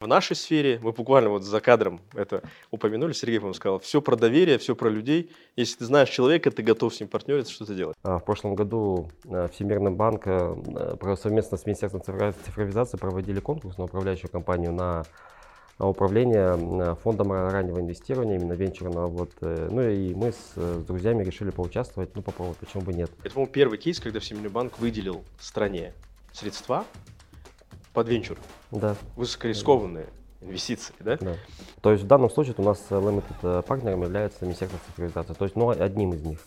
В 0.00 0.06
нашей 0.06 0.34
сфере, 0.34 0.80
мы 0.82 0.92
буквально 0.92 1.28
вот 1.28 1.42
за 1.42 1.60
кадром 1.60 2.00
это 2.14 2.42
упомянули, 2.70 3.12
Сергей, 3.12 3.36
по-моему, 3.36 3.52
сказал, 3.52 3.78
все 3.80 4.00
про 4.00 4.16
доверие, 4.16 4.56
все 4.56 4.74
про 4.74 4.88
людей. 4.88 5.30
Если 5.56 5.76
ты 5.76 5.84
знаешь 5.84 6.08
человека, 6.08 6.50
ты 6.50 6.62
готов 6.62 6.94
с 6.94 7.00
ним 7.00 7.10
партнериться, 7.10 7.52
что 7.52 7.66
ты 7.66 7.74
делать? 7.74 7.94
А, 8.02 8.18
в 8.18 8.24
прошлом 8.24 8.54
году 8.54 9.10
э, 9.26 9.48
Всемирный 9.52 9.90
банк 9.90 10.22
э, 10.24 11.16
совместно 11.20 11.58
с 11.58 11.66
Министерством 11.66 12.00
цифровизации 12.02 12.96
проводили 12.96 13.40
конкурс 13.40 13.76
на 13.76 13.84
управляющую 13.84 14.30
компанию 14.30 14.72
на 14.72 15.04
управление 15.78 16.96
фондом 17.02 17.32
раннего 17.32 17.78
инвестирования, 17.78 18.38
именно 18.38 18.54
венчурного. 18.54 19.06
Вот. 19.06 19.32
Э, 19.42 19.68
ну 19.70 19.82
и 19.82 20.14
мы 20.14 20.32
с, 20.32 20.54
с 20.56 20.84
друзьями 20.86 21.24
решили 21.24 21.50
поучаствовать, 21.50 22.16
ну 22.16 22.22
попробовать, 22.22 22.56
почему 22.56 22.84
бы 22.84 22.94
нет. 22.94 23.10
Это, 23.22 23.34
по-моему, 23.34 23.52
первый 23.52 23.76
кейс, 23.76 24.00
когда 24.00 24.18
Всемирный 24.20 24.48
банк 24.48 24.78
выделил 24.78 25.22
стране 25.38 25.92
средства 26.32 26.86
под 27.92 28.08
венчур. 28.08 28.38
Да. 28.70 28.96
Высокорискованные 29.16 30.06
инвестиции, 30.40 30.94
да? 31.00 31.16
Да. 31.20 31.36
То 31.80 31.92
есть 31.92 32.04
в 32.04 32.06
данном 32.06 32.30
случае 32.30 32.54
у 32.58 32.62
нас 32.62 32.82
limited 32.90 33.34
э, 33.42 33.62
партнером 33.66 34.02
является 34.02 34.44
Министерство 34.44 34.78
цифровизации, 34.86 35.34
то 35.34 35.44
есть 35.44 35.56
ну, 35.56 35.70
одним 35.70 36.14
из 36.14 36.22
них. 36.22 36.38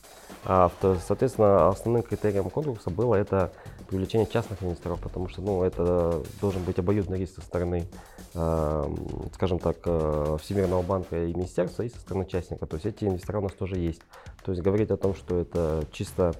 А, 0.46 0.70
соответственно, 1.08 1.70
основным 1.70 2.04
критерием 2.04 2.50
конкурса 2.50 2.90
было 2.90 3.16
это 3.16 3.54
привлечение 3.88 4.28
частных 4.28 4.62
инвесторов, 4.62 5.00
потому 5.00 5.30
что 5.30 5.42
ну, 5.42 5.64
это 5.64 6.22
должен 6.42 6.64
быть 6.64 6.80
обоюдный 6.80 7.20
риск 7.20 7.36
со 7.36 7.42
стороны, 7.42 7.88
э, 8.34 8.96
скажем 9.34 9.60
так, 9.60 9.78
э, 9.86 10.38
Всемирного 10.42 10.82
банка 10.82 11.24
и 11.24 11.34
министерства, 11.34 11.84
и 11.84 11.90
со 11.90 12.00
стороны 12.00 12.26
частника. 12.26 12.66
То 12.66 12.76
есть 12.76 12.86
эти 12.86 13.06
инвесторы 13.06 13.40
у 13.40 13.44
нас 13.44 13.54
тоже 13.54 13.78
есть. 13.78 14.02
То 14.44 14.52
есть 14.52 14.62
говорить 14.62 14.92
о 14.92 14.98
том, 14.98 15.16
что 15.16 15.40
это 15.40 15.86
чисто 15.92 16.34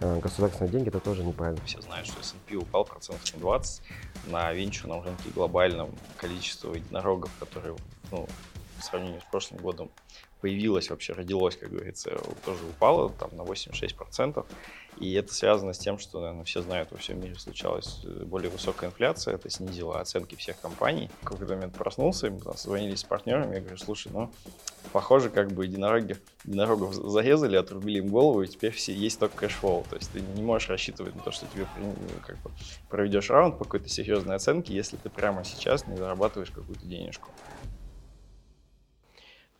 э, 0.00 0.20
государственные 0.20 0.70
деньги, 0.70 0.88
это 0.88 1.00
тоже 1.00 1.22
неправильно. 1.22 1.60
Все 1.66 1.80
знают, 1.82 2.06
что 2.06 2.20
S&P 2.20 2.56
упал 2.56 2.84
процентов 2.84 3.22
на 3.34 3.40
20 3.40 3.82
на 4.28 4.52
венчурном 4.52 5.02
рынке 5.02 5.30
глобальном 5.34 5.90
количество 6.16 6.72
единорогов, 6.72 7.30
которые 7.38 7.76
ну, 8.10 8.26
по 8.76 8.82
сравнению 8.82 9.20
с 9.20 9.24
прошлым 9.24 9.60
годом 9.60 9.90
появилось, 10.40 10.90
вообще 10.90 11.12
родилось, 11.12 11.56
как 11.56 11.70
говорится, 11.70 12.10
тоже 12.44 12.64
упало 12.64 13.10
там 13.10 13.30
на 13.36 13.42
86%. 13.42 14.44
И 14.98 15.14
это 15.14 15.32
связано 15.32 15.72
с 15.72 15.78
тем, 15.78 15.98
что, 15.98 16.20
наверное, 16.20 16.44
все 16.44 16.62
знают, 16.62 16.90
во 16.90 16.98
всем 16.98 17.20
мире 17.20 17.34
случалась 17.36 18.02
э, 18.04 18.24
более 18.24 18.50
высокая 18.50 18.90
инфляция, 18.90 19.34
это 19.34 19.48
снизило 19.48 19.98
оценки 19.98 20.34
всех 20.34 20.60
компаний. 20.60 21.08
В 21.22 21.24
какой-то 21.24 21.54
момент 21.54 21.74
проснулся, 21.74 22.26
и 22.26 22.30
мы 22.30 22.40
там 22.40 22.56
с 22.56 23.04
партнерами, 23.04 23.54
я 23.54 23.60
говорю, 23.60 23.78
слушай, 23.78 24.10
ну, 24.12 24.30
похоже, 24.92 25.30
как 25.30 25.52
бы 25.52 25.64
единороги, 25.64 26.18
единорогов 26.44 26.92
зарезали, 26.92 27.56
отрубили 27.56 27.98
им 27.98 28.08
голову, 28.08 28.42
и 28.42 28.48
теперь 28.48 28.72
все 28.72 28.92
есть 28.92 29.18
только 29.18 29.36
cash 29.36 29.58
flow. 29.58 29.86
То 29.88 29.96
есть 29.96 30.10
ты 30.10 30.20
не 30.20 30.42
можешь 30.42 30.68
рассчитывать 30.68 31.14
на 31.14 31.22
то, 31.22 31.30
что 31.30 31.46
тебе 31.46 31.66
как 32.26 32.36
бы, 32.38 32.50
проведешь 32.90 33.30
раунд 33.30 33.58
по 33.58 33.64
какой-то 33.64 33.88
серьезной 33.88 34.36
оценке, 34.36 34.74
если 34.74 34.96
ты 34.96 35.08
прямо 35.08 35.44
сейчас 35.44 35.86
не 35.86 35.96
зарабатываешь 35.96 36.50
какую-то 36.50 36.84
денежку. 36.84 37.30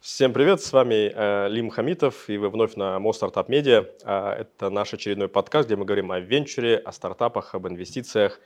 Всем 0.00 0.32
привет, 0.32 0.62
с 0.62 0.72
вами 0.72 1.12
Алим 1.14 1.68
Хамитов, 1.68 2.30
и 2.30 2.38
вы 2.38 2.48
вновь 2.48 2.74
на 2.74 2.98
MOST 2.98 3.12
Startup 3.12 3.50
Media. 3.50 3.84
Э, 4.02 4.30
это 4.30 4.70
наш 4.70 4.94
очередной 4.94 5.28
подкаст, 5.28 5.66
где 5.66 5.76
мы 5.76 5.84
говорим 5.84 6.10
о 6.10 6.20
венчуре, 6.20 6.78
о 6.78 6.90
стартапах, 6.90 7.54
об 7.54 7.68
инвестициях, 7.68 8.40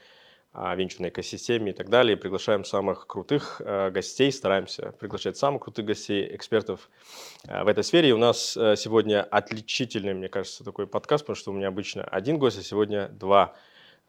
о 0.51 0.75
венчурной 0.75 1.07
экосистеме 1.07 1.71
и 1.71 1.73
так 1.73 1.89
далее. 1.89 2.17
приглашаем 2.17 2.65
самых 2.65 3.07
крутых 3.07 3.61
э, 3.63 3.89
гостей, 3.89 4.33
стараемся 4.33 4.93
приглашать 4.99 5.37
самых 5.37 5.63
крутых 5.63 5.85
гостей, 5.85 6.35
экспертов 6.35 6.89
э, 7.47 7.63
в 7.63 7.69
этой 7.69 7.85
сфере. 7.85 8.09
И 8.09 8.11
у 8.11 8.17
нас 8.17 8.57
э, 8.57 8.75
сегодня 8.75 9.23
отличительный, 9.23 10.13
мне 10.13 10.27
кажется, 10.27 10.65
такой 10.65 10.87
подкаст, 10.87 11.23
потому 11.23 11.37
что 11.37 11.51
у 11.51 11.53
меня 11.53 11.69
обычно 11.69 12.03
один 12.03 12.37
гость, 12.37 12.59
а 12.59 12.63
сегодня 12.63 13.07
два, 13.07 13.55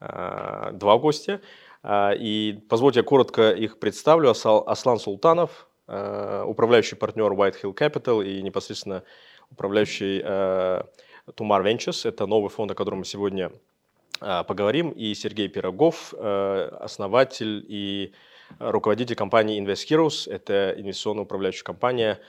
э, 0.01 0.71
два 0.73 0.97
гостя. 0.97 1.39
Э, 1.81 2.11
и 2.13 2.59
позвольте 2.67 2.99
я 2.99 3.03
коротко 3.05 3.51
их 3.51 3.79
представлю. 3.79 4.31
Аслан 4.31 4.99
Султанов, 4.99 5.69
управляющий 5.87 6.95
партнер 6.95 7.31
White 7.31 7.55
Hill 7.63 7.73
Capital 7.73 8.25
и 8.25 8.41
непосредственно 8.41 9.03
управляющий 9.49 10.21
э, 10.23 10.83
Tumar 11.27 11.63
Ventures. 11.63 12.07
Это 12.07 12.25
новый 12.25 12.49
фонд, 12.49 12.71
о 12.71 12.75
котором 12.75 12.99
мы 12.99 13.05
сегодня 13.05 13.51
э, 14.19 14.43
поговорим. 14.43 14.91
И 14.91 15.13
Сергей 15.13 15.47
Пирогов, 15.47 16.13
основатель 16.13 17.65
и 17.69 18.13
руководитель 18.59 19.15
компании 19.15 19.61
Invest 19.63 19.87
Heroes. 19.89 20.29
Это 20.29 20.73
инвестиционная 20.77 21.23
управляющая 21.23 21.63
компания. 21.63 22.19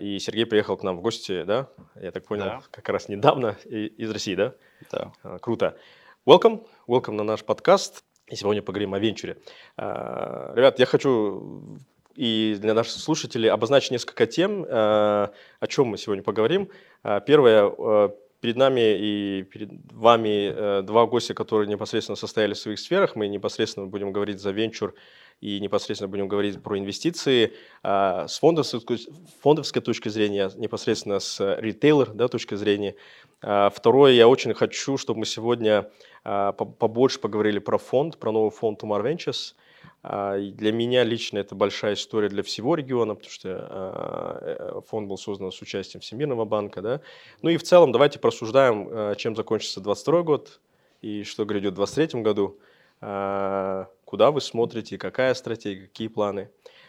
И 0.00 0.18
Сергей 0.20 0.46
приехал 0.46 0.76
к 0.76 0.84
нам 0.84 0.96
в 0.96 1.02
гости, 1.02 1.42
да? 1.42 1.68
Я 2.00 2.12
так 2.12 2.24
понял, 2.24 2.44
да. 2.44 2.62
как 2.70 2.88
раз 2.88 3.08
недавно 3.08 3.56
из 3.64 4.10
России, 4.10 4.36
да? 4.36 4.54
Да. 4.92 5.12
Круто. 5.40 5.76
Welcome, 6.24 6.66
welcome 6.86 7.12
на 7.12 7.24
наш 7.24 7.44
подкаст. 7.44 8.04
И 8.28 8.36
сегодня 8.36 8.62
поговорим 8.62 8.94
о 8.94 9.00
венчуре. 9.00 9.38
Ребят, 9.76 10.78
я 10.78 10.86
хочу 10.86 11.78
и 12.16 12.56
для 12.58 12.74
наших 12.74 12.94
слушателей 12.94 13.50
обозначить 13.50 13.90
несколько 13.90 14.26
тем, 14.26 14.64
э, 14.64 14.68
о 14.68 15.66
чем 15.68 15.88
мы 15.88 15.98
сегодня 15.98 16.22
поговорим. 16.22 16.68
Э, 17.04 17.20
первое, 17.24 17.70
э, 17.70 18.08
перед 18.40 18.56
нами 18.56 18.96
и 18.98 19.42
перед 19.42 19.70
вами 19.92 20.82
два 20.82 21.06
гостя, 21.06 21.34
которые 21.34 21.68
непосредственно 21.68 22.16
состояли 22.16 22.54
в 22.54 22.58
своих 22.58 22.78
сферах. 22.78 23.16
Мы 23.16 23.28
непосредственно 23.28 23.86
будем 23.86 24.12
говорить 24.12 24.40
за 24.40 24.50
венчур 24.50 24.94
и 25.40 25.58
непосредственно 25.58 26.08
будем 26.08 26.28
говорить 26.28 26.62
про 26.62 26.78
инвестиции 26.78 27.54
с 27.82 28.38
фондовской, 28.38 28.98
фондовской 29.42 29.82
точки 29.82 30.10
зрения, 30.10 30.50
непосредственно 30.54 31.18
с 31.18 31.56
ритейлер 31.58 32.10
да, 32.12 32.28
точки 32.28 32.54
зрения. 32.54 32.94
Второе, 33.40 34.12
я 34.12 34.28
очень 34.28 34.54
хочу, 34.54 34.96
чтобы 34.96 35.20
мы 35.20 35.26
сегодня 35.26 35.90
побольше 36.22 37.18
поговорили 37.18 37.58
про 37.58 37.78
фонд, 37.78 38.18
про 38.18 38.32
новый 38.32 38.50
фонд 38.50 38.82
Tumar 38.82 39.02
Ventures– 39.02 39.54
для 40.08 40.72
меня 40.72 41.02
лично 41.02 41.38
это 41.38 41.54
большая 41.54 41.94
история 41.94 42.28
для 42.28 42.42
всего 42.42 42.76
региона, 42.76 43.14
потому 43.14 43.32
что 43.32 43.66
а, 43.68 44.38
э, 44.42 44.80
фонд 44.86 45.08
был 45.08 45.18
создан 45.18 45.50
с 45.50 45.60
участием 45.60 46.00
Всемирного 46.00 46.44
банка. 46.44 46.80
Да? 46.80 47.00
Ну 47.42 47.50
и 47.50 47.56
в 47.56 47.64
целом 47.64 47.90
давайте 47.90 48.18
просуждаем, 48.18 48.88
а, 48.90 49.14
чем 49.16 49.34
закончится 49.34 49.80
2022 49.80 50.22
год 50.22 50.60
и 51.02 51.24
что 51.24 51.44
грядет 51.44 51.72
в 51.72 51.76
2023 51.76 52.22
году. 52.22 52.58
Куда 52.98 54.30
вы 54.30 54.40
смотрите, 54.40 54.96
какая 54.96 55.34
стратегия, 55.34 55.86
какие 55.86 56.08
планы. 56.08 56.48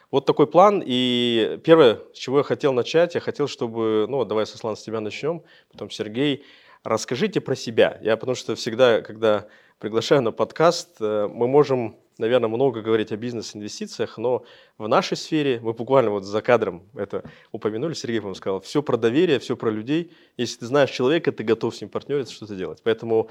Вот 0.10 0.26
такой 0.26 0.48
план. 0.48 0.82
И 0.86 1.60
первое, 1.66 2.00
с 2.14 2.18
чего 2.18 2.38
я 2.38 2.44
хотел 2.44 2.72
начать, 2.72 3.16
я 3.16 3.22
хотел, 3.22 3.48
чтобы, 3.48 4.06
ну, 4.08 4.24
давай, 4.24 4.46
Сослан, 4.46 4.78
с 4.78 4.84
тебя 4.84 5.02
начнем, 5.02 5.44
потом 5.72 5.90
Сергей. 5.90 6.46
Расскажите 6.84 7.42
про 7.42 7.56
себя. 7.56 8.00
Я 8.02 8.16
потому 8.16 8.36
что 8.36 8.56
всегда, 8.56 9.02
когда 9.02 9.48
приглашаю 9.80 10.22
на 10.22 10.32
подкаст, 10.32 10.98
э, 11.02 11.28
мы 11.28 11.48
можем 11.48 11.98
наверное, 12.20 12.50
много 12.50 12.82
говорить 12.82 13.12
о 13.12 13.18
бизнес-инвестициях, 13.18 14.18
но 14.18 14.44
в 14.78 14.88
нашей 14.88 15.18
сфере, 15.18 15.60
мы 15.62 15.74
буквально 15.74 16.12
вот 16.12 16.24
за 16.24 16.42
кадром 16.42 16.84
это 16.96 17.24
упомянули, 17.52 17.94
Сергей, 17.94 18.22
по 18.22 18.34
сказал, 18.34 18.62
все 18.62 18.82
про 18.82 18.98
доверие, 18.98 19.40
все 19.40 19.56
про 19.56 19.70
людей. 19.70 20.12
Если 20.38 20.60
ты 20.60 20.66
знаешь 20.66 20.90
человека, 20.90 21.32
ты 21.32 21.44
готов 21.44 21.76
с 21.76 21.82
ним 21.82 21.90
партнериться, 21.90 22.34
что-то 22.34 22.56
делать. 22.56 22.82
Поэтому 22.84 23.30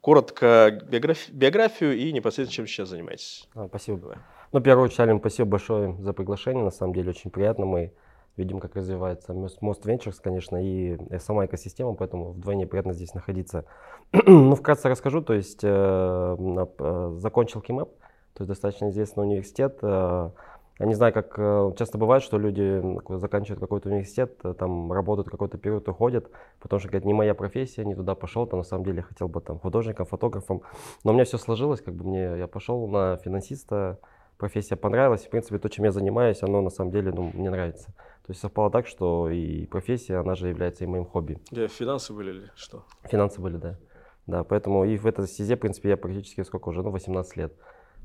коротко 0.00 0.80
биографи- 0.88 1.32
биографию 1.32 1.96
и 1.96 2.12
непосредственно 2.12 2.54
чем 2.54 2.66
сейчас 2.66 2.88
занимаетесь. 2.90 3.48
А, 3.54 3.66
спасибо. 3.68 3.98
Давай. 3.98 4.16
Ну, 4.52 4.60
в 4.60 4.62
первую 4.62 4.84
очередь, 4.84 5.00
Алим, 5.00 5.18
спасибо 5.18 5.50
большое 5.50 5.96
за 6.00 6.12
приглашение. 6.12 6.62
На 6.62 6.70
самом 6.70 6.94
деле 6.94 7.10
очень 7.10 7.30
приятно. 7.30 7.66
Мы 7.66 7.92
видим, 8.36 8.60
как 8.60 8.76
развивается 8.76 9.32
Most 9.32 9.82
Ventures, 9.84 10.16
конечно, 10.22 10.62
и 10.62 10.98
сама 11.18 11.46
экосистема, 11.46 11.94
поэтому 11.94 12.32
вдвойне 12.32 12.66
приятно 12.66 12.92
здесь 12.92 13.14
находиться. 13.14 13.64
ну, 14.26 14.54
вкратце 14.54 14.88
расскажу, 14.88 15.22
то 15.22 15.32
есть 15.32 15.60
э, 15.62 15.68
э, 15.68 17.14
закончил 17.16 17.60
КИМЭП, 17.60 17.88
то 18.36 18.42
есть 18.42 18.48
достаточно 18.48 18.90
известный 18.90 19.24
университет. 19.24 19.78
Э, 19.80 20.30
я 20.78 20.86
не 20.86 20.94
знаю, 20.94 21.14
как 21.14 21.34
э, 21.38 21.72
часто 21.78 21.96
бывает, 21.96 22.22
что 22.22 22.36
люди 22.36 22.82
заканчивают 23.16 23.60
какой-то 23.60 23.88
университет, 23.88 24.38
э, 24.44 24.52
там 24.52 24.92
работают 24.92 25.30
какой-то 25.30 25.56
период, 25.56 25.88
уходят, 25.88 26.30
потому 26.60 26.78
что, 26.78 26.88
говорят, 26.88 27.06
не 27.06 27.14
моя 27.14 27.34
профессия, 27.34 27.82
не 27.86 27.94
туда 27.94 28.14
пошел, 28.14 28.46
то 28.46 28.58
на 28.58 28.62
самом 28.62 28.84
деле 28.84 29.00
хотел 29.00 29.28
бы 29.28 29.40
там 29.40 29.58
художником, 29.58 30.04
фотографом. 30.04 30.60
Но 31.02 31.12
у 31.12 31.14
меня 31.14 31.24
все 31.24 31.38
сложилось, 31.38 31.80
как 31.80 31.94
бы 31.94 32.04
мне, 32.04 32.38
я 32.38 32.46
пошел 32.46 32.86
на 32.88 33.16
финансиста, 33.16 33.98
профессия 34.36 34.76
понравилась, 34.76 35.24
в 35.24 35.30
принципе, 35.30 35.58
то, 35.58 35.70
чем 35.70 35.86
я 35.86 35.92
занимаюсь, 35.92 36.42
оно 36.42 36.60
на 36.60 36.70
самом 36.70 36.90
деле 36.90 37.10
ну, 37.10 37.30
мне 37.32 37.48
нравится. 37.48 37.86
То 38.26 38.32
есть 38.32 38.42
совпало 38.42 38.70
так, 38.70 38.86
что 38.86 39.30
и 39.30 39.64
профессия, 39.64 40.16
она 40.16 40.34
же 40.34 40.48
является 40.48 40.84
и 40.84 40.86
моим 40.86 41.06
хобби. 41.06 41.38
Yeah, 41.52 41.68
финансы 41.68 42.12
были 42.12 42.32
или 42.32 42.50
что? 42.54 42.84
Финансы 43.04 43.40
были, 43.40 43.56
да. 43.56 43.78
Да, 44.26 44.42
поэтому 44.42 44.84
и 44.84 44.98
в 44.98 45.06
этой 45.06 45.26
стезе, 45.26 45.56
в 45.56 45.60
принципе, 45.60 45.90
я 45.90 45.96
практически 45.96 46.42
сколько 46.42 46.68
уже, 46.68 46.82
ну, 46.82 46.90
18 46.90 47.36
лет. 47.36 47.54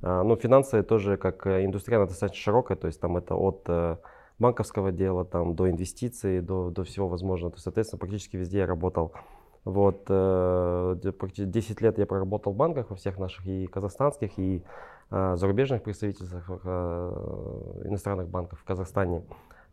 А, 0.02 0.24
ну, 0.24 0.36
финансы 0.36 0.84
тоже 0.84 1.18
как 1.18 1.46
э, 1.46 1.66
индустрия, 1.66 1.98
она 1.98 2.08
достаточно 2.08 2.42
широкая, 2.42 2.78
то 2.78 2.88
есть 2.88 3.00
там 3.00 3.18
это 3.18 3.36
от 3.36 3.64
э, 3.68 3.98
банковского 4.40 4.92
дела 4.92 5.26
там, 5.26 5.56
до 5.56 5.70
инвестиций, 5.70 6.42
до, 6.42 6.70
до 6.72 6.84
всего 6.84 7.08
возможного. 7.08 7.52
То 7.52 7.56
есть, 7.56 7.64
соответственно, 7.64 8.00
практически 8.00 8.38
везде 8.38 8.60
я 8.60 8.66
работал. 8.66 9.14
Вот, 9.64 10.06
10 10.06 10.10
э, 10.10 11.84
лет 11.84 12.00
я 12.00 12.06
проработал 12.08 12.52
в 12.54 12.56
банках 12.56 12.90
во 12.90 12.96
всех 12.96 13.20
наших 13.20 13.46
и 13.46 13.68
казахстанских, 13.68 14.38
и 14.40 14.64
зарубежных 15.12 15.84
представительствах 15.84 16.66
иностранных 17.86 18.30
банков 18.30 18.62
в 18.62 18.64
Казахстане. 18.64 19.24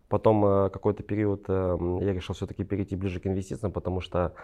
Потом 0.08 0.68
какой-то 0.68 1.04
период 1.04 1.48
я 1.48 2.12
решил 2.12 2.34
все-таки 2.34 2.64
перейти 2.64 2.96
ближе 2.96 3.20
к 3.20 3.26
инвестициям, 3.28 3.70
потому 3.70 4.00
что 4.00 4.34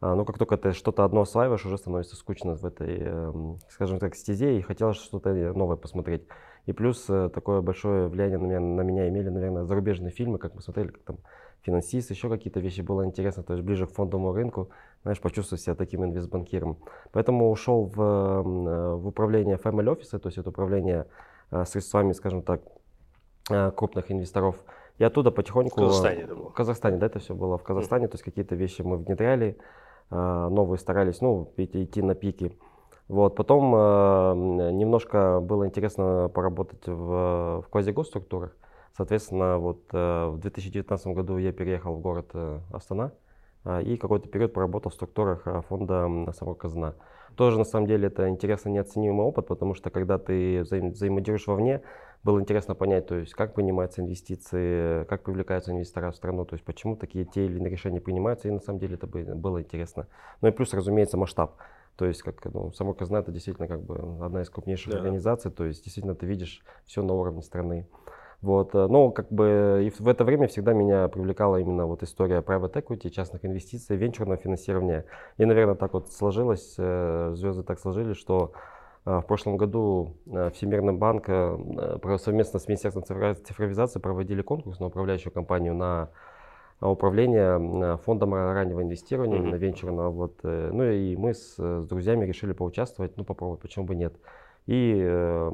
а, 0.00 0.14
ну, 0.14 0.24
как 0.24 0.38
только 0.38 0.56
ты 0.56 0.72
что-то 0.72 1.04
одно 1.04 1.22
осваиваешь, 1.22 1.64
уже 1.64 1.78
становится 1.78 2.16
скучно 2.16 2.54
в 2.54 2.64
этой, 2.64 2.98
эм, 3.00 3.58
скажем 3.68 3.98
так, 3.98 4.14
стезе, 4.14 4.58
и 4.58 4.62
хотелось 4.62 4.96
что-то 4.96 5.32
новое 5.32 5.76
посмотреть. 5.76 6.26
И 6.66 6.72
плюс 6.72 7.04
э, 7.08 7.28
такое 7.32 7.60
большое 7.60 8.08
влияние 8.08 8.38
на 8.38 8.44
меня, 8.44 8.60
на 8.60 8.80
меня 8.80 9.08
имели, 9.08 9.28
наверное, 9.28 9.64
зарубежные 9.64 10.10
фильмы, 10.10 10.38
как 10.38 10.54
мы 10.54 10.62
смотрели, 10.62 10.88
как 10.88 11.02
там 11.02 11.18
финансист, 11.62 12.10
еще 12.10 12.28
какие-то 12.28 12.60
вещи 12.60 12.80
было 12.80 13.04
интересно, 13.04 13.42
то 13.42 13.54
есть 13.54 13.64
ближе 13.64 13.86
к 13.86 13.92
фондовому 13.92 14.32
рынку, 14.32 14.70
знаешь, 15.02 15.20
почувствовать 15.20 15.62
себя 15.62 15.74
таким 15.74 16.04
инвестбанкиром. 16.04 16.78
Поэтому 17.12 17.50
ушел 17.50 17.84
в, 17.84 18.00
э, 18.00 18.94
в 18.96 19.06
управление 19.08 19.56
Family 19.56 19.94
Office, 19.94 20.18
то 20.18 20.28
есть 20.28 20.38
это 20.38 20.50
управление 20.50 21.06
э, 21.50 21.64
средствами, 21.64 22.12
скажем 22.12 22.42
так, 22.42 22.62
крупных 23.76 24.10
инвесторов. 24.10 24.56
И 24.96 25.04
оттуда 25.04 25.30
потихоньку... 25.30 25.82
В 25.82 25.84
Казахстане 25.84 26.22
это 26.22 26.34
было? 26.34 26.48
В 26.48 26.54
Казахстане, 26.54 26.96
да, 26.96 27.06
это 27.06 27.18
все 27.18 27.34
было 27.34 27.58
в 27.58 27.62
Казахстане, 27.62 28.08
то 28.08 28.14
есть 28.14 28.24
какие-то 28.24 28.54
вещи 28.54 28.80
мы 28.80 28.96
внедряли, 28.96 29.58
новые 30.14 30.78
старались, 30.78 31.20
ну, 31.20 31.52
идти 31.56 32.02
на 32.02 32.14
пики. 32.14 32.56
Вот. 33.08 33.36
Потом 33.36 33.74
э, 33.74 34.70
немножко 34.72 35.40
было 35.40 35.66
интересно 35.66 36.30
поработать 36.32 36.86
в, 36.86 37.62
в 37.62 37.68
квазигосструктурах. 37.70 38.56
Соответственно, 38.96 39.58
вот 39.58 39.82
э, 39.92 40.26
в 40.28 40.38
2019 40.38 41.06
году 41.08 41.36
я 41.36 41.52
переехал 41.52 41.96
в 41.96 42.00
город 42.00 42.30
э, 42.32 42.60
Астана 42.72 43.12
э, 43.64 43.82
и 43.82 43.96
какой-то 43.96 44.28
период 44.28 44.52
поработал 44.54 44.90
в 44.90 44.94
структурах 44.94 45.46
э, 45.46 45.62
фонда 45.68 46.32
«Самого 46.32 46.54
казна». 46.54 46.94
Тоже, 47.36 47.58
на 47.58 47.64
самом 47.64 47.88
деле, 47.88 48.06
это 48.06 48.28
интересный 48.28 48.72
неоценимый 48.72 49.26
опыт, 49.26 49.48
потому 49.48 49.74
что 49.74 49.90
когда 49.90 50.18
ты 50.18 50.62
взаим 50.62 50.92
взаимодействуешь 50.92 51.48
вовне, 51.48 51.82
было 52.24 52.40
интересно 52.40 52.74
понять, 52.74 53.06
то 53.06 53.16
есть 53.16 53.34
как 53.34 53.54
принимаются 53.54 54.00
инвестиции, 54.00 55.04
как 55.04 55.22
привлекаются 55.22 55.72
инвесторы 55.72 56.10
в 56.10 56.16
страну, 56.16 56.46
то 56.46 56.54
есть 56.54 56.64
почему 56.64 56.96
такие 56.96 57.26
те 57.26 57.44
или 57.44 57.58
иные 57.58 57.70
решения 57.70 58.00
принимаются, 58.00 58.48
и 58.48 58.50
на 58.50 58.60
самом 58.60 58.78
деле 58.78 58.94
это 58.94 59.06
было 59.06 59.60
интересно. 59.60 60.08
Ну 60.40 60.48
и 60.48 60.50
плюс, 60.50 60.72
разумеется, 60.72 61.18
масштаб. 61.18 61.56
То 61.96 62.06
есть, 62.06 62.22
как 62.22 62.44
ну, 62.52 62.72
само 62.72 62.92
казна 62.92 63.20
это 63.20 63.30
действительно 63.30 63.68
как 63.68 63.82
бы 63.82 64.24
одна 64.24 64.42
из 64.42 64.50
крупнейших 64.50 64.92
да. 64.92 64.98
организаций, 64.98 65.50
то 65.50 65.64
есть 65.64 65.84
действительно 65.84 66.16
ты 66.16 66.26
видишь 66.26 66.64
все 66.86 67.02
на 67.02 67.12
уровне 67.12 67.42
страны. 67.42 67.86
Вот, 68.40 68.74
э, 68.74 68.86
но 68.88 69.10
как 69.10 69.30
бы 69.30 69.84
и 69.86 70.02
в 70.02 70.08
это 70.08 70.24
время 70.24 70.48
всегда 70.48 70.72
меня 70.72 71.08
привлекала 71.08 71.58
именно 71.58 71.86
вот 71.86 72.02
история 72.02 72.40
private 72.40 72.72
equity, 72.72 73.10
частных 73.10 73.44
инвестиций, 73.44 73.96
венчурного 73.96 74.36
финансирования. 74.36 75.04
И, 75.38 75.44
наверное, 75.44 75.76
так 75.76 75.94
вот 75.94 76.12
сложилось, 76.12 76.74
э, 76.78 77.32
звезды 77.34 77.62
так 77.62 77.78
сложились, 77.78 78.16
что 78.16 78.52
в 79.04 79.22
прошлом 79.22 79.56
году 79.56 80.16
Всемирный 80.54 80.94
банк 80.94 81.26
совместно 82.18 82.58
с 82.58 82.68
Министерством 82.68 83.04
цифровизации 83.04 84.00
проводили 84.00 84.42
конкурс 84.42 84.80
на 84.80 84.86
управляющую 84.86 85.32
компанию 85.32 85.74
на 85.74 86.10
а, 86.80 86.90
управления 86.90 87.56
а, 87.56 87.96
фондом 87.98 88.34
раннего 88.34 88.82
инвестирования, 88.82 89.40
mm-hmm. 89.40 89.58
венчурного. 89.58 90.10
Вот. 90.10 90.40
Э, 90.42 90.70
ну 90.72 90.84
и 90.84 91.16
мы 91.16 91.34
с, 91.34 91.56
с 91.56 91.86
друзьями 91.86 92.24
решили 92.26 92.52
поучаствовать, 92.52 93.16
ну 93.16 93.24
попробовать, 93.24 93.60
почему 93.60 93.84
бы 93.84 93.94
нет. 93.94 94.14
И 94.66 95.00
э, 95.02 95.52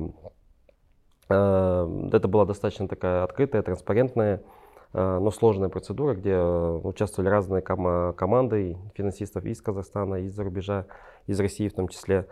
э, 1.28 2.08
это 2.12 2.28
была 2.28 2.46
достаточно 2.46 2.88
такая 2.88 3.24
открытая, 3.24 3.62
транспарентная, 3.62 4.42
э, 4.92 5.18
но 5.18 5.30
сложная 5.30 5.68
процедура, 5.68 6.14
где 6.14 6.38
участвовали 6.38 7.28
разные 7.28 7.62
ком- 7.62 8.14
команды 8.14 8.78
финансистов 8.94 9.44
из 9.44 9.60
Казахстана, 9.60 10.16
из-за 10.24 10.42
рубежа, 10.42 10.86
из 11.26 11.38
России 11.38 11.68
в 11.68 11.74
том 11.74 11.88
числе. 11.88 12.26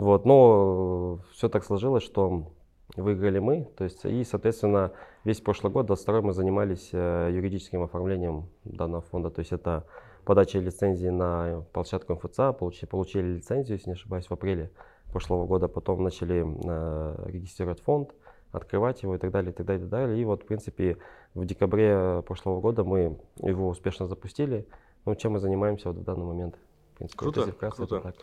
Вот. 0.00 0.24
Но 0.24 1.20
все 1.32 1.48
так 1.48 1.62
сложилось, 1.62 2.02
что 2.02 2.50
выиграли 2.96 3.38
мы. 3.38 3.68
То 3.76 3.84
есть, 3.84 4.04
и, 4.04 4.24
соответственно, 4.24 4.92
весь 5.24 5.40
прошлый 5.40 5.72
год, 5.72 5.86
22 5.86 6.22
мы 6.22 6.32
занимались 6.32 6.88
э, 6.92 7.30
юридическим 7.32 7.82
оформлением 7.82 8.48
данного 8.64 9.02
фонда. 9.02 9.30
То 9.30 9.40
есть 9.40 9.52
это 9.52 9.84
подача 10.24 10.58
лицензии 10.58 11.08
на 11.08 11.64
площадку 11.72 12.14
МФЦА, 12.14 12.54
получили, 12.54 12.86
получили 12.86 13.26
лицензию, 13.36 13.76
если 13.76 13.90
не 13.90 13.94
ошибаюсь, 13.94 14.26
в 14.26 14.32
апреле 14.32 14.70
прошлого 15.12 15.46
года. 15.46 15.68
Потом 15.68 16.02
начали 16.02 16.46
э, 16.46 17.24
регистрировать 17.26 17.80
фонд, 17.82 18.14
открывать 18.52 19.02
его 19.02 19.14
и 19.14 19.18
так 19.18 19.30
далее, 19.30 19.52
и 19.52 19.54
так 19.54 19.66
далее, 19.66 19.80
и 19.80 19.82
так 19.82 19.90
далее. 19.90 20.18
И 20.18 20.24
вот, 20.24 20.44
в 20.44 20.46
принципе, 20.46 20.96
в 21.34 21.44
декабре 21.44 22.22
прошлого 22.26 22.62
года 22.62 22.84
мы 22.84 23.18
его 23.42 23.68
успешно 23.68 24.06
запустили. 24.06 24.66
Ну, 25.04 25.14
чем 25.14 25.32
мы 25.32 25.40
занимаемся 25.40 25.88
вот 25.92 25.98
в 25.98 26.04
данный 26.04 26.24
момент. 26.24 26.58
В 26.94 26.96
принципе, 26.96 27.18
круто, 27.18 27.52
круто. 27.52 28.00
Так. 28.00 28.14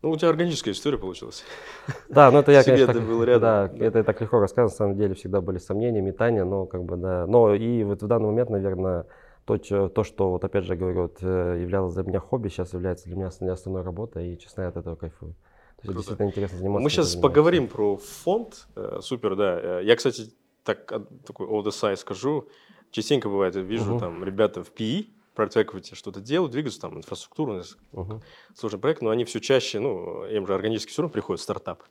Ну, 0.00 0.10
у 0.10 0.16
тебя 0.16 0.28
органическая 0.28 0.74
история 0.74 0.98
получилась. 0.98 1.44
Да, 2.08 2.30
ну 2.30 2.38
это 2.38 2.52
я, 2.52 2.62
конечно, 2.62 2.94
так, 2.94 3.02
был 3.02 3.24
рядом. 3.24 3.40
Да, 3.40 3.68
да, 3.68 3.84
это 3.84 4.04
так 4.04 4.20
легко 4.20 4.38
рассказываю. 4.38 4.70
На 4.70 4.76
самом 4.76 4.96
деле 4.96 5.14
всегда 5.14 5.40
были 5.40 5.58
сомнения, 5.58 6.00
метания, 6.00 6.44
но 6.44 6.66
как 6.66 6.84
бы, 6.84 6.96
да. 6.96 7.26
Но 7.26 7.54
и 7.54 7.82
вот 7.84 8.02
в 8.02 8.06
данный 8.06 8.26
момент, 8.26 8.50
наверное, 8.50 9.06
то, 9.44 9.56
то 9.88 10.04
что, 10.04 10.30
вот 10.30 10.44
опять 10.44 10.64
же 10.64 10.76
говорю, 10.76 11.02
вот, 11.02 11.18
э, 11.22 11.58
являлось 11.60 11.94
для 11.94 12.04
меня 12.04 12.20
хобби, 12.20 12.48
сейчас 12.48 12.74
является 12.74 13.06
для 13.06 13.16
меня 13.16 13.28
основной 13.52 13.82
работой, 13.82 14.32
и, 14.32 14.38
честно, 14.38 14.62
я 14.62 14.68
от 14.68 14.76
этого 14.76 14.94
кайфую. 14.94 15.34
То 15.82 15.88
есть 15.88 15.96
действительно 15.96 16.26
интересно 16.26 16.58
заниматься. 16.58 16.84
Мы 16.84 16.90
сейчас 16.90 17.16
поговорим 17.16 17.68
про 17.68 17.96
фонд. 17.96 18.66
Э, 18.76 18.98
супер, 19.00 19.36
да. 19.36 19.80
Э, 19.80 19.80
я, 19.84 19.96
кстати, 19.96 20.32
так, 20.64 20.86
такой 21.26 21.46
old 21.46 21.66
side 21.66 21.96
скажу. 21.96 22.48
Частенько 22.90 23.28
бывает, 23.28 23.54
я 23.54 23.62
вижу 23.62 23.92
угу. 23.92 24.00
там 24.00 24.24
ребята 24.24 24.62
в 24.64 24.72
PE, 24.72 25.06
Private 25.38 25.94
что-то 25.94 26.20
делают, 26.20 26.52
двигаются, 26.52 26.80
там, 26.80 26.98
инфраструктуру, 26.98 27.62
uh-huh. 27.92 28.20
сложный 28.56 28.80
проект, 28.80 29.02
но 29.02 29.10
они 29.10 29.24
все 29.24 29.38
чаще, 29.38 29.78
ну, 29.78 30.26
им 30.26 30.46
же 30.46 30.54
органически 30.54 30.90
все 30.90 31.02
равно 31.02 31.12
приходят 31.12 31.40
стартап. 31.40 31.84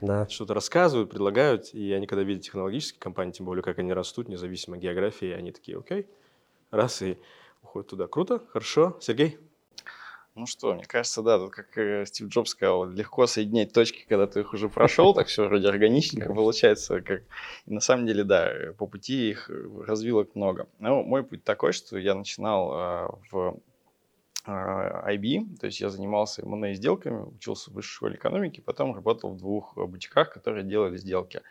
Да. 0.00 0.28
Что-то 0.28 0.54
рассказывают, 0.54 1.10
предлагают, 1.10 1.74
и 1.74 1.92
они, 1.92 2.06
когда 2.06 2.22
видят 2.22 2.44
технологические 2.44 3.00
компании, 3.00 3.32
тем 3.32 3.46
более, 3.46 3.62
как 3.62 3.78
они 3.78 3.92
растут, 3.92 4.28
независимо 4.28 4.76
от 4.76 4.82
географии, 4.82 5.30
они 5.30 5.52
такие, 5.52 5.78
окей, 5.78 6.06
раз, 6.70 7.02
и 7.02 7.18
уходят 7.62 7.88
туда. 7.88 8.06
Круто, 8.06 8.42
хорошо. 8.48 8.96
Сергей? 9.00 9.38
Ну 10.36 10.46
что, 10.46 10.74
мне 10.74 10.84
кажется, 10.84 11.22
да, 11.22 11.38
тут 11.38 11.52
как 11.52 11.78
э, 11.78 12.04
Стив 12.06 12.26
Джобс 12.26 12.50
сказал, 12.50 12.86
легко 12.90 13.28
соединять 13.28 13.72
точки, 13.72 14.04
когда 14.08 14.26
ты 14.26 14.40
их 14.40 14.52
уже 14.52 14.68
прошел, 14.68 15.14
так 15.14 15.28
все 15.28 15.46
вроде 15.46 15.68
органичненько 15.68 16.34
получается. 16.34 17.00
Как... 17.02 17.22
И 17.66 17.72
на 17.72 17.78
самом 17.78 18.04
деле, 18.06 18.24
да, 18.24 18.52
по 18.76 18.88
пути 18.88 19.30
их 19.30 19.48
развилок 19.86 20.34
много. 20.34 20.66
Но 20.80 21.04
мой 21.04 21.22
путь 21.22 21.44
такой, 21.44 21.72
что 21.72 21.96
я 21.98 22.16
начинал 22.16 22.72
а, 22.72 23.18
в 23.30 23.60
а, 24.44 25.08
IB, 25.12 25.56
то 25.60 25.66
есть 25.66 25.80
я 25.80 25.88
занимался 25.88 26.42
M&A 26.42 26.74
сделками, 26.74 27.22
учился 27.22 27.70
в 27.70 27.74
высшей 27.74 27.94
школе 27.94 28.16
экономики, 28.16 28.60
потом 28.60 28.92
работал 28.92 29.30
в 29.30 29.36
двух 29.36 29.76
бутиках, 29.76 30.32
которые 30.32 30.64
делали 30.64 30.96
сделки 30.96 31.42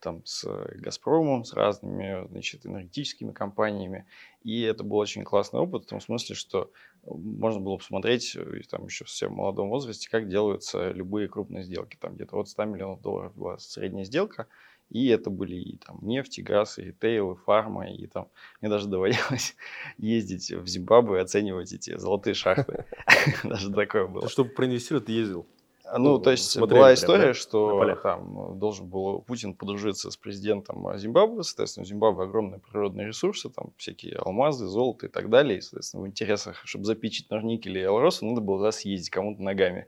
там 0.00 0.24
с 0.24 0.44
Газпромом, 0.74 1.44
с 1.44 1.52
разными, 1.52 2.26
значит, 2.28 2.66
энергетическими 2.66 3.32
компаниями. 3.32 4.06
И 4.42 4.62
это 4.62 4.82
был 4.84 4.96
очень 4.96 5.22
классный 5.22 5.60
опыт 5.60 5.84
в 5.84 5.88
том 5.88 6.00
смысле, 6.00 6.34
что 6.34 6.70
можно 7.04 7.60
было 7.60 7.76
посмотреть 7.76 8.36
э, 8.36 8.60
там 8.70 8.86
еще 8.86 9.04
в 9.04 9.10
совсем 9.10 9.32
молодом 9.32 9.68
возрасте, 9.68 10.08
как 10.10 10.28
делаются 10.28 10.90
любые 10.90 11.28
крупные 11.28 11.64
сделки. 11.64 11.96
Там 12.00 12.14
где-то 12.14 12.36
от 12.36 12.48
100 12.48 12.64
миллионов 12.64 13.00
долларов 13.00 13.34
была 13.34 13.58
средняя 13.58 14.04
сделка, 14.04 14.46
и 14.90 15.06
это 15.08 15.30
были 15.30 15.56
и 15.56 15.76
там 15.76 15.98
нефть, 16.02 16.38
и 16.38 16.42
газ, 16.42 16.78
и 16.78 16.82
ритейл, 16.82 17.32
и 17.32 17.36
фарма, 17.36 17.90
и 17.90 18.06
там 18.06 18.28
мне 18.60 18.70
даже 18.70 18.88
доводилось 18.88 19.56
ездить 19.98 20.50
в 20.50 20.66
Зимбабве 20.66 21.18
и 21.18 21.22
оценивать 21.22 21.72
эти 21.72 21.96
золотые 21.96 22.34
шахты. 22.34 22.84
Даже 23.44 23.72
такое 23.72 24.06
было. 24.06 24.28
Чтобы 24.28 24.50
проинвестировать, 24.50 25.06
ты 25.06 25.12
ездил? 25.12 25.46
Ну, 25.98 26.18
то 26.18 26.30
есть 26.30 26.58
была 26.58 26.94
история, 26.94 27.28
да? 27.28 27.34
что 27.34 27.94
там 28.02 28.58
должен 28.58 28.86
был 28.86 29.20
Путин 29.22 29.54
подружиться 29.54 30.10
с 30.10 30.16
президентом 30.16 30.86
Зимбабве, 30.96 31.42
соответственно, 31.42 31.84
у 31.84 31.86
Зимбабве 31.86 32.24
огромные 32.24 32.60
природные 32.60 33.08
ресурсы, 33.08 33.48
там 33.50 33.72
всякие 33.76 34.16
алмазы, 34.16 34.66
золото 34.66 35.06
и 35.06 35.08
так 35.08 35.30
далее, 35.30 35.58
и, 35.58 35.60
соответственно, 35.60 36.04
в 36.04 36.06
интересах, 36.06 36.60
чтобы 36.64 36.84
запичить 36.84 37.30
на 37.30 37.40
никеле 37.42 37.82
и 37.82 37.84
Алроса, 37.84 38.24
надо 38.24 38.40
было 38.40 38.58
туда 38.58 38.72
съездить 38.72 39.10
кому-то 39.10 39.42
ногами. 39.42 39.86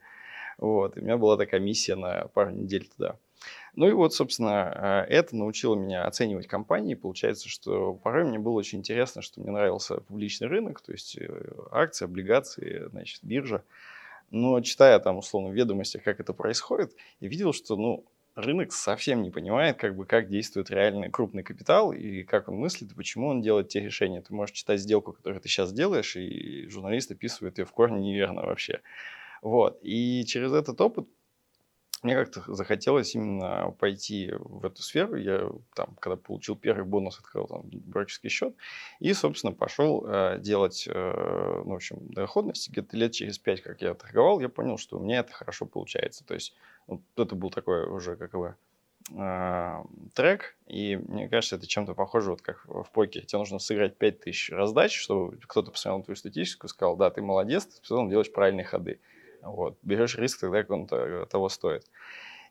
Вот, 0.58 0.96
и 0.96 1.00
у 1.00 1.02
меня 1.02 1.16
была 1.16 1.36
такая 1.36 1.60
миссия 1.60 1.96
на 1.96 2.28
пару 2.28 2.50
недель 2.50 2.88
туда. 2.88 3.16
Ну 3.74 3.88
и 3.88 3.92
вот, 3.92 4.14
собственно, 4.14 5.06
э, 5.08 5.12
это 5.12 5.34
научило 5.34 5.74
меня 5.74 6.04
оценивать 6.04 6.46
компании. 6.46 6.94
Получается, 6.94 7.48
что 7.48 7.94
порой 7.94 8.24
мне 8.24 8.38
было 8.38 8.52
очень 8.52 8.80
интересно, 8.80 9.22
что 9.22 9.40
мне 9.40 9.50
нравился 9.50 9.96
публичный 9.96 10.48
рынок, 10.48 10.82
то 10.82 10.92
есть 10.92 11.16
э, 11.16 11.52
акции, 11.70 12.04
облигации, 12.04 12.86
значит, 12.90 13.20
биржа. 13.22 13.62
Но 14.32 14.62
читая 14.62 14.98
там, 14.98 15.18
условно, 15.18 15.50
в 15.50 15.54
ведомостях, 15.54 16.02
как 16.02 16.18
это 16.18 16.32
происходит, 16.32 16.96
я 17.20 17.28
видел, 17.28 17.52
что, 17.52 17.76
ну, 17.76 18.06
рынок 18.34 18.72
совсем 18.72 19.22
не 19.22 19.30
понимает, 19.30 19.76
как 19.76 19.94
бы, 19.94 20.06
как 20.06 20.28
действует 20.28 20.70
реальный 20.70 21.10
крупный 21.10 21.42
капитал 21.42 21.92
и 21.92 22.22
как 22.22 22.48
он 22.48 22.56
мыслит, 22.56 22.90
и 22.90 22.94
почему 22.94 23.28
он 23.28 23.42
делает 23.42 23.68
те 23.68 23.80
решения. 23.80 24.22
Ты 24.22 24.32
можешь 24.32 24.56
читать 24.56 24.80
сделку, 24.80 25.12
которую 25.12 25.42
ты 25.42 25.50
сейчас 25.50 25.74
делаешь, 25.74 26.16
и 26.16 26.66
журналист 26.70 27.10
описывает 27.10 27.58
ее 27.58 27.66
в 27.66 27.72
корне 27.72 28.00
неверно 28.00 28.40
вообще. 28.46 28.80
Вот. 29.42 29.78
И 29.82 30.24
через 30.24 30.54
этот 30.54 30.80
опыт 30.80 31.06
мне 32.02 32.16
как-то 32.16 32.42
захотелось 32.52 33.14
именно 33.14 33.74
пойти 33.78 34.32
в 34.32 34.64
эту 34.64 34.82
сферу. 34.82 35.16
Я 35.16 35.50
там, 35.74 35.96
когда 36.00 36.16
получил 36.16 36.56
первый 36.56 36.84
бонус, 36.84 37.18
открыл 37.18 37.46
там 37.46 37.62
брокерский 37.64 38.28
счет 38.28 38.54
и, 38.98 39.12
собственно, 39.14 39.52
пошел 39.52 40.04
э, 40.06 40.38
делать, 40.40 40.88
э, 40.88 41.62
ну, 41.64 41.72
в 41.72 41.76
общем, 41.76 41.98
доходность. 42.08 42.70
Где-то 42.70 42.96
лет 42.96 43.12
через 43.12 43.38
пять, 43.38 43.62
как 43.62 43.82
я 43.82 43.94
торговал, 43.94 44.40
я 44.40 44.48
понял, 44.48 44.78
что 44.78 44.98
у 44.98 45.02
меня 45.02 45.20
это 45.20 45.32
хорошо 45.32 45.64
получается. 45.64 46.24
То 46.24 46.34
есть 46.34 46.54
вот 46.88 47.00
это 47.16 47.36
был 47.36 47.50
такой 47.50 47.88
уже 47.88 48.16
как 48.16 48.32
бы 48.32 48.56
э, 49.16 49.84
трек, 50.14 50.56
и 50.66 50.96
мне 50.96 51.28
кажется, 51.28 51.54
это 51.54 51.68
чем-то 51.68 51.94
похоже, 51.94 52.30
вот 52.30 52.42
как 52.42 52.64
в 52.66 52.88
покере. 52.92 53.24
Тебе 53.24 53.38
нужно 53.38 53.60
сыграть 53.60 53.96
5000 53.96 54.50
раздач, 54.50 54.98
чтобы 54.98 55.36
кто-то 55.36 55.70
посмотрел 55.70 55.98
на 55.98 56.04
твою 56.04 56.16
статистику 56.16 56.66
и 56.66 56.70
сказал, 56.70 56.96
да, 56.96 57.10
ты 57.10 57.22
молодец, 57.22 57.66
ты 57.66 57.80
в 57.80 57.86
целом 57.86 58.10
делаешь 58.10 58.32
правильные 58.32 58.64
ходы. 58.64 58.98
Вот. 59.42 59.78
Берешь 59.82 60.16
риск 60.16 60.40
тогда, 60.40 60.62
как 60.62 60.70
он 60.70 60.86
того 60.86 61.48
стоит. 61.48 61.84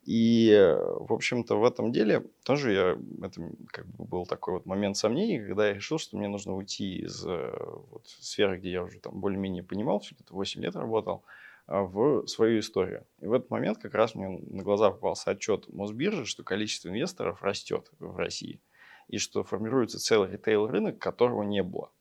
И, 0.04 0.52
в 1.00 1.14
общем-то, 1.14 1.60
в 1.60 1.64
этом 1.64 1.92
деле 1.92 2.26
тоже 2.44 2.74
я, 2.74 2.98
это 3.24 3.42
как 3.68 3.86
бы 3.88 4.06
был 4.06 4.26
такой 4.26 4.56
вот 4.56 4.66
момент 4.66 4.98
сомнений, 4.98 5.40
когда 5.40 5.68
я 5.68 5.74
решил, 5.74 6.00
что 6.00 6.18
мне 6.18 6.28
нужно 6.28 6.56
уйти 6.56 7.04
из 7.04 7.24
вот, 7.24 8.08
сферы, 8.08 8.58
где 8.58 8.72
я 8.72 8.84
уже 8.84 9.00
там 9.00 9.20
более-менее 9.20 9.64
понимал, 9.64 10.00
все 10.00 10.16
это 10.20 10.34
8 10.34 10.62
лет 10.62 10.76
работал, 10.76 11.24
в 11.68 12.26
свою 12.26 12.60
историю. 12.60 13.06
И 13.20 13.28
в 13.28 13.34
этот 13.34 13.52
момент 13.52 13.78
как 13.78 13.94
раз 13.94 14.16
мне 14.16 14.28
на 14.28 14.64
глаза 14.64 14.90
попался 14.90 15.32
отчет 15.32 15.72
Мосбиржи, 15.72 16.26
что 16.26 16.44
количество 16.44 16.90
инвесторов 16.90 17.44
растет 17.44 17.92
в 18.00 18.18
России 18.18 18.60
и 19.08 19.20
что 19.20 19.44
формируется 19.44 20.00
целый 20.00 20.32
ритейл-рынок, 20.32 20.98
которого 20.98 21.44
не 21.44 21.62
было. 21.62 21.92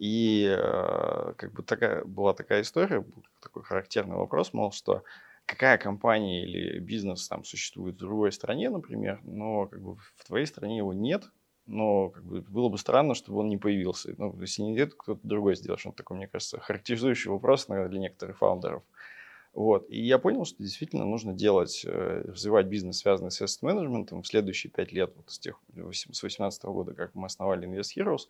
И 0.00 0.46
э, 0.46 1.34
как 1.36 1.52
бы 1.52 1.62
такая, 1.62 2.02
была 2.04 2.32
такая 2.32 2.62
история, 2.62 3.00
был 3.00 3.22
такой 3.42 3.62
характерный 3.64 4.16
вопрос, 4.16 4.54
мол, 4.54 4.72
что 4.72 5.04
какая 5.44 5.76
компания 5.76 6.42
или 6.42 6.78
бизнес 6.78 7.28
там 7.28 7.44
существует 7.44 7.96
в 7.96 7.98
другой 7.98 8.32
стране, 8.32 8.70
например, 8.70 9.20
но 9.24 9.66
как 9.66 9.82
бы 9.82 9.96
в 9.96 10.24
твоей 10.26 10.46
стране 10.46 10.78
его 10.78 10.94
нет, 10.94 11.24
но 11.66 12.08
как 12.08 12.24
бы, 12.24 12.40
было 12.40 12.70
бы 12.70 12.78
странно, 12.78 13.14
чтобы 13.14 13.40
он 13.40 13.50
не 13.50 13.58
появился. 13.58 14.14
Ну, 14.16 14.34
если 14.40 14.62
не 14.62 14.74
идет, 14.74 14.94
кто-то 14.94 15.20
другой 15.22 15.54
сделает. 15.54 15.84
Он 15.84 15.92
такой, 15.92 16.16
мне 16.16 16.28
кажется, 16.28 16.58
характеризующий 16.60 17.30
вопрос 17.30 17.68
наверное, 17.68 17.90
для 17.90 18.00
некоторых 18.00 18.38
фаундеров. 18.38 18.82
Вот. 19.52 19.84
И 19.90 20.00
я 20.00 20.18
понял, 20.18 20.46
что 20.46 20.62
действительно 20.62 21.04
нужно 21.04 21.34
делать, 21.34 21.84
э, 21.84 22.22
развивать 22.26 22.68
бизнес, 22.68 23.00
связанный 23.00 23.32
с 23.32 23.42
asset 23.42 23.58
менеджментом 23.60 24.22
в 24.22 24.26
следующие 24.26 24.70
пять 24.70 24.92
лет, 24.92 25.12
вот 25.14 25.28
с 25.30 25.38
тех, 25.38 25.60
с 25.68 25.74
2018 25.74 26.62
года, 26.64 26.94
как 26.94 27.14
мы 27.14 27.26
основали 27.26 27.68
Invest 27.68 27.98
Heroes, 27.98 28.28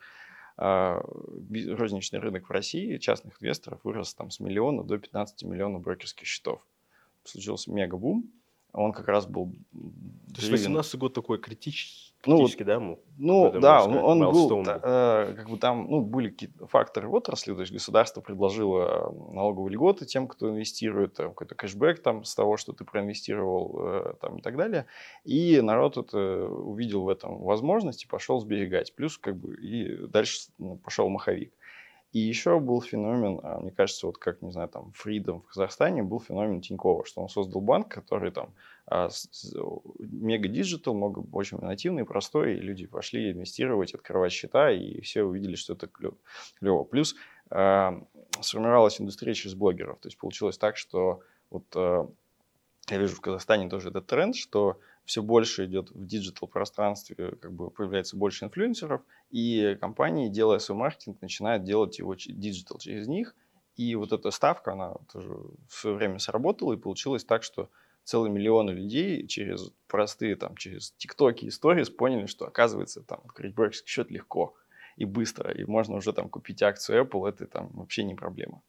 розничный 0.61 2.19
рынок 2.19 2.49
в 2.49 2.53
России 2.53 2.99
частных 2.99 3.43
инвесторов 3.43 3.81
вырос 3.83 4.15
там 4.15 4.31
с 4.31 4.41
миллиона 4.41 4.85
до 4.85 4.99
15 4.99 5.43
миллионов 5.45 5.83
брокерских 5.83 6.27
счетов. 6.27 6.67
Случился 7.25 7.73
мега-бум. 7.73 8.31
Он 8.73 8.93
как 8.93 9.09
раз 9.09 9.27
был... 9.27 9.53
То 10.35 10.41
есть 10.41 10.51
18 10.51 10.97
год 10.97 11.15
такой 11.15 11.39
критический 11.39 12.10
ну, 12.27 12.47
да? 12.65 12.81
Ну, 13.17 13.61
да, 13.61 13.81
сказать, 13.81 14.03
он 14.03 14.21
был, 14.21 14.63
э, 14.67 15.35
как 15.37 15.49
бы 15.49 15.59
там, 15.59 15.87
ну, 15.89 16.01
были 16.03 16.29
какие-то 16.29 16.67
факторы 16.67 17.09
отрасли, 17.09 17.55
то 17.55 17.61
есть 17.61 17.73
государство 17.73 18.21
предложило 18.21 19.15
налоговые 19.33 19.75
льготы 19.75 20.07
тем, 20.07 20.27
кто 20.27 20.51
инвестирует, 20.51 21.15
там, 21.15 21.29
какой-то 21.31 21.55
кэшбэк 21.55 22.03
там 22.03 22.25
с 22.25 22.35
того, 22.35 22.57
что 22.57 22.73
ты 22.73 22.85
проинвестировал, 22.85 23.79
э, 23.79 24.15
там, 24.21 24.39
и 24.39 24.43
так 24.43 24.57
далее. 24.57 24.87
И 25.25 25.61
народ 25.61 25.97
это 25.97 26.19
увидел 26.47 27.03
в 27.03 27.09
этом 27.09 27.43
возможность 27.43 28.05
и 28.05 28.09
пошел 28.09 28.39
сберегать. 28.41 28.95
Плюс, 28.95 29.19
как 29.19 29.37
бы, 29.37 29.55
и 29.57 30.07
дальше 30.07 30.51
ну, 30.59 30.77
пошел 30.77 31.09
маховик. 31.09 31.53
И 32.13 32.19
еще 32.19 32.59
был 32.59 32.83
феномен, 32.83 33.39
а, 33.43 33.61
мне 33.61 33.71
кажется, 33.71 34.07
вот 34.07 34.19
как, 34.19 34.43
не 34.43 34.51
знаю, 34.51 34.69
там, 34.69 34.93
Freedom 35.01 35.43
в 35.43 35.47
Казахстане 35.47 36.03
был 36.03 36.21
феномен 36.21 36.61
Тинькова, 36.61 37.05
что 37.05 37.21
он 37.21 37.29
создал 37.29 37.61
банк, 37.61 37.89
который 37.89 38.33
там 38.33 38.53
а, 38.87 39.09
мега 39.99 40.49
digital, 40.49 40.95
много, 40.95 41.25
очень 41.33 41.59
нативный, 41.59 42.05
простой, 42.05 42.57
и 42.57 42.61
люди 42.61 42.87
пошли 42.87 43.31
инвестировать, 43.31 43.95
открывать 43.95 44.33
счета, 44.33 44.73
и 44.73 45.01
все 45.03 45.23
увидели, 45.23 45.55
что 45.55 45.75
это 45.75 45.87
клево. 45.87 46.85
Плюс 46.85 47.15
э, 47.51 47.91
сформировалась 48.41 49.01
индустрия 49.01 49.35
через 49.35 49.55
блогеров, 49.55 50.01
то 50.01 50.09
есть 50.09 50.19
получилось 50.19 50.59
так, 50.59 50.77
что 50.77 51.21
вот 51.51 51.65
э, 51.77 52.07
я 52.89 52.99
вижу 52.99 53.15
в 53.15 53.21
Казахстане 53.21 53.69
тоже 53.69 53.91
этот 53.91 54.07
тренд, 54.07 54.35
что 54.35 54.81
все 55.11 55.25
больше 55.25 55.65
идет 55.65 55.91
в 55.91 56.07
digital 56.07 56.47
пространстве, 56.47 57.35
как 57.41 57.53
бы 57.53 57.69
появляется 57.69 58.17
больше 58.17 58.45
инфлюенсеров, 58.45 59.03
и 59.33 59.77
компании, 59.81 60.29
делая 60.29 60.61
свой 60.61 60.79
маркетинг, 60.79 61.21
начинают 61.21 61.65
делать 61.65 61.99
его 61.99 62.15
digital 62.15 62.79
через 62.79 63.09
них. 63.09 63.35
И 63.75 63.97
вот 63.97 64.13
эта 64.13 64.31
ставка, 64.31 64.75
она 64.75 64.95
тоже 65.13 65.31
в 65.69 65.75
свое 65.75 65.97
время 65.97 66.21
сработала, 66.21 66.75
и 66.75 66.77
получилось 66.77 67.25
так, 67.25 67.43
что 67.43 67.71
целые 68.05 68.31
миллионы 68.31 68.71
людей 68.71 69.27
через 69.27 69.73
простые, 69.89 70.37
там, 70.37 70.57
через 70.57 70.93
тиктоки 70.93 71.47
и 71.47 71.51
сторис 71.51 71.91
поняли, 71.91 72.27
что, 72.27 72.47
оказывается, 72.47 73.03
там, 73.03 73.19
открыть 73.25 73.57
счет 73.85 74.13
легко 74.13 74.55
и 74.95 75.07
быстро, 75.07 75.51
и 75.51 75.65
можно 75.65 75.97
уже 75.97 76.13
там 76.13 76.29
купить 76.29 76.63
акцию 76.63 77.05
Apple, 77.05 77.29
это 77.29 77.49
там 77.49 77.71
вообще 77.73 78.05
не 78.05 78.15
проблема. 78.15 78.63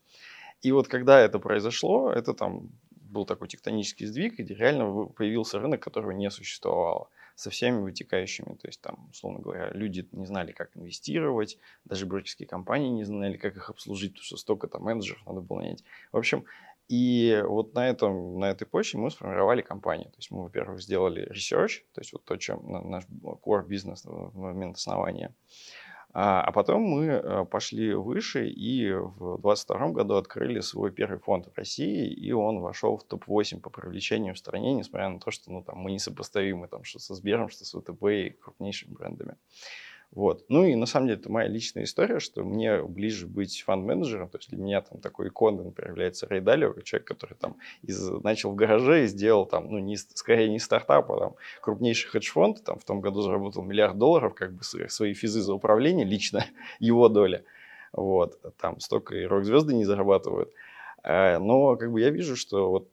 И 0.63 0.71
вот 0.71 0.87
когда 0.87 1.19
это 1.19 1.37
произошло, 1.37 2.11
это 2.11 2.33
там 2.33 2.71
был 3.11 3.25
такой 3.25 3.47
тектонический 3.47 4.05
сдвиг, 4.05 4.39
где 4.39 4.53
реально 4.53 5.05
появился 5.05 5.59
рынок, 5.59 5.81
которого 5.81 6.11
не 6.11 6.29
существовало 6.31 7.09
со 7.35 7.49
всеми 7.49 7.81
вытекающими. 7.81 8.55
То 8.55 8.67
есть 8.67 8.81
там, 8.81 9.09
условно 9.09 9.39
говоря, 9.39 9.71
люди 9.71 10.07
не 10.11 10.25
знали, 10.25 10.51
как 10.51 10.75
инвестировать, 10.75 11.57
даже 11.85 12.05
брокерские 12.05 12.47
компании 12.47 12.89
не 12.89 13.03
знали, 13.03 13.37
как 13.37 13.55
их 13.55 13.69
обслужить, 13.69 14.13
потому 14.13 14.25
что 14.25 14.37
столько 14.37 14.67
там 14.67 14.83
менеджеров 14.83 15.25
надо 15.25 15.41
было 15.41 15.59
нанять. 15.59 15.83
В 16.11 16.17
общем, 16.17 16.45
и 16.87 17.41
вот 17.47 17.73
на, 17.73 17.87
этом, 17.87 18.37
на 18.37 18.49
этой 18.49 18.65
почве 18.65 18.99
мы 18.99 19.11
сформировали 19.11 19.61
компанию. 19.61 20.09
То 20.09 20.17
есть 20.17 20.29
мы, 20.29 20.43
во-первых, 20.43 20.81
сделали 20.81 21.31
research, 21.31 21.83
то 21.93 22.01
есть 22.01 22.11
вот 22.11 22.25
то, 22.25 22.35
чем 22.35 22.61
наш 22.69 23.05
core 23.23 23.65
бизнес 23.65 24.03
в 24.03 24.37
момент 24.37 24.75
основания. 24.75 25.33
А, 26.13 26.41
а 26.41 26.51
потом 26.51 26.81
мы 26.81 27.05
э, 27.05 27.45
пошли 27.45 27.93
выше 27.93 28.49
и 28.49 28.91
в 28.93 29.39
2022 29.41 29.89
году 29.91 30.15
открыли 30.15 30.59
свой 30.59 30.91
первый 30.91 31.19
фонд 31.19 31.47
в 31.47 31.57
России, 31.57 32.07
и 32.11 32.31
он 32.33 32.59
вошел 32.59 32.97
в 32.97 33.03
топ-8 33.03 33.61
по 33.61 33.69
привлечению 33.69 34.35
в 34.35 34.37
стране, 34.37 34.73
несмотря 34.73 35.07
на 35.09 35.19
то, 35.19 35.31
что 35.31 35.51
ну, 35.51 35.63
там, 35.63 35.77
мы 35.77 35.91
несопоставимы 35.91 36.67
там, 36.67 36.83
что 36.83 36.99
со 36.99 37.15
Сбером, 37.15 37.49
что 37.49 37.63
с 37.63 37.71
ВТБ 37.71 38.03
и 38.03 38.29
крупнейшими 38.31 38.93
брендами. 38.93 39.37
Вот. 40.13 40.43
Ну 40.49 40.65
и 40.65 40.75
на 40.75 40.85
самом 40.85 41.07
деле 41.07 41.19
это 41.19 41.31
моя 41.31 41.47
личная 41.47 41.85
история, 41.85 42.19
что 42.19 42.43
мне 42.43 42.83
ближе 42.83 43.27
быть 43.27 43.61
фанд-менеджером, 43.61 44.27
то 44.27 44.39
есть 44.39 44.49
для 44.49 44.57
меня 44.57 44.81
там 44.81 44.99
такой 44.99 45.29
иконой, 45.29 45.63
например, 45.63 45.91
является 45.91 46.27
Рэй 46.27 46.41
Далио, 46.41 46.73
человек, 46.81 47.07
который 47.07 47.35
там 47.35 47.55
из, 47.81 48.09
начал 48.21 48.51
в 48.51 48.55
гараже 48.55 49.05
и 49.05 49.07
сделал 49.07 49.45
там, 49.45 49.71
ну 49.71 49.79
не, 49.79 49.95
скорее 49.95 50.49
не 50.49 50.59
стартап, 50.59 51.09
а 51.11 51.17
там 51.17 51.35
крупнейший 51.61 52.09
хедж-фонд, 52.09 52.61
там 52.63 52.77
в 52.77 52.83
том 52.83 52.99
году 52.99 53.21
заработал 53.21 53.63
миллиард 53.63 53.97
долларов, 53.97 54.35
как 54.35 54.53
бы 54.53 54.63
свои 54.63 55.13
физы 55.13 55.41
за 55.41 55.53
управление, 55.53 56.05
лично 56.05 56.45
его 56.79 57.07
доля. 57.07 57.43
Вот, 57.93 58.37
там 58.57 58.81
столько 58.81 59.15
и 59.15 59.23
рок-звезды 59.23 59.73
не 59.73 59.85
зарабатывают. 59.85 60.51
Э, 61.03 61.39
но 61.39 61.77
как 61.77 61.91
бы 61.91 62.01
я 62.01 62.09
вижу, 62.09 62.35
что 62.35 62.69
вот 62.69 62.89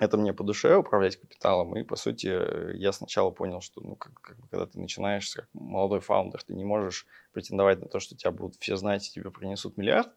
это 0.00 0.16
мне 0.16 0.32
по 0.32 0.42
душе 0.42 0.76
управлять 0.76 1.16
капиталом. 1.16 1.76
И, 1.76 1.84
по 1.84 1.94
сути, 1.94 2.74
я 2.74 2.90
сначала 2.90 3.30
понял, 3.30 3.60
что, 3.60 3.82
ну, 3.82 3.96
как, 3.96 4.14
как 4.20 4.36
когда 4.50 4.66
ты 4.66 4.80
начинаешь 4.80 5.32
как 5.34 5.46
молодой 5.52 6.00
фаундер, 6.00 6.42
ты 6.42 6.54
не 6.54 6.64
можешь 6.64 7.06
претендовать 7.32 7.80
на 7.80 7.86
то, 7.86 8.00
что 8.00 8.16
тебя 8.16 8.30
будут 8.30 8.56
все 8.56 8.76
знать 8.76 9.06
и 9.06 9.12
тебе 9.12 9.30
принесут 9.30 9.76
миллиард. 9.76 10.08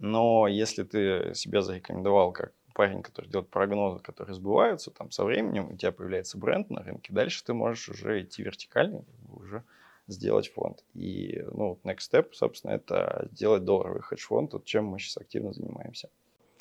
Но 0.00 0.48
если 0.48 0.82
ты 0.82 1.32
себя 1.34 1.62
зарекомендовал 1.62 2.32
как 2.32 2.52
парень, 2.74 3.02
который 3.02 3.30
делает 3.30 3.50
прогнозы, 3.50 4.02
которые 4.02 4.34
сбываются, 4.34 4.90
там 4.90 5.12
со 5.12 5.24
временем 5.24 5.70
у 5.70 5.76
тебя 5.76 5.92
появляется 5.92 6.36
бренд 6.36 6.68
на 6.68 6.82
рынке, 6.82 7.12
дальше 7.12 7.44
ты 7.44 7.54
можешь 7.54 7.88
уже 7.88 8.22
идти 8.22 8.42
вертикально, 8.42 9.04
уже 9.28 9.62
сделать 10.08 10.48
фонд. 10.48 10.82
И 10.94 11.44
ну, 11.52 11.78
next 11.84 12.10
step, 12.10 12.32
собственно, 12.32 12.72
это 12.72 13.28
сделать 13.30 13.64
долларовый 13.64 14.02
хедж-фонд, 14.02 14.54
вот 14.54 14.64
чем 14.64 14.86
мы 14.86 14.98
сейчас 14.98 15.18
активно 15.18 15.52
занимаемся. 15.52 16.08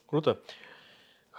Круто. 0.06 0.40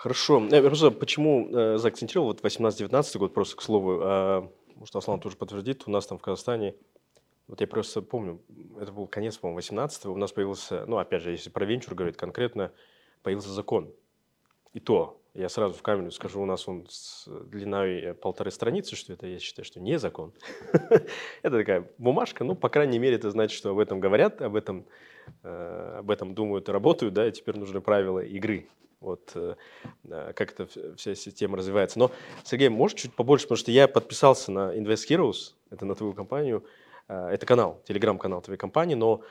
Хорошо. 0.00 0.42
Я 0.50 0.62
просто 0.62 0.90
почему 0.90 1.46
э, 1.50 1.76
заакцентировал 1.76 2.28
вот 2.28 2.40
18-19 2.40 3.18
год, 3.18 3.34
просто 3.34 3.54
к 3.54 3.60
слову, 3.60 4.00
э, 4.00 4.48
может, 4.76 4.96
Аслан 4.96 5.20
тоже 5.20 5.36
подтвердит, 5.36 5.82
у 5.84 5.90
нас 5.90 6.06
там 6.06 6.16
в 6.16 6.22
Казахстане, 6.22 6.74
вот 7.48 7.60
я 7.60 7.66
просто 7.66 8.00
помню, 8.00 8.40
это 8.80 8.92
был 8.92 9.06
конец, 9.06 9.36
по-моему, 9.36 9.56
18 9.56 10.06
у 10.06 10.16
нас 10.16 10.32
появился, 10.32 10.86
ну, 10.86 10.96
опять 10.96 11.22
же, 11.22 11.32
если 11.32 11.50
про 11.50 11.66
венчур 11.66 11.94
говорить 11.94 12.16
конкретно, 12.16 12.72
появился 13.22 13.50
закон. 13.50 13.92
И 14.72 14.80
то, 14.80 15.20
я 15.34 15.50
сразу 15.50 15.74
в 15.74 15.82
камеру 15.82 16.10
скажу, 16.12 16.40
у 16.40 16.46
нас 16.46 16.66
он 16.66 16.86
с 16.88 17.28
длиной 17.28 18.14
полторы 18.14 18.50
страницы, 18.50 18.96
что 18.96 19.12
это, 19.12 19.26
я 19.26 19.38
считаю, 19.38 19.66
что 19.66 19.80
не 19.80 19.98
закон. 19.98 20.32
это 21.42 21.58
такая 21.58 21.90
бумажка, 21.98 22.42
ну, 22.42 22.54
по 22.54 22.70
крайней 22.70 22.98
мере, 22.98 23.16
это 23.16 23.30
значит, 23.30 23.54
что 23.54 23.72
об 23.72 23.78
этом 23.78 24.00
говорят, 24.00 24.40
об 24.40 24.56
этом, 24.56 24.86
э, 25.42 25.96
об 25.98 26.10
этом 26.10 26.34
думают 26.34 26.70
и 26.70 26.72
работают, 26.72 27.12
да, 27.12 27.28
и 27.28 27.32
теперь 27.32 27.58
нужны 27.58 27.82
правила 27.82 28.20
игры 28.20 28.66
вот 29.00 29.32
э, 29.34 29.54
как 30.04 30.52
эта 30.52 30.66
вся 30.96 31.14
система 31.14 31.56
развивается. 31.56 31.98
Но, 31.98 32.10
Сергей, 32.44 32.68
можешь 32.68 33.00
чуть 33.00 33.14
побольше, 33.14 33.44
потому 33.44 33.58
что 33.58 33.70
я 33.70 33.88
подписался 33.88 34.52
на 34.52 34.76
Invest 34.76 35.08
Heroes, 35.08 35.54
это 35.70 35.84
на 35.84 35.94
твою 35.94 36.12
компанию, 36.12 36.64
э, 37.08 37.28
это 37.32 37.46
канал, 37.46 37.80
телеграм-канал 37.86 38.42
твоей 38.42 38.58
компании, 38.58 38.94
но 38.94 39.22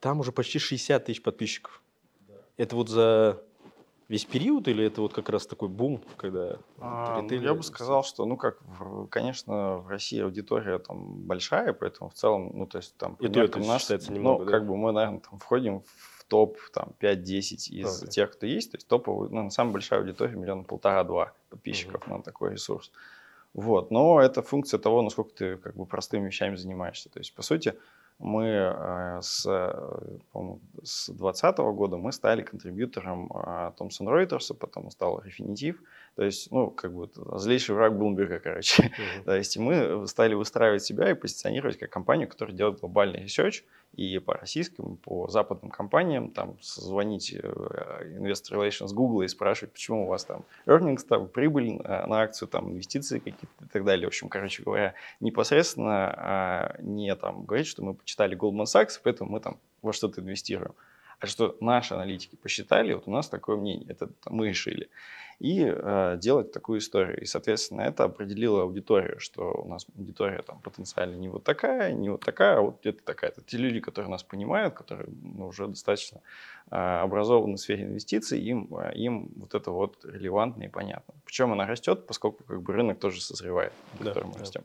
там 0.00 0.18
уже 0.18 0.32
почти 0.32 0.58
60 0.58 1.04
тысяч 1.04 1.22
подписчиков. 1.22 1.82
Да. 2.26 2.34
Это 2.56 2.74
вот 2.74 2.88
за 2.88 3.40
весь 4.12 4.26
период 4.26 4.68
или 4.68 4.84
это 4.84 5.00
вот 5.00 5.14
как 5.14 5.30
раз 5.30 5.46
такой 5.46 5.68
бум, 5.68 6.02
когда 6.18 6.58
а, 6.78 7.22
ну, 7.22 7.30
Я 7.30 7.54
бы 7.54 7.62
сказал, 7.62 8.04
что, 8.04 8.26
ну 8.26 8.36
как, 8.36 8.58
в, 8.78 9.06
конечно, 9.06 9.78
в 9.78 9.88
России 9.88 10.20
аудитория 10.20 10.78
там 10.78 11.22
большая, 11.22 11.72
поэтому 11.72 12.10
в 12.10 12.14
целом, 12.14 12.50
ну 12.52 12.66
то 12.66 12.76
есть 12.76 12.94
там... 12.98 13.14
И 13.20 13.28
то 13.28 13.40
это 13.40 13.58
нас, 13.58 13.80
считается 13.80 14.12
немного, 14.12 14.40
Ну, 14.40 14.44
да? 14.44 14.52
как 14.52 14.66
бы 14.66 14.76
мы, 14.76 14.92
наверное, 14.92 15.20
там 15.20 15.38
входим 15.38 15.80
в 15.80 16.21
топ 16.24 16.58
там, 16.72 16.92
5-10 17.00 17.70
из 17.70 18.02
okay. 18.02 18.08
тех, 18.08 18.32
кто 18.32 18.46
есть. 18.46 18.72
То 18.72 18.76
есть 18.76 18.88
топовый, 18.88 19.28
ну, 19.30 19.50
самая 19.50 19.74
большая 19.74 20.00
аудитория, 20.00 20.36
миллиона 20.36 20.62
полтора-два 20.62 21.32
подписчиков 21.50 22.02
uh-huh. 22.06 22.16
на 22.16 22.22
такой 22.22 22.52
ресурс. 22.52 22.92
Вот. 23.54 23.90
Но 23.90 24.20
это 24.20 24.42
функция 24.42 24.78
того, 24.78 25.02
насколько 25.02 25.34
ты 25.34 25.56
как 25.56 25.76
бы 25.76 25.86
простыми 25.86 26.26
вещами 26.26 26.56
занимаешься. 26.56 27.10
То 27.10 27.18
есть, 27.18 27.34
по 27.34 27.42
сути, 27.42 27.74
мы 28.18 28.44
э, 28.46 29.18
с, 29.20 29.42
с 29.42 31.06
2020 31.08 31.58
года 31.58 31.96
мы 31.96 32.12
стали 32.12 32.42
контрибьютором 32.42 33.30
Thomson 33.78 34.06
Reuters, 34.06 34.54
потом 34.54 34.90
стал 34.90 35.20
Refinitiv. 35.20 35.76
То 36.16 36.24
есть, 36.24 36.50
ну, 36.50 36.70
как 36.70 36.92
бы 36.92 37.10
злейший 37.38 37.74
враг 37.74 37.96
Блумберга, 37.96 38.38
короче. 38.38 38.92
Uh-huh. 39.02 39.24
То 39.24 39.36
есть 39.36 39.56
мы 39.56 40.06
стали 40.06 40.34
выстраивать 40.34 40.82
себя 40.82 41.10
и 41.10 41.14
позиционировать 41.14 41.78
как 41.78 41.90
компанию, 41.90 42.28
которая 42.28 42.54
делает 42.54 42.80
глобальный 42.80 43.22
ресерч, 43.22 43.64
и 43.94 44.18
по 44.18 44.34
российским, 44.34 44.96
по 44.96 45.28
западным 45.28 45.70
компаниям, 45.70 46.30
там, 46.30 46.56
звонить 46.62 47.32
э, 47.34 47.38
Investor 47.38 48.58
Relations 48.58 48.92
Google 48.92 49.22
и 49.22 49.28
спрашивать, 49.28 49.72
почему 49.72 50.04
у 50.04 50.08
вас 50.08 50.24
там 50.24 50.44
earnings, 50.66 51.04
там, 51.06 51.28
прибыль 51.28 51.74
на 51.74 52.22
акцию, 52.22 52.48
там, 52.48 52.70
инвестиции 52.70 53.18
какие-то 53.18 53.64
и 53.64 53.68
так 53.68 53.84
далее. 53.84 54.06
В 54.06 54.08
общем, 54.08 54.28
короче 54.28 54.62
говоря, 54.62 54.94
непосредственно 55.20 56.14
а, 56.16 56.76
не 56.80 57.14
там 57.16 57.44
говорить, 57.44 57.66
что 57.66 57.82
мы 57.82 57.94
почитали 57.94 58.36
Goldman 58.36 58.64
Sachs, 58.64 59.00
поэтому 59.02 59.30
мы 59.30 59.40
там 59.40 59.58
во 59.82 59.92
что-то 59.92 60.20
инвестируем. 60.20 60.74
А 61.20 61.26
что 61.26 61.56
наши 61.60 61.94
аналитики 61.94 62.36
посчитали, 62.36 62.94
вот 62.94 63.04
у 63.06 63.10
нас 63.10 63.28
такое 63.28 63.56
мнение, 63.56 63.86
это 63.88 64.08
мы 64.28 64.48
решили 64.48 64.88
и 65.42 65.64
э, 65.66 66.18
делать 66.20 66.52
такую 66.52 66.78
историю. 66.78 67.20
И, 67.20 67.24
соответственно, 67.24 67.80
это 67.80 68.04
определило 68.04 68.62
аудиторию, 68.62 69.18
что 69.18 69.50
у 69.64 69.68
нас 69.68 69.86
аудитория 69.98 70.40
там 70.42 70.60
потенциально 70.60 71.16
не 71.16 71.28
вот 71.28 71.42
такая, 71.42 71.92
не 71.92 72.10
вот 72.10 72.20
такая, 72.20 72.58
а 72.58 72.60
вот 72.60 72.80
где-то 72.80 73.02
такая. 73.02 73.30
Это 73.30 73.42
те 73.42 73.56
люди, 73.56 73.80
которые 73.80 74.08
нас 74.08 74.22
понимают, 74.22 74.74
которые 74.74 75.08
ну, 75.10 75.48
уже 75.48 75.66
достаточно 75.66 76.20
э, 76.70 76.76
образованы 76.76 77.56
в 77.56 77.60
сфере 77.60 77.86
инвестиций, 77.86 78.40
им, 78.40 78.72
э, 78.76 78.94
им 78.94 79.32
вот 79.34 79.56
это 79.56 79.72
вот 79.72 80.04
релевантно 80.04 80.62
и 80.62 80.68
понятно. 80.68 81.12
Причем 81.24 81.50
она 81.50 81.66
растет, 81.66 82.06
поскольку 82.06 82.44
как 82.44 82.62
бы 82.62 82.72
рынок 82.72 83.00
тоже 83.00 83.20
созревает, 83.20 83.72
котором 83.98 84.14
да, 84.14 84.26
мы 84.28 84.34
да. 84.34 84.38
растем. 84.38 84.62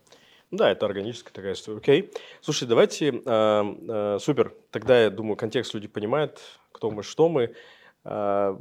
Да, 0.52 0.70
это 0.70 0.86
органическая 0.86 1.32
такая 1.32 1.54
история. 1.54 1.78
Окей. 1.78 2.12
Слушай, 2.40 2.68
давайте, 2.68 3.08
э, 3.08 3.20
э, 3.24 4.18
супер. 4.20 4.54
Тогда, 4.70 5.02
я 5.02 5.10
думаю, 5.10 5.36
контекст 5.36 5.74
люди 5.74 5.88
понимают, 5.88 6.40
кто 6.70 6.88
мы, 6.92 7.02
что 7.02 7.28
мы. 7.28 7.52
Э, 8.04 8.56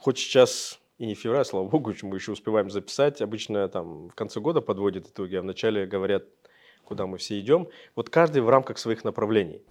хоть 0.00 0.18
сейчас 0.18 0.78
и 0.98 1.06
не 1.06 1.14
февраль, 1.14 1.44
слава 1.44 1.68
богу, 1.68 1.94
мы 2.02 2.16
еще 2.16 2.32
успеваем 2.32 2.70
записать. 2.70 3.22
Обычно 3.22 3.68
там 3.68 4.08
в 4.08 4.14
конце 4.14 4.40
года 4.40 4.60
подводят 4.60 5.08
итоги, 5.08 5.36
а 5.36 5.42
вначале 5.42 5.86
говорят, 5.86 6.24
куда 6.84 7.06
мы 7.06 7.18
все 7.18 7.38
идем. 7.40 7.68
Вот 7.94 8.10
каждый 8.10 8.42
в 8.42 8.48
рамках 8.48 8.78
своих 8.78 9.04
направлений. 9.04 9.62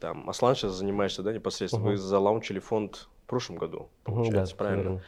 Там, 0.00 0.30
Аслан 0.30 0.54
сейчас 0.54 0.72
занимаешься, 0.72 1.22
да, 1.22 1.32
непосредственно. 1.32 1.84
Угу. 1.84 1.92
Вы 1.92 1.96
залаунчили 1.96 2.60
фонд 2.60 3.08
в 3.24 3.26
прошлом 3.26 3.56
году, 3.56 3.88
получается, 4.04 4.54
угу, 4.54 4.58
да, 4.58 4.64
правильно? 4.64 5.02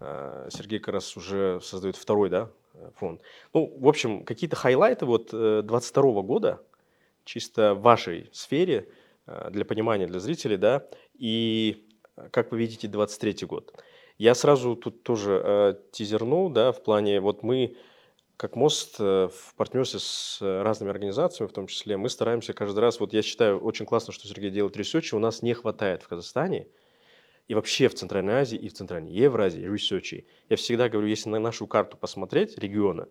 А, 0.00 0.48
Сергей 0.50 0.78
как 0.78 0.94
раз 0.94 1.16
уже 1.16 1.60
создает 1.60 1.96
второй, 1.96 2.30
да, 2.30 2.50
фонд. 2.96 3.20
Ну, 3.52 3.76
в 3.78 3.86
общем, 3.86 4.24
какие-то 4.24 4.56
хайлайты 4.56 5.04
вот 5.04 5.30
22 5.30 6.02
э, 6.02 6.22
года, 6.22 6.62
чисто 7.24 7.74
в 7.74 7.82
вашей 7.82 8.30
сфере, 8.32 8.88
э, 9.26 9.50
для 9.50 9.66
понимания, 9.66 10.06
для 10.06 10.20
зрителей, 10.20 10.56
да, 10.56 10.86
и 11.14 11.86
как 12.30 12.50
вы 12.50 12.58
видите 12.58 12.88
23 12.88 13.46
год. 13.46 13.74
Я 14.20 14.34
сразу 14.34 14.76
тут 14.76 15.02
тоже 15.02 15.40
э, 15.42 15.74
тизернул, 15.92 16.50
да, 16.50 16.72
в 16.72 16.82
плане, 16.82 17.22
вот 17.22 17.42
мы 17.42 17.78
как 18.36 18.54
MOST 18.54 18.96
э, 18.98 19.30
в 19.32 19.54
партнерстве 19.54 19.98
с 19.98 20.42
разными 20.42 20.90
организациями, 20.90 21.48
в 21.48 21.54
том 21.54 21.66
числе, 21.66 21.96
мы 21.96 22.10
стараемся 22.10 22.52
каждый 22.52 22.80
раз, 22.80 23.00
вот 23.00 23.14
я 23.14 23.22
считаю, 23.22 23.58
очень 23.58 23.86
классно, 23.86 24.12
что 24.12 24.28
Сергей 24.28 24.50
делает 24.50 24.76
ресерчи, 24.76 25.14
у 25.14 25.18
нас 25.18 25.40
не 25.40 25.54
хватает 25.54 26.02
в 26.02 26.08
Казахстане, 26.08 26.68
и 27.48 27.54
вообще 27.54 27.88
в 27.88 27.94
Центральной 27.94 28.34
Азии, 28.34 28.58
и 28.58 28.68
в 28.68 28.74
Центральной 28.74 29.10
Евразии 29.10 29.62
ресерчи. 29.62 30.26
Я 30.50 30.56
всегда 30.56 30.90
говорю, 30.90 31.08
если 31.08 31.30
на 31.30 31.38
нашу 31.38 31.66
карту 31.66 31.96
посмотреть 31.96 32.58
региона, 32.58 33.08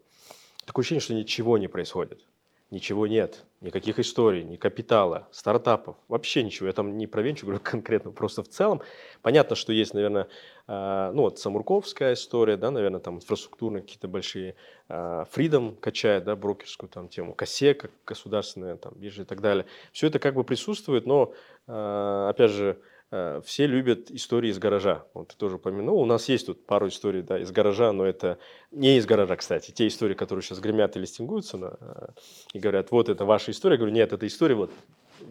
такое 0.66 0.84
ощущение, 0.84 1.02
что 1.02 1.16
ничего 1.16 1.58
не 1.58 1.68
происходит 1.68 2.29
ничего 2.72 3.08
нет, 3.08 3.46
никаких 3.62 4.00
историй, 4.00 4.44
ни 4.44 4.56
капитала, 4.56 5.28
стартапов, 5.32 5.98
вообще 6.08 6.44
ничего. 6.44 6.68
Я 6.68 6.74
там 6.74 6.98
не 6.98 7.08
про 7.08 7.22
венчур 7.22 7.50
говорю 7.50 7.62
конкретно, 7.64 8.12
просто 8.12 8.44
в 8.44 8.48
целом. 8.48 8.82
Понятно, 9.22 9.56
что 9.56 9.74
есть, 9.74 9.94
наверное, 9.94 10.28
э, 10.68 11.12
ну 11.14 11.24
вот 11.24 11.40
Самурковская 11.40 12.14
история, 12.14 12.58
да, 12.58 12.72
наверное, 12.72 13.00
там 13.00 13.18
инфраструктурные 13.18 13.82
какие-то 13.82 14.08
большие, 14.08 14.56
э, 14.88 15.26
Freedom 15.34 15.76
качает, 15.80 16.24
да, 16.26 16.36
брокерскую 16.36 16.90
там 16.90 17.10
тему, 17.10 17.34
Косе, 17.34 17.74
как 17.74 17.92
государственная 18.06 18.76
там 18.76 18.94
биржа 18.96 19.24
и 19.24 19.26
так 19.26 19.42
далее. 19.42 19.66
Все 19.92 20.08
это 20.08 20.20
как 20.20 20.36
бы 20.36 20.44
присутствует, 20.44 21.06
но, 21.06 21.34
э, 21.68 22.28
опять 22.30 22.52
же, 22.52 22.80
все 23.10 23.66
любят 23.66 24.12
истории 24.12 24.50
из 24.50 24.60
гаража. 24.60 25.04
Вот 25.16 25.30
ты 25.30 25.36
тоже 25.36 25.56
упомянул. 25.56 26.00
У 26.00 26.06
нас 26.06 26.30
есть 26.30 26.46
тут 26.46 26.66
пару 26.66 26.88
историй 26.90 27.24
да, 27.24 27.40
из 27.40 27.52
гаража, 27.52 27.92
но 27.92 28.06
это 28.06 28.38
не 28.72 28.98
из 28.98 29.08
гаража, 29.08 29.36
кстати. 29.36 29.72
Те 29.72 29.88
истории, 29.88 30.14
которые 30.14 30.44
сейчас 30.44 30.60
гремят 30.60 30.96
и 30.96 31.00
листингуются 31.00 31.58
на, 31.58 31.78
э, 31.80 32.08
и 32.54 32.60
говорят, 32.60 32.92
вот 32.92 33.10
это 33.10 33.26
ваша 33.26 33.50
история. 33.50 33.76
Я 33.76 33.78
говорю, 33.80 33.96
нет, 33.96 34.14
это 34.14 34.28
история, 34.28 34.54
вот 34.54 34.72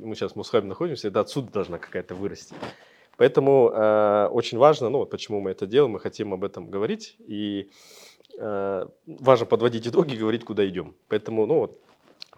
мы 0.00 0.14
сейчас 0.14 0.32
в 0.32 0.36
Мусхабе 0.36 0.66
находимся, 0.66 1.08
это 1.08 1.20
отсюда 1.20 1.52
должна 1.52 1.78
какая-то 1.78 2.14
вырасти. 2.14 2.54
Поэтому 3.16 3.70
э, 3.70 4.28
очень 4.30 4.58
важно, 4.58 4.88
ну 4.90 4.98
вот 4.98 5.10
почему 5.10 5.40
мы 5.40 5.50
это 5.50 5.66
делаем, 5.66 5.92
мы 5.92 6.00
хотим 6.00 6.32
об 6.32 6.44
этом 6.44 6.70
говорить, 6.70 7.16
и 7.18 7.70
э, 8.38 8.86
важно 9.06 9.46
подводить 9.46 9.86
итоги, 9.86 10.14
говорить, 10.14 10.44
куда 10.44 10.66
идем. 10.68 10.94
Поэтому, 11.08 11.46
ну 11.46 11.58
вот, 11.60 11.80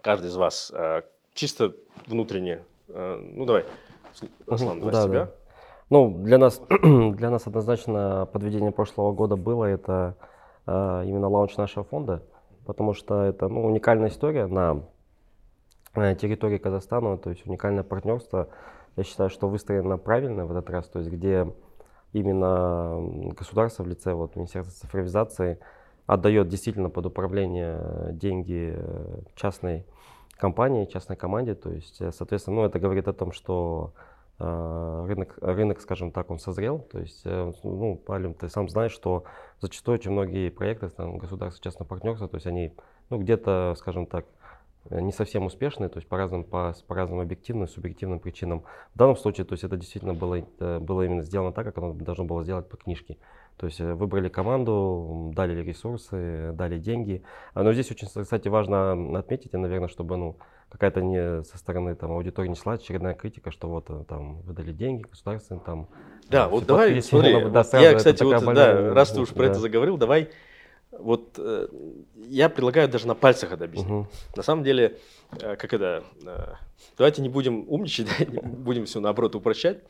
каждый 0.00 0.28
из 0.28 0.36
вас 0.36 0.72
э, 0.74 1.02
чисто 1.34 1.74
внутренне, 2.06 2.64
э, 2.88 3.16
ну 3.16 3.44
давай, 3.44 3.64
Аслан, 4.46 4.80
да, 4.80 5.02
себя. 5.04 5.24
Да. 5.26 5.34
Ну, 5.90 6.08
для 6.22 6.38
нас, 6.38 6.62
для 6.82 7.30
нас 7.30 7.48
однозначно 7.48 8.28
подведение 8.32 8.70
прошлого 8.70 9.12
года 9.12 9.34
было 9.34 9.64
это 9.64 10.14
э, 10.64 11.02
именно 11.04 11.28
лаунч 11.28 11.56
нашего 11.56 11.84
фонда, 11.84 12.22
потому 12.64 12.94
что 12.94 13.24
это 13.24 13.48
ну, 13.48 13.64
уникальная 13.66 14.08
история 14.08 14.46
на 14.46 14.84
э, 15.94 16.14
территории 16.14 16.58
Казахстана, 16.58 17.18
то 17.18 17.30
есть 17.30 17.44
уникальное 17.44 17.82
партнерство. 17.82 18.50
Я 18.94 19.02
считаю, 19.02 19.30
что 19.30 19.48
выстроено 19.48 19.98
правильно 19.98 20.46
в 20.46 20.52
этот 20.52 20.70
раз, 20.70 20.86
то 20.86 21.00
есть 21.00 21.10
где 21.10 21.52
именно 22.12 22.96
государство 23.36 23.82
в 23.82 23.88
лице 23.88 24.14
вот, 24.14 24.36
Министерства 24.36 24.86
цифровизации 24.86 25.58
отдает 26.06 26.46
действительно 26.46 26.88
под 26.88 27.06
управление 27.06 28.12
деньги 28.12 28.74
э, 28.76 29.22
частной 29.34 29.84
компании, 30.36 30.84
частной 30.84 31.16
команде. 31.16 31.56
То 31.56 31.70
есть, 31.70 32.00
э, 32.00 32.12
соответственно, 32.12 32.58
ну, 32.58 32.64
это 32.64 32.78
говорит 32.78 33.08
о 33.08 33.12
том, 33.12 33.32
что 33.32 33.92
э, 33.96 34.09
рынок, 34.40 35.36
рынок, 35.40 35.80
скажем 35.80 36.12
так, 36.12 36.30
он 36.30 36.38
созрел. 36.38 36.78
То 36.78 36.98
есть, 36.98 37.22
э, 37.24 37.52
ну, 37.62 37.96
Палим, 37.96 38.34
ты 38.34 38.48
сам 38.48 38.68
знаешь, 38.68 38.92
что 38.92 39.24
зачастую 39.60 39.96
очень 39.96 40.12
многие 40.12 40.50
проекты 40.50 40.88
там, 40.88 41.18
государства 41.18 41.62
частного 41.62 41.88
партнерства, 41.88 42.28
то 42.28 42.36
есть 42.36 42.46
они 42.46 42.72
ну, 43.10 43.18
где-то, 43.18 43.74
скажем 43.76 44.06
так, 44.06 44.24
не 44.88 45.12
совсем 45.12 45.44
успешные, 45.44 45.90
то 45.90 45.98
есть 45.98 46.08
по 46.08 46.16
разным, 46.16 46.42
по, 46.42 46.74
по 46.86 46.94
разным 46.94 47.20
объективным, 47.20 47.68
субъективным 47.68 48.18
причинам. 48.18 48.64
В 48.94 48.98
данном 48.98 49.16
случае, 49.16 49.44
то 49.44 49.52
есть 49.52 49.62
это 49.62 49.76
действительно 49.76 50.14
было, 50.14 50.40
было 50.58 51.02
именно 51.02 51.22
сделано 51.22 51.52
так, 51.52 51.66
как 51.66 51.76
оно 51.78 51.92
должно 51.92 52.24
было 52.24 52.42
сделать 52.42 52.66
по 52.68 52.78
книжке. 52.78 53.18
То 53.60 53.66
есть 53.66 53.78
э, 53.78 53.92
выбрали 53.94 54.30
команду, 54.30 55.32
дали 55.34 55.60
ресурсы, 55.62 56.52
дали 56.54 56.78
деньги. 56.78 57.22
А, 57.52 57.62
но 57.62 57.74
здесь 57.74 57.90
очень, 57.90 58.08
кстати, 58.08 58.48
важно 58.48 59.18
отметить, 59.18 59.52
наверное, 59.52 59.88
чтобы 59.88 60.16
ну, 60.16 60.38
какая-то 60.70 61.02
не 61.02 61.42
со 61.44 61.58
стороны 61.58 61.94
там, 61.94 62.12
аудитории 62.12 62.48
не 62.48 62.54
шла 62.54 62.74
очередная 62.74 63.14
критика, 63.14 63.50
что 63.50 63.68
вот 63.68 63.86
э, 63.88 64.04
там 64.08 64.40
выдали 64.42 64.72
деньги 64.72 65.02
государственным 65.02 65.62
там. 65.62 65.88
Да, 66.28 66.48
вот 66.48 66.66
давай, 66.66 67.02
смотри, 67.02 67.32
да, 67.50 67.64
я, 67.80 67.94
кстати, 67.94 68.22
вот, 68.22 68.42
больная, 68.44 68.88
да, 68.88 68.94
раз 68.94 69.10
ты 69.12 69.20
уж 69.20 69.30
про 69.30 69.44
да. 69.44 69.50
это 69.50 69.60
заговорил, 69.60 69.96
давай 69.96 70.30
вот 70.92 71.34
э, 71.38 71.68
я 72.26 72.48
предлагаю 72.48 72.88
даже 72.88 73.06
на 73.06 73.14
пальцах 73.14 73.52
это 73.52 73.64
объяснить. 73.64 73.90
Угу. 73.90 74.08
На 74.36 74.42
самом 74.42 74.64
деле, 74.64 74.98
э, 75.40 75.56
как 75.56 75.72
это, 75.72 76.04
э, 76.24 76.54
давайте 76.98 77.22
не 77.22 77.28
будем 77.28 77.64
умничать, 77.68 78.08
будем 78.28 78.86
все 78.86 79.00
наоборот 79.00 79.34
упрощать. 79.34 79.82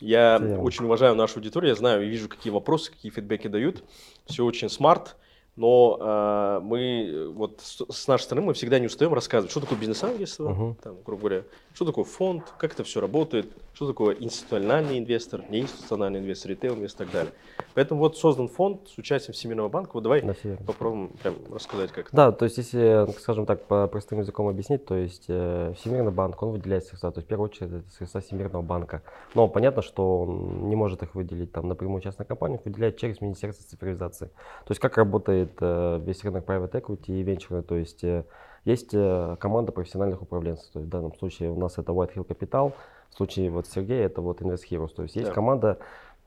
Я 0.00 0.38
Цель. 0.38 0.56
очень 0.56 0.84
уважаю 0.84 1.14
нашу 1.14 1.38
аудиторию, 1.38 1.70
я 1.70 1.74
знаю 1.74 2.04
и 2.04 2.08
вижу, 2.08 2.28
какие 2.28 2.52
вопросы, 2.52 2.92
какие 2.92 3.10
фидбэки 3.10 3.48
дают. 3.48 3.82
Все 4.26 4.44
очень 4.44 4.68
smart 4.68 5.16
но 5.56 5.98
э, 6.00 6.60
мы 6.64 7.32
вот 7.34 7.60
с, 7.60 7.84
с 7.90 8.08
нашей 8.08 8.24
стороны 8.24 8.46
мы 8.46 8.54
всегда 8.54 8.78
не 8.78 8.86
устаем 8.86 9.12
рассказывать, 9.12 9.50
что 9.50 9.60
такое 9.60 9.78
бизнес-ангельство, 9.78 10.48
угу. 10.48 10.82
там, 10.82 10.96
грубо 11.04 11.20
говоря, 11.20 11.42
что 11.74 11.84
такое 11.84 12.04
фонд, 12.04 12.44
как 12.58 12.74
это 12.74 12.84
все 12.84 13.00
работает, 13.00 13.50
что 13.74 13.86
такое 13.86 14.14
институциональный 14.16 14.98
инвестор, 14.98 15.42
неинституциональный 15.48 16.20
инвестор, 16.20 16.50
ритейл 16.50 16.74
инвестор 16.74 17.06
и 17.06 17.10
так 17.10 17.14
далее. 17.14 17.32
Поэтому 17.74 18.00
вот 18.00 18.18
создан 18.18 18.48
фонд 18.48 18.88
с 18.88 18.98
участием 18.98 19.32
Всемирного 19.32 19.68
банка. 19.68 19.92
Вот 19.94 20.02
давай 20.02 20.22
да, 20.22 20.34
попробуем 20.66 21.08
прям 21.22 21.36
рассказать, 21.50 21.90
как 21.90 22.08
это. 22.08 22.16
Да, 22.16 22.32
то 22.32 22.44
есть 22.44 22.58
если, 22.58 23.06
скажем 23.18 23.46
так, 23.46 23.66
по 23.66 23.86
простым 23.88 24.20
языком 24.20 24.48
объяснить, 24.48 24.84
то 24.84 24.94
есть 24.94 25.24
э, 25.28 25.72
Всемирный 25.78 26.12
банк, 26.12 26.42
он 26.42 26.52
выделяет 26.52 26.84
средства, 26.84 27.10
то 27.10 27.18
есть 27.18 27.26
в 27.26 27.28
первую 27.28 27.48
очередь 27.48 27.72
это 27.72 27.90
средства 27.90 28.20
Всемирного 28.20 28.62
банка. 28.62 29.02
Но 29.34 29.48
понятно, 29.48 29.80
что 29.80 30.22
он 30.22 30.68
не 30.68 30.76
может 30.76 31.02
их 31.02 31.14
выделить 31.14 31.52
там 31.52 31.68
напрямую 31.68 32.02
частной 32.02 32.26
компании, 32.26 32.60
выделяет 32.62 32.98
через 32.98 33.20
Министерство 33.20 33.66
цифровизации. 33.66 34.26
То 34.26 34.70
есть 34.70 34.80
как 34.80 34.98
работает 34.98 35.52
э, 35.60 36.00
весь 36.04 36.22
рынок 36.24 36.44
private 36.44 36.72
equity 36.72 37.20
и 37.20 37.22
венчурный, 37.22 37.62
то 37.62 37.76
есть 37.76 38.04
э, 38.04 38.24
есть 38.64 38.90
э, 38.92 39.36
команда 39.40 39.72
профессиональных 39.72 40.22
управленцев. 40.22 40.70
То 40.72 40.78
есть 40.78 40.88
в 40.88 40.92
данном 40.92 41.14
случае 41.14 41.50
у 41.50 41.58
нас 41.58 41.78
это 41.78 41.92
White 41.92 42.14
Hill 42.14 42.26
Capital, 42.26 42.72
в 43.10 43.14
случае 43.14 43.50
вот 43.50 43.66
Сергея 43.66 44.06
это 44.06 44.20
вот 44.20 44.40
Invest 44.40 44.64
Heroes. 44.70 44.94
То 44.94 45.02
есть 45.02 45.16
есть 45.16 45.28
да. 45.28 45.34
команда, 45.34 45.78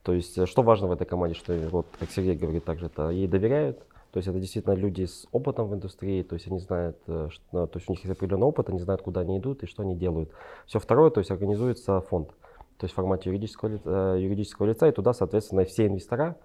то 0.04 0.13
есть 0.13 0.38
э, 0.38 0.45
что 0.45 0.62
важно 0.62 0.88
в 0.88 0.91
этой 0.91 1.06
команде, 1.06 1.36
что 1.36 1.54
вот 1.71 1.88
как 2.00 2.10
Сергей 2.10 2.36
говорит, 2.36 2.65
также 2.65 2.88
это 2.88 3.10
ей 3.10 3.28
доверяют, 3.28 3.80
То 4.12 4.17
есть 4.19 4.28
это 4.28 4.39
действительно 4.39 4.74
люди 4.74 5.06
с 5.06 5.28
опытом 5.32 5.67
в 5.67 5.74
индустрии, 5.74 6.24
то 6.24 6.36
есть 6.36 6.48
они 6.48 6.60
знают, 6.60 6.98
э, 7.08 7.30
что, 7.32 7.43
ну, 7.52 7.67
то 7.67 7.78
есть 7.78 7.89
у 7.89 7.93
них 7.93 8.04
есть 8.04 8.17
определенный 8.17 8.48
опыт, 8.48 8.69
они 8.69 8.80
знают, 8.80 9.02
куда 9.02 9.21
они 9.21 9.38
идут 9.38 9.63
и 9.63 9.67
что 9.67 9.84
они 9.84 9.95
делают. 9.95 10.30
Все 10.65 10.80
второе, 10.80 11.12
то 11.12 11.19
есть 11.19 11.32
организуется 11.32 12.02
фонд, 12.02 12.30
то 12.78 12.84
есть 12.84 12.93
в 12.93 12.95
формате 12.95 13.30
юридического, 13.30 13.69
лица, 13.69 14.15
юридического 14.15 14.65
лица, 14.65 14.88
и 14.88 14.91
туда, 14.91 15.13
соответственно, 15.13 15.63
все 15.63 15.88
инвестора 15.88 16.36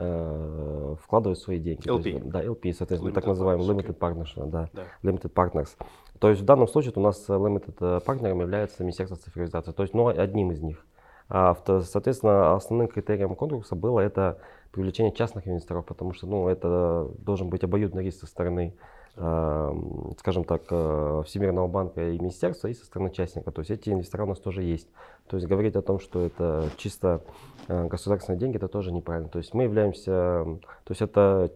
э, 0.00 0.94
вкладывают 1.02 1.38
свои 1.38 1.58
деньги. 1.60 1.86
LP. 1.88 2.08
есть, 2.08 2.28
да, 2.28 2.42
LP, 2.42 2.72
соответственно, 2.72 3.10
Limited 3.10 3.14
так 3.14 3.26
называемый 3.26 3.66
limited 3.66 3.98
partnership, 3.98 4.46
да, 4.50 4.68
Да. 4.72 4.82
limited 5.02 5.32
partners. 5.32 5.68
То 6.18 6.28
есть 6.28 6.42
в 6.42 6.44
данном 6.44 6.68
случае 6.68 6.92
у 6.96 7.00
нас 7.00 7.24
э, 7.28 7.32
limited 7.32 7.76
э, 7.80 8.00
партнером 8.04 8.40
является 8.40 8.82
Министерство 8.82 9.16
цифровизации, 9.16 9.72
то 9.72 9.82
есть 9.82 9.94
ну, 9.94 10.08
одним 10.08 10.50
из 10.52 10.60
них. 10.60 10.84
А, 11.28 11.56
соответственно, 11.64 12.54
основным 12.56 12.88
критерием 12.88 13.36
конкурса 13.36 13.76
было 13.76 14.00
это 14.00 14.38
привлечение 14.72 15.12
частных 15.12 15.46
инвесторов, 15.46 15.86
потому 15.86 16.12
что 16.12 16.26
ну, 16.26 16.48
это 16.48 17.08
должен 17.18 17.48
быть 17.50 17.62
обоюдный 17.62 18.02
риск 18.04 18.20
со 18.20 18.26
стороны, 18.26 18.74
э, 18.74 18.99
скажем 19.14 20.44
так, 20.44 20.62
э, 20.70 21.22
Всемирного 21.26 21.66
банка 21.68 22.10
и 22.10 22.18
министерства, 22.18 22.68
и 22.68 22.74
со 22.74 22.84
стороны 22.86 23.10
частника. 23.10 23.50
То 23.50 23.60
есть 23.60 23.70
эти 23.70 23.90
инвесторы 23.90 24.24
у 24.24 24.26
нас 24.26 24.38
тоже 24.38 24.62
есть. 24.62 24.88
То 25.28 25.36
есть 25.36 25.48
говорить 25.48 25.76
о 25.76 25.82
том, 25.82 25.98
что 26.00 26.24
это 26.24 26.70
чисто 26.76 27.22
э, 27.68 27.86
государственные 27.86 28.38
деньги, 28.38 28.56
это 28.56 28.68
тоже 28.68 28.92
неправильно. 28.92 29.28
То 29.28 29.38
есть 29.38 29.52
мы 29.52 29.64
являемся, 29.64 30.10
м, 30.12 30.58
то 30.60 30.90
есть 30.90 31.02
это 31.02 31.52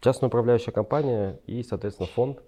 частная 0.00 0.28
управляющая 0.28 0.72
компания 0.72 1.38
и, 1.46 1.62
соответственно, 1.62 2.08
фонд, 2.08 2.42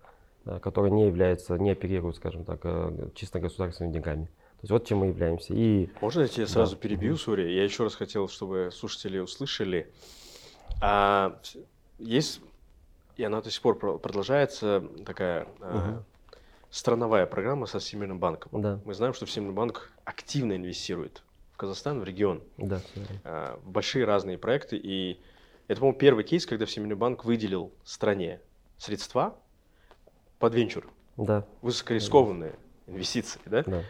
э, 0.46 0.58
который 0.60 0.90
не 0.90 1.06
является, 1.06 1.56
не 1.56 1.70
оперирует, 1.70 2.16
скажем 2.16 2.44
так, 2.44 2.60
э, 2.64 3.08
чисто 3.14 3.40
государственными 3.40 3.92
деньгами. 3.94 4.24
То 4.26 4.64
есть 4.64 4.70
вот 4.72 4.84
чем 4.84 4.98
мы 4.98 5.06
являемся. 5.06 5.54
И 5.54 5.88
Можно 6.02 6.22
я 6.22 6.28
тебя 6.28 6.46
сразу 6.46 6.76
Да. 6.76 6.82
перебью, 6.82 7.16
сори? 7.16 7.50
Я 7.50 7.64
еще 7.64 7.84
раз 7.84 7.94
хотел, 7.94 8.28
чтобы 8.28 8.68
слушатели 8.72 9.18
услышали. 9.18 9.90
А, 10.82 11.38
есть, 11.98 12.40
и 13.20 13.24
она 13.24 13.42
до 13.42 13.50
сих 13.50 13.60
пор 13.60 13.78
про- 13.78 13.98
продолжается, 13.98 14.82
такая 15.04 15.46
а, 15.60 15.76
Мгм. 15.90 16.04
страновая 16.70 17.26
программа 17.26 17.66
со 17.66 17.78
Всемирным 17.78 18.18
банком. 18.18 18.60
да, 18.62 18.80
Мы 18.84 18.94
знаем, 18.94 19.12
что 19.12 19.26
Всемирный 19.26 19.54
банк 19.54 19.92
активно 20.04 20.54
инвестирует 20.56 21.22
в 21.52 21.58
Казахстан, 21.58 22.00
в 22.00 22.04
регион, 22.04 22.42
да, 22.56 22.80
а, 23.24 23.58
в 23.62 23.70
большие 23.70 24.06
разные 24.06 24.38
проекты. 24.38 24.76
И 24.82 25.20
это, 25.68 25.80
по-моему, 25.80 25.98
первый 25.98 26.24
кейс, 26.24 26.46
когда 26.46 26.64
Всемирный 26.64 26.96
банк 26.96 27.24
выделил 27.26 27.72
стране 27.84 28.40
средства 28.78 29.36
под 30.38 30.54
венчур, 30.54 30.88
да, 31.18 31.44
высокорискованные 31.60 32.54
инвестиции, 32.90 33.40
да? 33.46 33.62
да. 33.66 33.82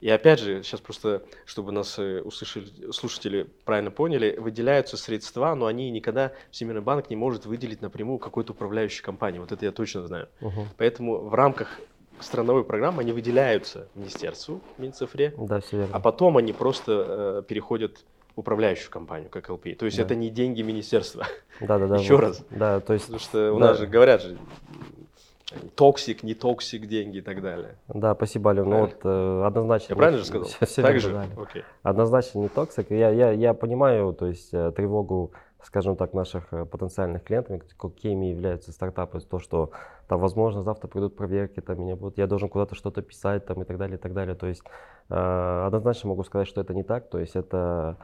И 0.00 0.08
опять 0.08 0.38
же, 0.38 0.62
сейчас 0.62 0.80
просто, 0.80 1.22
чтобы 1.44 1.72
нас 1.72 1.98
э, 1.98 2.20
услышали, 2.20 2.92
слушатели 2.92 3.48
правильно 3.64 3.90
поняли, 3.90 4.36
выделяются 4.38 4.96
средства, 4.96 5.54
но 5.56 5.66
они 5.66 5.90
никогда, 5.90 6.32
Всемирный 6.52 6.82
банк 6.82 7.10
не 7.10 7.16
может 7.16 7.46
выделить 7.46 7.82
напрямую 7.82 8.18
какой-то 8.18 8.52
управляющей 8.52 9.02
компании. 9.02 9.40
Вот 9.40 9.50
это 9.50 9.64
я 9.64 9.72
точно 9.72 10.06
знаю. 10.06 10.28
Мгм. 10.40 10.68
Поэтому 10.76 11.18
в 11.18 11.34
рамках 11.34 11.80
страновой 12.20 12.62
программы 12.64 13.02
они 13.02 13.12
выделяются 13.12 13.88
министерству, 13.94 14.60
Минцифре, 14.76 15.34
Да, 15.36 15.60
а 15.92 16.00
потом 16.00 16.36
они 16.36 16.52
просто 16.52 17.42
э, 17.42 17.42
переходят 17.48 18.04
в 18.36 18.40
управляющую 18.40 18.90
компанию, 18.90 19.30
как 19.30 19.48
LP. 19.50 19.76
То 19.76 19.84
есть 19.86 19.96
Да. 19.96 20.04
это 20.04 20.14
не 20.14 20.30
деньги 20.30 20.62
министерства. 20.62 21.26
Да, 21.60 21.76
да, 21.78 21.88
да. 21.88 21.96
Еще 21.96 22.14
вот. 22.14 22.20
раз. 22.22 22.44
Да, 22.50 22.78
то 22.78 22.92
есть, 22.92 23.06
Потому 23.06 23.20
что 23.20 23.52
у 23.52 23.58
Да. 23.58 23.66
нас 23.70 23.78
же 23.78 23.88
говорят 23.88 24.22
же, 24.22 24.38
toxic, 25.74 26.22
не 26.22 26.34
toxic 26.34 26.86
деньги 26.86 27.18
и 27.18 27.20
так 27.22 27.40
далее. 27.42 27.76
да, 27.88 28.14
спасибо, 28.14 28.50
Алим. 28.50 28.64
Ну 28.64 28.70
Правильно? 28.70 28.94
вот 28.94 29.00
э, 29.04 29.46
однозначно. 29.46 29.92
Я 29.92 29.96
правильно 29.96 30.18
же 30.18 30.24
сказал? 30.26 30.48
Всё- 30.48 30.66
всё 30.66 30.82
так 30.82 31.00
же? 31.00 31.26
Окей. 31.36 31.62
Однозначно 31.82 32.38
не 32.40 32.48
toxic. 32.48 32.90
Я, 32.90 33.10
я, 33.10 33.30
я 33.32 33.54
понимаю, 33.54 34.12
то 34.12 34.26
есть 34.26 34.52
э, 34.52 34.72
тревогу, 34.72 35.32
скажем 35.62 35.96
так, 35.96 36.12
наших 36.14 36.52
э, 36.52 36.64
потенциальных 36.66 37.24
клиентов, 37.24 37.62
какими 37.78 38.26
являются 38.26 38.72
стартапы, 38.72 39.20
то, 39.20 39.38
что 39.38 39.70
там, 40.08 40.20
возможно, 40.20 40.62
завтра 40.62 40.88
придут 40.88 41.16
проверки, 41.16 41.60
там 41.60 41.80
меня 41.80 41.96
будут, 41.96 42.18
я 42.18 42.26
должен 42.26 42.48
куда-то 42.48 42.74
что-то 42.74 43.02
писать, 43.02 43.46
там 43.46 43.62
и 43.62 43.64
так 43.64 43.78
далее, 43.78 43.96
и 43.96 44.00
так 44.00 44.12
далее. 44.14 44.34
То 44.34 44.46
есть 44.46 44.62
э, 45.10 45.64
однозначно 45.66 46.10
могу 46.10 46.24
сказать, 46.24 46.46
что 46.48 46.60
это 46.60 46.74
не 46.74 46.82
так. 46.82 47.08
То 47.08 47.18
есть 47.18 47.36
это 47.36 47.96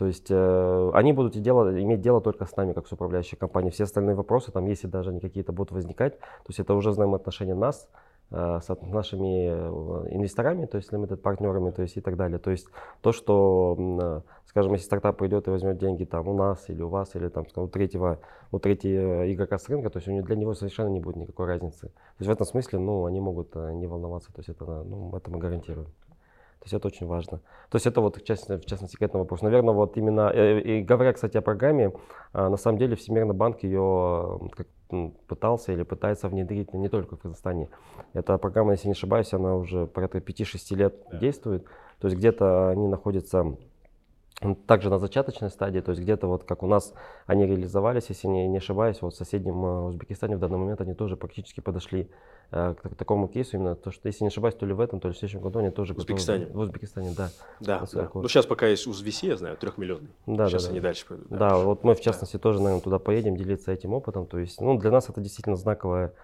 то 0.00 0.06
есть 0.06 0.28
э, 0.30 0.90
они 0.94 1.12
будут 1.12 1.38
дело, 1.42 1.78
иметь 1.78 2.00
дело 2.00 2.22
только 2.22 2.46
с 2.46 2.56
нами, 2.56 2.72
как 2.72 2.86
с 2.86 2.92
управляющей 2.92 3.36
компанией. 3.36 3.70
Все 3.70 3.84
остальные 3.84 4.16
вопросы, 4.16 4.50
там, 4.50 4.64
если 4.64 4.86
даже 4.86 5.10
они 5.10 5.20
какие-то 5.20 5.52
будут 5.52 5.72
возникать, 5.72 6.18
то 6.18 6.46
есть 6.48 6.58
это 6.58 6.72
уже 6.72 6.92
взаимоотношения 6.92 7.54
нас 7.54 7.86
э, 8.30 8.60
с 8.62 8.68
нашими 8.80 9.50
э, 9.50 10.14
инвесторами, 10.14 10.64
то 10.64 10.78
есть 10.78 10.90
limited 10.90 11.18
партнерами, 11.18 11.70
то 11.70 11.82
есть 11.82 11.98
и 11.98 12.00
так 12.00 12.16
далее. 12.16 12.38
То 12.38 12.50
есть 12.50 12.68
то, 13.02 13.12
что, 13.12 13.76
э, 13.78 14.20
скажем, 14.46 14.72
если 14.72 14.86
стартап 14.86 15.18
придет 15.18 15.48
и 15.48 15.50
возьмет 15.50 15.76
деньги 15.76 16.04
там 16.04 16.28
у 16.28 16.34
нас 16.34 16.70
или 16.70 16.80
у 16.80 16.88
вас, 16.88 17.14
или 17.14 17.28
там 17.28 17.44
у 17.54 17.68
третьего, 17.68 18.20
у 18.52 18.58
третьего 18.58 19.30
игрока 19.30 19.58
с 19.58 19.68
рынка, 19.68 19.90
то 19.90 19.98
есть 19.98 20.08
у 20.08 20.12
него, 20.12 20.26
для 20.26 20.36
него 20.36 20.54
совершенно 20.54 20.88
не 20.88 21.00
будет 21.00 21.16
никакой 21.16 21.44
разницы. 21.44 21.88
То 21.88 22.20
есть 22.20 22.28
в 22.30 22.32
этом 22.32 22.46
смысле, 22.46 22.78
ну, 22.78 23.04
они 23.04 23.20
могут 23.20 23.54
э, 23.54 23.72
не 23.72 23.86
волноваться, 23.86 24.32
то 24.32 24.38
есть 24.38 24.48
это, 24.48 24.64
ну, 24.64 25.14
это 25.14 25.30
мы 25.30 25.36
гарантируем. 25.36 25.88
То 26.60 26.64
есть 26.66 26.74
это 26.74 26.88
очень 26.88 27.06
важно. 27.06 27.38
То 27.70 27.76
есть 27.76 27.86
это 27.86 28.02
вот 28.02 28.16
в 28.16 28.24
частности, 28.24 28.62
в 28.62 28.68
частности 28.68 28.96
к 28.96 29.02
этому 29.02 29.24
вопросу. 29.24 29.44
Наверное, 29.44 29.72
вот 29.72 29.96
именно, 29.96 30.30
э, 30.32 30.60
и 30.60 30.82
говоря, 30.82 31.14
кстати, 31.14 31.38
о 31.38 31.40
программе, 31.40 31.92
а, 32.34 32.50
на 32.50 32.58
самом 32.58 32.76
деле 32.76 32.96
Всемирный 32.96 33.34
банк 33.34 33.62
ее 33.62 34.38
как, 34.52 34.66
пытался 35.26 35.72
или 35.72 35.84
пытается 35.84 36.28
внедрить 36.28 36.74
не 36.74 36.88
только 36.90 37.16
в 37.16 37.20
Казахстане. 37.20 37.70
Эта 38.12 38.36
программа, 38.36 38.72
если 38.72 38.88
не 38.88 38.92
ошибаюсь, 38.92 39.32
она 39.32 39.56
уже 39.56 39.86
порядка 39.86 40.20
5-6 40.20 40.74
лет 40.76 40.94
Да. 41.10 41.18
действует. 41.18 41.64
То 41.98 42.08
есть 42.08 42.18
где-то 42.18 42.68
они 42.70 42.88
находятся 42.88 43.56
также 44.66 44.88
на 44.88 44.98
зачаточной 44.98 45.50
стадии, 45.50 45.80
то 45.80 45.90
есть 45.90 46.00
где-то 46.02 46.26
вот 46.26 46.44
как 46.44 46.62
у 46.62 46.66
нас 46.66 46.94
они 47.26 47.46
реализовались, 47.46 48.06
если 48.08 48.26
не, 48.26 48.48
не 48.48 48.56
ошибаюсь, 48.58 49.02
вот 49.02 49.12
в 49.12 49.16
соседнем 49.16 49.62
э, 49.64 49.80
Узбекистане 49.88 50.36
в 50.36 50.40
данный 50.40 50.56
момент 50.56 50.80
они 50.80 50.94
тоже 50.94 51.16
практически 51.16 51.60
подошли 51.60 52.08
э, 52.50 52.74
к, 52.74 52.80
так- 52.80 52.94
такому 52.94 53.28
кейсу, 53.28 53.56
именно 53.58 53.74
то, 53.76 53.90
что, 53.90 54.08
если 54.08 54.24
не 54.24 54.28
ошибаюсь, 54.28 54.54
то 54.54 54.64
ли 54.64 54.72
в 54.72 54.80
этом, 54.80 54.98
то 54.98 55.08
ли 55.08 55.14
в 55.14 55.18
следующем 55.18 55.40
году 55.42 55.58
они 55.58 55.68
тоже 55.70 55.92
В 55.92 55.98
готовы- 55.98 56.14
Узбекистане? 56.14 56.46
В 56.46 56.58
Узбекистане, 56.58 57.10
да. 57.14 57.28
Да, 57.60 57.84
да. 57.92 58.10
вот. 58.14 58.22
Ну, 58.22 58.28
сейчас 58.28 58.46
пока 58.46 58.66
есть 58.66 58.86
УЗВИСИ, 58.86 59.26
я 59.26 59.36
знаю, 59.36 59.58
трехмиллионный. 59.58 60.08
Да, 60.26 60.48
сейчас 60.48 60.62
да, 60.62 60.68
да. 60.68 60.72
они 60.72 60.80
дальше 60.80 61.06
пойдут. 61.06 61.28
Да, 61.28 61.56
вот 61.58 61.84
мы 61.84 61.94
в 61.94 62.00
частности 62.00 62.38
тоже, 62.38 62.60
наверное, 62.62 62.82
туда 62.82 62.98
поедем 62.98 63.36
делиться 63.36 63.70
этим 63.72 63.92
опытом. 63.92 64.24
То 64.26 64.38
есть, 64.38 64.58
ну, 64.60 64.78
для 64.78 64.90
нас 64.90 65.10
это 65.10 65.20
действительно 65.20 65.56
знаковое, 65.56 66.14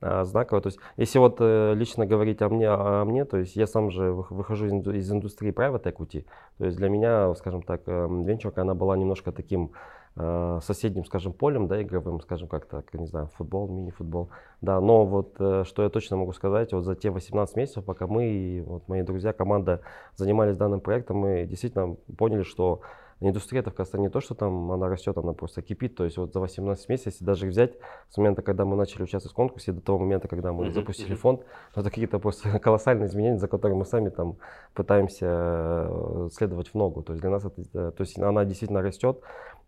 а, 0.00 0.24
знаковое. 0.24 0.60
То 0.62 0.68
есть, 0.68 0.78
если 0.96 1.18
вот 1.18 1.36
э, 1.40 1.74
лично 1.74 2.06
говорить 2.06 2.42
о 2.42 2.48
мне, 2.48 2.68
о 2.68 3.04
мне, 3.04 3.24
то 3.24 3.38
есть 3.38 3.56
я 3.56 3.66
сам 3.66 3.90
же 3.90 4.10
вых- 4.10 4.32
выхожу 4.34 4.66
из, 4.66 4.72
инду- 4.72 4.92
из 4.92 5.10
индустрии 5.10 5.52
private 5.52 5.84
equity. 5.84 6.26
То 6.58 6.66
есть 6.66 6.76
для 6.76 6.88
меня, 6.88 7.34
скажем 7.34 7.62
так, 7.62 7.82
эм, 7.86 8.24
венчурка, 8.24 8.62
она 8.62 8.74
была 8.74 8.96
немножко 8.96 9.32
таким 9.32 9.72
э, 10.16 10.60
соседним, 10.62 11.04
скажем, 11.04 11.32
полем, 11.32 11.66
да, 11.68 11.82
игровым, 11.82 12.20
скажем, 12.20 12.48
как 12.48 12.66
так, 12.66 12.92
не 12.94 13.06
знаю, 13.06 13.28
футбол, 13.36 13.68
мини-футбол. 13.68 14.30
Да, 14.60 14.80
но 14.80 15.04
вот 15.04 15.36
э, 15.38 15.64
что 15.66 15.82
я 15.82 15.88
точно 15.88 16.16
могу 16.16 16.32
сказать, 16.32 16.72
вот 16.72 16.84
за 16.84 16.94
те 16.94 17.10
18 17.10 17.56
месяцев, 17.56 17.84
пока 17.84 18.06
мы 18.06 18.62
вот 18.66 18.88
мои 18.88 19.02
друзья, 19.02 19.32
команда 19.32 19.80
занимались 20.16 20.56
данным 20.56 20.80
проектом, 20.80 21.16
мы 21.18 21.46
действительно 21.46 21.96
поняли, 22.16 22.42
что 22.42 22.80
индустрия 23.20 23.60
это 23.60 23.70
в 23.70 23.74
Казахстане 23.74 24.04
не 24.04 24.10
то, 24.10 24.20
что 24.20 24.34
там 24.34 24.72
она 24.72 24.88
растет, 24.88 25.16
она 25.16 25.32
просто 25.32 25.62
кипит. 25.62 25.94
То 25.96 26.04
есть 26.04 26.16
вот 26.16 26.32
за 26.32 26.40
18 26.40 26.88
месяцев, 26.88 27.12
если 27.12 27.24
даже 27.24 27.46
взять 27.46 27.74
с 28.10 28.16
момента, 28.16 28.42
когда 28.42 28.64
мы 28.64 28.76
начали 28.76 29.02
участвовать 29.02 29.32
в 29.32 29.36
конкурсе, 29.36 29.72
до 29.72 29.80
того 29.80 29.98
момента, 29.98 30.28
когда 30.28 30.52
мы 30.52 30.64
Мгм, 30.64 30.74
запустили 30.74 31.14
фонд, 31.14 31.40
ну, 31.74 31.80
это 31.82 31.90
какие-то 31.90 32.18
просто 32.18 32.58
колоссальные 32.60 33.08
изменения, 33.08 33.38
за 33.38 33.48
которые 33.48 33.76
мы 33.76 33.84
сами 33.84 34.08
там 34.10 34.36
пытаемся 34.74 35.26
э, 35.28 36.28
следовать 36.32 36.68
в 36.68 36.74
ногу. 36.74 37.02
То 37.02 37.12
есть 37.12 37.20
для 37.20 37.30
нас 37.30 37.44
это, 37.44 37.62
э, 37.62 37.92
то 37.96 38.00
есть 38.00 38.18
она 38.18 38.44
действительно 38.44 38.82
растет. 38.82 39.20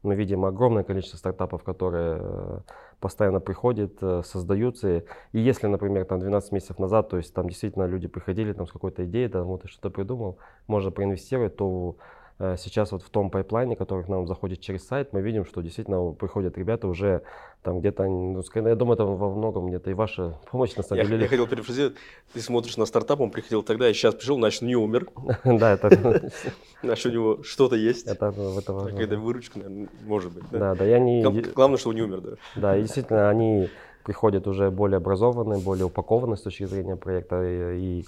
Мы 0.03 0.15
видим 0.15 0.45
огромное 0.45 0.85
количество 0.85 1.17
стартапов, 1.17 1.63
которые 1.63 2.19
э, 2.21 2.59
постоянно 3.01 3.41
приходят, 3.41 3.93
создаются. 4.25 4.99
И 5.33 5.39
если, 5.41 5.67
например, 5.67 6.05
там 6.05 6.19
12 6.19 6.53
месяцев 6.53 6.79
назад, 6.79 7.09
то 7.09 7.17
есть 7.17 7.35
там 7.35 7.49
действительно 7.49 7.85
люди 7.87 8.09
приходили 8.09 8.53
там 8.53 8.67
с 8.67 8.73
какой-то 8.73 9.05
идеей, 9.05 9.29
там 9.29 9.45
вот 9.45 9.63
ты 9.63 9.69
что-то 9.69 9.91
придумал, 9.91 10.39
можно 10.67 10.91
проинвестировать, 10.91 11.57
то 11.57 11.97
сейчас 12.38 12.92
вот 12.92 13.03
в 13.03 13.09
том 13.09 13.31
пайплайне, 13.31 13.77
который 13.77 14.05
к 14.05 14.09
нам 14.09 14.27
заходит 14.27 14.61
через 14.61 14.87
сайт, 14.87 15.12
мы 15.12 15.22
видим, 15.22 15.46
что 15.46 15.62
действительно 15.62 16.12
приходят 16.12 16.59
ребята 16.59 16.87
уже 16.87 17.22
там 17.62 17.81
где-то, 17.81 18.05
ну, 18.05 18.40
ска- 18.40 18.68
я 18.68 18.75
думаю, 18.75 18.94
это 18.94 19.05
во 19.05 19.31
многом 19.35 19.68
где-то 19.68 19.90
и 19.90 19.94
ваша 19.94 20.38
помощь 20.51 20.77
на 20.77 20.83
самом 20.83 21.03
Я, 21.03 21.09
деле. 21.09 21.22
я 21.22 21.29
хотел 21.29 21.46
перефразировать, 21.46 21.96
ты 22.35 22.40
смотришь 22.40 22.77
на 22.77 22.85
стартап, 22.87 23.20
он 23.20 23.31
приходил 23.31 23.62
тогда, 23.62 23.88
и 23.88 23.94
сейчас 23.94 24.14
пришел, 24.14 24.37
значит, 24.37 24.62
не 24.62 24.77
умер, 24.77 25.09
Да, 25.44 25.72
это, 25.72 26.31
значит, 26.83 27.07
у 27.07 27.11
него 27.11 27.42
что-то 27.42 27.75
есть. 27.77 28.07
это 28.07 28.31
в 28.31 28.59
это 28.59 28.72
важно. 28.72 28.90
Какая-то 28.90 29.18
выручка, 29.18 29.59
наверное, 29.59 29.88
может 30.05 30.33
быть. 30.33 30.44
Да? 30.53 30.75
Да, 30.75 30.85
я 30.85 30.99
не, 30.99 31.22
Гла- 31.22 31.53
Главное, 31.55 31.79
что 31.79 31.88
он 31.88 31.94
не 31.96 32.03
умер, 32.03 32.20
да. 32.20 32.31
Да, 32.55 32.77
и 32.77 32.83
действительно, 32.83 33.31
они 33.31 33.68
приходят 34.05 34.46
уже 34.46 34.70
более 34.70 34.99
образованные, 34.99 35.59
более 35.59 35.87
упакованные 35.87 36.37
с 36.37 36.42
точки 36.42 36.64
зрения 36.64 36.96
проекта, 36.96 37.42
и 37.72 38.05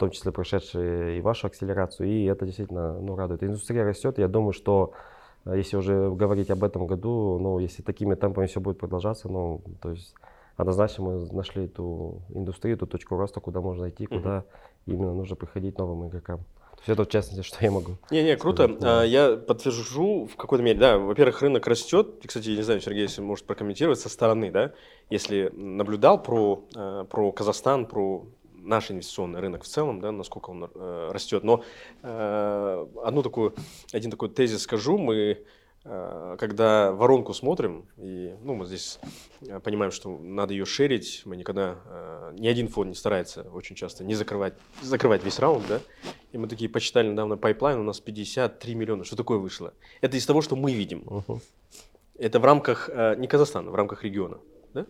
в 0.00 0.08
том 0.08 0.10
числе 0.12 0.32
прошедшие 0.32 1.18
и 1.18 1.20
вашу 1.20 1.46
акселерацию, 1.46 2.08
и 2.08 2.24
это 2.24 2.46
действительно 2.46 2.98
ну, 2.98 3.16
радует. 3.16 3.44
Индустрия 3.44 3.84
растет, 3.84 4.16
я 4.16 4.28
думаю, 4.28 4.54
что 4.54 4.94
э, 5.44 5.58
если 5.58 5.76
уже 5.76 6.10
говорить 6.10 6.50
об 6.50 6.64
этом 6.64 6.86
году, 6.86 7.38
ну, 7.38 7.58
если 7.58 7.82
такими 7.82 8.14
темпами 8.14 8.46
все 8.46 8.60
будет 8.60 8.78
продолжаться, 8.78 9.28
ну, 9.28 9.60
то 9.82 9.90
есть 9.90 10.14
однозначно 10.56 11.04
мы 11.04 11.32
нашли 11.32 11.68
ту 11.68 12.22
индустрию, 12.30 12.78
ту 12.78 12.86
точку 12.86 13.18
роста, 13.18 13.40
куда 13.40 13.60
можно 13.60 13.90
идти, 13.90 14.06
куда 14.06 14.44
именно 14.86 15.12
нужно 15.12 15.36
приходить 15.36 15.76
новым 15.76 16.08
игрокам. 16.08 16.40
есть 16.78 16.88
это, 16.88 17.04
в 17.04 17.08
частности, 17.08 17.46
что 17.46 17.62
я 17.62 17.70
могу. 17.70 17.98
Не-не, 18.10 18.38
круто. 18.38 18.68
Да. 18.68 19.04
Я 19.04 19.36
подтвержу 19.36 20.28
в 20.32 20.36
какой-то 20.36 20.64
мере. 20.64 20.78
Да, 20.78 20.96
во-первых, 20.96 21.42
рынок 21.42 21.66
растет. 21.66 22.22
Кстати, 22.26 22.48
я 22.48 22.56
не 22.56 22.62
знаю, 22.62 22.80
Сергей, 22.80 23.02
если 23.02 23.20
может 23.20 23.44
прокомментировать 23.44 24.00
со 24.00 24.08
стороны, 24.08 24.50
да, 24.50 24.72
если 25.10 25.52
наблюдал 25.52 26.22
про, 26.22 26.64
э, 26.74 27.04
про 27.10 27.32
Казахстан, 27.32 27.84
про 27.84 28.24
наш 28.62 28.90
инвестиционный 28.90 29.40
рынок 29.40 29.64
в 29.64 29.68
целом, 29.68 30.00
да, 30.00 30.12
насколько 30.12 30.50
он 30.50 30.70
э, 30.72 31.10
растет. 31.12 31.44
Но 31.44 31.64
э, 32.02 32.86
одну 33.04 33.22
такую, 33.22 33.54
один 33.92 34.10
такой 34.10 34.28
тезис 34.28 34.62
скажу. 34.62 34.98
Мы 34.98 35.44
Э, 35.82 36.36
когда 36.38 36.92
воронку 36.92 37.32
смотрим, 37.32 37.86
и 37.96 38.34
ну, 38.42 38.54
мы 38.54 38.66
здесь 38.66 38.98
э, 39.40 39.60
понимаем, 39.60 39.90
что 39.90 40.18
надо 40.18 40.52
ее 40.52 40.66
шерить, 40.66 41.22
мы 41.24 41.36
никогда, 41.36 41.78
э, 41.86 42.32
ни 42.38 42.48
один 42.48 42.68
фонд 42.68 42.90
не 42.90 42.94
старается 42.94 43.42
очень 43.54 43.76
часто 43.76 44.04
не 44.04 44.14
закрывать, 44.14 44.52
закрывать 44.82 45.24
весь 45.24 45.38
раунд, 45.38 45.64
да, 45.68 45.80
и 46.32 46.38
мы 46.38 46.48
такие 46.48 46.68
почитали 46.68 47.08
недавно 47.08 47.38
пайплайн, 47.38 47.78
у 47.78 47.82
нас 47.82 47.98
53 47.98 48.74
миллиона, 48.74 49.04
что 49.04 49.16
такое 49.16 49.38
вышло? 49.38 49.72
Это 50.02 50.18
из 50.18 50.26
того, 50.26 50.42
что 50.42 50.54
мы 50.54 50.72
видим. 50.74 51.00
Uh-huh. 51.06 51.40
Это 52.18 52.40
в 52.40 52.44
рамках, 52.44 52.90
не 53.16 53.26
Казахстана, 53.26 53.70
в 53.70 53.74
рамках 53.74 54.04
региона, 54.04 54.38
да? 54.74 54.84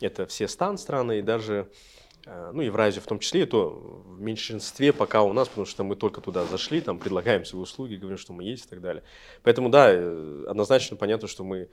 Это 0.00 0.26
все 0.26 0.46
стан-страны 0.46 1.18
и 1.18 1.22
даже 1.22 1.68
Э, 1.68 2.05
ну, 2.26 2.60
Евразию 2.62 3.02
в 3.02 3.06
том 3.06 3.18
числе, 3.20 3.42
и 3.42 3.46
то 3.46 3.70
в 3.70 4.20
меньшинстве 4.20 4.92
пока 4.92 5.22
у 5.22 5.32
нас, 5.32 5.48
потому 5.48 5.66
что 5.66 5.84
мы 5.84 5.94
только 5.94 6.20
туда 6.20 6.44
зашли, 6.44 6.80
там 6.80 6.98
предлагаем 6.98 7.44
свои 7.44 7.62
услуги, 7.62 7.94
говорим, 7.94 8.18
что 8.18 8.32
мы 8.32 8.42
есть 8.42 8.66
и 8.66 8.68
так 8.68 8.80
далее. 8.80 9.04
Поэтому, 9.44 9.68
да, 9.68 9.92
э, 9.92 10.44
однозначно 10.48 10.96
понятно, 10.96 11.28
что 11.28 11.44
мы 11.44 11.68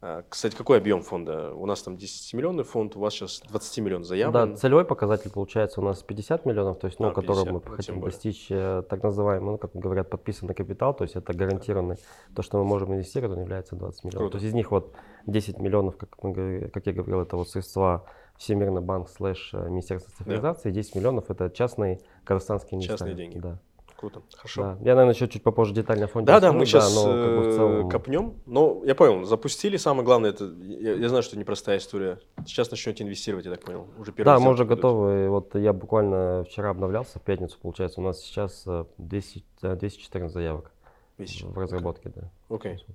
э, 0.00 0.22
кстати, 0.30 0.56
какой 0.56 0.78
объем 0.78 1.02
фонда? 1.02 1.52
У 1.52 1.66
нас 1.66 1.82
там 1.82 1.98
10 1.98 2.32
миллионный 2.32 2.64
фонд, 2.64 2.96
у 2.96 3.00
вас 3.00 3.12
сейчас 3.12 3.42
20 3.50 3.78
миллионов 3.80 4.06
заявлено. 4.06 4.46
Да, 4.46 4.56
целевой 4.56 4.86
показатель 4.86 5.30
получается 5.30 5.82
у 5.82 5.84
нас 5.84 6.02
50 6.02 6.46
миллионов, 6.46 6.78
то 6.78 6.86
есть, 6.86 6.98
ну, 6.98 7.08
а, 7.08 7.10
50, 7.10 7.26
который 7.26 7.52
мы 7.52 7.60
ну, 7.64 7.76
хотим 7.76 8.00
достичь, 8.00 8.46
так 8.48 9.02
называемый, 9.02 9.52
ну, 9.52 9.58
как 9.58 9.72
говорят, 9.74 10.08
подписанный 10.08 10.54
капитал, 10.54 10.94
то 10.94 11.04
есть 11.04 11.16
это 11.16 11.34
гарантированный, 11.34 11.96
то, 12.34 12.40
что 12.40 12.56
мы 12.56 12.64
можем 12.64 12.94
инвестировать, 12.94 13.36
он 13.36 13.42
является 13.42 13.76
20 13.76 14.04
миллионов. 14.04 14.18
Круто. 14.20 14.38
То 14.38 14.42
есть 14.42 14.48
из 14.48 14.54
них 14.54 14.70
вот 14.70 14.94
10 15.26 15.58
миллионов, 15.58 15.98
как, 15.98 16.08
как 16.16 16.86
я 16.86 16.92
говорил, 16.94 17.20
это 17.20 17.36
вот 17.36 17.50
средства 17.50 18.06
Всемирный 18.42 18.80
банк 18.80 19.08
слэш 19.08 19.50
э, 19.52 19.68
Министерство 19.68 20.10
цифровизации, 20.10 20.70
да. 20.70 20.74
10 20.74 20.96
миллионов 20.96 21.30
это 21.30 21.48
частные 21.48 22.00
казахстанские 22.24 22.78
инвесторы. 22.78 22.98
Частные 22.98 23.14
деньги. 23.14 23.38
Да. 23.38 23.60
Круто, 23.96 24.20
хорошо. 24.34 24.62
Да. 24.62 24.78
Я, 24.80 24.96
наверное, 24.96 25.14
еще 25.14 25.28
чуть 25.28 25.44
попозже 25.44 25.72
детально 25.72 26.06
о 26.06 26.08
фонде 26.08 26.26
Да, 26.26 26.40
да, 26.40 26.52
мы 26.52 26.66
сейчас 26.66 26.92
да, 26.92 27.00
но, 27.00 27.24
как 27.24 27.36
бы, 27.36 27.52
целом... 27.52 27.88
копнем. 27.88 28.34
Но 28.46 28.82
я 28.84 28.96
понял, 28.96 29.24
запустили, 29.26 29.76
самое 29.76 30.04
главное, 30.04 30.30
это, 30.30 30.46
я, 30.60 30.94
я 30.94 31.08
знаю, 31.08 31.22
что 31.22 31.38
непростая 31.38 31.78
история. 31.78 32.18
Сейчас 32.44 32.68
начнете 32.72 33.04
инвестировать, 33.04 33.44
я 33.44 33.52
так 33.52 33.60
понял, 33.60 33.86
уже 33.96 34.10
первый 34.10 34.26
Да, 34.26 34.40
мы 34.40 34.50
уже 34.50 34.64
готовы. 34.64 35.28
Вот 35.28 35.54
я 35.54 35.72
буквально 35.72 36.42
вчера 36.42 36.70
обновлялся, 36.70 37.20
в 37.20 37.22
пятницу, 37.22 37.56
получается, 37.62 38.00
у 38.00 38.04
нас 38.04 38.18
сейчас 38.18 38.66
200, 38.98 39.44
э, 39.62 39.76
214 39.76 40.16
э, 40.16 40.28
заявок 40.28 40.72
1000. 41.14 41.46
в 41.46 41.58
разработке, 41.58 42.10
да. 42.12 42.28
Окей. 42.48 42.74
Okay. 42.74 42.94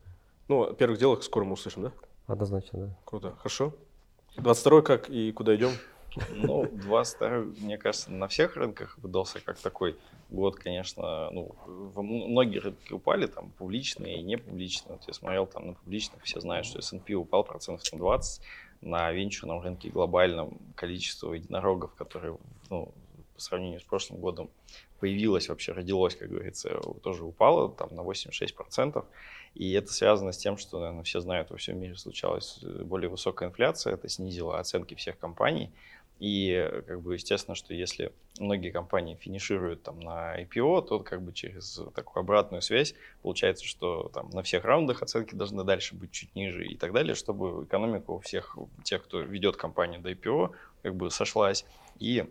Ну, 0.50 0.64
о 0.64 0.74
первых 0.74 1.00
делах 1.00 1.24
скоро 1.24 1.46
мы 1.46 1.54
услышим, 1.54 1.84
да? 1.84 1.92
Однозначно, 2.26 2.88
да. 2.88 2.98
Круто, 3.06 3.34
хорошо. 3.38 3.74
22 4.38 4.82
как 4.82 5.10
и 5.10 5.32
куда 5.32 5.56
идем? 5.56 5.72
Ну, 6.32 6.68
22 6.72 7.30
мне 7.60 7.78
кажется, 7.78 8.12
на 8.12 8.28
всех 8.28 8.56
рынках 8.56 8.98
выдался 9.00 9.40
как 9.40 9.60
такой 9.60 9.96
год, 10.30 10.56
конечно, 10.56 11.30
ну, 11.32 11.56
многие 11.96 12.60
рынки 12.60 12.94
упали, 12.94 13.28
там, 13.28 13.52
публичные 13.52 14.20
и 14.20 14.24
не 14.24 14.38
публичные. 14.38 14.94
Вот 14.94 15.04
я 15.08 15.14
смотрел 15.14 15.46
там 15.48 15.68
на 15.68 15.74
публичных, 15.74 16.24
все 16.24 16.40
знают, 16.40 16.66
что 16.66 16.80
S&P 16.80 17.14
упал 17.14 17.44
процентов 17.44 17.92
на 17.92 18.00
20, 18.00 18.42
на 18.82 19.12
венчурном 19.12 19.62
рынке 19.62 19.90
глобальном 19.90 20.58
количество 20.76 21.34
единорогов, 21.34 21.94
которые, 21.96 22.38
ну, 22.70 22.94
по 23.36 23.42
сравнению 23.42 23.80
с 23.80 23.84
прошлым 23.84 24.20
годом 24.20 24.50
появилось, 25.00 25.50
вообще 25.50 25.72
родилось, 25.72 26.16
как 26.16 26.30
говорится, 26.30 26.70
тоже 27.04 27.24
упало 27.24 27.70
там 27.70 27.90
на 27.94 28.02
86%. 28.02 29.06
И 29.56 29.72
это 29.74 29.92
связано 29.92 30.32
с 30.32 30.38
тем, 30.38 30.58
что, 30.58 30.80
наверное, 30.80 31.04
все 31.04 31.20
знают, 31.20 31.50
во 31.50 31.58
всем 31.58 31.80
мире 31.80 31.96
случалась 31.96 32.60
э, 32.64 32.84
более 32.84 33.10
высокая 33.10 33.50
инфляция, 33.50 33.94
это 33.94 34.08
снизило 34.10 34.60
оценки 34.60 34.96
всех 34.96 35.18
компаний. 35.18 35.72
И, 36.20 36.68
как 36.88 37.02
бы, 37.02 37.14
естественно, 37.14 37.54
что 37.54 37.76
если 37.76 38.12
многие 38.40 38.72
компании 38.72 39.16
финишируют 39.16 39.84
там 39.84 40.00
на 40.00 40.42
IPO, 40.42 40.88
то 40.88 41.00
как 41.00 41.22
бы 41.22 41.32
через 41.32 41.80
такую 41.94 42.22
обратную 42.22 42.62
связь 42.62 42.96
получается, 43.22 43.66
что 43.66 44.10
там 44.14 44.30
на 44.32 44.42
всех 44.42 44.66
раундах 44.66 45.04
оценки 45.04 45.36
должны 45.36 45.64
дальше 45.64 45.96
быть 45.96 46.12
чуть 46.12 46.34
ниже 46.36 46.66
и 46.66 46.76
так 46.76 46.92
далее, 46.92 47.14
чтобы 47.14 47.66
экономика 47.66 48.12
у 48.12 48.20
всех 48.20 48.58
тех, 48.84 49.04
кто 49.04 49.20
ведет 49.20 49.58
компанию 49.58 50.02
до 50.02 50.12
IPO, 50.12 50.52
как 50.82 50.96
бы 50.96 51.12
сошлась. 51.12 51.66
И 52.00 52.26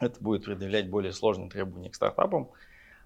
это 0.00 0.20
будет 0.20 0.44
предъявлять 0.44 0.88
более 0.88 1.12
сложные 1.12 1.50
требования 1.50 1.90
к 1.90 1.94
стартапам. 1.94 2.48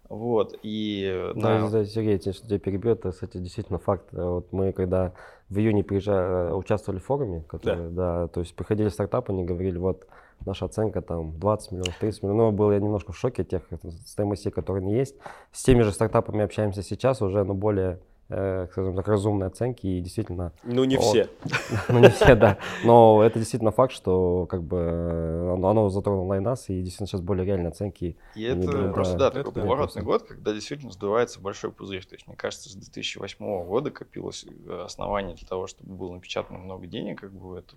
Вот, 0.08 0.58
и... 0.62 1.32
Да, 1.34 1.68
да, 1.68 1.84
Сергей, 1.84 2.18
что 2.20 2.46
тебя 2.46 2.58
перебью, 2.58 2.92
это, 2.92 3.10
кстати, 3.10 3.38
действительно 3.38 3.78
факт. 3.78 4.12
Вот 4.12 4.52
мы 4.52 4.72
когда 4.72 5.12
в 5.48 5.58
июне 5.58 5.82
приезжали, 5.84 6.52
участвовали 6.52 7.00
в 7.00 7.04
форуме, 7.04 7.42
который, 7.48 7.90
да. 7.90 8.22
да, 8.22 8.28
то 8.28 8.40
есть 8.40 8.54
приходили 8.54 8.88
стартапы, 8.88 9.32
они 9.32 9.44
говорили, 9.44 9.78
вот 9.78 10.06
наша 10.44 10.66
оценка 10.66 11.02
там 11.02 11.38
20 11.38 11.72
миллионов, 11.72 11.98
30 11.98 12.22
миллионов. 12.22 12.52
Ну, 12.52 12.56
был 12.56 12.72
я 12.72 12.78
немножко 12.78 13.12
в 13.12 13.18
шоке 13.18 13.44
тех 13.44 13.62
стоимостей, 14.04 14.50
которые 14.50 14.84
не 14.84 14.94
есть. 14.94 15.16
С 15.52 15.62
теми 15.62 15.82
же 15.82 15.92
стартапами 15.92 16.44
общаемся 16.44 16.82
сейчас 16.82 17.22
уже, 17.22 17.44
но 17.44 17.54
более 17.54 17.92
э, 17.92 17.98
скажем 18.28 18.96
так, 18.96 19.06
разумные 19.06 19.46
оценки 19.46 19.86
и 19.86 20.00
действительно... 20.00 20.52
Ну, 20.64 20.84
не 20.84 20.96
вот, 20.96 21.06
все. 21.06 21.28
Ну, 21.88 22.00
не 22.00 22.10
все, 22.10 22.34
да. 22.34 22.58
Но 22.84 23.22
это 23.22 23.38
действительно 23.38 23.70
факт, 23.70 23.92
что 23.92 24.46
как 24.46 24.62
бы 24.62 25.52
оно, 25.54 25.68
оно 25.68 25.88
затронуло 25.90 26.34
и 26.34 26.40
нас, 26.40 26.68
и 26.68 26.80
действительно 26.80 27.06
сейчас 27.06 27.20
более 27.20 27.46
реальные 27.46 27.68
оценки. 27.68 28.16
И 28.34 28.42
это 28.42 28.92
просто, 28.92 29.16
да, 29.16 29.30
такой 29.30 29.52
поворотный 29.52 30.02
год, 30.02 30.24
когда 30.24 30.52
действительно 30.52 30.90
сдувается 30.90 31.40
большой 31.40 31.70
пузырь. 31.70 32.04
То 32.04 32.14
есть, 32.14 32.26
мне 32.26 32.36
кажется, 32.36 32.68
с 32.68 32.74
2008 32.74 33.64
года 33.64 33.90
копилось 33.90 34.44
э, 34.66 34.82
основание 34.84 35.36
для 35.36 35.46
того, 35.46 35.66
чтобы 35.66 35.94
было 35.94 36.12
напечатано 36.12 36.58
много 36.58 36.86
денег, 36.86 37.20
как 37.20 37.32
бы 37.32 37.58
это, 37.58 37.76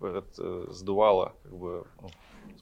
это 0.00 0.72
сдувало 0.72 1.34
как 1.42 1.56
бы, 1.56 1.84
ну, 2.00 2.08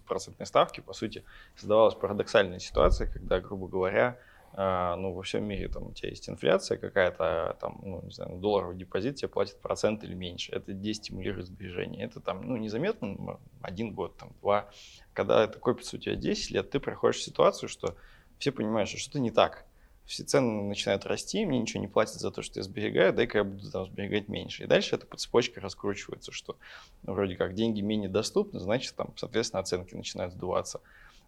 процентные 0.07 0.47
ставки. 0.47 0.81
По 0.81 0.93
сути, 0.93 1.25
создавалась 1.57 1.95
парадоксальная 1.95 2.59
ситуация, 2.59 3.07
когда, 3.07 3.41
грубо 3.41 3.69
говоря, 3.69 4.19
ну, 4.57 5.13
во 5.13 5.23
всем 5.23 5.45
мире 5.45 5.69
там 5.69 5.89
у 5.89 5.93
тебя 5.93 6.09
есть 6.09 6.29
инфляция 6.31 6.79
какая-то, 6.79 7.57
там, 7.61 7.79
ну, 7.83 8.03
не 8.03 8.11
знаю, 8.11 8.39
долларовый 8.39 8.77
депозит 8.77 9.17
тебе 9.17 9.29
платит 9.29 9.61
процент 9.61 10.03
или 10.03 10.15
меньше. 10.15 10.53
Это 10.53 10.73
дестимулирует 10.73 11.47
сбережение. 11.47 12.07
Это 12.07 12.21
там, 12.21 12.41
ну, 12.47 12.57
незаметно, 12.57 13.39
один 13.61 13.93
год, 13.93 14.17
там, 14.17 14.33
два. 14.41 14.71
Когда 15.13 15.45
это 15.45 15.59
копится 15.59 15.97
у 15.97 15.99
тебя 15.99 16.15
10 16.15 16.53
лет, 16.53 16.71
ты 16.71 16.81
проходишь 16.81 17.23
ситуацию, 17.23 17.69
что 17.69 17.97
все 18.39 18.51
понимают, 18.51 18.89
что 18.89 18.99
что-то 18.99 19.21
не 19.21 19.31
так. 19.31 19.67
Все 20.07 20.23
цены 20.23 20.63
начинают 20.63 21.05
расти, 21.05 21.45
мне 21.45 21.59
ничего 21.59 21.81
не 21.81 21.89
платят 21.89 22.15
за 22.15 22.31
то, 22.31 22.41
что 22.41 22.61
я 22.61 22.63
сберегаю, 22.63 23.13
дай-ка 23.13 23.39
я 23.39 23.45
буду 23.45 23.71
там 23.71 23.87
сберегать 23.87 24.29
меньше. 24.29 24.63
И 24.63 24.67
дальше 24.67 24.95
это 24.95 25.05
по 25.05 25.17
цепочке 25.17 25.61
раскручивается, 25.61 26.31
что 26.33 26.57
ну, 27.03 27.13
вроде 27.13 27.35
как 27.37 27.55
деньги 27.55 27.81
менее 27.81 28.09
доступны, 28.09 28.61
значит, 28.61 28.95
там, 28.95 29.13
соответственно, 29.17 29.61
оценки 29.61 29.95
начинают 29.95 30.33
сдуваться. 30.33 30.81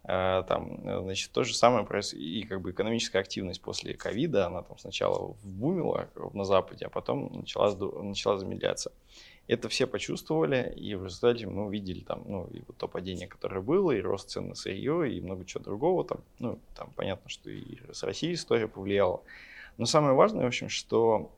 Э, 0.03 0.43
там, 0.47 0.79
э, 0.87 1.01
значит, 1.01 1.31
то 1.31 1.43
же 1.43 1.53
самое 1.53 1.85
происходит, 1.85 2.25
и 2.25 2.43
как 2.43 2.61
бы 2.61 2.71
экономическая 2.71 3.19
активность 3.19 3.61
после 3.61 3.93
ковида, 3.93 4.47
она 4.47 4.61
там 4.61 4.77
сначала 4.77 5.35
вбумила 5.43 6.09
на 6.33 6.45
Западе, 6.45 6.85
а 6.85 6.89
потом 6.89 7.29
начала, 7.33 7.75
начала 8.01 8.37
замедляться. 8.37 8.91
Это 9.47 9.67
все 9.67 9.87
почувствовали, 9.87 10.73
и 10.75 10.93
в 10.95 11.05
результате 11.05 11.47
мы 11.47 11.65
увидели 11.65 12.01
там, 12.01 12.23
ну, 12.27 12.45
и 12.47 12.61
вот 12.67 12.77
то 12.77 12.87
падение, 12.87 13.27
которое 13.27 13.61
было, 13.61 13.91
и 13.91 13.99
рост 13.99 14.29
цен 14.29 14.49
на 14.49 14.55
сырье, 14.55 15.11
и 15.11 15.19
много 15.21 15.43
чего 15.43 15.63
другого 15.63 16.05
там. 16.05 16.19
Ну, 16.37 16.59
там 16.75 16.91
понятно, 16.95 17.29
что 17.29 17.49
и 17.49 17.79
с 17.91 18.03
Россией 18.03 18.35
история 18.35 18.67
повлияла. 18.67 19.21
Но 19.77 19.85
самое 19.85 20.13
важное, 20.13 20.43
в 20.43 20.47
общем, 20.47 20.69
что 20.69 21.31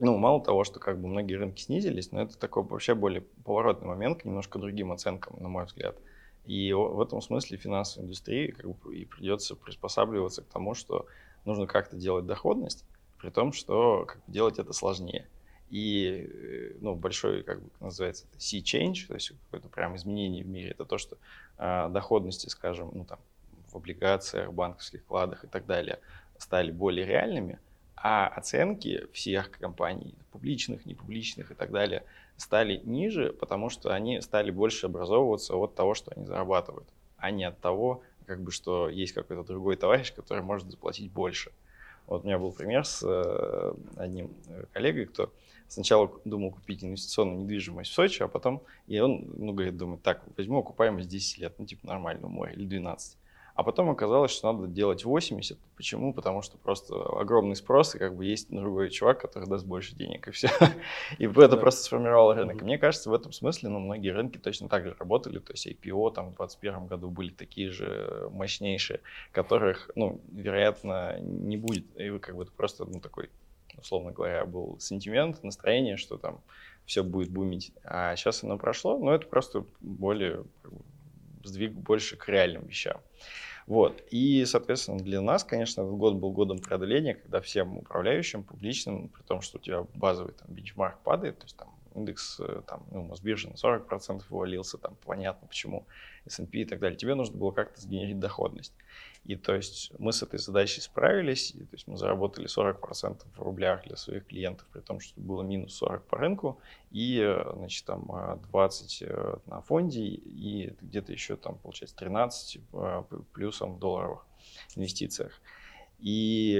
ну, 0.00 0.16
мало 0.16 0.42
того, 0.42 0.64
что 0.64 0.80
как 0.80 0.98
бы 0.98 1.06
многие 1.06 1.34
рынки 1.34 1.60
снизились, 1.60 2.12
но 2.12 2.22
это 2.22 2.36
такой 2.38 2.62
вообще 2.64 2.94
более 2.94 3.20
поворотный 3.44 3.88
момент 3.88 4.22
к 4.22 4.24
немножко 4.24 4.58
другим 4.58 4.90
оценкам, 4.90 5.36
на 5.40 5.48
мой 5.48 5.66
взгляд. 5.66 5.96
И 6.46 6.72
в 6.72 7.00
этом 7.00 7.20
смысле 7.22 7.56
финансовой 7.56 8.04
индустрии 8.04 8.50
как 8.50 8.66
бы 8.78 8.96
и 8.96 9.04
придется 9.04 9.56
приспосабливаться 9.56 10.42
к 10.42 10.46
тому, 10.46 10.74
что 10.74 11.06
нужно 11.44 11.66
как-то 11.66 11.96
делать 11.96 12.26
доходность, 12.26 12.84
при 13.18 13.30
том, 13.30 13.52
что 13.52 14.04
как 14.06 14.18
бы, 14.18 14.32
делать 14.32 14.58
это 14.58 14.72
сложнее. 14.72 15.26
И 15.70 16.28
э, 16.30 16.76
ну, 16.80 16.94
большой, 16.94 17.42
как 17.42 17.62
бы 17.62 17.70
называется, 17.80 18.26
это 18.30 18.38
sea 18.38 18.62
change, 18.62 19.06
то 19.08 19.14
есть 19.14 19.32
какое-то 19.44 19.68
прям 19.68 19.96
изменение 19.96 20.44
в 20.44 20.46
мире, 20.46 20.70
это 20.70 20.84
то, 20.84 20.98
что 20.98 21.16
э, 21.58 21.88
доходности, 21.90 22.48
скажем, 22.48 22.90
ну, 22.92 23.04
там, 23.04 23.18
в 23.68 23.76
облигациях, 23.76 24.52
банковских 24.52 25.00
вкладах 25.00 25.44
и 25.44 25.46
так 25.46 25.66
далее 25.66 25.98
стали 26.38 26.70
более 26.70 27.06
реальными, 27.06 27.58
а 27.96 28.28
оценки 28.28 29.06
всех 29.12 29.50
компаний, 29.50 30.14
публичных, 30.30 30.84
непубличных 30.84 31.50
и 31.50 31.54
так 31.54 31.70
далее, 31.70 32.04
стали 32.36 32.80
ниже, 32.84 33.32
потому 33.32 33.70
что 33.70 33.92
они 33.92 34.20
стали 34.20 34.50
больше 34.50 34.86
образовываться 34.86 35.56
от 35.56 35.74
того, 35.74 35.94
что 35.94 36.12
они 36.14 36.26
зарабатывают, 36.26 36.88
а 37.16 37.30
не 37.30 37.44
от 37.44 37.58
того, 37.60 38.02
как 38.26 38.42
бы, 38.42 38.50
что 38.50 38.88
есть 38.88 39.12
какой-то 39.12 39.44
другой 39.44 39.76
товарищ, 39.76 40.12
который 40.12 40.42
может 40.42 40.70
заплатить 40.70 41.12
больше. 41.12 41.52
Вот 42.06 42.24
у 42.24 42.26
меня 42.26 42.38
был 42.38 42.52
пример 42.52 42.84
с 42.84 43.02
э, 43.02 43.74
одним 43.96 44.30
э, 44.48 44.64
коллегой, 44.72 45.06
кто 45.06 45.32
сначала 45.68 46.10
думал 46.24 46.50
купить 46.50 46.84
инвестиционную 46.84 47.40
недвижимость 47.40 47.90
в 47.90 47.94
Сочи, 47.94 48.22
а 48.22 48.28
потом, 48.28 48.62
и 48.86 48.98
он, 49.00 49.24
ну, 49.36 49.52
говорит, 49.52 49.76
думает, 49.76 50.02
так, 50.02 50.22
возьму 50.36 50.58
окупаемость 50.58 51.08
10 51.08 51.38
лет, 51.38 51.54
ну, 51.58 51.66
типа, 51.66 51.86
нормально, 51.86 52.28
море, 52.28 52.52
или 52.54 52.66
12. 52.66 53.16
А 53.54 53.62
потом 53.62 53.88
оказалось, 53.88 54.32
что 54.32 54.52
надо 54.52 54.66
делать 54.66 55.04
80. 55.04 55.56
Почему? 55.76 56.12
Потому 56.12 56.42
что 56.42 56.58
просто 56.58 56.96
огромный 56.96 57.54
спрос, 57.54 57.94
и 57.94 57.98
как 57.98 58.16
бы 58.16 58.24
есть 58.24 58.50
другой 58.50 58.90
чувак, 58.90 59.20
который 59.20 59.48
даст 59.48 59.64
больше 59.64 59.94
денег, 59.94 60.26
и 60.26 60.32
все. 60.32 60.48
И 61.18 61.26
это 61.26 61.48
да. 61.48 61.56
просто 61.56 61.84
сформировало 61.84 62.34
рынок. 62.34 62.60
И 62.60 62.64
мне 62.64 62.78
кажется, 62.78 63.10
в 63.10 63.14
этом 63.14 63.32
смысле, 63.32 63.68
ну, 63.68 63.78
многие 63.78 64.10
рынки 64.10 64.38
точно 64.38 64.68
так 64.68 64.84
же 64.84 64.96
работали. 64.98 65.38
То 65.38 65.52
есть 65.52 65.68
IPO 65.68 66.12
там 66.12 66.32
в 66.32 66.36
2021 66.36 66.86
году 66.86 67.10
были 67.10 67.30
такие 67.30 67.70
же 67.70 68.28
мощнейшие, 68.32 69.00
которых, 69.30 69.88
ну, 69.94 70.20
вероятно, 70.32 71.20
не 71.20 71.56
будет. 71.56 71.94
И 71.96 72.18
как 72.18 72.34
бы 72.34 72.42
это 72.42 72.52
просто, 72.52 72.84
ну, 72.86 73.00
такой, 73.00 73.30
условно 73.78 74.10
говоря, 74.10 74.44
был 74.46 74.80
сентимент, 74.80 75.44
настроение, 75.44 75.96
что 75.96 76.18
там 76.18 76.40
все 76.86 77.04
будет 77.04 77.30
бумить. 77.30 77.72
А 77.84 78.16
сейчас 78.16 78.42
оно 78.42 78.58
прошло, 78.58 78.98
но 78.98 79.14
это 79.14 79.28
просто 79.28 79.64
более 79.80 80.44
сдвиг 81.48 81.72
больше 81.72 82.16
к 82.16 82.28
реальным 82.28 82.66
вещам. 82.66 83.00
Вот. 83.66 84.02
И, 84.10 84.44
соответственно, 84.44 84.98
для 84.98 85.20
нас, 85.20 85.42
конечно, 85.44 85.82
этот 85.82 85.94
год 85.94 86.14
был 86.16 86.30
годом 86.32 86.58
преодоления, 86.58 87.14
когда 87.14 87.40
всем 87.40 87.78
управляющим, 87.78 88.42
публичным, 88.42 89.08
при 89.08 89.22
том, 89.22 89.40
что 89.40 89.58
у 89.58 89.60
тебя 89.60 89.86
базовый 89.94 90.34
там, 90.34 90.48
бенчмарк 90.54 90.98
падает, 91.00 91.38
то 91.38 91.44
есть 91.46 91.56
там 91.56 91.74
индекс 91.94 92.40
э, 92.40 92.62
там, 92.66 92.84
ну, 92.90 93.02
Мосбиржи 93.04 93.48
на 93.48 93.54
40% 93.54 94.22
вывалился, 94.28 94.78
там 94.78 94.96
понятно 95.04 95.46
почему, 95.46 95.86
S&P 96.26 96.58
и 96.58 96.64
так 96.64 96.80
далее, 96.80 96.98
тебе 96.98 97.14
нужно 97.14 97.36
было 97.36 97.52
как-то 97.52 97.80
сгенерить 97.80 98.18
доходность. 98.18 98.74
И 99.24 99.36
то 99.36 99.54
есть 99.54 99.90
мы 99.98 100.12
с 100.12 100.22
этой 100.22 100.38
задачей 100.38 100.82
справились, 100.82 101.52
и, 101.52 101.60
то 101.60 101.72
есть 101.72 101.86
мы 101.86 101.96
заработали 101.96 102.46
40% 102.46 103.22
в 103.34 103.40
рублях 103.40 103.84
для 103.84 103.96
своих 103.96 104.26
клиентов, 104.26 104.66
при 104.70 104.80
том, 104.80 105.00
что 105.00 105.18
было 105.18 105.42
минус 105.42 105.74
40 105.76 106.04
по 106.04 106.18
рынку, 106.18 106.60
и, 106.90 107.34
значит, 107.54 107.86
там 107.86 108.40
20 108.50 109.02
э, 109.02 109.06
э, 109.06 109.36
на 109.46 109.62
фонде, 109.62 110.02
и 110.02 110.76
где-то 110.82 111.12
еще 111.12 111.36
там, 111.36 111.56
получается, 111.58 111.96
13 111.96 112.60
э, 112.74 113.02
плюсом 113.32 113.76
в 113.76 113.78
долларовых 113.78 114.26
инвестициях. 114.76 115.40
И 116.00 116.56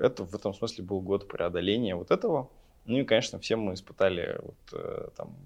это 0.00 0.24
в 0.24 0.34
этом 0.34 0.54
смысле 0.54 0.82
был 0.82 1.00
год 1.00 1.28
преодоления 1.28 1.94
вот 1.94 2.10
этого. 2.10 2.50
Ну 2.84 2.98
и, 2.98 3.04
конечно, 3.04 3.38
все 3.38 3.54
мы 3.54 3.74
испытали, 3.74 4.40
вот, 4.42 5.14
там, 5.14 5.36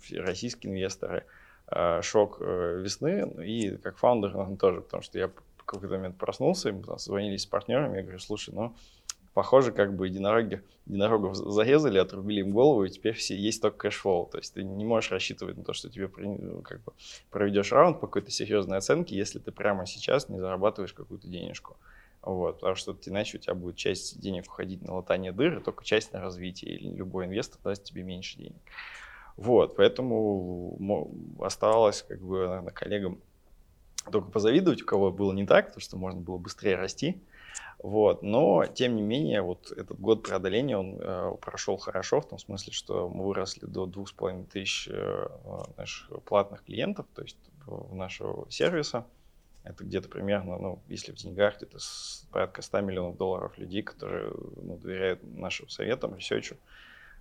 все 0.00 0.20
российские 0.20 0.72
инвесторы, 0.72 1.26
шок 2.00 2.40
весны, 2.40 3.28
и 3.44 3.76
как 3.76 3.98
фаундер 3.98 4.56
тоже, 4.56 4.80
потому 4.80 5.02
что 5.02 5.18
я 5.18 5.30
какой-то 5.64 5.94
момент 5.96 6.16
проснулся, 6.16 6.68
и 6.68 6.72
мы 6.72 6.82
там 6.82 6.98
созвонились 6.98 7.42
с 7.42 7.46
партнерами, 7.46 7.96
я 7.96 8.02
говорю, 8.02 8.18
слушай, 8.18 8.54
ну, 8.54 8.74
похоже, 9.34 9.72
как 9.72 9.94
бы 9.94 10.06
единороги, 10.06 10.62
единорогов 10.86 11.34
зарезали, 11.36 11.98
отрубили 11.98 12.40
им 12.40 12.52
голову, 12.52 12.84
и 12.84 12.90
теперь 12.90 13.14
все 13.14 13.36
есть 13.36 13.60
только 13.60 13.88
cash 13.88 14.05
flow. 14.05 14.26
То 14.26 14.38
есть 14.38 14.54
ты 14.54 14.62
не 14.62 14.84
можешь 14.84 15.10
рассчитывать 15.10 15.56
на 15.56 15.64
то, 15.64 15.72
что 15.72 15.90
тебе 15.90 16.08
ну, 16.16 16.62
как 16.62 16.82
бы, 16.82 16.92
проведешь 17.30 17.72
раунд 17.72 18.00
по 18.00 18.06
какой-то 18.06 18.30
серьезной 18.30 18.78
оценке, 18.78 19.16
если 19.16 19.40
ты 19.40 19.50
прямо 19.52 19.86
сейчас 19.86 20.28
не 20.28 20.38
зарабатываешь 20.38 20.94
какую-то 20.94 21.28
денежку. 21.28 21.76
Вот, 22.22 22.60
потому 22.60 22.74
что 22.74 22.96
иначе 23.04 23.36
у 23.36 23.40
тебя 23.40 23.54
будет 23.54 23.76
часть 23.76 24.18
денег 24.18 24.46
уходить 24.46 24.80
на 24.82 24.94
латание 24.94 25.30
дыры, 25.30 25.60
только 25.60 25.84
часть 25.84 26.14
на 26.14 26.22
развитие, 26.22 26.74
или 26.74 26.88
любой 26.88 27.26
инвестор 27.26 27.60
даст 27.62 27.84
тебе 27.84 28.02
меньше 28.02 28.38
денег. 28.38 28.56
Вот, 29.36 29.76
поэтому 29.76 30.78
оставалось 31.40 32.02
как 32.02 32.22
бы, 32.22 32.46
наверное, 32.46 32.72
коллегам 32.72 33.20
только 34.10 34.30
позавидовать, 34.30 34.82
у 34.82 34.86
кого 34.86 35.10
было 35.10 35.32
не 35.32 35.46
так, 35.46 35.66
потому 35.66 35.80
что 35.80 35.96
можно 35.96 36.20
было 36.20 36.38
быстрее 36.38 36.76
расти. 36.76 37.20
Вот. 37.78 38.22
Но, 38.22 38.64
тем 38.66 38.96
не 38.96 39.02
менее, 39.02 39.42
вот 39.42 39.70
этот 39.70 40.00
год 40.00 40.22
преодоления, 40.22 40.78
он 40.78 40.96
э, 40.98 41.32
прошел 41.40 41.76
хорошо, 41.76 42.20
в 42.20 42.28
том 42.28 42.38
смысле, 42.38 42.72
что 42.72 43.08
мы 43.08 43.24
выросли 43.24 43.66
до 43.66 43.86
2500 43.86 44.48
тысяч 44.48 44.88
э, 44.90 45.28
наших 45.76 46.22
платных 46.22 46.64
клиентов, 46.64 47.06
то 47.14 47.22
есть 47.22 47.36
нашего 47.92 48.50
сервиса. 48.50 49.04
Это 49.64 49.84
где-то 49.84 50.08
примерно, 50.08 50.58
ну, 50.58 50.78
если 50.88 51.12
в 51.12 51.16
деньгах, 51.16 51.56
где-то 51.56 51.78
порядка 52.30 52.60
100 52.60 52.80
миллионов 52.82 53.16
долларов 53.16 53.56
людей, 53.56 53.82
которые 53.82 54.30
ну, 54.62 54.76
доверяют 54.76 55.20
нашим 55.22 55.68
советам, 55.68 56.14
ресерчу. 56.14 56.56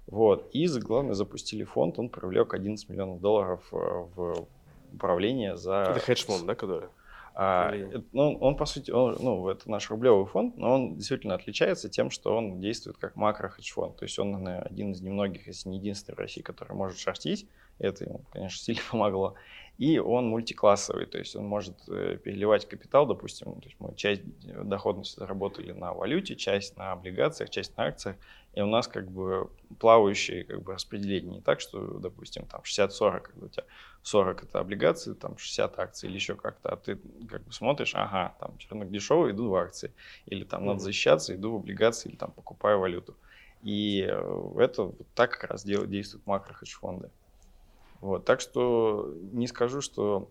Вот. 0.08 0.50
И, 0.54 0.68
главное, 0.80 1.14
запустили 1.14 1.64
фонд, 1.64 2.00
он 2.00 2.10
привлек 2.10 2.54
11 2.54 2.90
миллионов 2.90 3.22
долларов 3.22 3.62
э, 3.72 3.76
в 3.76 4.48
управление 4.94 5.58
за... 5.58 5.88
Это 5.90 6.00
хедж-фонд, 6.00 6.46
да, 6.46 6.56
который? 6.56 6.90
А, 7.36 7.74
ну, 8.12 8.38
он, 8.40 8.56
по 8.56 8.66
сути, 8.66 8.92
он, 8.92 9.18
ну, 9.20 9.50
это 9.50 9.70
наш 9.70 9.90
рублевый 9.90 10.26
фонд, 10.26 10.56
но 10.56 10.76
он 10.76 10.96
действительно 10.96 11.34
отличается 11.34 11.90
тем, 11.90 12.12
что 12.12 12.36
он 12.38 12.60
действует 12.60 12.98
как 12.98 13.16
макро-хедж-фонд. 13.16 13.98
То 13.98 14.06
есть 14.06 14.20
он, 14.20 14.32
наверное, 14.32 14.62
один 14.62 14.92
из 14.92 15.02
немногих, 15.02 15.48
если 15.48 15.70
не 15.70 15.78
единственный 15.78 16.16
в 16.16 16.20
России, 16.20 16.42
который 16.42 16.76
может 16.76 17.00
шортить. 17.00 17.48
Это 17.80 18.04
ему, 18.06 18.22
конечно, 18.32 18.58
сильно 18.64 18.82
помогло. 18.92 19.34
И 19.80 19.98
он 19.98 20.28
мультиклассовый, 20.28 21.08
то 21.08 21.18
есть 21.18 21.36
он 21.36 21.46
может 21.46 21.76
э, 21.88 22.20
переливать 22.24 22.70
капитал, 22.70 23.08
допустим, 23.08 23.60
то 23.60 23.68
есть 23.68 23.76
мы 23.80 23.96
часть 23.96 24.22
доходности 24.44 25.20
заработали 25.20 25.72
на 25.72 25.94
валюте, 25.94 26.36
часть 26.36 26.78
на 26.78 26.92
облигациях, 26.92 27.50
часть 27.50 27.76
на 27.76 27.86
акциях, 27.86 28.16
и 28.54 28.62
у 28.62 28.68
нас 28.68 28.88
как 28.88 29.10
бы 29.10 29.50
плавающие 29.80 30.44
как 30.44 30.62
бы 30.62 30.74
распределение 30.74 31.36
не 31.36 31.42
так, 31.42 31.60
что, 31.60 31.98
допустим, 32.00 32.46
там 32.46 32.62
60-40, 32.62 33.22
когда 33.22 33.46
у 33.46 33.50
тебя 33.50 33.64
40 34.04 34.44
это 34.44 34.60
облигации, 34.60 35.14
там 35.14 35.38
60 35.38 35.80
акций 35.80 36.08
или 36.08 36.16
еще 36.16 36.36
как-то, 36.36 36.70
а 36.70 36.78
ты 36.78 37.00
как 37.30 37.44
бы 37.44 37.52
смотришь, 37.52 37.94
ага, 37.96 38.36
там 38.40 38.58
рынок 38.70 38.92
дешевый, 38.92 39.32
иду 39.32 39.50
в 39.50 39.56
акции, 39.56 39.92
или 40.26 40.44
там 40.44 40.66
надо 40.66 40.80
защищаться, 40.80 41.34
иду 41.34 41.54
в 41.54 41.56
облигации, 41.56 42.10
или 42.10 42.16
там 42.16 42.32
покупаю 42.32 42.80
валюту. 42.80 43.16
И 43.64 44.06
э, 44.08 44.52
это 44.58 44.84
вот 44.84 45.08
так 45.16 45.32
как 45.32 45.50
раз 45.50 45.64
действуют 45.64 46.28
макро-хедж-фонды. 46.28 47.10
Вот, 48.02 48.26
так 48.26 48.42
что 48.42 49.16
не 49.32 49.48
скажу, 49.48 49.80
что 49.80 50.30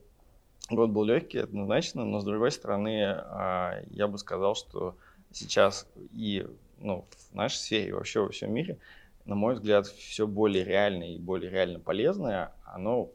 год 0.70 0.90
был 0.90 1.04
легкий, 1.04 1.38
однозначно, 1.38 2.04
но 2.04 2.20
с 2.20 2.24
другой 2.24 2.52
стороны, 2.52 3.02
а, 3.04 3.82
я 3.90 4.06
бы 4.06 4.18
сказал, 4.18 4.54
что 4.54 4.96
сейчас 5.32 5.88
и 6.12 6.46
ну, 6.82 7.06
в 7.30 7.34
нашей 7.34 7.56
сфере, 7.56 7.88
и 7.88 7.92
вообще 7.92 8.20
во 8.20 8.28
всем 8.28 8.52
мире, 8.52 8.78
на 9.24 9.34
мой 9.34 9.54
взгляд, 9.54 9.86
все 9.86 10.26
более 10.26 10.64
реальное 10.64 11.14
и 11.14 11.18
более 11.18 11.50
реально 11.50 11.78
полезное, 11.80 12.52
оно 12.64 13.10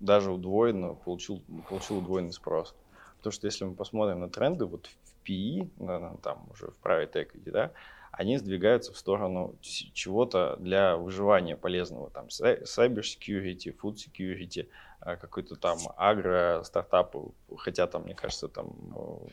даже 0.00 0.30
удвоенно 0.30 0.94
получил, 0.94 1.42
получил 1.68 1.98
удвоенный 1.98 2.32
спрос. 2.32 2.74
Потому 3.18 3.32
что 3.32 3.46
если 3.46 3.64
мы 3.64 3.74
посмотрим 3.74 4.20
на 4.20 4.28
тренды, 4.28 4.66
вот 4.66 4.86
в 4.86 5.28
PE, 5.28 6.20
там 6.22 6.46
уже 6.50 6.70
в 6.70 6.78
private 6.82 7.12
equity, 7.14 7.50
да, 7.50 7.72
они 8.12 8.38
сдвигаются 8.38 8.92
в 8.92 8.98
сторону 8.98 9.56
чего-то 9.60 10.56
для 10.58 10.96
выживания 10.96 11.56
полезного, 11.56 12.10
там, 12.10 12.26
cyber 12.26 13.00
security, 13.00 13.76
food 13.76 13.96
security, 13.96 14.68
а, 15.00 15.16
какой-то 15.16 15.56
там 15.56 15.78
агро 15.96 16.62
стартап, 16.64 17.14
хотя 17.58 17.86
там, 17.86 18.04
мне 18.04 18.14
кажется, 18.14 18.48
там, 18.48 18.74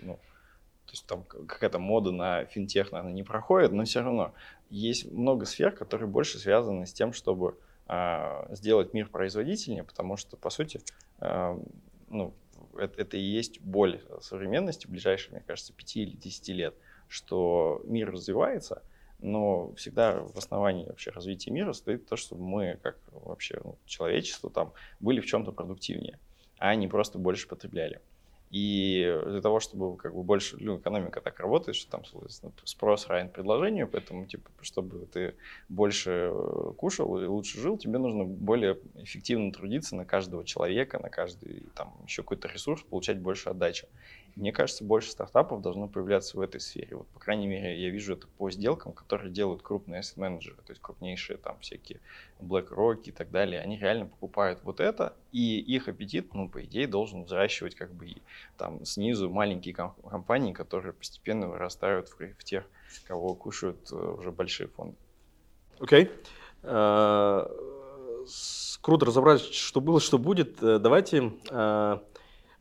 ну, 0.01 0.19
то 0.23 0.32
есть 0.93 1.05
там 1.05 1.23
какая-то 1.23 1.79
мода 1.79 2.11
на 2.11 2.45
финтех, 2.45 2.91
наверное, 2.91 3.13
не 3.13 3.23
проходит, 3.23 3.71
но 3.71 3.83
все 3.83 4.01
равно 4.01 4.33
есть 4.69 5.11
много 5.11 5.45
сфер, 5.45 5.71
которые 5.71 6.07
больше 6.07 6.39
связаны 6.39 6.85
с 6.85 6.93
тем, 6.93 7.13
чтобы 7.13 7.57
э, 7.87 8.55
сделать 8.55 8.93
мир 8.93 9.09
производительнее, 9.09 9.83
потому 9.83 10.17
что, 10.17 10.37
по 10.37 10.49
сути, 10.49 10.81
э, 11.19 11.59
ну, 12.09 12.33
это, 12.77 13.01
это 13.01 13.17
и 13.17 13.21
есть 13.21 13.61
боль 13.61 14.01
современности 14.21 14.87
в 14.87 14.89
ближайшие, 14.89 15.33
мне 15.33 15.43
кажется, 15.45 15.73
5 15.73 15.97
или 15.97 16.15
10 16.15 16.47
лет– 16.49 16.75
что 17.13 17.81
мир 17.85 18.11
развивается, 18.11 18.81
но 19.19 19.71
всегда 19.75 20.19
в 20.21 20.35
основании 20.35 20.87
вообще 20.87 21.11
развития 21.11 21.51
мира 21.51 21.73
стоит 21.73 22.07
то, 22.07 22.15
чтобы 22.15 22.41
мы, 22.41 22.79
как 22.81 22.97
вообще 23.11 23.61
ну, 23.63 23.77
человечество, 23.85 24.49
там, 24.49 24.73
были 24.99 25.19
в 25.19 25.25
чем-то 25.27 25.51
продуктивнее, 25.51 26.19
а 26.57 26.73
не 26.73 26.87
просто 26.87 27.19
больше 27.19 27.47
потребляли. 27.47 28.01
И 28.53 29.19
для 29.25 29.41
того, 29.41 29.59
чтобы 29.59 29.97
как 29.97 30.13
бы 30.13 30.21
больше, 30.21 30.57
ну, 30.59 30.77
экономика 30.77 31.21
так 31.21 31.39
работает, 31.39 31.75
что 31.75 31.89
там, 31.89 32.05
соответственно, 32.05 32.51
спрос 32.65 33.07
равен 33.07 33.29
предложению, 33.29 33.87
поэтому, 33.87 34.27
типа, 34.27 34.51
чтобы 34.61 35.07
ты 35.07 35.33
больше 35.69 36.29
э, 36.31 36.73
кушал 36.77 37.19
и 37.19 37.25
лучше 37.25 37.59
жил, 37.59 37.79
тебе 37.79 37.97
нужно 37.97 38.25
более 38.25 38.77
эффективно 38.93 39.51
трудиться 39.51 39.95
на 39.95 40.05
каждого 40.05 40.45
человека, 40.45 40.99
на 40.99 41.09
каждый, 41.09 41.63
там, 41.73 41.95
еще 42.05 42.21
какой-то 42.21 42.47
ресурс, 42.47 42.83
получать 42.83 43.19
больше 43.19 43.49
отдачи. 43.49 43.87
Мне 44.35 44.51
кажется, 44.51 44.83
больше 44.83 45.11
стартапов 45.11 45.61
должно 45.61 45.87
появляться 45.87 46.37
в 46.37 46.41
этой 46.41 46.59
сфере. 46.59 46.95
Вот, 46.95 47.07
по 47.09 47.19
крайней 47.19 47.45
мере, 47.45 47.79
я 47.79 47.89
вижу 47.89 48.13
это 48.13 48.25
по 48.25 48.49
сделкам, 48.49 48.93
которые 48.93 49.31
делают 49.31 49.61
крупные 49.61 50.01
менеджеры, 50.15 50.57
то 50.65 50.71
есть 50.71 50.81
крупнейшие 50.81 51.37
там 51.37 51.59
всякие 51.59 51.99
BlackRock 52.39 53.03
и 53.05 53.11
так 53.11 53.29
далее. 53.29 53.61
Они 53.61 53.77
реально 53.77 54.07
покупают 54.07 54.59
вот 54.63 54.79
это, 54.79 55.15
и 55.31 55.59
их 55.59 55.87
аппетит, 55.87 56.33
ну, 56.33 56.49
по 56.49 56.63
идее, 56.63 56.87
должен 56.87 57.25
взращивать 57.25 57.75
как 57.75 57.93
бы 57.93 58.15
там 58.57 58.83
снизу 58.85 59.29
маленькие 59.29 59.75
компании, 59.75 60.53
которые 60.53 60.93
постепенно 60.93 61.47
вырастают 61.47 62.09
в, 62.09 62.19
в 62.19 62.43
тех, 62.43 62.65
кого 63.05 63.35
кушают 63.35 63.91
э, 63.91 63.95
уже 63.95 64.31
большие 64.31 64.67
фонды. 64.67 64.95
Окей. 65.79 66.05
Okay. 66.05 66.11
Uh, 66.63 68.25
круто 68.79 69.05
разобрать, 69.05 69.41
что 69.41 69.81
было, 69.81 69.99
что 69.99 70.17
будет. 70.17 70.63
Э, 70.63 70.79
давайте 70.79 71.33
uh 71.49 71.99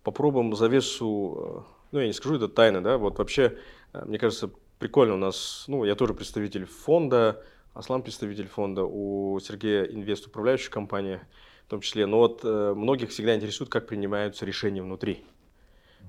попробуем 0.03 0.55
завесу, 0.55 1.65
э, 1.67 1.87
ну 1.93 2.01
я 2.01 2.07
не 2.07 2.13
скажу, 2.13 2.37
это 2.37 2.49
тайна, 2.49 2.83
да, 2.83 2.99
вот 2.99 3.19
вообще, 3.19 3.59
э, 3.93 4.05
мне 4.05 4.19
кажется, 4.19 4.51
прикольно 4.79 5.15
у 5.15 5.19
нас, 5.19 5.65
ну 5.69 5.85
я 5.85 5.95
тоже 5.95 6.15
представитель 6.15 6.67
фонда, 6.67 7.43
Аслан 7.75 8.03
представитель 8.03 8.49
фонда, 8.49 8.85
у 8.85 9.39
Сергея 9.41 9.85
инвест 9.85 10.27
управляющая 10.27 10.71
компания 10.71 11.27
в 11.67 11.71
том 11.71 11.81
числе, 11.81 12.05
но 12.07 12.19
вот 12.19 12.41
э, 12.45 12.75
многих 12.77 13.11
всегда 13.11 13.35
интересует, 13.35 13.71
как 13.71 13.87
принимаются 13.87 14.45
решения 14.45 14.83
внутри. 14.83 15.25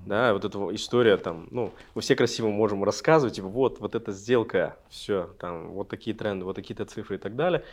да, 0.05 0.33
вот 0.33 0.43
эта 0.43 0.57
история 0.75 1.15
там, 1.15 1.47
ну, 1.51 1.71
мы 1.95 2.01
все 2.01 2.15
красиво 2.15 2.49
можем 2.49 2.83
рассказывать, 2.83 3.35
типа, 3.35 3.47
вот, 3.47 3.79
вот 3.79 3.95
эта 3.95 4.11
сделка, 4.11 4.77
все, 4.89 5.29
там, 5.39 5.69
вот 5.69 5.87
такие 5.87 6.15
тренды, 6.15 6.43
вот 6.43 6.55
такие-то 6.55 6.83
цифры 6.85 7.15
и 7.15 7.19
так 7.19 7.35
далее. 7.35 7.63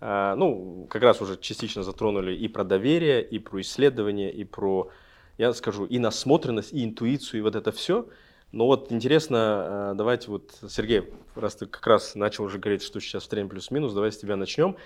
А, 0.00 0.34
ну, 0.36 0.86
как 0.88 1.02
раз 1.02 1.20
уже 1.20 1.36
частично 1.36 1.82
затронули 1.82 2.34
и 2.34 2.48
про 2.48 2.64
доверие, 2.64 3.22
и 3.22 3.38
про 3.38 3.60
исследование, 3.60 4.32
и 4.32 4.44
про, 4.44 4.90
я 5.38 5.52
скажу, 5.52 5.84
и 5.84 5.98
насмотренность, 5.98 6.72
и 6.72 6.84
интуицию, 6.84 7.40
и 7.40 7.42
вот 7.42 7.56
это 7.56 7.72
все. 7.72 8.08
Но 8.52 8.66
вот 8.66 8.92
интересно, 8.92 9.36
а, 9.38 9.94
давайте 9.94 10.30
вот, 10.30 10.52
Сергей, 10.68 11.12
раз 11.34 11.56
ты 11.56 11.66
как 11.66 11.86
раз 11.86 12.14
начал 12.14 12.44
уже 12.44 12.58
говорить, 12.58 12.82
что 12.82 13.00
сейчас 13.00 13.24
в 13.24 13.28
тренинг 13.28 13.50
плюс-минус, 13.50 13.92
давай 13.92 14.12
с 14.12 14.16
тебя 14.16 14.36
начнем. 14.36 14.76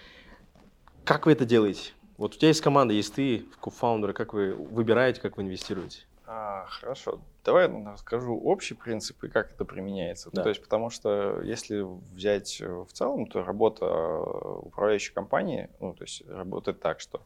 Как 1.05 1.27
вы 1.27 1.33
это 1.33 1.45
делаете? 1.45 1.93
Вот 2.17 2.35
у 2.35 2.39
тебя 2.39 2.49
есть 2.49 2.63
команда, 2.63 2.95
есть 2.95 3.15
ты, 3.15 3.45
кофаундеры, 3.61 4.13
как 4.13 4.33
вы 4.33 4.55
выбираете, 4.55 5.21
как 5.21 5.37
вы 5.37 5.43
инвестируете? 5.45 6.01
А, 6.27 6.67
хорошо. 6.69 7.21
Давай 7.45 7.69
расскажу 7.69 8.39
общий 8.39 8.75
принцип 8.75 9.23
и 9.25 9.29
как 9.29 9.53
это 9.53 9.65
применяется. 9.65 10.29
Да. 10.33 10.43
То 10.43 10.51
есть, 10.51 10.63
потому 10.63 10.91
что 10.91 11.41
если 11.43 11.87
взять 12.15 12.61
э, 12.61 12.69
в 12.69 12.93
целом, 12.93 13.27
то 13.27 13.43
работа 13.43 13.87
э, 13.87 14.59
управляющей 14.67 15.15
компании, 15.15 15.71
ну, 15.81 15.95
то 15.95 16.05
есть 16.05 16.29
работает 16.29 16.81
так, 16.81 17.01
что 17.01 17.23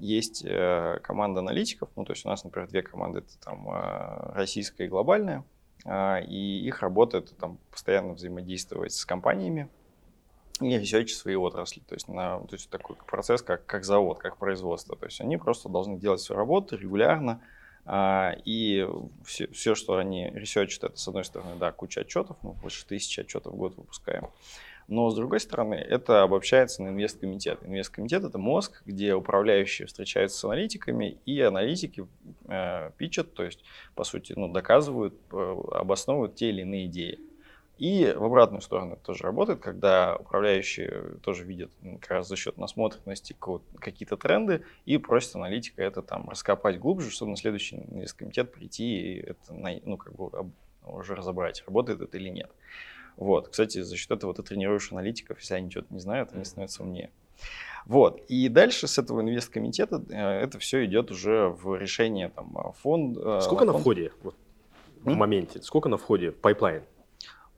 есть 0.00 0.44
э, 0.44 0.98
команда 1.02 1.40
аналитиков, 1.40 1.88
ну, 1.96 2.04
то 2.04 2.12
есть 2.12 2.24
у 2.26 2.28
нас, 2.28 2.44
например, 2.44 2.68
две 2.68 2.82
команды, 2.82 3.20
это 3.20 3.38
там 3.38 3.68
российская 4.34 4.86
и 4.86 4.88
глобальная, 4.88 5.44
а, 5.84 6.18
и 6.18 6.60
их 6.66 6.80
работа 6.80 7.18
это 7.18 7.34
там 7.34 7.58
постоянно 7.70 8.14
взаимодействовать 8.14 8.92
с 8.92 9.04
компаниями, 9.04 9.68
и 10.60 10.76
ресерчить 10.76 11.16
свои 11.16 11.36
отрасли. 11.36 11.80
То 11.80 11.94
есть, 11.94 12.08
на, 12.08 12.40
то 12.40 12.54
есть 12.54 12.68
такой 12.68 12.96
процесс, 13.06 13.42
как, 13.42 13.64
как 13.66 13.84
завод, 13.84 14.18
как 14.18 14.38
производство. 14.38 14.96
То 14.96 15.06
есть 15.06 15.20
они 15.20 15.36
просто 15.36 15.68
должны 15.68 15.98
делать 15.98 16.20
свою 16.20 16.38
работу 16.38 16.76
регулярно, 16.76 17.40
а, 17.84 18.34
и 18.44 18.86
все, 19.24 19.46
все, 19.52 19.74
что 19.74 19.96
они 19.96 20.30
ресерчат, 20.30 20.84
это, 20.84 20.98
с 20.98 21.08
одной 21.08 21.24
стороны, 21.24 21.56
да, 21.58 21.72
куча 21.72 22.00
отчетов, 22.00 22.36
мы 22.42 22.52
больше 22.52 22.86
тысячи 22.86 23.20
отчетов 23.20 23.54
в 23.54 23.56
год 23.56 23.76
выпускаем. 23.76 24.28
Но, 24.88 25.10
с 25.10 25.14
другой 25.14 25.38
стороны, 25.38 25.74
это 25.74 26.22
обобщается 26.22 26.82
на 26.82 26.88
инвесткомитет. 26.88 27.60
Инвесткомитет– 27.62 28.24
это 28.24 28.38
мозг, 28.38 28.82
где 28.86 29.14
управляющие 29.14 29.86
встречаются 29.86 30.38
с 30.38 30.44
аналитиками, 30.44 31.18
и 31.26 31.38
аналитики 31.42 32.06
э, 32.46 32.90
питчат, 32.96 33.34
то 33.34 33.44
есть, 33.44 33.62
по 33.94 34.04
сути, 34.04 34.32
ну, 34.34 34.48
доказывают, 34.48 35.14
э, 35.30 35.56
обосновывают 35.72 36.36
те 36.36 36.48
или 36.48 36.62
иные 36.62 36.86
идеи. 36.86 37.20
И 37.76 38.12
в 38.16 38.24
обратную 38.24 38.62
сторону 38.62 38.94
это 38.94 39.02
тоже 39.02 39.24
работает, 39.24 39.60
когда 39.60 40.16
управляющие 40.16 41.18
тоже 41.22 41.44
видят 41.44 41.70
как 42.00 42.10
раз 42.10 42.28
за 42.28 42.34
счет 42.34 42.56
насмотренности 42.56 43.36
какие-то 43.78 44.16
тренды 44.16 44.64
и 44.84 44.98
просят 44.98 45.36
аналитика 45.36 45.82
это 45.82 46.02
там 46.02 46.28
раскопать 46.28 46.80
глубже, 46.80 47.10
чтобы 47.10 47.32
на 47.32 47.36
следующий 47.36 47.76
инвесткомитет 47.76 48.52
прийти 48.52 48.84
и 48.84 49.20
это 49.20 49.52
ну, 49.84 49.96
как 49.96 50.12
бы 50.16 50.50
уже 50.84 51.14
разобрать, 51.14 51.62
работает 51.66 52.00
это 52.00 52.16
или 52.16 52.30
нет. 52.30 52.50
Вот. 53.18 53.48
Кстати, 53.48 53.82
за 53.82 53.96
счет 53.96 54.12
этого 54.12 54.32
ты 54.32 54.42
тренируешь 54.42 54.92
аналитиков, 54.92 55.40
если 55.40 55.54
они 55.54 55.70
что-то 55.70 55.92
не 55.92 55.98
знают, 55.98 56.32
они 56.32 56.44
становятся 56.44 56.84
умнее. 56.84 57.10
Вот. 57.84 58.22
И 58.28 58.48
дальше 58.48 58.86
с 58.86 58.96
этого 58.98 59.22
инвесткомитета 59.22 60.02
э, 60.08 60.14
это 60.14 60.58
все 60.60 60.84
идет 60.84 61.10
уже 61.10 61.48
в 61.48 61.76
решение 61.76 62.28
там, 62.28 62.56
фонд. 62.80 63.18
Э, 63.18 63.40
Сколько 63.42 63.64
фонд... 63.64 63.72
на 63.72 63.78
входе 63.78 64.12
вот, 64.22 64.36
в 65.02 65.14
моменте? 65.14 65.60
Сколько 65.62 65.88
на 65.88 65.96
входе 65.96 66.30
в 66.30 66.36
pipeline? 66.36 66.82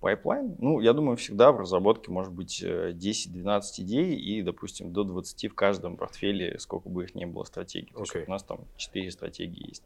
Pipeline, 0.00 0.56
ну, 0.58 0.80
я 0.80 0.94
думаю, 0.94 1.18
всегда 1.18 1.52
в 1.52 1.60
разработке 1.60 2.10
может 2.10 2.32
быть 2.32 2.62
10-12 2.62 2.94
э, 3.02 3.82
идей 3.82 4.14
и, 4.16 4.40
допустим, 4.40 4.94
до 4.94 5.04
20 5.04 5.52
в 5.52 5.54
каждом 5.54 5.98
портфеле, 5.98 6.58
сколько 6.58 6.88
бы 6.88 7.04
их 7.04 7.14
ни 7.14 7.26
было 7.26 7.44
стратегий. 7.44 7.92
Okay. 7.92 8.24
у 8.26 8.30
нас 8.30 8.42
там 8.42 8.60
4 8.78 9.10
стратегии 9.10 9.68
есть. 9.68 9.84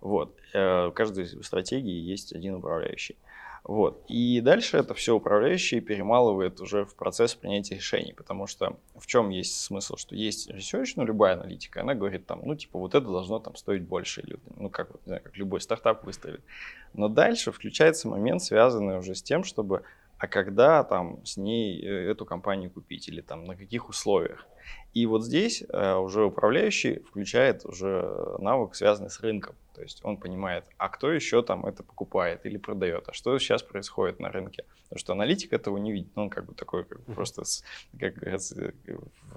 Вот. 0.00 0.36
Э, 0.52 0.88
в 0.88 0.90
каждой 0.92 1.26
стратегии 1.44 1.94
есть 1.94 2.34
один 2.34 2.56
управляющий. 2.56 3.16
Вот. 3.64 4.04
И 4.08 4.40
дальше 4.40 4.76
это 4.76 4.92
все 4.94 5.14
управляющий 5.14 5.80
перемалывает 5.80 6.60
уже 6.60 6.84
в 6.84 6.96
процесс 6.96 7.34
принятия 7.34 7.76
решений, 7.76 8.12
потому 8.12 8.48
что 8.48 8.76
в 8.96 9.06
чем 9.06 9.28
есть 9.28 9.60
смысл, 9.60 9.96
что 9.96 10.16
есть 10.16 10.50
research, 10.50 10.94
ну, 10.96 11.04
любая 11.04 11.34
аналитика, 11.34 11.80
она 11.82 11.94
говорит 11.94 12.26
там, 12.26 12.40
ну, 12.44 12.56
типа, 12.56 12.78
вот 12.78 12.94
это 12.94 13.06
должно 13.06 13.38
там 13.38 13.54
стоить 13.54 13.82
больше, 13.82 14.22
или, 14.22 14.38
ну, 14.56 14.68
как, 14.68 14.90
не 14.90 15.06
знаю, 15.06 15.22
как 15.22 15.36
любой 15.36 15.60
стартап 15.60 16.04
выставит. 16.04 16.42
Но 16.92 17.08
дальше 17.08 17.52
включается 17.52 18.08
момент, 18.08 18.42
связанный 18.42 18.98
уже 18.98 19.14
с 19.14 19.22
тем, 19.22 19.44
чтобы 19.44 19.84
а 20.22 20.28
когда 20.28 20.84
там 20.84 21.18
с 21.26 21.36
ней 21.36 21.84
э, 21.84 22.10
эту 22.12 22.24
компанию 22.24 22.70
купить 22.70 23.08
или 23.08 23.20
там 23.20 23.44
на 23.44 23.56
каких 23.56 23.88
условиях. 23.88 24.46
И 24.92 25.06
вот 25.06 25.24
здесь 25.24 25.64
э, 25.68 25.94
уже 25.94 26.24
управляющий 26.24 27.00
включает 27.00 27.64
уже 27.64 28.36
навык, 28.38 28.74
связанный 28.74 29.10
с 29.10 29.20
рынком. 29.20 29.56
То 29.74 29.80
есть 29.80 30.00
он 30.04 30.18
понимает, 30.18 30.64
а 30.76 30.88
кто 30.90 31.10
еще 31.10 31.42
там 31.42 31.64
это 31.64 31.82
покупает 31.82 32.44
или 32.44 32.58
продает, 32.58 33.08
а 33.08 33.12
что 33.14 33.38
сейчас 33.38 33.62
происходит 33.62 34.20
на 34.20 34.30
рынке. 34.30 34.64
Потому 34.84 34.98
что 34.98 35.12
аналитик 35.14 35.54
этого 35.54 35.78
не 35.78 35.92
видит. 35.92 36.12
Он 36.16 36.28
как 36.28 36.44
бы 36.44 36.54
такой, 36.54 36.84
как 36.84 37.00
бы 37.00 37.14
просто, 37.14 37.44
с, 37.44 37.64
как 37.98 38.14
говорится, 38.14 38.74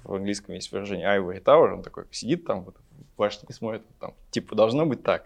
в 0.04 0.14
английском 0.14 0.56
есть 0.56 0.72
выражение 0.72 1.08
ivory 1.08 1.42
tower, 1.42 1.74
он 1.76 1.84
такой 1.84 2.04
сидит 2.12 2.46
там 2.46 2.64
вот, 2.64 2.76
в 2.76 3.18
башне 3.18 3.48
и 3.50 3.54
смотрит, 3.54 3.84
там, 4.00 4.14
типа, 4.32 4.56
должно 4.56 4.86
быть 4.86 5.04
так, 5.04 5.26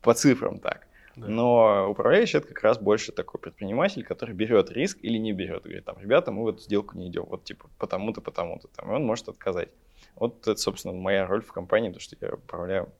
по 0.00 0.14
цифрам 0.14 0.58
так. 0.58 0.86
Но 1.28 1.90
управляющий 1.90 2.38
это 2.38 2.48
как 2.48 2.62
раз 2.62 2.78
больше 2.78 3.12
такой 3.12 3.40
предприниматель, 3.40 4.04
который 4.04 4.34
берет 4.34 4.70
риск 4.70 4.98
или 5.02 5.18
не 5.18 5.32
берет. 5.32 5.64
Говорит, 5.64 5.84
там, 5.84 5.98
ребята, 5.98 6.32
мы 6.32 6.44
в 6.44 6.48
эту 6.48 6.60
сделку 6.60 6.96
не 6.96 7.08
идем, 7.08 7.24
вот 7.24 7.44
типа 7.44 7.68
потому-то, 7.78 8.20
потому-то. 8.20 8.68
Там, 8.68 8.90
и 8.90 8.94
он 8.94 9.04
может 9.04 9.28
отказать. 9.28 9.68
Вот 10.16 10.46
это, 10.46 10.56
собственно, 10.56 10.94
моя 10.94 11.26
роль 11.26 11.42
в 11.42 11.52
компании, 11.52 11.88
потому 11.88 12.00
что 12.00 12.16
я 12.20 12.34
управляю 12.34 12.92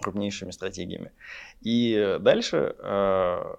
крупнейшими 0.00 0.50
стратегиями. 0.50 1.12
И 1.62 2.18
дальше 2.20 2.74
э, 2.78 3.54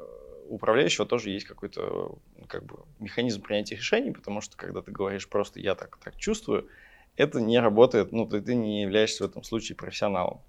у 0.49 0.55
управляющего 0.55 1.05
тоже 1.05 1.29
есть 1.29 1.45
какой-то 1.45 2.17
как 2.47 2.63
бы, 2.63 2.79
механизм 2.99 3.41
принятия 3.41 3.75
решений, 3.75 4.11
потому 4.11 4.41
что 4.41 4.57
когда 4.57 4.81
ты 4.81 4.91
говоришь 4.91 5.27
просто 5.27 5.59
«я 5.59 5.75
так, 5.75 5.97
так 5.97 6.15
чувствую», 6.17 6.67
это 7.17 7.41
не 7.41 7.59
работает, 7.59 8.11
ну, 8.11 8.27
ты, 8.27 8.41
ты 8.41 8.55
не 8.55 8.83
являешься 8.83 9.25
в 9.25 9.29
этом 9.29 9.43
случае 9.43 9.75
профессионалом. 9.75 10.41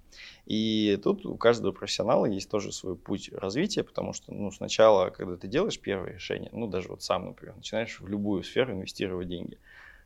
И 0.46 0.98
тут 1.02 1.24
у 1.24 1.36
каждого 1.36 1.72
профессионала 1.72 2.26
есть 2.26 2.50
тоже 2.50 2.72
свой 2.72 2.94
путь 2.94 3.30
развития, 3.32 3.82
потому 3.82 4.12
что, 4.12 4.32
ну, 4.32 4.50
сначала, 4.50 5.10
когда 5.10 5.36
ты 5.36 5.48
делаешь 5.48 5.80
первое 5.80 6.12
решение, 6.12 6.50
ну, 6.52 6.66
даже 6.66 6.88
вот 6.88 7.02
сам, 7.02 7.26
например, 7.26 7.56
начинаешь 7.56 8.00
в 8.00 8.06
любую 8.06 8.44
сферу 8.44 8.74
инвестировать 8.74 9.28
деньги, 9.28 9.58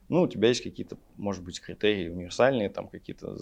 ну, 0.09 0.21
у 0.21 0.27
тебя 0.27 0.47
есть 0.49 0.63
какие-то, 0.63 0.97
может 1.17 1.43
быть, 1.43 1.59
критерии 1.59 2.09
универсальные, 2.09 2.69
там 2.69 2.87
какие-то, 2.87 3.37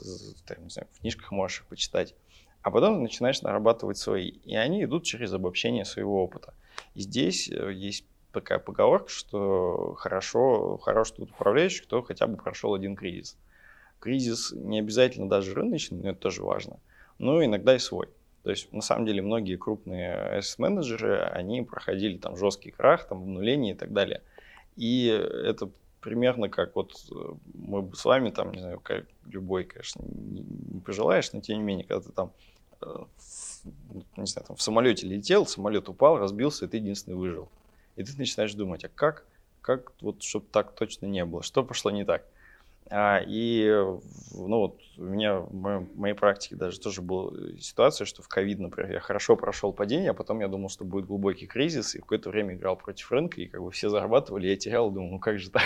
там, 0.45 0.63
не 0.63 0.69
знаю, 0.69 0.87
в 0.91 0.99
книжках 0.99 1.31
можешь 1.31 1.61
их 1.61 1.65
почитать, 1.67 2.15
а 2.63 2.71
потом 2.71 3.01
начинаешь 3.01 3.41
нарабатывать 3.41 3.97
свои, 3.97 4.29
и 4.29 4.55
они 4.55 4.83
идут 4.83 5.03
через 5.03 5.33
обобщение 5.33 5.85
своего 5.85 6.23
опыта. 6.23 6.53
И 6.93 7.01
здесь 7.01 7.49
э, 7.49 7.71
есть 7.73 8.05
такая 8.31 8.59
поговорка, 8.59 9.09
что 9.09 9.95
хорошо, 9.97 10.77
хорош 10.77 11.11
тут 11.11 11.31
управляющий, 11.31 11.83
кто 11.83 12.01
хотя 12.01 12.27
бы 12.27 12.37
прошел 12.37 12.73
один 12.73 12.95
кризис. 12.95 13.37
Кризис 13.99 14.51
не 14.51 14.79
обязательно 14.79 15.29
даже 15.29 15.53
рыночный, 15.53 15.99
но 15.99 16.09
это 16.09 16.19
тоже 16.19 16.43
важно, 16.43 16.79
но 17.19 17.43
иногда 17.43 17.75
и 17.75 17.79
свой. 17.79 18.09
То 18.43 18.49
есть, 18.49 18.73
на 18.73 18.81
самом 18.81 19.05
деле, 19.05 19.21
многие 19.21 19.55
крупные 19.55 20.39
asset-менеджеры, 20.39 21.19
они 21.19 21.61
проходили 21.61 22.17
там 22.17 22.35
жесткий 22.35 22.71
крах, 22.71 23.07
там 23.07 23.19
обнуление 23.19 23.75
и 23.75 23.77
так 23.77 23.93
далее. 23.93 24.21
И 24.75 25.05
это 25.05 25.69
примерно 25.99 26.49
как 26.49 26.75
вот 26.75 26.93
э, 27.11 27.33
мы 27.53 27.95
с 27.95 28.03
вами 28.03 28.31
там, 28.31 28.51
не 28.51 28.59
знаю, 28.59 28.79
как 28.79 29.05
любой, 29.27 29.63
конечно, 29.63 30.01
не, 30.03 30.41
не 30.41 30.81
пожелаешь, 30.81 31.31
но 31.31 31.41
тем 31.41 31.59
не 31.59 31.63
менее, 31.63 31.85
когда 31.85 32.01
ты 32.03 32.11
там, 32.11 32.31
э, 32.81 33.05
не 34.17 34.25
знаю, 34.25 34.47
там 34.47 34.55
в 34.55 34.61
самолете 34.61 35.05
летел, 35.05 35.45
самолет 35.45 35.87
упал, 35.87 36.17
разбился, 36.17 36.65
и 36.65 36.67
ты 36.67 36.77
единственный 36.77 37.15
выжил. 37.15 37.49
И 37.95 38.03
ты 38.03 38.17
начинаешь 38.17 38.53
думать, 38.53 38.83
а 38.85 38.89
как, 38.89 39.25
как 39.61 39.91
вот, 40.01 40.23
чтобы 40.23 40.45
так 40.51 40.73
точно 40.73 41.05
не 41.05 41.25
было, 41.25 41.43
что 41.43 41.63
пошло 41.63 41.91
не 41.91 42.05
так. 42.05 42.25
А, 42.93 43.21
и 43.25 43.69
ну 44.33 44.57
вот 44.57 44.81
у 44.97 45.03
меня 45.03 45.39
в 45.39 45.87
моей 45.95 46.13
практике 46.13 46.57
даже 46.57 46.77
тоже 46.77 47.01
была 47.01 47.31
ситуация, 47.57 48.03
что 48.03 48.21
в 48.21 48.27
ковид, 48.27 48.59
например, 48.59 48.91
я 48.91 48.99
хорошо 48.99 49.37
прошел 49.37 49.71
падение, 49.71 50.11
а 50.11 50.13
потом 50.13 50.41
я 50.41 50.49
думал, 50.49 50.67
что 50.67 50.83
будет 50.83 51.05
глубокий 51.05 51.47
кризис, 51.47 51.95
и 51.95 51.99
в 51.99 52.01
какое-то 52.01 52.29
время 52.29 52.55
играл 52.55 52.75
против 52.75 53.09
рынка, 53.13 53.39
и 53.39 53.47
как 53.47 53.61
бы 53.61 53.71
все 53.71 53.87
зарабатывали, 53.87 54.47
я 54.47 54.57
терял, 54.57 54.91
думал, 54.91 55.11
ну 55.11 55.19
как 55.19 55.39
же 55.39 55.49
так? 55.49 55.63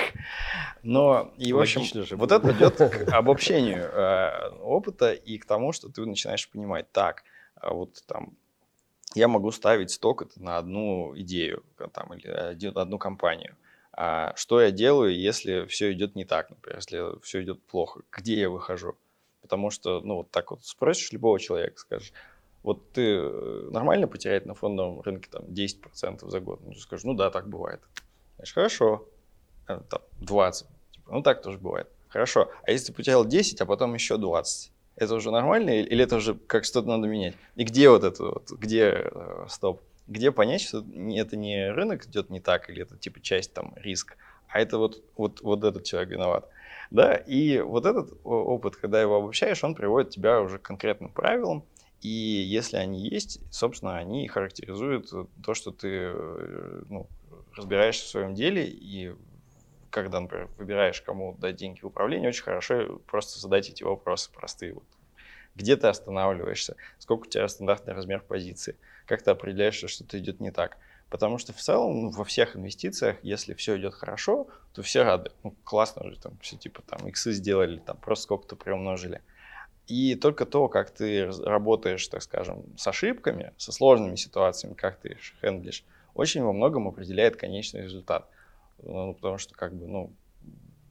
Но, 0.84 1.34
и 1.38 1.52
в 1.52 1.60
общем, 1.60 1.82
же 1.84 2.16
вот 2.16 2.32
это 2.32 2.52
идет 2.52 2.76
к 2.76 3.12
обобщению 3.12 3.86
э, 3.86 4.50
опыта 4.62 5.12
и 5.14 5.40
к 5.40 5.46
тому, 5.46 5.72
что 5.72 5.90
ты 5.90 6.06
начинаешь 6.06 6.48
понимать, 6.48 6.92
так, 6.92 7.24
а 7.56 7.74
вот 7.74 8.04
там 8.06 8.38
я 9.16 9.28
могу 9.28 9.52
ставить 9.52 9.92
сток 9.92 10.24
на 10.36 10.58
одну 10.58 11.14
идею 11.18 11.64
там, 11.94 12.14
или 12.14 12.78
одну 12.78 13.00
компанию. 13.00 13.56
А 13.94 14.36
что 14.36 14.62
я 14.62 14.72
делаю, 14.72 15.18
если 15.18 15.66
все 15.68 15.94
идет 15.94 16.16
не 16.16 16.26
так, 16.26 16.50
например, 16.50 16.78
если 16.78 17.20
все 17.22 17.42
идет 17.42 17.64
плохо, 17.64 18.02
где 18.12 18.42
я 18.42 18.50
выхожу? 18.50 18.98
Потому 19.42 19.70
что, 19.70 20.02
ну, 20.02 20.16
вот 20.16 20.32
так 20.32 20.52
вот 20.52 20.66
спросишь 20.66 21.14
любого 21.14 21.40
человека, 21.40 21.80
скажешь, 21.80 22.12
вот 22.62 22.92
ты 22.92 23.02
э, 23.04 23.70
нормально 23.72 24.08
потерять 24.08 24.46
на 24.46 24.54
фондовом 24.54 25.02
рынке 25.02 25.30
там 25.32 25.44
10% 25.46 26.28
за 26.28 26.40
год? 26.42 26.60
Ну, 26.66 26.74
скажешь, 26.74 27.06
ну 27.06 27.14
да, 27.14 27.30
так 27.30 27.48
бывает. 27.48 27.80
Знаешь, 28.36 28.54
хорошо, 28.54 29.08
там, 29.68 29.84
20, 30.20 30.68
типа, 30.92 31.12
ну 31.12 31.22
так 31.22 31.42
тоже 31.42 31.58
бывает. 31.58 31.88
Хорошо, 32.10 32.52
а 32.64 32.72
если 32.72 32.88
ты 32.88 32.94
потерял 32.94 33.24
10, 33.24 33.62
а 33.62 33.66
потом 33.66 33.94
еще 33.94 34.18
20, 34.18 34.72
Это 34.96 35.16
уже 35.16 35.32
нормально 35.32 35.82
или 35.82 36.04
это 36.04 36.18
уже 36.18 36.36
как 36.36 36.64
что-то 36.64 36.88
надо 36.88 37.08
менять? 37.08 37.36
И 37.56 37.64
где 37.64 37.90
вот 37.90 38.04
это 38.04 38.24
вот, 38.24 38.52
где 38.52 39.10
э, 39.12 39.46
стоп? 39.50 39.82
Где 40.08 40.32
понять, 40.32 40.62
что 40.62 40.80
это 40.80 41.36
не 41.36 41.72
рынок 41.72 42.06
идет 42.06 42.30
не 42.30 42.40
так, 42.40 42.70
или 42.70 42.84
это 42.84 42.96
типа 42.98 43.20
часть 43.20 43.54
там 43.54 43.74
риск, 43.76 44.18
а 44.48 44.60
это 44.60 44.78
вот, 44.78 45.04
вот, 45.18 45.42
вот 45.42 45.64
этот 45.64 45.84
человек 45.84 46.12
виноват. 46.12 46.48
Да, 46.92 47.16
и 47.16 47.60
вот 47.60 47.86
этот 47.86 48.14
опыт, 48.24 48.76
когда 48.76 49.02
его 49.02 49.16
обобщаешь, 49.16 49.64
он 49.64 49.74
приводит 49.74 50.12
тебя 50.12 50.42
уже 50.42 50.60
к 50.60 50.62
конкретным 50.62 51.10
правилам, 51.10 51.66
и 52.02 52.08
если 52.08 52.78
они 52.78 53.00
есть, 53.00 53.40
собственно, 53.52 53.98
они 53.98 54.28
характеризуют 54.28 55.12
то, 55.44 55.54
что 55.56 55.72
ты 55.72 55.90
э, 56.14 56.84
ну, 56.88 57.08
разбираешься 57.56 58.06
в 58.06 58.10
своем 58.10 58.36
деле, 58.36 58.68
и 58.68 59.14
когда, 59.96 60.20
например, 60.20 60.50
выбираешь, 60.58 61.02
кому 61.02 61.38
дать 61.38 61.56
деньги 61.56 61.80
в 61.80 61.86
управление, 61.86 62.28
очень 62.28 62.44
хорошо 62.44 63.00
просто 63.08 63.40
задать 63.40 63.70
эти 63.70 63.82
вопросы 63.84 64.30
простые. 64.30 64.74
Вот. 64.74 64.84
Где 65.56 65.78
ты 65.78 65.88
останавливаешься? 65.88 66.76
Сколько 67.00 67.28
у 67.28 67.30
тебя 67.30 67.48
стандартный 67.48 67.94
размер 67.94 68.20
позиции? 68.20 68.76
Как 69.06 69.22
ты 69.22 69.32
определяешь, 69.32 69.76
что 69.76 69.88
что-то 69.88 70.20
идет 70.20 70.42
не 70.42 70.52
так? 70.52 70.78
Потому 71.10 71.38
что 71.38 71.54
в 71.54 71.62
целом 71.62 72.02
ну, 72.02 72.10
во 72.10 72.26
всех 72.26 72.58
инвестициях, 72.58 73.16
если 73.24 73.54
все 73.54 73.78
идет 73.78 73.94
хорошо, 73.94 74.50
то 74.74 74.82
все 74.82 75.04
рады. 75.04 75.32
Ну, 75.44 75.56
классно 75.64 76.06
уже 76.06 76.20
там 76.20 76.38
все 76.42 76.58
типа 76.58 76.82
там 76.82 77.08
иксы 77.08 77.32
сделали, 77.32 77.80
там 77.80 77.96
просто 77.96 78.24
сколько-то 78.24 78.58
приумножили. 78.58 79.22
И 79.88 80.16
только 80.16 80.46
то, 80.46 80.68
как 80.68 80.92
ты 80.92 81.32
работаешь, 81.46 82.06
так 82.10 82.22
скажем, 82.22 82.66
с 82.76 82.86
ошибками, 82.86 83.54
со 83.56 83.72
сложными 83.72 84.18
ситуациями, 84.18 84.74
как 84.74 85.00
ты 85.00 85.10
их 85.12 85.20
хендлишь, 85.40 85.86
очень 86.16 86.44
во 86.44 86.52
многом 86.52 86.90
определяет 86.90 87.38
конечный 87.38 87.84
результат. 87.84 88.30
Ну, 88.84 89.14
потому 89.14 89.38
что 89.38 89.54
как 89.56 89.74
бы, 89.74 89.88
ну, 89.88 90.14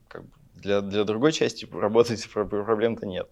как 0.08 0.24
бы 0.24 0.30
для, 0.54 0.80
для 0.80 1.04
другой 1.04 1.32
части 1.32 1.66
работы 1.72 2.16
проблем-то 2.32 3.06
нет. 3.06 3.28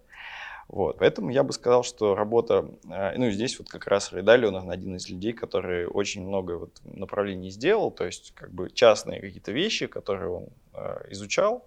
Вот, 0.69 0.97
поэтому 0.97 1.29
я 1.29 1.43
бы 1.43 1.51
сказал, 1.51 1.83
что 1.83 2.15
работа, 2.15 2.69
э, 2.89 3.17
ну 3.17 3.29
здесь 3.29 3.59
вот 3.59 3.67
как 3.67 3.85
раз 3.87 4.13
Рейдали, 4.13 4.45
он 4.45 4.69
один 4.69 4.95
из 4.95 5.09
людей, 5.09 5.33
который 5.33 5.85
очень 5.85 6.25
много 6.25 6.57
вот 6.57 6.81
направлений 6.85 7.49
сделал, 7.49 7.91
то 7.91 8.05
есть 8.05 8.31
как 8.33 8.51
бы 8.51 8.69
частные 8.71 9.19
какие-то 9.19 9.51
вещи, 9.51 9.87
которые 9.87 10.29
он 10.29 10.47
э, 10.73 11.07
изучал, 11.11 11.65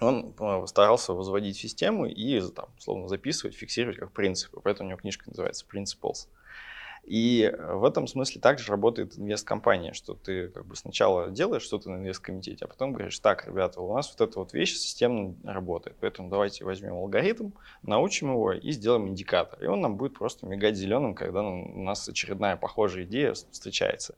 он 0.00 0.34
э, 0.38 0.66
старался 0.66 1.12
возводить 1.12 1.56
систему 1.56 2.06
и 2.06 2.40
там, 2.50 2.68
словно 2.78 3.08
записывать, 3.08 3.54
фиксировать 3.54 3.98
как 3.98 4.10
принципы. 4.12 4.60
Поэтому 4.62 4.88
у 4.88 4.90
него 4.90 4.98
книжка 4.98 5.28
называется 5.28 5.66
Principles. 5.70 6.28
И 7.04 7.42
э, 7.42 7.74
в 7.74 7.84
этом 7.84 8.06
смысле 8.06 8.40
также 8.40 8.70
работает 8.70 9.18
инвесткомпания, 9.18 9.92
что 9.92 10.14
ты 10.14 10.48
как 10.48 10.66
бы 10.66 10.76
сначала 10.76 11.30
делаешь 11.30 11.62
что-то 11.62 11.90
на 11.90 11.96
инвесткомитете, 11.96 12.64
а 12.64 12.68
потом 12.68 12.92
говоришь, 12.92 13.18
так, 13.18 13.46
ребята, 13.46 13.80
у 13.80 13.92
нас 13.92 14.14
вот 14.16 14.28
эта 14.28 14.38
вот 14.38 14.52
вещь 14.52 14.76
системно 14.76 15.34
работает, 15.44 15.96
поэтому 16.00 16.30
давайте 16.30 16.64
возьмем 16.64 16.94
алгоритм, 16.94 17.50
научим 17.82 18.30
его 18.30 18.52
и 18.52 18.70
сделаем 18.70 19.08
индикатор. 19.08 19.62
И 19.62 19.66
он 19.66 19.80
нам 19.80 19.96
будет 19.96 20.14
просто 20.14 20.46
мигать 20.46 20.76
зеленым, 20.76 21.14
когда 21.14 21.42
у 21.42 21.82
нас 21.82 22.08
очередная 22.08 22.56
похожая 22.56 23.04
идея 23.04 23.34
встречается. 23.34 24.14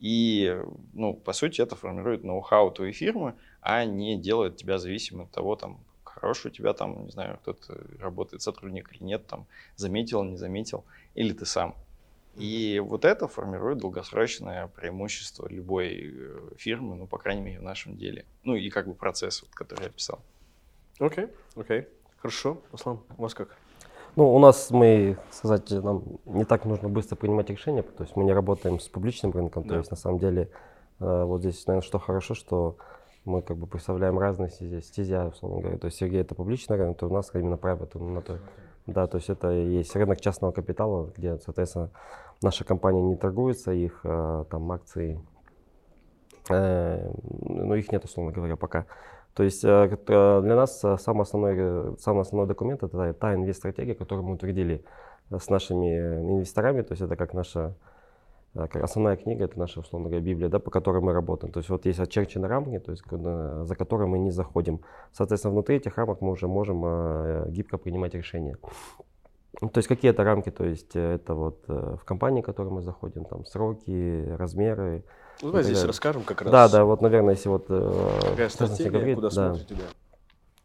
И, 0.00 0.60
ну, 0.92 1.14
по 1.14 1.32
сути, 1.32 1.60
это 1.60 1.76
формирует 1.76 2.24
ноу-хау 2.24 2.72
твоей 2.72 2.92
фирмы, 2.92 3.34
а 3.60 3.84
не 3.84 4.18
делает 4.18 4.56
тебя 4.56 4.78
зависимым 4.78 5.26
от 5.26 5.30
того, 5.30 5.54
там, 5.54 5.78
хороший 6.02 6.48
у 6.48 6.50
тебя 6.50 6.72
там, 6.72 7.04
не 7.06 7.12
знаю, 7.12 7.38
кто-то 7.42 7.80
работает 8.00 8.42
сотрудник 8.42 8.92
или 8.92 9.04
нет, 9.04 9.26
там, 9.26 9.46
заметил, 9.76 10.24
не 10.24 10.36
заметил, 10.36 10.84
или 11.14 11.32
ты 11.32 11.46
сам. 11.46 11.76
И 12.36 12.80
вот 12.84 13.04
это 13.04 13.28
формирует 13.28 13.78
долгосрочное 13.78 14.66
преимущество 14.68 15.46
любой 15.48 16.12
э, 16.14 16.40
фирмы, 16.56 16.96
ну, 16.96 17.06
по 17.06 17.18
крайней 17.18 17.42
мере, 17.42 17.58
в 17.60 17.62
нашем 17.62 17.96
деле. 17.96 18.24
Ну, 18.42 18.54
и 18.54 18.70
как 18.70 18.88
бы 18.88 18.94
процесс, 18.94 19.42
вот, 19.42 19.50
который 19.52 19.82
я 19.82 19.86
описал. 19.88 20.20
Окей, 20.98 21.24
okay, 21.24 21.30
окей. 21.56 21.80
Okay. 21.80 21.88
Хорошо. 22.18 22.62
Аслан, 22.72 23.00
у 23.18 23.22
вас 23.22 23.34
как? 23.34 23.56
Ну, 24.16 24.32
у 24.34 24.38
нас, 24.38 24.70
мы, 24.70 25.18
сказать, 25.30 25.70
нам 25.70 26.04
не 26.24 26.44
так 26.44 26.64
нужно 26.64 26.88
быстро 26.88 27.16
принимать 27.16 27.50
решения, 27.50 27.82
то 27.82 28.04
есть 28.04 28.16
мы 28.16 28.24
не 28.24 28.32
работаем 28.32 28.78
с 28.78 28.88
публичным 28.88 29.32
рынком, 29.32 29.64
да. 29.64 29.70
то 29.70 29.76
есть 29.78 29.90
на 29.90 29.96
самом 29.96 30.18
деле 30.18 30.48
э, 31.00 31.24
вот 31.24 31.40
здесь, 31.40 31.66
наверное, 31.66 31.86
что 31.86 31.98
хорошо, 31.98 32.34
что 32.34 32.76
мы 33.24 33.42
как 33.42 33.56
бы 33.56 33.66
представляем 33.66 34.18
разные 34.18 34.50
стези, 34.50 34.80
стезя, 34.80 35.26
условно 35.26 35.60
говоря. 35.60 35.78
То 35.78 35.86
есть 35.86 35.98
Сергей 35.98 36.20
это 36.20 36.34
публичный 36.34 36.76
рынок, 36.76 36.98
то 36.98 37.08
у 37.08 37.12
нас 37.12 37.30
именно 37.34 37.56
private, 37.56 38.02
на 38.02 38.22
то, 38.22 38.38
да, 38.86 39.06
то 39.06 39.16
есть 39.16 39.30
это 39.30 39.50
есть 39.50 39.94
рынок 39.96 40.20
частного 40.20 40.52
капитала, 40.52 41.10
где, 41.16 41.38
соответственно, 41.38 41.90
наша 42.42 42.64
компания 42.64 43.00
не 43.00 43.16
торгуется, 43.16 43.72
их 43.72 44.00
э, 44.04 44.44
там 44.50 44.70
акции, 44.70 45.20
э, 46.50 47.10
ну 47.42 47.74
их 47.74 47.90
нет, 47.90 48.04
условно 48.04 48.32
говоря, 48.32 48.56
пока. 48.56 48.86
То 49.34 49.42
есть 49.42 49.64
э, 49.64 49.96
для 50.06 50.54
нас 50.54 50.80
самый 50.98 51.22
основной, 51.22 51.98
самый 51.98 52.20
основной 52.20 52.46
документ 52.46 52.82
это 52.82 53.14
та 53.14 53.34
инвест-стратегия, 53.34 53.94
которую 53.94 54.26
мы 54.26 54.34
утвердили 54.34 54.84
с 55.30 55.48
нашими 55.48 55.96
инвесторами, 55.96 56.82
то 56.82 56.92
есть 56.92 57.02
это 57.02 57.16
как 57.16 57.32
наша 57.32 57.74
основная 58.54 59.16
книга, 59.16 59.44
это 59.44 59.58
наша, 59.58 59.80
условно 59.80 60.08
говоря, 60.08 60.24
Библия, 60.24 60.48
да, 60.48 60.58
по 60.58 60.70
которой 60.70 61.02
мы 61.02 61.12
работаем. 61.12 61.52
То 61.52 61.58
есть 61.58 61.70
вот 61.70 61.86
есть 61.86 62.00
очерченные 62.00 62.48
рамки, 62.48 62.78
то 62.78 62.92
есть, 62.92 63.04
за 63.10 63.74
которые 63.76 64.08
мы 64.08 64.18
не 64.18 64.30
заходим. 64.30 64.80
Соответственно, 65.12 65.52
внутри 65.52 65.76
этих 65.76 65.96
рамок 65.96 66.20
мы 66.20 66.30
уже 66.30 66.46
можем 66.46 67.50
гибко 67.50 67.78
принимать 67.78 68.14
решения. 68.14 68.56
Ну, 69.60 69.68
то 69.68 69.78
есть 69.78 69.88
какие 69.88 70.10
это 70.10 70.24
рамки, 70.24 70.50
то 70.50 70.64
есть 70.64 70.96
э, 70.96 71.14
это 71.14 71.34
вот 71.34 71.64
э, 71.68 71.96
в 72.00 72.04
компании, 72.04 72.42
в 72.42 72.44
которую 72.44 72.74
мы 72.74 72.82
заходим, 72.82 73.24
там 73.24 73.44
сроки, 73.44 74.28
размеры. 74.36 75.04
Ну, 75.42 75.48
давай 75.48 75.62
здесь 75.62 75.84
расскажем 75.84 76.22
как 76.22 76.42
раз. 76.42 76.50
Да, 76.50 76.68
да, 76.68 76.84
вот, 76.84 77.00
наверное, 77.00 77.34
если 77.34 77.48
вот... 77.48 77.66
Э, 77.68 78.20
Какая 78.30 78.48
стратегия, 78.48 78.90
говорить, 78.90 79.14
куда 79.14 79.30
да. 79.30 79.54
смотрите, 79.54 79.74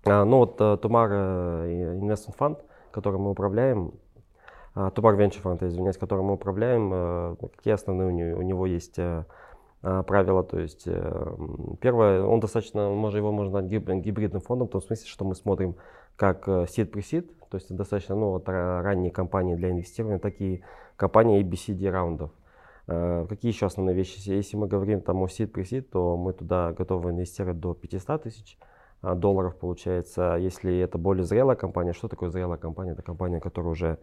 да. 0.05 0.21
А, 0.21 0.25
ну 0.25 0.37
вот 0.37 0.57
Тумар 0.81 1.11
Investment 1.11 2.37
Fund, 2.37 2.57
которым 2.91 3.23
мы 3.23 3.31
управляем, 3.31 3.93
Тумар 4.95 5.15
Venture 5.15 5.41
Fund, 5.43 5.67
извиняюсь, 5.67 5.97
которым 5.97 6.25
мы 6.25 6.33
управляем, 6.33 7.37
какие 7.55 7.73
основные 7.73 8.07
у 8.07 8.11
него, 8.11 8.39
у 8.39 8.41
него 8.41 8.65
есть 8.65 8.99
правила, 9.81 10.43
то 10.43 10.59
есть 10.59 10.87
первое, 11.79 12.23
он 12.23 12.39
достаточно, 12.39 12.89
может, 12.89 13.17
его 13.17 13.31
можно 13.31 13.59
назвать 13.59 13.71
гибридным 14.01 14.41
фондом, 14.41 14.67
в 14.67 14.71
том 14.71 14.81
смысле, 14.81 15.07
что 15.07 15.25
мы 15.25 15.35
смотрим 15.35 15.75
как 16.15 16.47
seed 16.47 16.91
pre 16.91 17.01
-seed, 17.01 17.29
то 17.49 17.57
есть 17.57 17.75
достаточно 17.75 18.15
ну, 18.15 18.31
вот, 18.31 18.47
ранние 18.47 19.11
компании 19.11 19.55
для 19.55 19.71
инвестирования, 19.71 20.19
такие 20.19 20.61
компании 20.95 21.41
ABCD 21.41 21.89
раундов. 21.89 22.31
Э, 22.87 23.25
какие 23.29 23.51
еще 23.51 23.67
основные 23.67 23.95
вещи? 23.95 24.29
Если 24.29 24.57
мы 24.57 24.67
говорим 24.67 25.01
там 25.01 25.21
о 25.21 25.27
seed 25.27 25.51
pre 25.51 25.81
то 25.81 26.17
мы 26.17 26.33
туда 26.33 26.73
готовы 26.73 27.11
инвестировать 27.11 27.59
до 27.59 27.73
500 27.73 28.23
тысяч 28.23 28.57
э, 29.03 29.13
долларов 29.15 29.55
получается. 29.57 30.37
Если 30.39 30.79
это 30.79 30.97
более 30.97 31.23
зрелая 31.23 31.55
компания, 31.55 31.93
что 31.93 32.07
такое 32.07 32.29
зрелая 32.29 32.57
компания? 32.57 32.91
Это 32.91 33.03
компания, 33.03 33.39
которая 33.39 33.71
уже 33.71 33.87
э, 33.87 33.97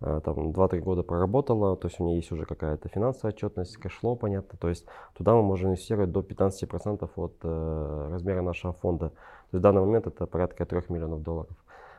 там 0.00 0.50
2-3 0.50 0.78
года 0.78 1.02
проработала, 1.02 1.76
то 1.76 1.88
есть 1.88 1.98
у 1.98 2.04
нее 2.04 2.16
есть 2.16 2.30
уже 2.30 2.44
какая-то 2.44 2.88
финансовая 2.88 3.32
отчетность, 3.32 3.76
кэшло, 3.76 4.14
понятно. 4.14 4.56
То 4.58 4.68
есть 4.68 4.86
туда 5.16 5.34
мы 5.34 5.42
можем 5.42 5.70
инвестировать 5.70 6.12
до 6.12 6.20
15% 6.20 7.10
от 7.16 7.34
э, 7.42 8.08
размера 8.10 8.42
нашего 8.42 8.72
фонда. 8.74 9.08
То 9.08 9.14
есть 9.54 9.60
в 9.60 9.60
данный 9.60 9.80
момент 9.80 10.06
это 10.06 10.26
порядка 10.26 10.64
3 10.66 10.82
миллионов 10.88 11.22
долларов. 11.22 11.56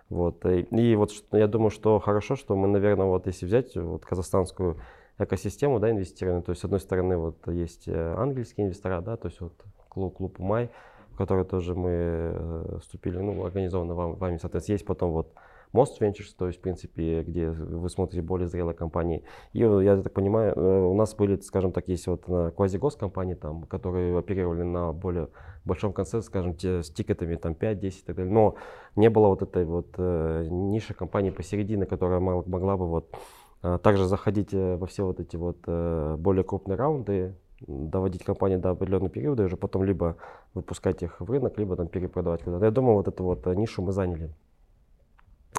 Вот. 0.09 0.45
Э, 0.45 0.61
и 0.61 0.95
вот 0.95 1.11
я 1.31 1.47
думаю, 1.47 1.71
что 1.71 1.99
хорошо, 1.99 2.35
что 2.35 2.55
мы, 2.55 2.67
наверное, 2.67 3.05
вот 3.05 3.27
если 3.27 3.45
взять 3.45 3.75
вот 3.75 4.05
казахстанскую 4.05 4.77
экосистему, 5.17 5.79
да, 5.79 5.91
инвестирования, 5.91 6.41
то 6.41 6.51
есть 6.51 6.61
с 6.61 6.65
одной 6.65 6.79
стороны 6.79 7.17
вот 7.17 7.47
есть 7.47 7.87
э, 7.87 8.13
английские 8.15 8.67
инвестора, 8.67 9.01
да, 9.01 9.17
то 9.17 9.27
есть 9.27 9.41
вот 9.41 9.53
клуб, 9.89 10.15
клуб 10.17 10.39
Умай, 10.39 10.69
в 11.11 11.17
который 11.17 11.43
тоже 11.43 11.75
мы 11.75 11.89
э, 11.91 12.77
вступили, 12.81 13.17
ну, 13.17 13.43
организовано 13.45 13.93
вам, 13.93 14.15
вами, 14.15 14.37
соответственно, 14.37 14.75
есть 14.75 14.85
потом 14.85 15.11
вот 15.11 15.33
Most 15.73 15.99
Ventures, 15.99 16.33
то 16.37 16.47
есть, 16.47 16.59
в 16.59 16.61
принципе, 16.61 17.23
где 17.23 17.49
вы 17.49 17.89
смотрите 17.89 18.21
более 18.21 18.47
зрелые 18.47 18.75
компании. 18.75 19.23
И 19.53 19.59
я 19.59 20.01
так 20.01 20.13
понимаю, 20.13 20.89
у 20.91 20.95
нас 20.95 21.15
были, 21.15 21.39
скажем 21.41 21.71
так, 21.71 21.87
есть 21.87 22.07
вот 22.07 22.25
квазигос 22.25 22.95
компании, 22.95 23.35
там, 23.35 23.63
которые 23.63 24.17
оперировали 24.17 24.63
на 24.63 24.93
более 24.93 25.27
большом 25.65 25.93
конце, 25.93 26.21
скажем, 26.21 26.55
те, 26.55 26.81
с 26.83 26.89
тикетами 26.89 27.35
там 27.35 27.55
5, 27.55 27.79
10 27.79 28.01
и 28.01 28.05
так 28.05 28.15
далее. 28.15 28.33
Но 28.33 28.55
не 28.95 29.09
было 29.09 29.27
вот 29.27 29.41
этой 29.41 29.65
вот 29.65 29.87
э, 29.97 30.47
ниши 30.49 30.93
компании 30.93 31.29
посередине, 31.29 31.85
которая 31.85 32.19
могла 32.19 32.77
бы 32.77 32.87
вот 32.87 33.15
э, 33.63 33.77
также 33.81 34.05
заходить 34.05 34.53
э, 34.53 34.77
во 34.77 34.85
все 34.87 35.05
вот 35.05 35.19
эти 35.19 35.37
вот 35.37 35.57
э, 35.67 36.15
более 36.17 36.43
крупные 36.43 36.75
раунды, 36.75 37.35
доводить 37.67 38.23
компанию 38.23 38.59
до 38.59 38.71
определенного 38.71 39.09
периода 39.09 39.43
и 39.43 39.45
уже 39.45 39.57
потом 39.57 39.83
либо 39.83 40.15
выпускать 40.53 41.03
их 41.03 41.19
в 41.19 41.29
рынок, 41.29 41.57
либо 41.57 41.75
там 41.75 41.87
перепродавать 41.87 42.43
куда-то. 42.43 42.65
Я 42.65 42.71
думаю, 42.71 42.95
вот 42.95 43.07
эту 43.07 43.23
вот 43.23 43.45
э, 43.47 43.55
нишу 43.55 43.81
мы 43.81 43.91
заняли. 43.91 44.33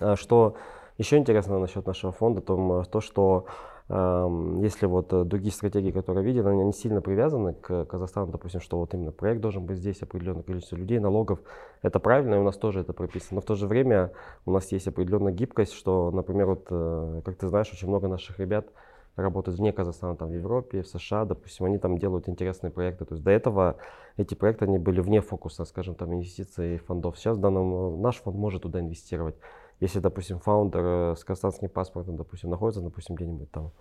А 0.01 0.17
что 0.17 0.57
еще 0.99 1.17
интересно 1.17 1.59
насчет 1.59 1.87
нашего 1.87 2.13
фонда, 2.13 2.41
то, 2.41 2.85
то 2.85 3.01
что 3.01 3.47
если 3.91 4.87
вот 4.87 5.13
э, 5.13 5.25
другие 5.25 5.51
стратегии, 5.51 5.91
которые 5.91 6.25
видели, 6.25 6.47
они 6.47 6.63
не 6.63 6.73
сильно 6.73 7.01
привязаны 7.01 7.55
к 7.55 7.87
Казахстану, 7.87 8.31
допустим, 8.31 8.61
что 8.61 8.79
вот 8.79 8.95
именно 8.95 9.11
проект 9.11 9.41
должен 9.41 9.67
быть 9.67 9.79
здесь, 9.79 10.01
определенное 10.01 10.45
количество 10.45 10.77
людей, 10.77 11.01
налогов, 11.01 11.41
это 11.83 11.99
правильно, 11.99 12.37
и 12.37 12.39
у 12.39 12.45
нас 12.45 12.57
тоже 12.57 12.83
это 12.83 12.93
прописано. 12.93 13.37
Но 13.37 13.41
в 13.41 13.47
то 13.47 13.57
же 13.57 13.67
время 13.67 14.13
у 14.47 14.53
нас 14.53 14.71
есть 14.71 14.87
определенная 14.87 15.33
гибкость, 15.33 15.73
что, 15.73 16.13
например, 16.13 16.47
вот, 16.47 16.69
э, 16.71 17.23
как 17.25 17.35
ты 17.35 17.49
знаешь, 17.49 17.69
очень 17.73 17.89
много 17.89 18.07
наших 18.07 18.39
ребят 18.39 18.69
работают 19.17 19.59
вне 19.59 19.73
Казахстана, 19.73 20.15
там 20.15 20.29
в 20.31 20.35
Европе, 20.35 20.83
в 20.83 20.87
США, 20.87 21.25
допустим, 21.25 21.67
они 21.67 21.79
там 21.79 21.99
делают 21.99 22.29
интересные 22.29 22.71
проекты. 22.71 23.05
То 23.07 23.15
есть 23.15 23.25
до 23.25 23.33
этого 23.33 23.77
эти 24.17 24.35
проекты, 24.35 24.67
они 24.67 24.79
были 24.79 25.01
вне 25.01 25.21
фокуса, 25.21 25.65
скажем, 25.65 25.97
там 25.97 26.15
инвестиций 26.15 26.79
фондов. 26.79 27.19
Сейчас 27.19 27.39
данном, 27.39 28.01
наш 28.01 28.17
фонд 28.19 28.37
может 28.37 28.63
туда 28.63 28.79
инвестировать. 28.79 29.35
Если, 29.81 29.99
допустим, 29.99 30.39
фаундер 30.39 30.83
э, 30.85 31.15
с 31.17 31.25
казахстанским 31.25 31.69
паспортом, 31.69 32.17
допустим, 32.17 32.51
находится, 32.51 32.83
допустим, 32.83 33.17
где-нибудь 33.17 33.51
там 33.51 33.73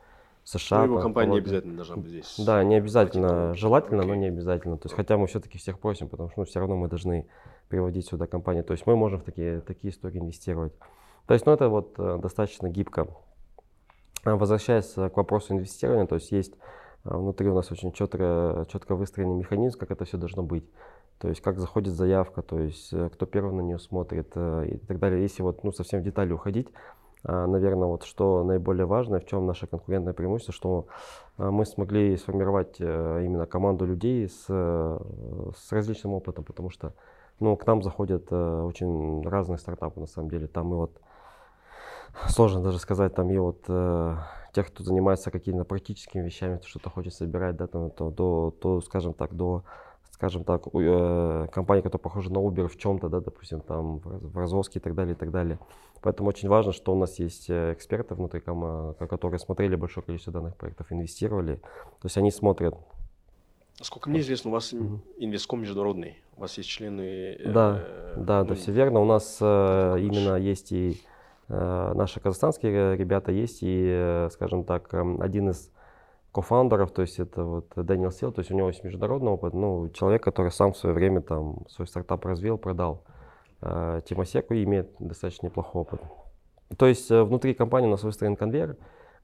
в 0.43 0.50
США. 0.50 0.80
Ну, 0.80 0.93
его 0.93 1.02
компания 1.02 1.34
не 1.34 1.38
обязательно 1.39 1.76
должна 1.76 1.97
быть 1.97 2.08
здесь. 2.08 2.36
Да, 2.38 2.64
не 2.64 2.76
обязательно. 2.76 3.54
Желательно, 3.54 4.04
но 4.04 4.14
Окей. 4.14 4.22
не 4.22 4.28
обязательно. 4.28 4.78
То 4.78 4.88
есть, 4.88 4.95
хотя 4.95 5.18
мы 5.18 5.28
все-таки 5.28 5.58
всех 5.58 5.80
просим, 5.80 6.08
потому 6.08 6.30
что 6.30 6.39
ну, 6.39 6.45
все 6.45 6.60
равно 6.60 6.78
мы 6.78 6.88
должны 6.88 7.28
приводить 7.68 8.08
сюда 8.08 8.28
компании. 8.28 8.62
То 8.62 8.72
есть 8.72 8.86
мы 8.88 8.95
можем 8.95 9.20
в 9.20 9.24
такие, 9.24 9.60
такие 9.62 9.91
истории 9.91 10.20
инвестировать. 10.20 10.74
То 11.28 11.34
есть, 11.34 11.45
ну, 11.45 11.52
это 11.52 11.68
вот 11.70 11.95
э, 11.97 12.18
достаточно 12.22 12.70
гибко. 12.70 13.08
А 14.24 14.36
Возвращаясь 14.36 14.97
э, 14.97 15.10
к 15.10 15.18
вопросу 15.18 15.54
инвестирования, 15.54 16.08
то 16.08 16.16
есть 16.16 16.32
есть 16.32 16.54
внутри 17.04 17.50
у 17.50 17.56
нас 17.56 17.72
очень 17.72 17.91
четко, 17.91 18.66
четко 18.70 18.95
выстроенный 18.95 19.36
механизм, 19.36 19.80
как 19.80 19.91
это 19.91 20.06
все 20.06 20.18
должно 20.18 20.43
быть. 20.43 20.66
То 21.20 21.28
есть 21.28 21.41
как 21.41 21.59
заходит 21.59 21.93
заявка, 21.93 22.41
то 22.41 22.59
есть 22.59 22.93
э, 22.93 23.09
кто 23.09 23.26
первый 23.26 23.53
на 23.53 23.61
нее 23.61 23.80
смотрит 23.80 24.32
э, 24.36 24.67
и 24.67 24.78
так 24.78 24.99
далее. 24.99 25.22
Если 25.22 25.43
вот 25.43 25.63
ну, 25.63 25.72
совсем 25.72 26.01
в 26.01 26.03
детали 26.03 26.32
уходить, 26.32 26.70
наверное, 27.26 27.89
вот 27.89 28.03
что 28.03 28.45
наиболее 28.45 28.86
важное, 28.86 29.20
в 29.20 29.26
чем 29.26 29.45
наше 29.45 29.67
конкурентное 29.67 30.13
преимущество, 30.13 30.53
что 30.53 30.88
а, 31.39 31.51
мы 31.51 31.65
смогли 31.65 32.17
сформировать 32.17 32.76
э, 32.80 33.22
именно 33.26 33.45
команду 33.45 33.86
людей 33.86 34.28
с, 34.28 34.45
э, 34.49 34.99
с 35.55 35.72
различным 35.72 36.13
опытом, 36.13 36.43
потому 36.43 36.70
что 36.70 36.93
ну, 37.39 37.55
к 37.55 37.65
нам 37.65 37.82
заходят 37.82 38.28
э, 38.30 38.61
очень 38.61 39.26
разные 39.28 39.57
стартапы 39.57 40.01
на 40.01 40.07
самом 40.07 40.30
деле. 40.30 40.47
Там 40.47 40.74
и 40.74 40.76
вот 40.76 40.99
сложно 42.28 42.61
даже 42.61 42.80
сказать, 42.80 43.15
там 43.15 43.30
и 43.30 43.38
вот 43.38 43.63
э, 43.70 44.17
тех, 44.53 44.67
кто 44.67 44.84
занимается 44.84 45.32
какими-то 45.32 45.63
практическими 45.63 46.26
вещами, 46.26 46.57
то 46.57 46.67
что-то 46.67 46.89
хочет 46.89 47.13
собирать, 47.13 47.55
да, 47.55 47.67
там, 47.67 47.89
то, 47.89 48.09
до, 48.09 48.51
то, 48.51 48.82
скажем 48.82 49.13
так, 49.13 49.34
до, 49.34 49.63
скажем 50.20 50.43
так, 50.43 50.63
э, 50.74 51.47
компании, 51.49 51.82
которые 51.82 52.01
похожи 52.03 52.30
на 52.30 52.39
Uber 52.39 52.67
в 52.67 52.76
чем-то, 52.76 53.07
да, 53.07 53.22
допустим, 53.22 53.61
там 53.61 53.99
в, 53.99 54.07
раз- 54.11 54.22
в 54.22 54.38
развозке 54.38 54.80
и 54.80 54.82
так 54.82 54.93
далее, 54.93 55.13
и 55.15 55.17
так 55.17 55.32
далее. 55.32 55.59
Поэтому 56.01 56.28
очень 56.28 56.49
важно, 56.49 56.74
что 56.74 56.91
у 56.91 56.99
нас 56.99 57.20
есть 57.20 57.49
э, 57.49 57.72
эксперты 57.72 58.15
внутри, 58.15 58.41
кома- 58.41 58.95
которые 59.07 59.39
смотрели 59.39 59.78
большое 59.78 60.05
количество 60.05 60.34
данных 60.34 60.57
проектов, 60.57 60.91
инвестировали. 60.91 61.55
То 61.55 62.05
есть 62.05 62.17
они 62.17 62.32
смотрят, 62.32 62.76
Насколько 63.80 64.09
мне 64.09 64.20
известно, 64.20 64.49
у 64.49 64.53
вас 64.53 64.74
Мгм. 64.74 65.01
инвестком 65.20 65.61
международный. 65.61 66.17
У 66.36 66.41
вас 66.41 66.57
есть 66.57 66.67
члены... 66.67 67.38
э, 67.39 67.51
Да, 67.53 67.80
э, 67.82 68.15
Да, 68.17 68.41
ну, 68.41 68.49
да, 68.49 68.55
все 68.55 68.74
верно. 68.74 68.99
У 68.99 69.05
нас 69.05 69.38
э, 69.39 69.95
именно 70.01 70.36
есть 70.36 70.74
и 70.74 71.01
э, 71.47 71.93
наши 71.95 72.20
казахстанские 72.20 72.74
э, 72.74 72.95
ребята, 72.97 73.32
есть 73.32 73.63
и, 73.63 73.88
э, 73.89 74.30
скажем 74.34 74.65
так, 74.65 74.93
эм, 74.93 75.22
один 75.22 75.49
из 75.51 75.72
кофаундеров, 76.32 76.91
то 76.91 77.01
есть 77.01 77.19
это 77.19 77.43
вот 77.43 77.71
Дэниел 77.75 78.11
Сил, 78.11 78.32
то 78.32 78.39
есть 78.39 78.51
у 78.51 78.55
него 78.55 78.67
есть 78.67 78.84
международный 78.84 79.32
опыт, 79.32 79.53
ну, 79.53 79.89
человек, 79.89 80.23
который 80.23 80.51
сам 80.51 80.73
в 80.73 80.77
свое 80.77 80.93
время 80.93 81.21
там 81.21 81.65
свой 81.67 81.88
стартап 81.88 82.25
развил, 82.25 82.57
продал 82.57 83.03
э, 83.61 84.01
Тимосеку 84.05 84.53
имеет 84.53 84.91
достаточно 84.99 85.47
неплохой 85.47 85.82
опыт. 85.82 86.01
То 86.77 86.86
есть 86.86 87.09
э, 87.09 87.23
внутри 87.23 87.53
компании 87.53 87.88
у 87.88 87.91
нас 87.91 88.03
выстроен 88.03 88.36
конвейер, 88.36 88.77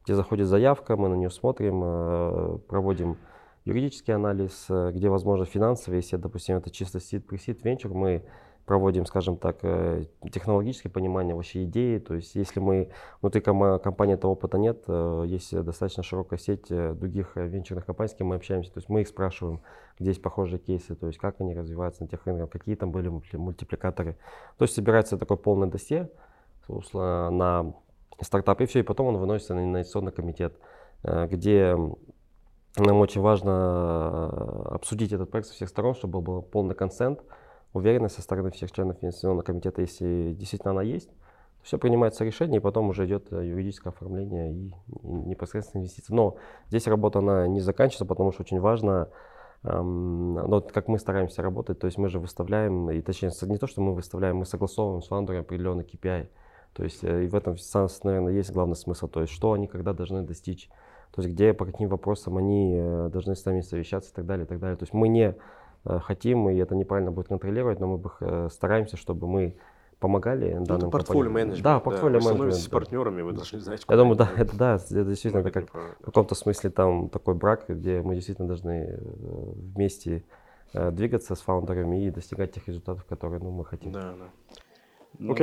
где 0.04 0.16
заходит 0.16 0.48
заявка, 0.48 0.98
мы 0.98 1.10
на 1.10 1.16
нее 1.16 1.30
смотрим, 1.30 1.82
э, 1.84 2.58
проводим 2.68 3.18
юридический 3.66 4.14
анализ, 4.14 4.68
где 4.70 5.10
возможно 5.10 5.46
финансовый, 5.46 5.96
если, 5.96 6.18
допустим, 6.18 6.58
это 6.58 6.70
чисто 6.70 7.00
сид 7.00 7.26
пресид 7.26 7.64
венчур, 7.64 7.94
мы 7.94 8.24
проводим, 8.66 9.06
скажем 9.06 9.38
так, 9.38 9.58
э, 9.62 10.06
технологическое 10.32 10.92
понимание 10.92 11.36
вообще 11.36 11.66
идеи. 11.66 12.00
То 12.00 12.16
есть, 12.16 12.36
если 12.36 12.60
мы 12.60 12.90
внутри 13.22 13.42
компании 13.42 14.16
этого 14.16 14.32
опыта 14.32 14.58
нет, 14.58 14.84
э, 14.88 15.24
есть 15.28 15.56
достаточно 15.64 16.04
широкая 16.04 16.40
сеть 16.40 16.66
э, 16.70 16.94
других 16.94 17.38
э, 17.38 17.48
венчурных 17.48 17.86
компаний, 17.86 18.10
с 18.10 18.16
кем 18.16 18.28
мы 18.28 18.36
общаемся. 18.36 18.74
То 18.74 18.80
есть 18.80 18.90
мы 18.90 19.02
их 19.02 19.08
спрашиваем, 19.08 19.62
где 20.00 20.10
есть 20.10 20.22
похожие 20.22 20.60
кейсы, 20.60 20.96
то 20.96 21.08
есть 21.08 21.20
как 21.20 21.40
они 21.42 21.54
развиваются 21.54 22.04
на 22.04 22.10
тех 22.10 22.26
рынках, 22.26 22.50
какие 22.50 22.76
там 22.76 22.92
были 22.92 23.10
мульти- 23.10 23.38
мультипликаторы. 23.38 24.18
То 24.58 24.64
есть 24.64 24.74
собирается 24.74 25.18
такой 25.18 25.38
полный 25.38 25.68
досье 25.68 26.10
на 26.68 27.74
стартап, 28.22 28.62
и 28.62 28.66
все, 28.66 28.80
и 28.80 28.84
потом 28.84 29.08
он 29.08 29.18
выносится 29.18 29.54
на 29.54 29.64
инвестиционный 29.64 30.12
комитет, 30.12 30.58
э, 31.04 31.28
где 31.28 31.78
нам 32.78 32.98
очень 32.98 33.22
важно 33.22 34.30
э, 34.32 34.74
обсудить 34.76 35.14
этот 35.14 35.32
проект 35.32 35.48
со 35.48 35.54
всех 35.54 35.70
сторон, 35.70 35.96
чтобы 35.96 36.22
был 36.22 36.42
полный 36.42 36.76
консент, 36.76 37.22
уверенность 37.76 38.16
со 38.16 38.22
стороны 38.22 38.52
всех 38.52 38.72
членов 38.72 38.98
инвестиционного 39.02 39.44
комитета, 39.44 39.82
если 39.82 40.34
действительно 40.34 40.72
она 40.72 40.82
есть. 40.82 41.10
Все 41.62 41.78
принимается 41.78 42.24
решение, 42.24 42.58
и 42.58 42.62
потом 42.62 42.90
уже 42.90 43.06
идет 43.06 43.34
э, 43.34 43.46
юридическое 43.46 43.92
оформление 43.92 44.54
и, 44.54 44.74
непосредственно 45.04 45.82
инвестиции. 45.82 46.14
Но 46.14 46.38
здесь 46.70 46.88
работа 46.88 47.20
она 47.20 47.48
не 47.48 47.60
заканчивается, 47.60 48.06
потому 48.06 48.32
что 48.32 48.44
очень 48.44 48.60
важно, 48.60 49.10
эм, 49.64 50.36
ну, 50.36 50.62
как 50.62 50.88
мы 50.88 51.00
стараемся 51.00 51.42
работать, 51.42 51.80
то 51.80 51.88
есть 51.88 51.98
мы 51.98 52.08
же 52.08 52.20
выставляем, 52.20 52.92
и 52.92 53.02
точнее 53.02 53.32
не 53.48 53.58
то, 53.58 53.68
что 53.68 53.82
мы 53.82 53.94
выставляем, 53.94 54.38
мы 54.38 54.46
согласовываем 54.46 55.02
с 55.02 55.08
фаундером 55.08 55.42
определенный 55.42 55.84
KPI. 55.84 56.30
То 56.74 56.84
есть 56.84 57.04
э, 57.04 57.26
и 57.26 57.28
в 57.28 57.36
этом, 57.36 57.56
наверное, 58.04 58.34
есть 58.34 58.52
главный 58.52 58.76
смысл, 58.76 59.08
то 59.08 59.22
есть 59.22 59.34
что 59.34 59.54
они 59.54 59.68
когда 59.68 59.94
должны 59.94 60.22
достичь, 60.22 60.70
то 61.12 61.22
есть 61.22 61.34
где, 61.34 61.54
по 61.54 61.66
каким 61.66 61.90
вопросам 61.90 62.38
они 62.38 62.76
э, 62.78 63.10
должны 63.12 63.36
с 63.36 63.44
нами 63.44 63.62
совещаться 63.62 64.12
и 64.12 64.14
так 64.14 64.26
далее, 64.28 64.46
и 64.46 64.48
так 64.48 64.60
далее. 64.60 64.78
То 64.78 64.84
есть 64.84 64.94
мы 64.94 65.08
не 65.08 65.36
хотим, 65.86 66.50
и 66.50 66.58
это 66.58 66.76
неправильно 66.76 67.12
будет 67.12 67.28
контролировать, 67.28 67.80
но 67.80 67.88
мы 67.88 67.98
бы 67.98 68.12
э, 68.20 68.50
стараемся, 68.52 68.98
чтобы 68.98 69.28
мы 69.28 69.56
помогали 70.00 70.54
Ну, 70.54 70.66
данным 70.66 70.92
портфолио 70.92 71.32
менеджмент. 71.32 71.64
Да, 71.64 71.80
портфолио 71.80 72.16
Вы 72.16 72.22
становитесь 72.22 72.42
менеджмент. 72.42 72.72
да. 72.72 72.78
партнерами, 72.78 73.22
вы 73.22 73.34
должны 73.34 73.60
знать, 73.60 73.86
Я 73.88 73.96
думаю, 73.96 74.16
да, 74.16 74.30
это 74.36 74.58
да, 74.58 74.76
это 74.76 75.06
действительно 75.06 75.42
это 75.42 75.52
как 75.52 75.74
в 75.74 76.06
каком-то 76.06 76.36
смысле 76.36 76.70
там 76.70 77.10
такой 77.10 77.34
брак, 77.34 77.66
где 77.68 78.02
мы 78.02 78.16
действительно 78.16 78.48
должны 78.48 78.72
э, 78.72 78.98
вместе 79.74 80.24
э, 80.74 80.92
двигаться 80.92 81.36
с 81.36 81.42
фаундерами 81.42 82.06
и 82.06 82.12
достигать 82.12 82.52
тех 82.54 82.68
результатов, 82.68 83.06
которые 83.06 83.42
ну, 83.42 83.52
мы 83.52 83.66
хотим. 83.66 83.92
Да, 83.92 84.14
да. 84.20 84.28
Ну. 85.20 85.36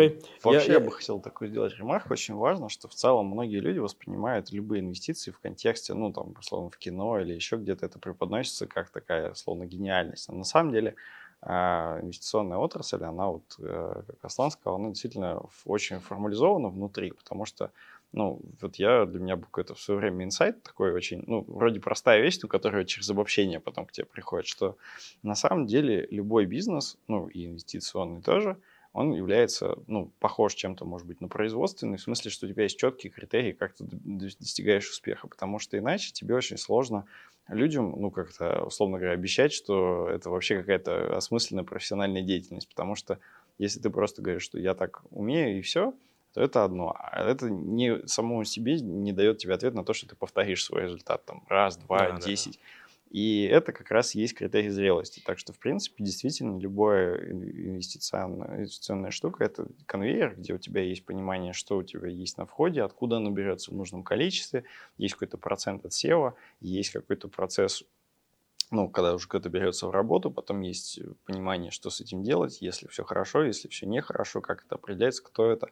Вообще 0.43 0.73
Я- 0.73 0.73
я, 0.75 0.81
бы 0.81 0.91
хотел 0.91 1.21
такую 1.21 1.49
сделать 1.49 1.77
ремарку. 1.77 2.13
Очень 2.13 2.35
важно, 2.35 2.69
что 2.69 2.89
в 2.89 2.95
целом 2.95 3.27
многие 3.27 3.61
люди 3.61 3.79
воспринимают 3.79 4.53
любые 4.53 4.81
инвестиции 4.81 5.31
в 5.31 5.39
контексте, 5.39 5.95
ну, 5.95 6.13
там, 6.13 6.35
условно, 6.39 6.71
в 6.71 6.79
кино 6.79 7.21
или 7.21 7.33
еще 7.33 7.57
где-то 7.57 7.87
это 7.87 7.99
преподносится 7.99 8.67
как 8.67 8.91
такая, 8.91 9.33
условно, 9.33 9.67
гениальность. 9.67 10.29
А 10.29 10.33
на 10.33 10.45
самом 10.45 10.73
деле 10.73 10.95
а, 11.45 11.99
инвестиционная 12.01 12.59
отрасль, 12.59 13.03
она 13.03 13.27
вот, 13.27 13.57
э, 13.59 14.03
как 14.07 14.25
Аслан 14.25 14.53
сказал, 14.53 14.77
она 14.77 14.91
действительно 14.91 15.43
очень 15.65 15.99
формализована 15.99 16.69
внутри, 16.69 17.11
потому 17.11 17.47
что, 17.47 17.73
ну, 18.13 18.41
вот 18.61 18.77
я, 18.77 19.07
для 19.07 19.19
меня 19.19 19.35
был 19.35 19.47
какой-то 19.47 19.75
в 19.75 19.81
свое 19.81 19.99
время 19.99 20.25
инсайт 20.25 20.63
такой 20.63 20.93
очень, 20.93 21.25
ну, 21.27 21.45
вроде 21.49 21.81
простая 21.81 22.21
вещь, 22.21 22.39
но 22.43 22.49
которая 22.49 22.85
через 22.85 23.11
обобщение 23.11 23.59
потом 23.59 23.87
к 23.87 23.93
тебе 23.93 24.07
приходит, 24.07 24.47
что 24.47 24.77
на 25.25 25.35
самом 25.35 25.67
деле 25.67 26.07
любой 26.13 26.47
бизнес, 26.47 26.97
ну, 27.09 27.27
и 27.27 27.47
инвестиционный 27.47 28.23
тоже, 28.23 28.57
он 28.93 29.13
является, 29.13 29.77
ну, 29.87 30.11
похож 30.21 30.55
чем-то, 30.55 30.85
может 30.85 31.07
быть, 31.07 31.21
на 31.21 31.29
производственный, 31.29 31.97
в 31.97 32.03
смысле, 32.03 32.31
что 32.31 32.47
у 32.47 32.49
тебя 32.49 32.65
есть 32.65 32.79
четкие 32.79 33.11
критерии, 33.11 33.53
как 33.53 33.75
ты 33.75 33.85
достигаешь 33.85 34.91
успеха, 34.91 35.29
потому 35.29 35.59
что 35.59 35.79
иначе 35.79 36.13
тебе 36.13 36.35
очень 36.35 36.59
сложно 36.59 37.07
людям, 37.49 37.95
ну, 37.99 38.11
как-то, 38.11 38.63
условно 38.65 38.99
говоря, 38.99 39.15
обещать, 39.15 39.53
что 39.53 40.09
это 40.09 40.31
вообще 40.31 40.59
какая-то 40.59 41.17
осмысленная 41.17 41.65
профессиональная 41.65 42.23
деятельность, 42.23 42.69
потому 42.69 42.95
что 42.95 43.19
если 43.59 43.81
ты 43.81 43.91
просто 43.91 44.23
говоришь, 44.23 44.43
что 44.43 44.59
я 44.59 44.75
так 44.75 45.03
умею 45.11 45.59
и 45.59 45.63
все, 45.63 45.95
то 46.35 46.41
это 46.41 46.65
одно. 46.65 46.95
А 46.99 47.23
это 47.23 47.51
не 47.51 48.07
самому 48.07 48.45
себе 48.45 48.81
не 48.81 49.13
дает 49.13 49.39
тебе 49.39 49.55
ответ 49.55 49.75
на 49.75 49.85
то, 49.85 49.93
что 49.93 50.09
ты 50.09 50.17
повторишь 50.17 50.65
свой 50.65 50.83
результат 50.83 51.25
там 51.25 51.45
раз, 51.49 51.77
два, 51.77 51.99
Да, 51.99 52.07
да, 52.09 52.19
да. 52.19 52.59
И 53.13 53.45
это 53.45 53.73
как 53.73 53.91
раз 53.91 54.15
и 54.15 54.21
есть 54.21 54.35
критерий 54.35 54.71
зрелости. 54.71 55.23
Так 55.23 55.39
что, 55.39 55.53
в 55.53 55.59
принципе, 55.59 56.03
действительно, 56.03 56.59
любая 56.59 57.31
инвестиционная, 57.31 58.57
инвестиционная 58.57 59.11
штука– 59.11 59.45
это 59.47 59.67
конвейер, 59.85 60.35
где 60.35 60.55
у 60.55 60.59
тебя 60.59 60.81
есть 60.83 61.05
понимание, 61.05 61.53
что 61.53 61.77
у 61.77 61.83
тебя 61.83 62.09
есть 62.09 62.39
на 62.39 62.47
входе, 62.47 62.83
откуда 62.83 63.19
оно 63.19 63.31
берется 63.31 63.71
в 63.71 63.75
нужном 63.75 64.03
количестве, 64.03 64.65
есть 64.97 65.13
какой-то 65.13 65.37
процент 65.37 65.85
отсева, 65.85 66.37
есть 66.61 66.89
какой-то 66.89 67.29
процесс 67.29 67.85
ну, 68.73 68.89
когда 68.89 69.15
уже 69.15 69.29
кто-то 69.29 69.51
берется 69.51 69.87
в 69.87 69.91
работу, 69.91 70.31
потом 70.31 70.61
есть 70.63 70.99
понимание, 71.27 71.71
что 71.71 71.91
с 71.91 72.01
этим 72.01 72.23
делать, 72.23 72.63
если 72.63 72.89
все 72.89 73.05
хорошо, 73.05 73.45
если 73.45 73.69
все 73.69 73.87
нехорошо, 73.87 74.41
как 74.41 74.65
это 74.65 74.77
определяется, 74.77 75.23
кто 75.23 75.51
это. 75.51 75.69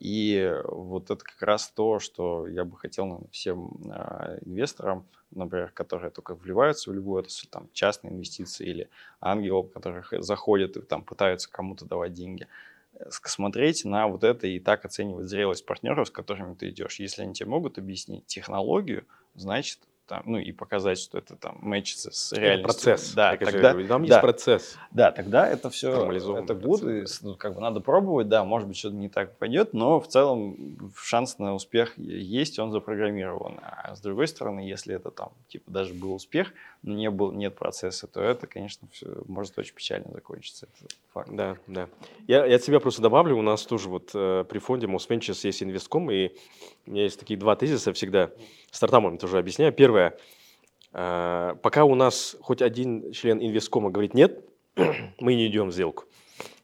И 0.00 0.52
вот 0.64 1.10
это 1.10 1.24
как 1.24 1.40
раз 1.42 1.70
то, 1.70 2.00
что 2.00 2.48
я 2.48 2.64
бы 2.64 2.76
хотел 2.76 3.06
наверное, 3.06 3.30
всем 3.30 3.70
а, 3.90 4.38
инвесторам, 4.44 5.06
например, 5.30 5.70
которые 5.70 6.10
только 6.10 6.34
вливаются 6.34 6.90
в 6.90 6.94
любую 6.94 7.20
отрасль, 7.20 7.48
там, 7.48 7.68
частные 7.72 8.12
инвестиции 8.12 8.66
или 8.66 8.90
ангелов, 9.20 9.70
которых 9.72 10.12
заходят 10.18 10.76
и 10.76 10.80
там 10.80 11.04
пытаются 11.04 11.50
кому-то 11.50 11.84
давать 11.84 12.14
деньги, 12.14 12.48
э, 12.94 13.10
смотреть 13.10 13.84
на 13.84 14.08
вот 14.08 14.24
это 14.24 14.46
и 14.46 14.58
так 14.58 14.84
оценивать 14.84 15.28
зрелость 15.28 15.66
партнеров, 15.66 16.08
с 16.08 16.10
которыми 16.10 16.54
ты 16.54 16.70
идешь. 16.70 16.98
Если 16.98 17.22
они 17.22 17.34
тебе 17.34 17.50
могут 17.50 17.78
объяснить 17.78 18.26
технологию, 18.26 19.04
значит, 19.34 19.80
там, 20.10 20.24
ну 20.26 20.38
и 20.38 20.50
показать, 20.50 20.98
что 20.98 21.18
это 21.18 21.36
там 21.36 21.58
мэчится 21.60 22.10
с 22.10 22.32
реальностью. 22.32 22.64
процесс. 22.64 23.12
Да, 23.14 23.36
конечно, 23.36 23.52
тогда, 23.52 23.70
говорю, 23.70 23.88
Там 23.88 24.02
да, 24.04 24.08
есть 24.08 24.20
процесс. 24.20 24.76
да, 24.90 25.12
тогда 25.12 25.46
это 25.46 25.70
все, 25.70 26.10
это 26.10 26.52
и, 26.52 26.56
процесс, 26.56 27.22
ну, 27.22 27.36
как 27.36 27.54
бы 27.54 27.60
надо 27.60 27.78
пробовать, 27.78 28.28
да, 28.28 28.44
может 28.44 28.66
быть, 28.66 28.76
что-то 28.76 28.96
не 28.96 29.08
так 29.08 29.38
пойдет, 29.38 29.72
но 29.72 30.00
в 30.00 30.08
целом 30.08 30.90
шанс 30.96 31.38
на 31.38 31.54
успех 31.54 31.96
есть, 31.96 32.58
он 32.58 32.72
запрограммирован. 32.72 33.60
А 33.62 33.94
с 33.94 34.00
другой 34.00 34.26
стороны, 34.26 34.60
если 34.60 34.96
это 34.96 35.12
там, 35.12 35.30
типа, 35.46 35.70
даже 35.70 35.94
был 35.94 36.12
успех, 36.14 36.52
не 36.82 37.10
был, 37.10 37.32
нет 37.32 37.56
процесса, 37.56 38.06
то 38.06 38.20
это, 38.20 38.46
конечно, 38.46 38.88
все 38.90 39.06
может 39.26 39.58
очень 39.58 39.74
печально 39.74 40.10
закончиться, 40.12 40.66
это 40.66 40.94
факт. 41.12 41.30
Да, 41.30 41.56
да. 41.66 41.88
Я, 42.26 42.46
я 42.46 42.56
от 42.56 42.64
себя 42.64 42.80
просто 42.80 43.02
добавлю, 43.02 43.36
у 43.36 43.42
нас 43.42 43.64
тоже 43.64 43.88
вот 43.88 44.10
э, 44.14 44.44
при 44.48 44.58
фонде 44.58 44.86
Ventures 44.86 45.40
есть 45.42 45.62
инвестком, 45.62 46.10
и 46.10 46.30
у 46.86 46.90
меня 46.90 47.02
есть 47.02 47.18
такие 47.18 47.38
два 47.38 47.54
тезиса 47.56 47.92
всегда, 47.92 48.30
стартапам 48.70 49.18
тоже 49.18 49.38
объясняю. 49.38 49.72
Первое, 49.72 50.16
э, 50.92 51.54
пока 51.62 51.84
у 51.84 51.94
нас 51.94 52.36
хоть 52.40 52.62
один 52.62 53.12
член 53.12 53.38
инвесткома 53.38 53.90
говорит 53.90 54.14
нет, 54.14 54.44
мы 55.20 55.34
не 55.34 55.46
идем 55.46 55.68
в 55.68 55.72
сделку. 55.72 56.04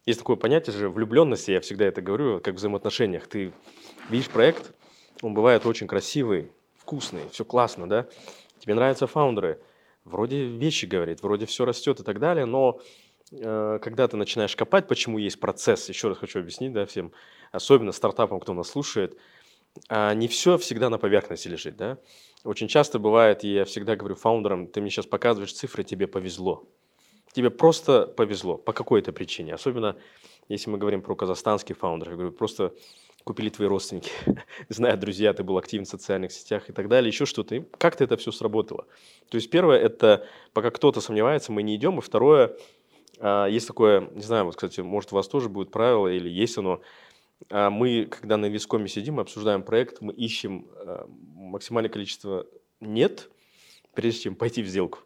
Есть 0.06 0.20
такое 0.20 0.36
понятие 0.36 0.74
же 0.74 0.88
влюбленности, 0.88 1.50
я 1.50 1.60
всегда 1.60 1.84
это 1.84 2.00
говорю, 2.00 2.40
как 2.40 2.54
в 2.54 2.56
взаимоотношениях. 2.58 3.26
Ты 3.26 3.52
видишь 4.08 4.30
проект, 4.30 4.72
он 5.20 5.34
бывает 5.34 5.66
очень 5.66 5.88
красивый, 5.88 6.52
вкусный, 6.76 7.22
все 7.32 7.44
классно, 7.44 7.88
да? 7.88 8.06
Тебе 8.60 8.74
нравятся 8.74 9.06
фаундеры, 9.06 9.60
вроде 10.06 10.46
вещи 10.46 10.86
говорит, 10.86 11.22
вроде 11.22 11.46
все 11.46 11.64
растет 11.64 12.00
и 12.00 12.04
так 12.04 12.18
далее, 12.18 12.46
но 12.46 12.80
э, 13.32 13.78
когда 13.82 14.08
ты 14.08 14.16
начинаешь 14.16 14.56
копать, 14.56 14.88
почему 14.88 15.18
есть 15.18 15.38
процесс, 15.40 15.88
еще 15.88 16.08
раз 16.08 16.18
хочу 16.18 16.38
объяснить, 16.38 16.72
да, 16.72 16.86
всем, 16.86 17.12
особенно 17.52 17.92
стартапам, 17.92 18.40
кто 18.40 18.54
нас 18.54 18.68
слушает, 18.68 19.18
а, 19.88 20.14
не 20.14 20.28
все 20.28 20.56
всегда 20.58 20.88
на 20.88 20.98
поверхности 20.98 21.48
лежит, 21.48 21.76
да. 21.76 21.98
Очень 22.44 22.68
часто 22.68 22.98
бывает, 22.98 23.44
и 23.44 23.52
я 23.52 23.64
всегда 23.64 23.96
говорю 23.96 24.14
фаундерам, 24.14 24.68
ты 24.68 24.80
мне 24.80 24.90
сейчас 24.90 25.06
показываешь 25.06 25.52
цифры, 25.52 25.82
тебе 25.82 26.06
повезло. 26.06 26.64
Тебе 27.32 27.50
просто 27.50 28.06
повезло 28.06 28.56
по 28.56 28.72
какой-то 28.72 29.12
причине. 29.12 29.52
Особенно, 29.52 29.96
если 30.48 30.70
мы 30.70 30.78
говорим 30.78 31.02
про 31.02 31.14
казахстанских 31.14 31.76
фаундеров. 31.76 32.12
Я 32.12 32.16
говорю, 32.16 32.32
просто 32.32 32.72
купили 33.26 33.48
твои 33.48 33.66
родственники, 33.66 34.12
знают 34.68 35.00
друзья, 35.00 35.32
ты 35.32 35.42
был 35.42 35.58
активен 35.58 35.84
в 35.84 35.88
социальных 35.88 36.30
сетях 36.30 36.70
и 36.70 36.72
так 36.72 36.88
далее, 36.88 37.08
еще 37.08 37.26
что-то. 37.26 37.60
Как-то 37.76 38.04
это 38.04 38.16
все 38.16 38.30
сработало. 38.30 38.86
То 39.28 39.34
есть 39.34 39.50
первое, 39.50 39.80
это 39.80 40.28
пока 40.52 40.70
кто-то 40.70 41.00
сомневается, 41.00 41.50
мы 41.50 41.64
не 41.64 41.74
идем. 41.74 41.98
И 41.98 42.02
второе, 42.02 42.56
а, 43.18 43.46
есть 43.46 43.66
такое, 43.66 44.08
не 44.12 44.22
знаю, 44.22 44.44
вот, 44.44 44.54
кстати, 44.54 44.80
может, 44.80 45.12
у 45.12 45.16
вас 45.16 45.26
тоже 45.26 45.48
будет 45.48 45.72
правило 45.72 46.06
или 46.06 46.28
есть 46.28 46.56
оно, 46.56 46.82
а, 47.50 47.68
мы, 47.68 48.06
когда 48.06 48.36
на 48.36 48.46
вискоме 48.46 48.86
сидим, 48.86 49.18
обсуждаем 49.18 49.64
проект, 49.64 50.00
мы 50.00 50.12
ищем 50.12 50.68
а, 50.76 51.08
максимальное 51.34 51.90
количество 51.90 52.46
«нет», 52.80 53.28
прежде 53.92 54.20
чем 54.20 54.36
пойти 54.36 54.62
в 54.62 54.68
сделку. 54.68 55.00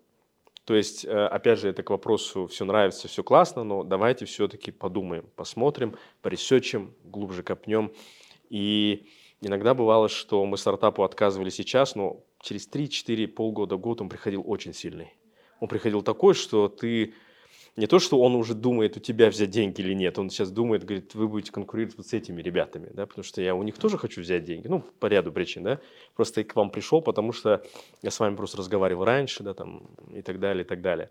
То 0.64 0.74
есть, 0.74 1.04
э, 1.04 1.10
опять 1.10 1.58
же, 1.58 1.68
это 1.68 1.82
к 1.82 1.90
вопросу, 1.90 2.46
все 2.46 2.64
нравится, 2.64 3.08
все 3.08 3.24
классно, 3.24 3.64
но 3.64 3.82
давайте 3.82 4.24
все-таки 4.26 4.70
подумаем, 4.70 5.28
посмотрим, 5.36 5.96
поресечем, 6.22 6.94
глубже 7.04 7.42
копнем. 7.42 7.92
И 8.50 9.06
иногда 9.40 9.74
бывало, 9.74 10.08
что 10.08 10.44
мы 10.44 10.56
стартапу 10.58 11.02
отказывали 11.02 11.50
сейчас, 11.50 11.94
но 11.94 12.24
через 12.42 12.68
3-4, 12.68 13.26
полгода, 13.28 13.76
год 13.76 14.00
он 14.00 14.08
приходил 14.08 14.42
очень 14.46 14.74
сильный. 14.74 15.14
Он 15.60 15.68
приходил 15.68 16.02
такой, 16.02 16.34
что 16.34 16.68
ты 16.68 17.14
не 17.76 17.86
то, 17.86 17.98
что 17.98 18.20
он 18.20 18.34
уже 18.34 18.54
думает, 18.54 18.96
у 18.96 19.00
тебя 19.00 19.28
взять 19.30 19.50
деньги 19.50 19.80
или 19.80 19.94
нет, 19.94 20.18
он 20.18 20.30
сейчас 20.30 20.50
думает, 20.50 20.84
говорит, 20.84 21.14
вы 21.14 21.28
будете 21.28 21.52
конкурировать 21.52 21.96
вот 21.96 22.06
с 22.06 22.12
этими 22.12 22.42
ребятами, 22.42 22.90
да, 22.92 23.06
потому 23.06 23.24
что 23.24 23.40
я 23.42 23.54
у 23.54 23.62
них 23.62 23.78
тоже 23.78 23.98
хочу 23.98 24.20
взять 24.20 24.44
деньги, 24.44 24.68
ну, 24.68 24.84
по 24.98 25.06
ряду 25.06 25.32
причин, 25.32 25.62
да, 25.62 25.80
просто 26.14 26.40
я 26.40 26.46
к 26.46 26.56
вам 26.56 26.70
пришел, 26.70 27.00
потому 27.02 27.32
что 27.32 27.62
я 28.02 28.10
с 28.10 28.20
вами 28.20 28.36
просто 28.36 28.58
разговаривал 28.58 29.04
раньше, 29.04 29.42
да, 29.42 29.54
там, 29.54 29.88
и 30.12 30.22
так 30.22 30.40
далее, 30.40 30.64
и 30.64 30.66
так 30.66 30.80
далее. 30.80 31.10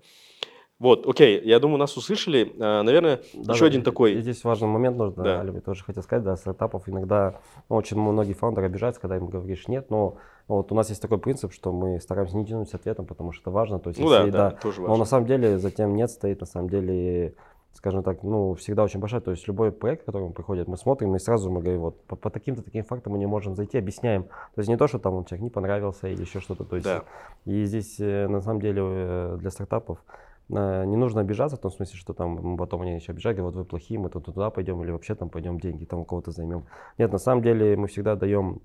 Вот, 0.80 1.06
окей, 1.06 1.42
я 1.44 1.60
думаю, 1.60 1.78
нас 1.78 1.98
услышали. 1.98 2.54
А, 2.58 2.84
наверное, 2.84 3.22
Да, 3.34 3.54
еще 3.54 3.66
да, 3.66 3.68
один 3.68 3.84
такой... 3.84 4.22
Здесь 4.22 4.46
важный 4.46 4.70
момент 4.70 4.98
нужно, 4.98 5.24
Да. 5.24 5.42
Али, 5.42 5.60
тоже 5.60 5.84
хотел 5.84 6.02
сказать, 6.04 6.24
да, 6.24 6.38
стартапов 6.38 6.88
иногда 6.88 7.42
ну, 7.70 7.76
очень 7.76 7.98
многие 7.98 8.32
фаундеры 8.32 8.68
обижаются, 8.68 9.02
когда 9.02 9.18
им 9.18 9.28
говоришь 9.28 9.68
нет, 9.68 9.90
но 9.90 10.18
вот 10.56 10.72
у 10.72 10.76
нас 10.76 10.90
есть 10.90 11.02
такой 11.02 11.20
принцип, 11.20 11.54
что 11.54 11.72
мы 11.72 12.00
стараемся 12.00 12.36
не 12.36 12.44
тянуть 12.44 12.70
с 12.70 12.74
ответом, 12.74 13.06
потому 13.06 13.32
что 13.32 13.44
это 13.44 13.52
важно. 13.52 13.80
То 13.80 13.90
есть, 13.90 14.00
Ну 14.00 14.10
да, 14.10 14.20
если, 14.22 14.32
да, 14.32 14.52
тоже 14.52 14.82
Но 14.82 14.88
важно. 14.88 15.04
на 15.04 15.06
самом 15.06 15.28
деле 15.28 15.60
затем 15.60 15.96
нет 15.96 16.10
стоит, 16.10 16.42
на 16.42 16.48
самом 16.48 16.70
деле, 16.70 17.36
скажем 17.74 18.02
так, 18.02 18.24
ну, 18.24 18.56
всегда 18.56 18.84
очень 18.84 19.00
большая. 19.00 19.22
То 19.22 19.30
есть 19.30 19.48
любой 19.48 19.72
проект, 19.72 20.02
к 20.02 20.06
которому 20.06 20.34
приходит, 20.34 20.68
мы 20.68 20.76
смотрим 20.78 21.16
и 21.16 21.20
сразу 21.20 21.52
мы 21.52 21.62
говорим, 21.62 21.82
вот 21.82 22.04
по, 22.06 22.16
по 22.16 22.32
таким-то 22.32 22.64
таким 22.64 22.84
фактам 22.84 23.14
мы 23.14 23.20
не 23.20 23.28
можем 23.28 23.56
зайти, 23.56 23.78
объясняем. 23.78 24.24
То 24.24 24.58
есть 24.58 24.70
не 24.70 24.76
то, 24.76 24.88
что 24.88 24.98
там 24.98 25.14
он 25.14 25.26
человек 25.26 25.44
не 25.44 25.50
понравился 25.52 26.08
или 26.08 26.22
еще 26.22 26.40
что-то. 26.40 26.64
То 26.64 26.78
есть, 26.78 26.88
Да. 26.88 27.04
И 27.46 27.66
здесь 27.66 28.00
э, 28.00 28.28
на 28.28 28.42
самом 28.42 28.60
деле 28.60 28.82
э, 28.84 29.38
для 29.40 29.52
стартапов 29.52 30.00
э, 30.50 30.86
не 30.86 30.98
нужно 30.98 31.22
обижаться 31.22 31.58
в 31.58 31.60
том 31.60 31.70
смысле, 31.70 31.96
что 31.96 32.14
там 32.14 32.58
потом 32.58 32.82
они 32.82 32.96
еще 32.96 33.12
обижают, 33.12 33.38
говорят, 33.38 33.56
вот 33.56 33.66
вы 33.66 33.70
плохие, 33.70 34.00
мы 34.00 34.10
тут 34.10 34.26
туда 34.26 34.50
пойдем 34.50 34.82
или 34.82 34.90
вообще 34.90 35.14
там 35.14 35.30
пойдем 35.30 35.60
деньги 35.60 35.86
там 35.86 36.00
у 36.00 36.06
кого-то 36.06 36.32
займем. 36.32 36.64
Нет, 36.98 37.12
на 37.12 37.20
самом 37.20 37.44
деле 37.44 37.78
мы 37.78 37.88
всегда 37.88 38.16
даем 38.16 38.62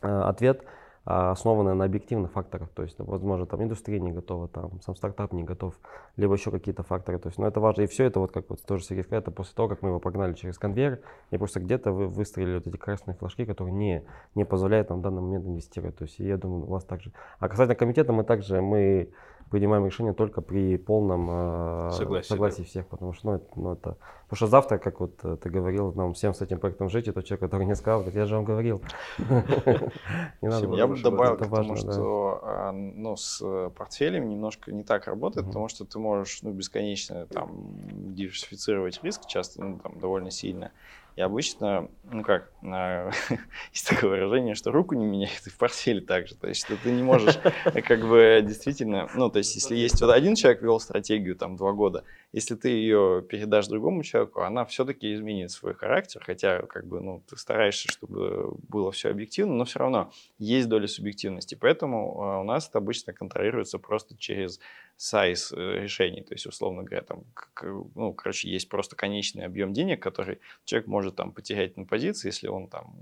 ответ, 0.00 0.64
а, 1.04 1.32
основанный 1.32 1.74
на 1.74 1.84
объективных 1.84 2.32
факторах. 2.32 2.70
То 2.70 2.82
есть, 2.82 2.98
ну, 2.98 3.04
возможно, 3.04 3.46
там 3.46 3.62
индустрия 3.62 4.00
не 4.00 4.12
готова, 4.12 4.48
там 4.48 4.80
сам 4.80 4.96
стартап 4.96 5.32
не 5.32 5.44
готов, 5.44 5.74
либо 6.16 6.34
еще 6.34 6.50
какие-то 6.50 6.82
факторы. 6.82 7.18
То 7.18 7.28
есть, 7.28 7.38
но 7.38 7.46
это 7.46 7.60
важно. 7.60 7.82
И 7.82 7.86
все 7.86 8.04
это, 8.04 8.20
вот 8.20 8.32
как 8.32 8.48
вот 8.48 8.62
тоже 8.62 8.84
Сергей 8.84 9.04
сказал, 9.04 9.20
это 9.20 9.30
после 9.30 9.54
того, 9.54 9.68
как 9.68 9.82
мы 9.82 9.90
его 9.90 10.00
погнали 10.00 10.32
через 10.32 10.58
конвейер, 10.58 11.00
и 11.30 11.36
просто 11.36 11.60
где-то 11.60 11.92
вы 11.92 12.06
выстроили 12.06 12.54
вот 12.54 12.66
эти 12.66 12.76
красные 12.76 13.14
флажки, 13.14 13.44
которые 13.44 13.74
не, 13.74 14.02
не 14.34 14.44
позволяют 14.44 14.88
нам 14.88 15.00
в 15.00 15.02
данный 15.02 15.20
момент 15.20 15.46
инвестировать. 15.46 15.96
То 15.96 16.04
есть, 16.04 16.18
и 16.20 16.24
я 16.26 16.38
думаю, 16.38 16.64
у 16.64 16.70
вас 16.70 16.84
также. 16.84 17.12
А 17.38 17.48
касательно 17.48 17.74
комитета, 17.74 18.12
мы 18.12 18.24
также, 18.24 18.62
мы 18.62 19.10
принимаем 19.50 19.86
решение 19.86 20.12
только 20.12 20.40
при 20.40 20.76
полном 20.76 21.28
э, 21.30 21.90
Согласии, 21.92 22.28
согласии 22.28 22.62
всех, 22.62 22.86
потому 22.86 23.12
что, 23.12 23.26
ну, 23.26 23.34
это, 23.36 23.46
ну, 23.56 23.72
это, 23.72 23.96
потому 24.24 24.36
что 24.36 24.46
завтра, 24.46 24.78
как 24.78 25.00
вот 25.00 25.20
э, 25.22 25.36
ты 25.40 25.50
говорил, 25.50 25.92
нам 25.92 26.14
всем 26.14 26.34
с 26.34 26.40
этим 26.42 26.58
проектом 26.58 26.88
жить, 26.88 27.08
и 27.08 27.12
тот 27.12 27.24
человек, 27.24 27.40
который 27.40 27.66
не 27.66 27.74
сказал, 27.76 28.00
говорит, 28.00 28.16
я 28.16 28.26
же 28.26 28.36
вам 28.36 28.44
говорил. 28.44 28.82
Я 30.40 30.86
бы 30.86 31.00
добавил 31.00 31.34
это 31.34 31.44
к 31.44 31.50
тому, 31.50 31.68
важно, 31.68 31.86
да. 31.86 31.92
что 31.92 32.40
а, 32.42 32.72
ну, 32.72 33.16
с 33.16 33.40
э, 33.42 33.70
портфелем 33.76 34.28
немножко 34.28 34.72
не 34.72 34.82
так 34.82 35.06
работает, 35.06 35.46
потому 35.46 35.68
что 35.68 35.84
ты 35.84 35.98
можешь 35.98 36.42
ну, 36.42 36.52
бесконечно 36.52 37.26
там, 37.26 37.50
диверсифицировать 38.14 39.02
риск, 39.02 39.26
часто 39.26 39.62
ну, 39.62 39.78
там, 39.78 39.98
довольно 39.98 40.30
сильно. 40.30 40.72
И 41.16 41.20
обычно, 41.20 41.88
ну 42.10 42.24
как, 42.24 42.50
есть 43.72 43.88
такое 43.88 44.10
выражение, 44.10 44.54
что 44.56 44.72
руку 44.72 44.96
не 44.96 45.06
меняет, 45.06 45.46
и 45.46 45.50
в 45.50 45.56
портфеле 45.56 46.00
также. 46.00 46.34
То 46.34 46.48
есть, 46.48 46.64
что 46.64 46.76
ты 46.76 46.90
не 46.90 47.04
можешь 47.04 47.38
э, 47.64 47.82
как 47.82 48.00
бы 48.00 48.42
действительно, 48.44 49.08
ну, 49.14 49.30
то 49.30 49.38
есть, 49.38 49.54
если 49.54 49.76
есть 49.76 50.00
вот 50.00 50.10
один 50.10 50.34
человек 50.34 50.62
вел 50.62 50.80
стратегию 50.80 51.36
там 51.36 51.56
два 51.56 51.72
года, 51.72 52.02
если 52.34 52.56
ты 52.56 52.68
ее 52.68 53.24
передашь 53.28 53.68
другому 53.68 54.02
человеку, 54.02 54.40
она 54.40 54.64
все-таки 54.64 55.14
изменит 55.14 55.52
свой 55.52 55.72
характер, 55.72 56.20
хотя 56.26 56.62
как 56.62 56.84
бы, 56.84 57.00
ну, 57.00 57.22
ты 57.28 57.36
стараешься, 57.36 57.86
чтобы 57.88 58.56
было 58.68 58.90
все 58.90 59.10
объективно, 59.10 59.54
но 59.54 59.64
все 59.64 59.78
равно 59.78 60.12
есть 60.38 60.68
доля 60.68 60.88
субъективности. 60.88 61.54
Поэтому 61.54 62.20
а, 62.20 62.40
у 62.40 62.42
нас 62.42 62.68
это 62.68 62.78
обычно 62.78 63.12
контролируется 63.12 63.78
просто 63.78 64.16
через 64.16 64.58
сайз 64.96 65.52
э, 65.52 65.82
решений. 65.82 66.22
То 66.22 66.34
есть, 66.34 66.46
условно 66.46 66.82
говоря, 66.82 67.02
там, 67.02 67.22
ну, 67.94 68.12
короче, 68.12 68.50
есть 68.50 68.68
просто 68.68 68.96
конечный 68.96 69.44
объем 69.44 69.72
денег, 69.72 70.02
который 70.02 70.40
человек 70.64 70.88
может 70.88 71.14
там 71.14 71.30
потерять 71.30 71.76
на 71.76 71.84
позиции, 71.84 72.26
если 72.28 72.48
он 72.48 72.66
там 72.66 72.96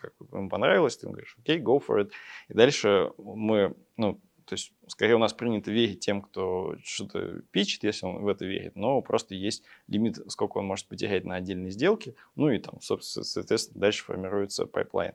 как 0.00 0.14
ему 0.32 0.48
понравилось, 0.48 0.96
ты 0.96 1.04
ему 1.04 1.12
говоришь, 1.12 1.36
окей, 1.38 1.60
go 1.60 1.82
for 1.86 2.02
it. 2.02 2.12
И 2.48 2.54
дальше 2.54 3.12
мы, 3.18 3.74
ну, 3.98 4.18
то 4.50 4.54
есть, 4.54 4.72
скорее 4.88 5.14
у 5.14 5.18
нас 5.20 5.32
принято 5.32 5.70
верить 5.70 6.00
тем, 6.00 6.22
кто 6.22 6.74
что-то 6.82 7.42
питчит, 7.52 7.84
если 7.84 8.04
он 8.04 8.24
в 8.24 8.26
это 8.26 8.44
верит, 8.44 8.74
но 8.74 9.00
просто 9.00 9.36
есть 9.36 9.62
лимит, 9.86 10.18
сколько 10.26 10.58
он 10.58 10.66
может 10.66 10.88
потерять 10.88 11.24
на 11.24 11.36
отдельные 11.36 11.70
сделки, 11.70 12.16
ну 12.34 12.50
и 12.50 12.58
там, 12.58 12.80
собственно, 12.80 13.22
соответственно, 13.22 13.80
дальше 13.80 14.02
формируется 14.02 14.66
pipeline. 14.66 15.12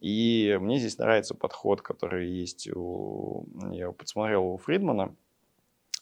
И 0.00 0.56
мне 0.62 0.78
здесь 0.78 0.96
нравится 0.96 1.34
подход, 1.34 1.82
который 1.82 2.26
есть 2.26 2.66
у, 2.74 3.46
я 3.70 3.82
его 3.82 3.92
подсмотрел 3.92 4.46
у 4.46 4.56
Фридмана, 4.56 5.14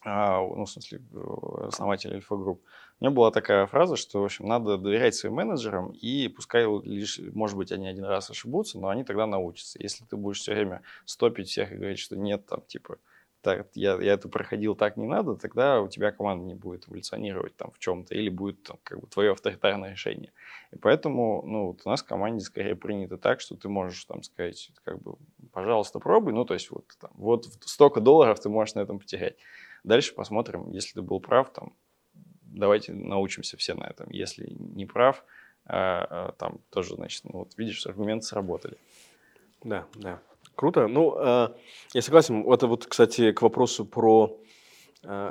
а, 0.05 0.39
ну, 0.39 0.63
в 0.63 0.69
смысле, 0.69 1.01
э, 1.11 1.67
основателя 1.67 2.13
Альфа 2.15 2.37
Групп. 2.37 2.63
У 3.03 3.09
была 3.09 3.31
такая 3.31 3.67
фраза, 3.67 3.97
что, 3.97 4.21
в 4.21 4.25
общем, 4.25 4.47
надо 4.47 4.77
доверять 4.77 5.13
своим 5.13 5.35
менеджерам, 5.35 5.91
и 5.91 6.29
пускай 6.29 6.65
лишь, 6.83 7.19
может 7.33 7.57
быть, 7.57 7.73
они 7.73 7.89
один 7.89 8.05
раз 8.05 8.29
ошибутся, 8.29 8.79
но 8.79 8.87
они 8.87 9.03
тогда 9.03 9.27
научатся. 9.27 9.77
Если 9.81 10.05
ты 10.05 10.15
будешь 10.15 10.39
все 10.39 10.53
время 10.53 10.83
стопить 11.03 11.49
всех 11.49 11.73
и 11.73 11.75
говорить, 11.75 11.99
что 11.99 12.15
нет, 12.15 12.45
там, 12.45 12.61
типа, 12.61 12.99
так, 13.41 13.67
я, 13.73 13.95
я 13.95 14.13
это 14.13 14.29
проходил, 14.29 14.73
так 14.73 14.95
не 14.95 15.05
надо, 15.05 15.35
тогда 15.35 15.81
у 15.81 15.89
тебя 15.89 16.13
команда 16.13 16.45
не 16.45 16.53
будет 16.53 16.87
эволюционировать 16.87 17.57
там 17.57 17.71
в 17.71 17.79
чем-то, 17.79 18.15
или 18.15 18.29
будет 18.29 18.63
там, 18.63 18.77
как 18.83 19.01
бы 19.01 19.07
твое 19.07 19.33
авторитарное 19.33 19.91
решение. 19.91 20.31
И 20.71 20.77
поэтому, 20.77 21.43
ну, 21.45 21.67
вот 21.67 21.81
у 21.83 21.89
нас 21.89 22.01
в 22.01 22.05
команде 22.05 22.45
скорее 22.45 22.77
принято 22.77 23.17
так, 23.17 23.41
что 23.41 23.57
ты 23.57 23.67
можешь 23.67 24.05
там 24.05 24.23
сказать, 24.23 24.71
как 24.85 25.01
бы, 25.01 25.17
пожалуйста, 25.51 25.99
пробуй, 25.99 26.31
ну, 26.31 26.45
то 26.45 26.53
есть 26.53 26.71
вот, 26.71 26.85
там, 27.01 27.11
вот 27.15 27.49
столько 27.65 27.99
долларов 27.99 28.39
ты 28.39 28.47
можешь 28.47 28.75
на 28.75 28.79
этом 28.79 28.97
потерять. 28.97 29.35
Дальше 29.83 30.15
посмотрим, 30.15 30.71
если 30.71 30.93
ты 30.93 31.01
был 31.01 31.19
прав, 31.19 31.51
там, 31.51 31.73
давайте 32.53 32.93
научимся 32.93 33.57
все 33.57 33.73
на 33.73 33.85
этом. 33.85 34.09
Если 34.09 34.47
не 34.57 34.85
прав, 34.85 35.23
а, 35.65 36.07
а, 36.09 36.31
там 36.33 36.59
тоже, 36.69 36.95
значит, 36.95 37.23
ну, 37.25 37.39
вот 37.39 37.57
видишь, 37.57 37.85
аргументы 37.85 38.25
сработали. 38.25 38.77
Да, 39.63 39.85
да. 39.95 40.21
Круто. 40.55 40.87
Ну, 40.87 41.15
э, 41.17 41.49
я 41.93 42.01
согласен. 42.01 42.47
Это 42.51 42.67
вот, 42.67 42.85
кстати, 42.85 43.31
к 43.31 43.41
вопросу 43.41 43.85
про... 43.85 44.37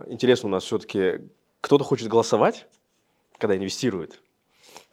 Интересно 0.07 0.49
у 0.49 0.53
нас 0.53 0.65
все-таки, 0.65 1.21
кто-то 1.63 1.83
хочет 1.83 2.09
голосовать, 2.09 2.67
когда 3.39 3.57
инвестирует. 3.57 4.21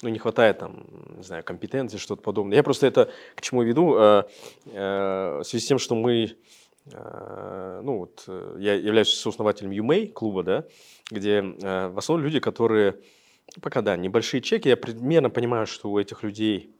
Ну, 0.01 0.09
не 0.09 0.19
хватает 0.19 0.59
там, 0.59 0.85
не 1.17 1.23
знаю, 1.23 1.43
компетенции, 1.43 1.97
что-то 1.97 2.21
подобное. 2.21 2.55
Я 2.57 2.63
просто 2.63 2.87
это 2.87 3.11
к 3.35 3.41
чему 3.41 3.63
веду? 3.63 3.95
Э, 3.97 4.23
в 4.65 5.43
связи 5.43 5.65
с 5.65 5.67
тем, 5.67 5.79
что 5.79 5.95
мы 5.95 6.37
ну 6.91 7.97
вот, 7.97 8.23
э, 8.27 8.57
я 8.59 8.73
являюсь 8.73 9.13
сооснователем 9.13 9.71
UMA 9.71 10.07
клуба, 10.07 10.43
да, 10.43 10.65
где 11.11 11.39
э, 11.39 11.87
в 11.89 11.97
основном 11.97 12.25
люди, 12.25 12.39
которые, 12.39 12.99
пока 13.61 13.81
да, 13.81 13.95
небольшие 13.97 14.41
чеки, 14.41 14.69
я 14.69 14.77
примерно 14.77 15.29
понимаю, 15.29 15.67
что 15.67 15.89
у 15.89 15.99
этих 15.99 16.23
людей, 16.23 16.75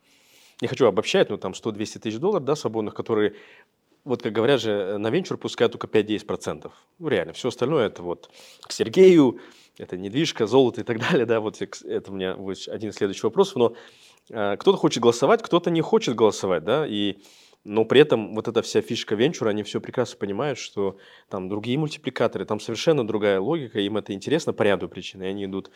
не 0.62 0.68
хочу 0.68 0.86
обобщать, 0.88 1.30
но 1.30 1.38
там 1.38 1.54
100-200 1.54 2.00
тысяч 2.00 2.18
долларов, 2.18 2.46
да, 2.46 2.56
свободных, 2.56 2.94
которые, 2.94 3.36
вот 4.04 4.24
как 4.24 4.34
говорят 4.34 4.62
же, 4.62 4.98
на 4.98 5.10
венчур 5.10 5.38
пускают 5.38 5.74
только 5.74 5.88
5-10%. 5.88 6.72
Ну, 7.00 7.08
реально, 7.08 7.34
все 7.34 7.50
остальное 7.50 7.88
это 7.88 8.04
вот 8.04 8.32
к 8.62 8.72
Сергею, 8.72 9.40
это 9.78 9.98
недвижка, 9.98 10.48
золото 10.48 10.82
и 10.82 10.84
так 10.84 11.00
далее, 11.00 11.26
да, 11.26 11.40
вот 11.40 11.62
это 11.62 12.12
у 12.12 12.16
меня 12.16 12.34
один 12.68 12.90
из 12.90 12.96
следующих 12.96 13.24
вопросов, 13.24 13.56
но 13.56 13.76
э, 14.30 14.58
кто-то 14.58 14.78
хочет 14.78 15.02
голосовать, 15.02 15.42
кто-то 15.42 15.70
не 15.72 15.82
хочет 15.82 16.16
голосовать, 16.16 16.64
да, 16.64 16.86
и 16.88 17.20
но 17.70 17.86
при 17.86 18.02
этом 18.02 18.34
вот 18.34 18.48
эта 18.48 18.64
вся 18.64 18.82
фишка 18.82 19.14
венчура, 19.14 19.50
они 19.50 19.62
все 19.62 19.80
прекрасно 19.80 20.18
понимают, 20.18 20.58
что 20.58 20.98
там 21.30 21.50
другие 21.50 21.78
мультипликаторы, 21.78 22.44
там 22.46 22.60
совершенно 22.60 23.06
другая 23.06 23.40
логика, 23.40 23.80
им 23.80 23.98
это 23.98 24.12
интересно 24.12 24.54
по 24.54 24.64
ряду 24.64 24.90
причин, 24.90 25.22
и 25.22 25.28
они 25.28 25.46
идут 25.46 25.70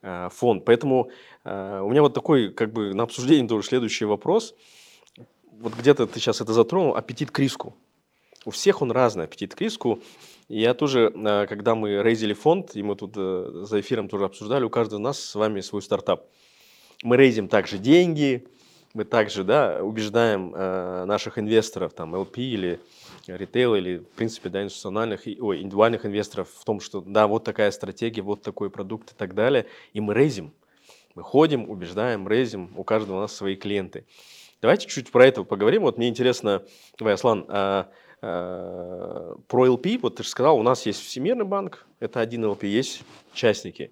э, 0.00 0.30
фонд. 0.32 0.64
Поэтому 0.64 1.10
э, 1.44 1.80
у 1.82 1.90
меня 1.90 2.00
вот 2.00 2.14
такой, 2.14 2.50
как 2.50 2.72
бы 2.72 2.94
на 2.94 3.02
обсуждение 3.02 3.46
тоже 3.46 3.68
следующий 3.68 4.06
вопрос. 4.06 4.54
Вот 5.60 5.74
где-то 5.74 6.06
ты 6.06 6.18
сейчас 6.18 6.40
это 6.40 6.54
затронул, 6.54 6.96
аппетит 6.96 7.30
к 7.30 7.38
риску. 7.38 7.76
У 8.46 8.50
всех 8.50 8.80
он 8.80 8.90
разный, 8.90 9.24
аппетит 9.24 9.54
к 9.54 9.60
риску. 9.60 10.00
Я 10.48 10.72
тоже, 10.72 11.12
э, 11.14 11.46
когда 11.46 11.74
мы 11.74 12.02
рейзили 12.02 12.32
фонд, 12.32 12.74
и 12.74 12.82
мы 12.82 12.96
тут 12.96 13.12
э, 13.18 13.64
за 13.64 13.80
эфиром 13.80 14.08
тоже 14.08 14.24
обсуждали, 14.24 14.64
у 14.64 14.70
каждого 14.70 14.98
из 14.98 15.02
нас 15.02 15.20
с 15.20 15.34
вами 15.34 15.60
свой 15.60 15.82
стартап. 15.82 16.26
Мы 17.02 17.18
рейзим 17.18 17.48
также 17.48 17.76
деньги, 17.76 18.46
мы 18.94 19.04
также 19.04 19.42
да, 19.42 19.80
убеждаем 19.82 20.54
э, 20.54 21.04
наших 21.04 21.38
инвесторов, 21.38 21.92
там, 21.92 22.14
LP 22.14 22.36
или 22.36 22.80
ритейл, 23.26 23.74
или, 23.74 23.98
в 23.98 24.08
принципе, 24.16 24.48
да, 24.48 24.62
институциональных, 24.62 25.22
ой, 25.40 25.58
индивидуальных 25.58 26.06
инвесторов 26.06 26.48
в 26.56 26.64
том, 26.64 26.80
что, 26.80 27.00
да, 27.00 27.26
вот 27.26 27.42
такая 27.42 27.72
стратегия, 27.72 28.22
вот 28.22 28.42
такой 28.42 28.70
продукт 28.70 29.12
и 29.12 29.14
так 29.16 29.34
далее, 29.34 29.66
и 29.92 30.00
мы 30.00 30.14
рейзим. 30.14 30.52
Мы 31.16 31.22
ходим, 31.22 31.68
убеждаем, 31.68 32.28
рейзим, 32.28 32.70
у 32.76 32.84
каждого 32.84 33.18
у 33.18 33.20
нас 33.20 33.34
свои 33.34 33.56
клиенты. 33.56 34.06
Давайте 34.62 34.86
чуть 34.88 35.10
про 35.10 35.26
это 35.26 35.42
поговорим. 35.42 35.82
Вот 35.82 35.98
мне 35.98 36.08
интересно, 36.08 36.62
давай, 36.96 37.14
Аслан, 37.14 37.44
а, 37.48 37.90
а, 38.22 39.36
про 39.48 39.66
LP, 39.66 39.98
вот 40.00 40.16
ты 40.16 40.22
же 40.22 40.28
сказал, 40.28 40.56
у 40.56 40.62
нас 40.62 40.86
есть 40.86 41.04
Всемирный 41.04 41.44
банк, 41.44 41.84
это 41.98 42.20
один 42.20 42.44
LP, 42.44 42.66
есть 42.66 43.02
частники. 43.32 43.90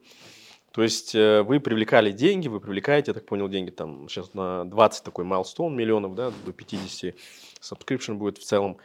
То 0.72 0.82
есть 0.82 1.14
э, 1.14 1.42
вы 1.42 1.60
привлекали 1.60 2.12
деньги, 2.12 2.48
вы 2.48 2.58
привлекаете, 2.58 3.10
я 3.10 3.14
так 3.14 3.26
понял, 3.26 3.48
деньги 3.48 3.70
там 3.70 4.08
сейчас 4.08 4.32
на 4.32 4.64
20 4.64 5.04
такой 5.04 5.26
milestone 5.26 5.70
миллионов, 5.70 6.14
да, 6.14 6.32
до 6.46 6.52
50 6.52 7.14
subscription 7.60 8.14
будет 8.14 8.38
в 8.38 8.44
целом. 8.44 8.78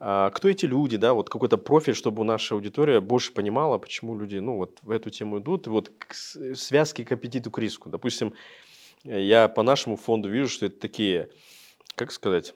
А 0.00 0.30
кто 0.30 0.48
эти 0.48 0.64
люди, 0.64 0.96
да, 0.96 1.12
вот 1.12 1.28
какой-то 1.28 1.58
профиль, 1.58 1.94
чтобы 1.94 2.24
наша 2.24 2.54
аудитория 2.54 3.00
больше 3.00 3.32
понимала, 3.32 3.76
почему 3.78 4.18
люди, 4.18 4.38
ну, 4.38 4.56
вот 4.56 4.78
в 4.82 4.90
эту 4.90 5.10
тему 5.10 5.38
идут, 5.38 5.66
и 5.66 5.70
вот 5.70 5.92
к 5.98 6.14
связки 6.14 7.04
к 7.04 7.12
аппетиту 7.12 7.50
к 7.50 7.58
риску. 7.58 7.90
Допустим, 7.90 8.32
я 9.04 9.48
по 9.48 9.62
нашему 9.62 9.96
фонду 9.96 10.30
вижу, 10.30 10.48
что 10.48 10.66
это 10.66 10.80
такие, 10.80 11.28
как 11.94 12.10
сказать, 12.10 12.54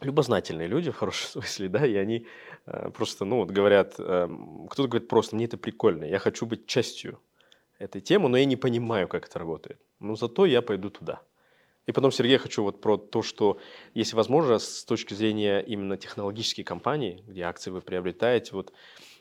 любознательные 0.00 0.68
люди 0.68 0.92
в 0.92 0.96
хорошем 0.96 1.30
смысле, 1.42 1.68
да, 1.68 1.84
и 1.84 1.96
они 1.96 2.26
э, 2.66 2.90
просто, 2.90 3.24
ну, 3.24 3.38
вот 3.38 3.50
говорят, 3.50 3.96
э, 3.98 4.28
кто-то 4.70 4.88
говорит 4.88 5.08
просто, 5.08 5.34
мне 5.34 5.46
это 5.46 5.58
прикольно, 5.58 6.04
я 6.04 6.20
хочу 6.20 6.46
быть 6.46 6.66
частью 6.66 7.18
этой 7.80 8.00
темы, 8.00 8.28
но 8.28 8.36
я 8.36 8.44
не 8.44 8.56
понимаю, 8.56 9.08
как 9.08 9.26
это 9.26 9.38
работает. 9.38 9.80
Но 9.98 10.14
зато 10.14 10.46
я 10.46 10.62
пойду 10.62 10.90
туда. 10.90 11.22
И 11.86 11.92
потом, 11.92 12.12
Сергей, 12.12 12.34
я 12.34 12.38
хочу 12.38 12.62
вот 12.62 12.80
про 12.80 12.98
то, 12.98 13.22
что, 13.22 13.58
если 13.94 14.14
возможно, 14.14 14.58
с 14.58 14.84
точки 14.84 15.14
зрения 15.14 15.60
именно 15.60 15.96
технологической 15.96 16.62
компании, 16.62 17.24
где 17.26 17.42
акции 17.42 17.70
вы 17.70 17.80
приобретаете, 17.80 18.52
вот 18.52 18.72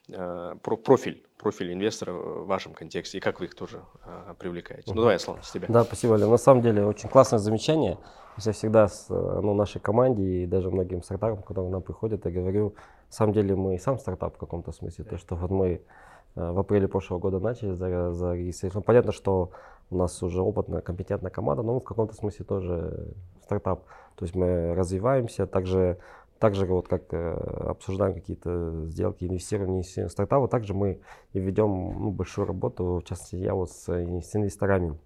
э, 0.10 0.56
про 0.62 0.78
профиль, 0.78 1.26
профиль 1.38 1.74
инвестора 1.74 2.12
в 2.12 2.46
вашем 2.46 2.74
контексте, 2.74 3.18
и 3.18 3.22
как 3.22 3.40
вы 3.40 3.46
их 3.46 3.56
тоже 3.56 3.82
э, 4.06 4.36
привлекаете. 4.38 4.84
Ну, 4.94 5.02
давай, 5.02 5.16
Аслан, 5.16 5.42
с 5.42 5.52
тебя. 5.52 5.68
Да, 5.70 5.84
спасибо, 5.84 6.16
Лев. 6.16 6.30
На 6.30 6.38
самом 6.38 6.62
деле, 6.62 6.86
очень 6.86 7.10
классное 7.10 7.40
замечание. 7.40 7.98
Я 8.38 8.52
всегда 8.52 8.88
с 8.88 9.10
ну, 9.10 9.54
нашей 9.54 9.82
команде 9.82 10.24
и 10.24 10.46
даже 10.46 10.70
многим 10.70 11.02
стартапам, 11.02 11.44
которые 11.44 11.70
к 11.70 11.74
нам 11.74 11.82
приходят, 11.82 12.26
я 12.26 12.32
говорю, 12.32 12.76
на 13.08 13.14
самом 13.14 13.34
деле 13.34 13.56
мы 13.56 13.76
и 13.76 13.80
сам 13.80 13.98
стартап 13.98 14.36
в 14.36 14.38
каком-то 14.38 14.72
смысле, 14.72 15.04
то, 15.06 15.18
что 15.18 15.36
вот 15.36 15.50
мы 15.50 15.82
Э, 15.82 16.19
в 16.52 16.60
апреле 16.60 16.88
прошлого 16.88 17.20
года 17.20 17.40
начали 17.40 17.74
зарегистрировать. 17.74 18.76
Ну, 18.76 18.82
понятно, 18.82 19.12
что 19.12 19.52
у 19.90 19.98
нас 19.98 20.22
уже 20.22 20.42
опытная, 20.42 20.82
компетентная 20.82 21.32
команда, 21.32 21.64
но 21.64 21.74
мы 21.74 21.80
в 21.80 21.84
каком-то 21.84 22.14
смысле 22.14 22.46
тоже 22.46 23.14
стартап. 23.44 23.84
То 24.16 24.26
есть 24.26 24.36
мы 24.36 24.74
развиваемся, 24.76 25.48
также, 25.48 25.98
также 26.38 26.66
вот 26.66 26.88
как 26.88 27.14
э, 27.14 27.34
обсуждаем 27.70 28.14
какие-то 28.14 28.86
сделки, 28.86 29.26
инвестирование 29.26 29.84
в 29.84 30.12
стартапы, 30.12 30.48
также 30.48 30.74
мы 30.74 31.02
и 31.34 31.40
ведем 31.40 31.70
ну, 31.70 32.12
большую 32.12 32.48
работу, 32.48 33.02
в 33.04 33.04
частности, 33.04 33.36
я 33.36 33.56
вот 33.56 33.72
с, 33.72 33.90
с 33.90 34.36
инвесторами. 34.36 34.98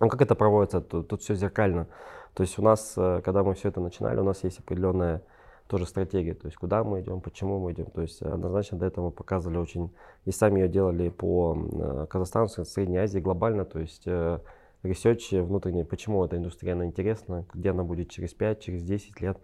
Ну, 0.00 0.08
как 0.08 0.22
это 0.22 0.34
проводится? 0.34 0.80
Тут, 0.80 1.08
тут 1.08 1.22
все 1.22 1.34
зеркально. 1.34 1.86
То 2.34 2.42
есть 2.42 2.58
у 2.58 2.62
нас, 2.62 2.94
э, 2.96 3.20
когда 3.24 3.42
мы 3.42 3.54
все 3.54 3.68
это 3.68 3.80
начинали, 3.80 4.20
у 4.20 4.24
нас 4.24 4.44
есть 4.44 4.60
определенная 4.60 5.22
тоже 5.66 5.86
стратегия, 5.86 6.34
то 6.34 6.46
есть 6.46 6.56
куда 6.56 6.84
мы 6.84 7.00
идем, 7.00 7.20
почему 7.20 7.58
мы 7.58 7.72
идем. 7.72 7.86
То 7.86 8.02
есть 8.02 8.20
однозначно 8.22 8.78
до 8.78 8.86
этого 8.86 9.06
мы 9.06 9.10
показывали 9.12 9.58
очень, 9.58 9.90
и 10.24 10.30
сами 10.30 10.60
ее 10.60 10.68
делали 10.68 11.08
по 11.08 11.56
э, 11.56 12.06
Казахстану, 12.08 12.48
Средней 12.48 12.98
Азии, 12.98 13.18
глобально, 13.18 13.64
то 13.64 13.78
есть 13.78 14.02
э, 14.06 14.40
research 14.84 15.32
внутренний, 15.32 15.84
почему 15.84 16.24
эта 16.24 16.36
индустрия 16.36 16.74
она 16.74 16.84
интересна, 16.84 17.46
где 17.52 17.70
она 17.70 17.82
будет 17.82 18.10
через 18.10 18.34
5, 18.34 18.60
через 18.60 18.82
10 18.82 19.20
лет, 19.20 19.38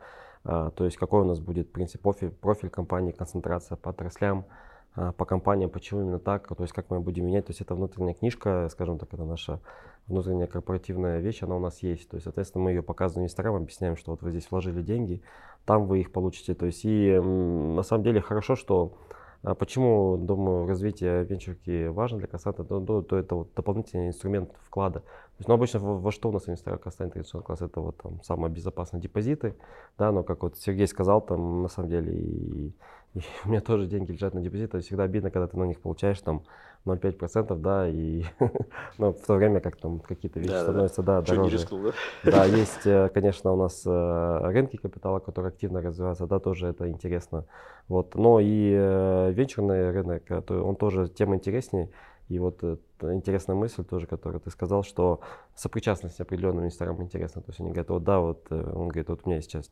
а, 0.45 0.71
то 0.71 0.85
есть 0.85 0.97
какой 0.97 1.23
у 1.23 1.25
нас 1.25 1.41
будет 1.41 1.69
в 1.69 1.73
принципе 1.73 1.99
профиль, 1.99 2.31
профиль 2.31 2.71
компании, 2.71 3.13
концентрация 3.13 3.77
по 3.77 3.91
отраслям, 3.91 4.47
а, 4.95 5.13
по 5.13 5.25
компаниям, 5.25 5.71
почему 5.71 6.03
именно 6.03 6.19
так, 6.19 6.47
то 6.47 6.63
есть 6.63 6.73
как 6.73 6.91
мы 6.91 7.01
будем 7.01 7.27
менять, 7.27 7.47
то 7.47 7.51
есть 7.51 7.61
это 7.61 7.75
внутренняя 7.75 8.15
книжка, 8.15 8.69
скажем 8.71 8.99
так, 8.99 9.13
это 9.13 9.25
наша 9.25 9.61
внутренняя 10.07 10.47
корпоративная 10.47 11.21
вещь, 11.21 11.43
она 11.43 11.57
у 11.57 11.61
нас 11.61 11.83
есть, 11.83 12.09
то 12.09 12.17
есть, 12.17 12.25
соответственно, 12.25 12.65
мы 12.65 12.71
ее 12.71 12.83
показываем 12.83 13.25
инвесторам, 13.25 13.57
объясняем, 13.57 13.97
что 13.97 14.13
вот 14.13 14.23
вы 14.23 14.31
здесь 14.31 14.51
вложили 14.51 14.83
деньги, 14.83 15.23
там 15.65 15.87
вы 15.87 16.01
их 16.01 16.13
получите, 16.13 16.55
то 16.55 16.67
есть, 16.67 16.85
и 16.85 17.19
на 17.19 17.83
самом 17.83 18.05
деле 18.05 18.21
хорошо, 18.21 18.57
что 18.57 18.95
а 19.43 19.55
почему, 19.55 20.19
думаю, 20.19 20.67
развитие 20.67 21.25
венчурки 21.25 21.87
важно 21.87 22.19
для 22.19 22.27
Касата, 22.27 22.63
то, 22.63 22.79
то, 22.79 23.01
то 23.01 23.17
это 23.17 23.37
вот 23.37 23.55
дополнительный 23.55 24.09
инструмент 24.09 24.53
вклада. 24.67 25.01
То 25.01 25.07
есть, 25.39 25.49
ну, 25.49 25.55
обычно 25.55 25.79
во, 25.81 25.97
во 25.99 26.13
что 26.13 26.29
у 26.29 26.33
нас 26.33 26.47
инвесторы 26.47 26.77
Касата 26.77 27.09
традиционный 27.13 27.47
класс, 27.47 27.63
это 27.63 27.81
вот 27.81 27.97
там 27.97 28.23
самые 28.23 28.53
безопасные 28.53 29.01
депозиты, 29.01 29.55
да, 29.97 30.13
но 30.13 30.23
как 30.25 30.43
вот 30.43 30.59
Сергей 30.59 30.87
сказал, 30.87 31.23
там 31.23 31.63
на 31.63 31.69
самом 31.69 31.89
деле 31.89 32.13
и 32.13 32.75
и 33.15 33.21
у 33.45 33.49
меня 33.49 33.61
тоже 33.61 33.87
деньги 33.87 34.13
лежат 34.13 34.35
на 34.35 34.41
депозит, 34.41 34.75
это 34.75 34.81
всегда 34.81 35.05
обидно, 35.05 35.31
когда 35.31 35.47
ты 35.47 35.57
на 35.57 35.65
них 35.65 35.81
получаешь 35.81 36.21
там 36.21 36.43
0,5%, 36.87 37.57
да, 37.57 37.89
и 37.89 38.25
ну, 38.99 39.13
в 39.13 39.27
то 39.27 39.35
время 39.35 39.61
как 39.61 39.77
там 39.77 40.01
какие-то 40.01 40.41
вещи 40.41 40.53
да, 40.53 40.63
становятся, 40.63 41.03
да, 41.03 41.21
да 41.21 41.35
дороже. 41.35 41.57
Рискнул, 41.57 41.83
да? 42.25 42.31
да, 42.31 42.45
есть, 42.45 42.87
э, 42.87 43.11
конечно, 43.13 43.53
у 43.53 43.57
нас 43.57 43.83
э, 43.87 44.39
рынки 44.45 44.77
капитала, 44.77 45.19
которые 45.19 45.51
активно 45.51 45.83
развиваются, 45.83 46.27
да, 46.27 46.39
тоже 46.39 46.69
это 46.69 46.89
интересно. 46.89 47.45
Вот, 47.89 48.15
но 48.15 48.41
и 48.41 48.73
э, 48.75 49.33
венчурный 49.33 49.91
рынок, 49.91 50.23
он 50.49 50.77
тоже 50.77 51.09
тем 51.09 51.35
интереснее. 51.35 51.91
И 52.29 52.39
вот 52.39 52.63
интересная 53.03 53.57
мысль 53.57 53.83
тоже, 53.83 54.07
которую 54.07 54.41
ты 54.41 54.51
сказал, 54.51 54.85
что 54.85 55.21
сопричастность 55.57 56.21
определенным 56.21 56.61
инвесторам 56.61 57.03
интересна. 57.03 57.43
То 57.43 57.51
есть 57.51 57.59
они 57.59 57.71
говорят, 57.71 57.91
вот 57.91 58.05
да, 58.05 58.21
вот 58.21 58.47
он 58.53 58.87
говорит, 58.87 59.09
вот 59.09 59.23
у 59.25 59.29
меня 59.29 59.41
сейчас 59.41 59.69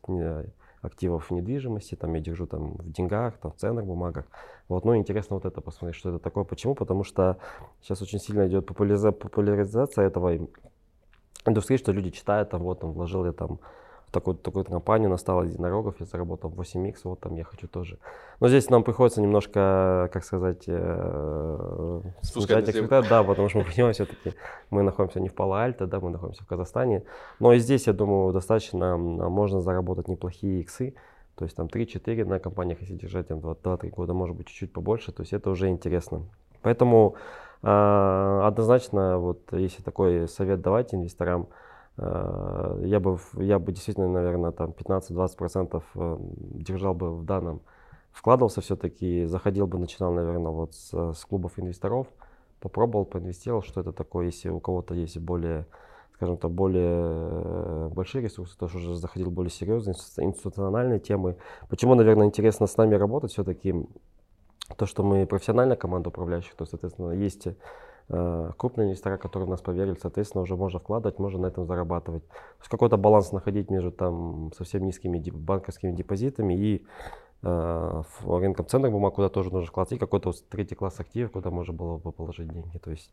активов 0.81 1.31
недвижимости, 1.31 1.95
там 1.95 2.13
я 2.13 2.21
держу 2.21 2.47
там 2.47 2.75
в 2.75 2.91
деньгах, 2.91 3.37
там 3.37 3.51
в 3.51 3.55
ценных 3.55 3.85
бумагах. 3.85 4.25
Вот, 4.67 4.85
ну 4.85 4.95
интересно 4.95 5.35
вот 5.35 5.45
это 5.45 5.61
посмотреть, 5.61 5.95
что 5.95 6.09
это 6.09 6.19
такое. 6.19 6.43
Почему? 6.43 6.75
Потому 6.75 7.03
что 7.03 7.37
сейчас 7.81 8.01
очень 8.01 8.19
сильно 8.19 8.47
идет 8.47 8.65
популяризация 8.65 10.05
этого 10.05 10.37
индустрии, 11.45 11.77
что 11.77 11.91
люди 11.91 12.11
читают, 12.11 12.49
там 12.49 12.63
вот 12.63 12.79
там 12.79 12.91
вложил 12.91 13.25
я 13.25 13.31
там 13.31 13.59
такую, 14.11 14.37
такую 14.37 14.65
компанию, 14.65 15.09
настало 15.09 15.43
единорогов, 15.43 15.99
я 15.99 16.05
заработал 16.05 16.49
8x, 16.51 16.95
вот 17.03 17.19
там 17.19 17.35
я 17.35 17.43
хочу 17.43 17.67
тоже. 17.67 17.97
Но 18.39 18.47
здесь 18.47 18.69
нам 18.69 18.83
приходится 18.83 19.21
немножко, 19.21 20.09
как 20.13 20.23
сказать, 20.23 20.63
э, 20.67 22.01
спускать 22.21 22.69
эксперта, 22.69 23.09
да, 23.09 23.23
потому 23.23 23.49
что 23.49 23.59
мы 23.59 23.65
понимаем, 23.65 23.93
все-таки 23.93 24.33
мы 24.69 24.83
находимся 24.83 25.19
не 25.19 25.29
в 25.29 25.35
Пало-Альто, 25.35 25.85
да, 25.87 25.99
мы 25.99 26.09
находимся 26.09 26.43
в 26.43 26.47
Казахстане. 26.47 27.03
Но 27.39 27.53
и 27.53 27.59
здесь, 27.59 27.87
я 27.87 27.93
думаю, 27.93 28.33
достаточно 28.33 28.97
можно 28.97 29.61
заработать 29.61 30.07
неплохие 30.07 30.61
иксы, 30.61 30.95
то 31.35 31.45
есть 31.45 31.55
там 31.55 31.67
3-4 31.67 32.25
на 32.25 32.39
компаниях, 32.39 32.81
если 32.81 32.95
держать 32.95 33.27
там 33.27 33.39
2-3 33.39 33.89
года, 33.89 34.13
может 34.13 34.35
быть, 34.35 34.47
чуть-чуть 34.47 34.73
побольше, 34.73 35.11
то 35.11 35.21
есть 35.21 35.33
это 35.33 35.49
уже 35.49 35.69
интересно. 35.69 36.23
Поэтому 36.61 37.15
э, 37.63 38.41
однозначно, 38.43 39.17
вот 39.19 39.53
если 39.53 39.81
такой 39.81 40.27
совет 40.27 40.61
давать 40.61 40.93
инвесторам, 40.93 41.47
я 42.01 42.99
бы, 42.99 43.19
я 43.33 43.59
бы 43.59 43.71
действительно, 43.71 44.07
наверное, 44.07 44.51
там 44.51 44.71
15-20% 44.71 45.83
э, 45.95 46.17
держал 46.53 46.93
бы 46.93 47.15
в 47.15 47.25
данном, 47.25 47.61
вкладывался 48.11 48.61
все-таки, 48.61 49.25
заходил 49.25 49.67
бы, 49.67 49.77
начинал, 49.79 50.13
наверное, 50.13 50.51
вот 50.51 50.73
с, 50.73 51.13
с 51.13 51.25
клубов 51.25 51.59
инвесторов, 51.59 52.07
попробовал, 52.59 53.05
поинвестировал, 53.05 53.61
что 53.61 53.81
это 53.81 53.91
такое, 53.91 54.27
если 54.27 54.49
у 54.49 54.59
кого-то 54.59 54.93
есть 54.93 55.17
более 55.17 55.65
скажем 56.19 56.35
так, 56.35 56.51
более 56.51 57.87
большие 57.91 58.21
ресурсы, 58.21 58.57
тоже 58.57 58.77
уже 58.77 58.95
заходил 58.95 59.31
более 59.31 59.51
серьезные 59.51 59.95
институциональные 60.17 60.99
темы. 60.99 61.37
Почему, 61.69 61.95
наверное, 61.95 62.27
интересно 62.27 62.67
с 62.67 62.75
нами 62.75 62.95
работать 62.95 63.31
все-таки, 63.31 63.73
то, 64.75 64.85
что 64.85 65.01
мы 65.01 65.25
профессиональная 65.25 65.77
команда 65.77 66.09
управляющих, 66.09 66.55
то, 66.55 66.65
соответственно, 66.65 67.11
есть 67.11 67.47
э, 67.47 67.55
крупные 68.09 68.87
инвесторы, 68.87 69.17
которые 69.17 69.45
в 69.45 69.49
нас 69.49 69.61
поверили, 69.61 69.95
соответственно, 70.01 70.41
уже 70.41 70.55
можно 70.55 70.79
вкладывать, 70.79 71.19
можно 71.19 71.41
на 71.41 71.45
этом 71.47 71.65
зарабатывать. 71.65 72.27
То 72.27 72.59
есть 72.59 72.69
какой-то 72.69 72.97
баланс 72.97 73.31
находить 73.31 73.69
между 73.69 73.91
там 73.91 74.51
совсем 74.57 74.83
низкими 74.83 75.19
банковскими 75.29 75.91
депозитами 75.91 76.55
и 76.55 76.85
э, 77.43 78.03
рынком 78.25 78.65
ценных 78.65 78.91
бумаг, 78.91 79.13
куда 79.13 79.29
тоже 79.29 79.51
нужно 79.53 79.67
вкладывать, 79.67 79.97
и 79.97 79.99
какой-то 79.99 80.29
вот 80.29 80.43
третий 80.49 80.75
класс 80.75 80.99
активов, 80.99 81.31
куда 81.31 81.51
можно 81.51 81.73
было 81.73 81.97
бы 81.97 82.11
положить 82.11 82.51
деньги. 82.51 82.79
То 82.79 82.89
есть 82.89 83.11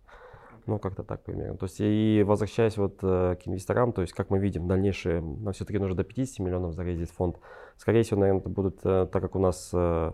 ну, 0.66 0.78
как-то 0.78 1.04
так 1.04 1.22
примерно. 1.22 1.56
То 1.56 1.66
есть, 1.66 1.76
и 1.78 2.24
возвращаясь 2.26 2.76
вот 2.76 2.98
э, 3.02 3.36
к 3.42 3.46
инвесторам, 3.46 3.92
то 3.92 4.02
есть, 4.02 4.12
как 4.12 4.30
мы 4.30 4.38
видим, 4.38 4.66
дальнейшие, 4.66 5.20
нам 5.20 5.52
все-таки 5.52 5.78
нужно 5.78 5.96
до 5.96 6.04
50 6.04 6.40
миллионов 6.40 6.74
зарезить 6.74 7.10
фонд. 7.10 7.36
Скорее 7.76 8.02
всего, 8.02 8.20
наверное, 8.20 8.40
это 8.40 8.48
будут, 8.48 8.80
э, 8.82 9.06
так 9.10 9.22
как 9.22 9.36
у 9.36 9.38
нас 9.38 9.70
э, 9.72 10.12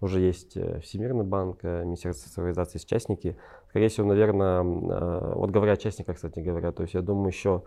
уже 0.00 0.20
есть 0.20 0.58
Всемирный 0.82 1.24
банк, 1.24 1.62
Министерство 1.62 2.28
цифровизации, 2.28 2.78
участники, 2.78 3.38
скорее 3.74 3.88
всего, 3.88 4.06
наверное, 4.06 4.62
вот 4.62 5.50
говоря 5.50 5.72
о 5.72 5.76
частниках, 5.76 6.14
кстати 6.14 6.38
говоря, 6.38 6.70
то 6.70 6.82
есть, 6.82 6.94
я 6.94 7.02
думаю, 7.02 7.26
еще 7.26 7.64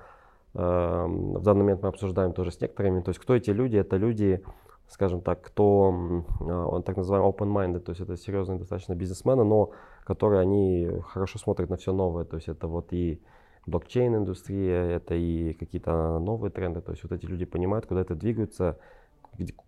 в 0.54 1.42
данный 1.44 1.64
момент 1.64 1.84
мы 1.84 1.90
обсуждаем 1.90 2.32
тоже 2.32 2.52
с 2.52 2.62
некоторыми, 2.62 3.02
то 3.02 3.10
есть, 3.10 3.20
кто 3.20 3.36
эти 3.36 3.50
люди? 3.50 3.76
Это 3.76 3.98
люди, 3.98 4.42
скажем 4.88 5.20
так, 5.20 5.42
кто, 5.42 6.24
он 6.40 6.84
так 6.84 6.96
называемый 6.96 7.30
open-minded, 7.30 7.80
то 7.80 7.90
есть 7.90 8.00
это 8.00 8.16
серьезные 8.16 8.58
достаточно 8.58 8.96
бизнесмены, 8.96 9.44
но 9.44 9.72
которые 10.06 10.40
они 10.40 10.90
хорошо 11.10 11.40
смотрят 11.40 11.70
на 11.70 11.76
все 11.76 11.92
новое, 11.92 12.24
то 12.24 12.38
есть 12.38 12.48
это 12.48 12.70
вот 12.70 12.94
и 12.94 13.22
блокчейн-индустрия, 13.66 14.90
это 14.92 15.14
и 15.14 15.52
какие-то 15.56 16.20
новые 16.20 16.52
тренды, 16.52 16.80
то 16.80 16.92
есть 16.92 17.04
вот 17.04 17.12
эти 17.12 17.26
люди 17.26 17.44
понимают, 17.44 17.86
куда 17.86 18.00
это 18.00 18.16
двигаются, 18.16 18.80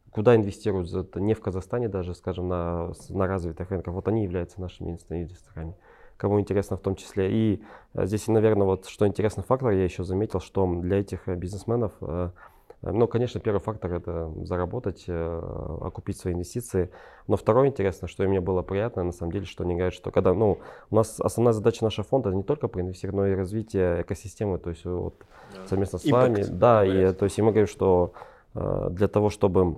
куда 0.09 0.37
инвестируют, 0.37 0.93
это 0.93 1.19
не 1.19 1.33
в 1.33 1.41
Казахстане 1.41 1.89
даже, 1.89 2.15
скажем, 2.15 2.47
на, 2.47 2.93
на 3.09 3.27
развитых 3.27 3.69
рынках, 3.71 3.93
вот 3.93 4.07
они 4.07 4.23
являются 4.23 4.61
нашими 4.61 4.97
инвесторами 5.09 5.75
кому 6.19 6.39
интересно 6.39 6.75
в 6.75 6.81
том 6.81 6.95
числе. 6.95 7.31
И 7.31 7.63
э, 7.93 8.05
здесь, 8.05 8.27
наверное, 8.27 8.65
вот 8.65 8.87
что 8.87 9.07
интересный 9.07 9.43
фактор, 9.43 9.71
я 9.71 9.83
еще 9.83 10.03
заметил, 10.03 10.41
что 10.41 10.67
для 10.67 10.99
этих 10.99 11.27
э, 11.27 11.35
бизнесменов 11.35 11.93
э, 12.01 12.29
ну, 12.81 13.07
конечно, 13.07 13.41
первый 13.41 13.59
фактор 13.59 13.93
это 13.93 14.31
заработать, 14.45 15.03
окупить 15.09 16.17
свои 16.17 16.33
инвестиции. 16.33 16.89
Но 17.27 17.35
второе 17.35 17.67
интересно, 17.67 18.07
что 18.07 18.23
и 18.23 18.27
мне 18.27 18.39
было 18.39 18.61
приятно, 18.61 19.03
на 19.03 19.11
самом 19.11 19.33
деле, 19.33 19.45
что 19.45 19.65
они 19.65 19.73
говорят, 19.73 19.93
что 19.93 20.11
когда, 20.11 20.33
ну, 20.33 20.59
у 20.89 20.95
нас 20.95 21.19
основная 21.19 21.51
задача 21.51 21.83
нашего 21.83 22.07
фонда 22.07 22.29
не 22.29 22.41
только 22.41 22.69
проинвестировать, 22.69 23.17
но 23.17 23.27
и 23.27 23.35
развитие 23.35 24.03
экосистемы, 24.03 24.59
то 24.59 24.69
есть 24.69 24.85
вот 24.85 25.15
да. 25.53 25.67
совместно 25.67 25.99
с 25.99 26.05
Impact, 26.05 26.11
вами. 26.11 26.43
Да, 26.43 26.85
и, 26.85 27.11
то 27.11 27.25
есть 27.25 27.37
и 27.37 27.41
мы 27.41 27.49
говорим, 27.49 27.67
что 27.67 28.13
для 28.53 29.09
того, 29.09 29.29
чтобы 29.29 29.75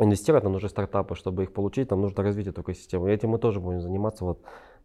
инвестировать, 0.00 0.42
нам 0.42 0.54
нужны 0.54 0.68
стартапы, 0.68 1.14
чтобы 1.14 1.44
их 1.44 1.52
получить, 1.52 1.90
нам 1.90 2.00
нужно 2.00 2.24
развить 2.24 2.48
эту 2.48 2.62
экосистему. 2.62 3.06
И 3.06 3.12
этим 3.12 3.30
мы 3.30 3.38
тоже 3.38 3.60
будем 3.60 3.80
заниматься. 3.80 4.24
Вот 4.24 4.40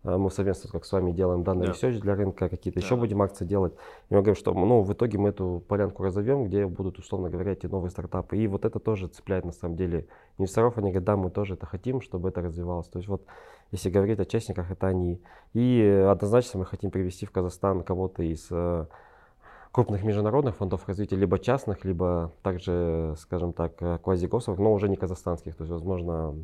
мы 0.05 0.29
совместно, 0.29 0.69
как 0.69 0.85
с 0.85 0.91
вами, 0.91 1.11
делаем 1.11 1.43
данные 1.43 1.67
да. 1.67 1.73
research 1.73 1.99
для 1.99 2.15
рынка, 2.15 2.47
какие-то 2.47 2.79
да. 2.79 2.85
еще 2.85 2.95
будем 2.95 3.21
акции 3.21 3.45
делать. 3.45 3.73
И 4.09 4.13
мы 4.13 4.21
говорим, 4.21 4.35
что 4.35 4.53
ну, 4.53 4.81
в 4.81 4.93
итоге 4.93 5.17
мы 5.17 5.29
эту 5.29 5.63
полянку 5.67 6.03
разовьем, 6.03 6.45
где 6.45 6.67
будут, 6.67 6.99
условно 6.99 7.29
говоря, 7.29 7.53
эти 7.53 7.65
новые 7.65 7.89
стартапы. 7.89 8.37
И 8.37 8.47
вот 8.47 8.65
это 8.65 8.79
тоже 8.79 9.07
цепляет 9.07 9.45
на 9.45 9.51
самом 9.51 9.75
деле 9.75 10.07
инвесторов. 10.37 10.77
Они 10.77 10.91
говорят, 10.91 11.05
да, 11.05 11.17
мы 11.17 11.31
тоже 11.31 11.55
это 11.55 11.65
хотим, 11.65 12.01
чтобы 12.01 12.29
это 12.29 12.41
развивалось. 12.41 12.87
То 12.87 12.99
есть 12.99 13.09
вот, 13.09 13.25
если 13.71 13.89
говорить 13.89 14.19
о 14.19 14.25
частниках, 14.25 14.69
это 14.71 14.87
они. 14.87 15.21
И 15.53 16.05
однозначно 16.07 16.59
мы 16.59 16.65
хотим 16.65 16.91
привести 16.91 17.25
в 17.25 17.31
Казахстан 17.31 17.83
кого-то 17.83 18.21
из 18.21 18.47
э, 18.51 18.85
крупных 19.71 20.03
международных 20.03 20.55
фондов 20.55 20.87
развития, 20.87 21.15
либо 21.15 21.39
частных, 21.39 21.83
либо 21.83 22.31
также, 22.43 23.15
скажем 23.17 23.53
так, 23.53 23.73
э, 23.81 23.97
квазигосовых, 23.97 24.59
но 24.59 24.71
уже 24.71 24.87
не 24.87 24.95
казахстанских. 24.95 25.55
То 25.55 25.63
есть, 25.63 25.71
возможно, 25.71 26.35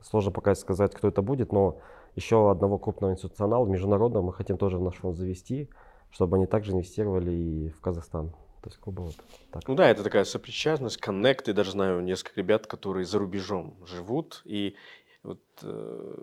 сложно 0.00 0.30
пока 0.30 0.54
сказать, 0.54 0.94
кто 0.94 1.08
это 1.08 1.22
будет, 1.22 1.52
но 1.52 1.78
еще 2.16 2.50
одного 2.50 2.78
крупного 2.78 3.12
институционала, 3.12 3.66
международного, 3.66 4.26
мы 4.26 4.32
хотим 4.32 4.56
тоже 4.56 4.78
в 4.78 4.82
наш 4.82 4.94
фонд 4.96 5.16
завести, 5.16 5.68
чтобы 6.10 6.36
они 6.36 6.46
также 6.46 6.72
инвестировали 6.72 7.32
и 7.32 7.68
в 7.70 7.80
Казахстан. 7.80 8.30
То 8.64 8.70
есть 8.70 8.78
клуба 8.78 9.02
вот 9.02 9.16
так. 9.50 9.68
Ну 9.68 9.74
да, 9.74 9.90
это 9.90 10.02
такая 10.02 10.24
сопричастность, 10.24 10.96
коннект. 10.96 11.48
Я 11.48 11.54
даже 11.54 11.72
знаю 11.72 12.00
несколько 12.00 12.40
ребят, 12.40 12.66
которые 12.66 13.04
за 13.04 13.18
рубежом 13.18 13.76
живут. 13.86 14.40
И 14.46 14.74
вот 15.22 15.42
э, 15.62 16.14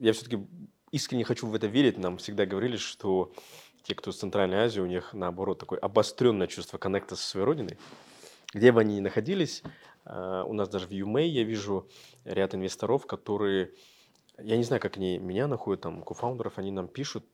я 0.00 0.12
все-таки 0.12 0.44
искренне 0.90 1.24
хочу 1.24 1.46
в 1.46 1.54
это 1.54 1.68
верить. 1.68 1.96
Нам 1.96 2.16
всегда 2.16 2.46
говорили, 2.46 2.78
что 2.78 3.32
те, 3.84 3.94
кто 3.94 4.10
из 4.10 4.16
Центральной 4.16 4.58
Азии, 4.58 4.80
у 4.80 4.86
них 4.86 5.12
наоборот 5.12 5.60
такое 5.60 5.78
обостренное 5.78 6.48
чувство 6.48 6.78
коннекта 6.78 7.14
со 7.14 7.28
своей 7.28 7.46
родиной. 7.46 7.78
Где 8.52 8.72
бы 8.72 8.80
они 8.80 8.96
ни 8.96 9.00
находились, 9.00 9.62
э, 10.04 10.44
у 10.46 10.52
нас 10.52 10.68
даже 10.68 10.88
в 10.88 10.90
UMA 10.90 11.24
я 11.26 11.44
вижу 11.44 11.86
ряд 12.24 12.56
инвесторов, 12.56 13.06
которые 13.06 13.70
я 14.38 14.56
не 14.56 14.64
знаю, 14.64 14.80
как 14.80 14.96
они 14.96 15.18
меня 15.18 15.46
находят, 15.46 15.82
там, 15.82 16.02
кофаундеров, 16.02 16.58
они 16.58 16.70
нам 16.70 16.88
пишут, 16.88 17.24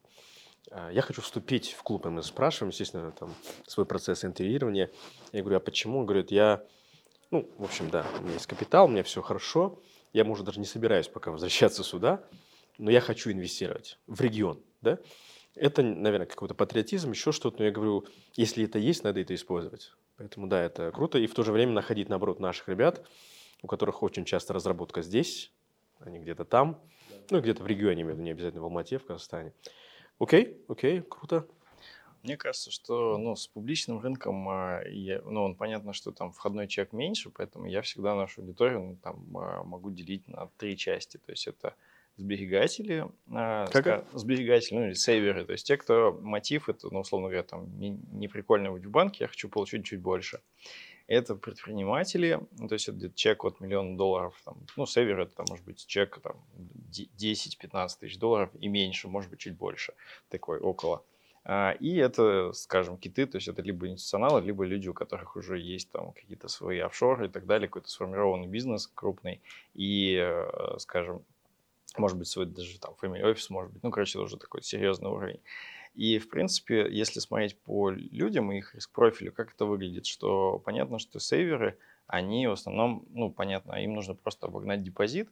«А, 0.70 0.90
я 0.90 1.02
хочу 1.02 1.22
вступить 1.22 1.72
в 1.72 1.82
клуб, 1.82 2.06
и 2.06 2.10
мы 2.10 2.22
спрашиваем, 2.22 2.70
естественно, 2.70 3.10
там, 3.12 3.34
свой 3.66 3.86
процесс 3.86 4.24
интервьюирования. 4.24 4.90
Я 5.32 5.40
говорю, 5.40 5.56
а 5.56 5.60
почему? 5.60 6.00
Он 6.00 6.06
говорит, 6.06 6.30
я, 6.30 6.62
ну, 7.30 7.48
в 7.58 7.64
общем, 7.64 7.90
да, 7.90 8.06
у 8.18 8.22
меня 8.22 8.34
есть 8.34 8.46
капитал, 8.46 8.86
у 8.86 8.88
меня 8.88 9.02
все 9.02 9.22
хорошо, 9.22 9.80
я, 10.12 10.24
может, 10.24 10.44
даже 10.44 10.60
не 10.60 10.66
собираюсь 10.66 11.08
пока 11.08 11.30
возвращаться 11.30 11.82
сюда, 11.82 12.22
но 12.78 12.90
я 12.90 13.00
хочу 13.00 13.30
инвестировать 13.30 13.98
в 14.06 14.20
регион, 14.20 14.62
да. 14.80 14.98
Это, 15.56 15.82
наверное, 15.82 16.26
какой-то 16.26 16.54
патриотизм, 16.54 17.10
еще 17.10 17.32
что-то, 17.32 17.58
но 17.58 17.64
я 17.64 17.72
говорю, 17.72 18.06
если 18.36 18.64
это 18.64 18.78
есть, 18.78 19.02
надо 19.02 19.20
это 19.20 19.34
использовать. 19.34 19.92
Поэтому, 20.16 20.46
да, 20.46 20.62
это 20.62 20.92
круто. 20.92 21.18
И 21.18 21.26
в 21.26 21.34
то 21.34 21.42
же 21.42 21.50
время 21.50 21.72
находить, 21.72 22.08
наоборот, 22.08 22.38
наших 22.38 22.68
ребят, 22.68 23.04
у 23.62 23.66
которых 23.66 24.02
очень 24.02 24.24
часто 24.24 24.52
разработка 24.52 25.02
здесь, 25.02 25.52
они 26.00 26.18
где-то 26.18 26.44
там, 26.44 26.80
ну, 27.30 27.40
где-то 27.40 27.62
в 27.62 27.66
регионе, 27.66 28.02
не 28.02 28.30
обязательно 28.30 28.62
в 28.62 28.64
Алмате, 28.64 28.98
в 28.98 29.04
Казахстане. 29.04 29.52
Окей, 30.18 30.62
окей, 30.68 31.00
круто. 31.00 31.46
Мне 32.22 32.36
кажется, 32.36 32.70
что 32.70 33.16
ну, 33.16 33.34
с 33.34 33.46
публичным 33.46 34.00
рынком, 34.00 34.46
а, 34.48 34.82
я, 34.86 35.22
ну, 35.22 35.42
он, 35.42 35.54
понятно, 35.54 35.94
что 35.94 36.12
там 36.12 36.32
входной 36.32 36.68
чек 36.68 36.92
меньше, 36.92 37.30
поэтому 37.30 37.66
я 37.66 37.80
всегда 37.80 38.14
нашу 38.14 38.42
аудиторию 38.42 38.80
ну, 38.80 38.96
там, 38.96 39.36
а, 39.36 39.64
могу 39.64 39.90
делить 39.90 40.28
на 40.28 40.50
три 40.58 40.76
части. 40.76 41.16
То 41.16 41.32
есть 41.32 41.46
это 41.46 41.74
сберегатели, 42.16 43.06
а, 43.32 43.66
как? 43.68 44.06
сберегатели, 44.12 44.74
ну 44.76 44.86
или 44.86 44.92
сейверы, 44.92 45.46
то 45.46 45.52
есть 45.52 45.66
те, 45.66 45.78
кто 45.78 46.12
мотив, 46.20 46.68
это, 46.68 46.90
ну, 46.90 47.00
условно 47.00 47.28
говоря, 47.28 47.42
там, 47.42 47.78
не, 47.78 47.90
не 48.12 48.28
прикольно 48.28 48.70
быть 48.70 48.84
в 48.84 48.90
банке, 48.90 49.24
я 49.24 49.28
хочу 49.28 49.48
получить 49.48 49.86
чуть 49.86 50.00
больше 50.00 50.40
это 51.10 51.34
предприниматели, 51.34 52.40
ну, 52.56 52.68
то 52.68 52.74
есть 52.74 52.88
это 52.88 52.96
где-то 52.96 53.16
чек 53.16 53.44
от 53.44 53.60
миллиона 53.60 53.96
долларов, 53.96 54.40
там, 54.44 54.58
ну, 54.76 54.86
север 54.86 55.18
это 55.18 55.34
там, 55.34 55.46
может 55.48 55.64
быть 55.64 55.84
чек 55.84 56.20
там, 56.20 56.36
10-15 56.92 57.88
тысяч 57.98 58.16
долларов 58.16 58.50
и 58.54 58.68
меньше, 58.68 59.08
может 59.08 59.28
быть 59.28 59.40
чуть 59.40 59.56
больше, 59.56 59.92
такой 60.28 60.60
около. 60.60 61.02
А, 61.42 61.72
и 61.72 61.96
это, 61.96 62.52
скажем, 62.52 62.96
киты, 62.96 63.26
то 63.26 63.38
есть 63.38 63.48
это 63.48 63.60
либо 63.60 63.88
институционалы, 63.88 64.40
либо 64.40 64.64
люди, 64.64 64.88
у 64.88 64.94
которых 64.94 65.34
уже 65.34 65.58
есть 65.58 65.90
там 65.90 66.12
какие-то 66.12 66.46
свои 66.46 66.78
офшоры 66.78 67.26
и 67.26 67.28
так 67.28 67.44
далее, 67.44 67.66
какой-то 67.66 67.88
сформированный 67.88 68.46
бизнес 68.46 68.86
крупный, 68.86 69.42
и, 69.74 70.14
э, 70.16 70.78
скажем, 70.78 71.24
может 71.96 72.18
быть, 72.18 72.28
свой 72.28 72.46
даже 72.46 72.78
там 72.78 72.94
family 73.02 73.28
офис, 73.28 73.50
может 73.50 73.72
быть, 73.72 73.82
ну, 73.82 73.90
короче, 73.90 74.12
это 74.16 74.22
уже 74.22 74.36
такой 74.36 74.62
серьезный 74.62 75.10
уровень. 75.10 75.40
И, 75.94 76.18
в 76.18 76.28
принципе, 76.28 76.86
если 76.90 77.20
смотреть 77.20 77.58
по 77.58 77.90
людям 77.90 78.52
и 78.52 78.58
их 78.58 78.74
риск-профилю, 78.74 79.32
как 79.32 79.52
это 79.54 79.64
выглядит, 79.64 80.06
что 80.06 80.58
понятно, 80.58 80.98
что 80.98 81.18
сейверы, 81.18 81.78
они 82.06 82.46
в 82.46 82.52
основном, 82.52 83.06
ну, 83.10 83.30
понятно, 83.30 83.74
им 83.74 83.94
нужно 83.94 84.14
просто 84.14 84.46
обогнать 84.46 84.82
депозит, 84.82 85.28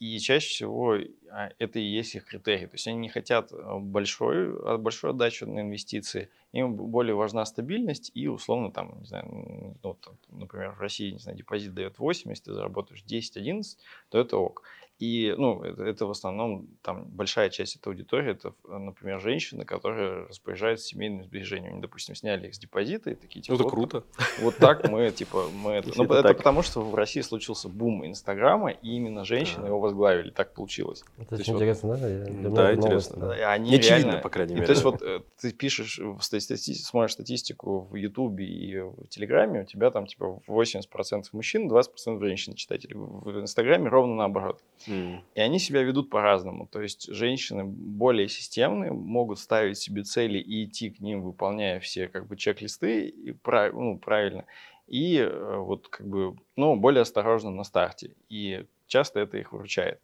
и 0.00 0.18
чаще 0.18 0.48
всего 0.48 0.98
а, 1.30 1.50
это 1.58 1.78
и 1.78 1.82
есть 1.82 2.14
их 2.14 2.26
критерий. 2.26 2.66
То 2.66 2.74
есть 2.74 2.86
они 2.86 2.98
не 2.98 3.08
хотят 3.08 3.52
э, 3.52 3.78
большой, 3.78 4.52
а, 4.64 4.76
большой 4.76 5.10
отдачи 5.10 5.44
на 5.44 5.60
инвестиции, 5.60 6.30
им 6.52 6.74
более 6.74 7.14
важна 7.14 7.44
стабильность 7.46 8.10
и 8.14 8.26
условно 8.28 8.70
там, 8.70 9.00
не 9.00 9.06
знаю, 9.06 9.76
ну, 9.82 9.94
там, 9.94 10.18
например, 10.28 10.72
в 10.72 10.80
России, 10.80 11.12
не 11.12 11.18
знаю, 11.18 11.38
депозит 11.38 11.74
дает 11.74 11.98
8, 11.98 12.30
если 12.30 12.44
ты 12.44 12.54
заработаешь 12.54 13.04
10-11, 13.06 13.62
то 14.10 14.18
это 14.18 14.36
ок. 14.36 14.62
И, 15.04 15.34
ну, 15.36 15.62
это, 15.62 15.84
это 15.84 16.06
в 16.06 16.10
основном, 16.10 16.66
там, 16.80 17.04
большая 17.04 17.50
часть 17.50 17.76
этой 17.76 17.88
аудитории, 17.88 18.30
это, 18.30 18.54
например, 18.66 19.20
женщины, 19.20 19.66
которые 19.66 20.24
распоряжаются 20.26 20.86
семейными 20.86 21.24
сбережениями. 21.24 21.74
Они, 21.74 21.82
допустим, 21.82 22.14
сняли 22.14 22.48
их 22.48 22.54
с 22.54 22.58
депозита 22.58 23.10
и 23.10 23.14
такие, 23.14 23.42
типа, 23.42 23.52
ну, 23.52 23.56
это 23.56 23.64
вот, 23.64 23.70
круто. 23.70 24.04
Вот 24.40 24.56
так 24.56 24.88
мы, 24.88 25.10
типа, 25.10 25.48
мы 25.54 25.72
это... 25.72 25.90
Ну, 25.94 26.04
это, 26.14 26.14
это 26.14 26.34
потому, 26.34 26.62
что 26.62 26.80
в 26.80 26.94
России 26.94 27.20
случился 27.20 27.68
бум 27.68 28.06
Инстаграма, 28.06 28.70
и 28.70 28.96
именно 28.96 29.24
женщины 29.24 29.66
его 29.66 29.78
возглавили. 29.78 30.30
Так 30.30 30.54
получилось. 30.54 31.04
Это 31.18 31.34
очень 31.34 31.54
интересно, 31.54 31.98
да? 31.98 32.50
Да, 32.50 32.74
интересно. 32.74 33.32
Они 33.52 33.70
Не 33.70 33.76
очевидно, 33.76 34.18
по 34.18 34.30
крайней 34.30 34.54
мере. 34.54 34.66
то 34.66 34.72
есть 34.72 34.84
вот 34.84 35.02
э, 35.02 35.20
ты 35.38 35.52
пишешь, 35.52 36.00
смотришь 36.18 37.12
статистику 37.12 37.88
в 37.90 37.94
Ютубе 37.94 38.46
и 38.46 38.80
в 38.80 39.06
Телеграме, 39.08 39.62
у 39.62 39.64
тебя 39.64 39.90
там, 39.90 40.06
типа, 40.06 40.40
80% 40.48 41.24
мужчин, 41.32 41.70
20% 41.70 42.20
женщин 42.20 42.54
читателей. 42.54 42.94
В 42.96 43.40
Инстаграме 43.40 43.88
ровно 43.90 44.14
наоборот. 44.14 44.62
Mm. 44.86 44.93
И 45.34 45.40
они 45.40 45.58
себя 45.58 45.82
ведут 45.82 46.10
по-разному. 46.10 46.66
То 46.66 46.80
есть 46.80 47.12
женщины 47.12 47.64
более 47.64 48.28
системные, 48.28 48.92
могут 48.92 49.38
ставить 49.38 49.78
себе 49.78 50.02
цели 50.02 50.38
и 50.38 50.64
идти 50.64 50.90
к 50.90 51.00
ним, 51.00 51.22
выполняя 51.22 51.80
все 51.80 52.08
как 52.08 52.26
бы 52.26 52.36
чек-листы 52.36 53.08
и 53.08 53.32
прав, 53.32 53.72
ну, 53.74 53.98
правильно. 53.98 54.44
И 54.86 55.16
э, 55.18 55.56
вот 55.56 55.88
как 55.88 56.06
бы, 56.06 56.36
ну, 56.56 56.76
более 56.76 57.02
осторожно 57.02 57.50
на 57.50 57.64
старте. 57.64 58.14
И 58.28 58.66
часто 58.86 59.20
это 59.20 59.38
их 59.38 59.52
выручает. 59.52 60.00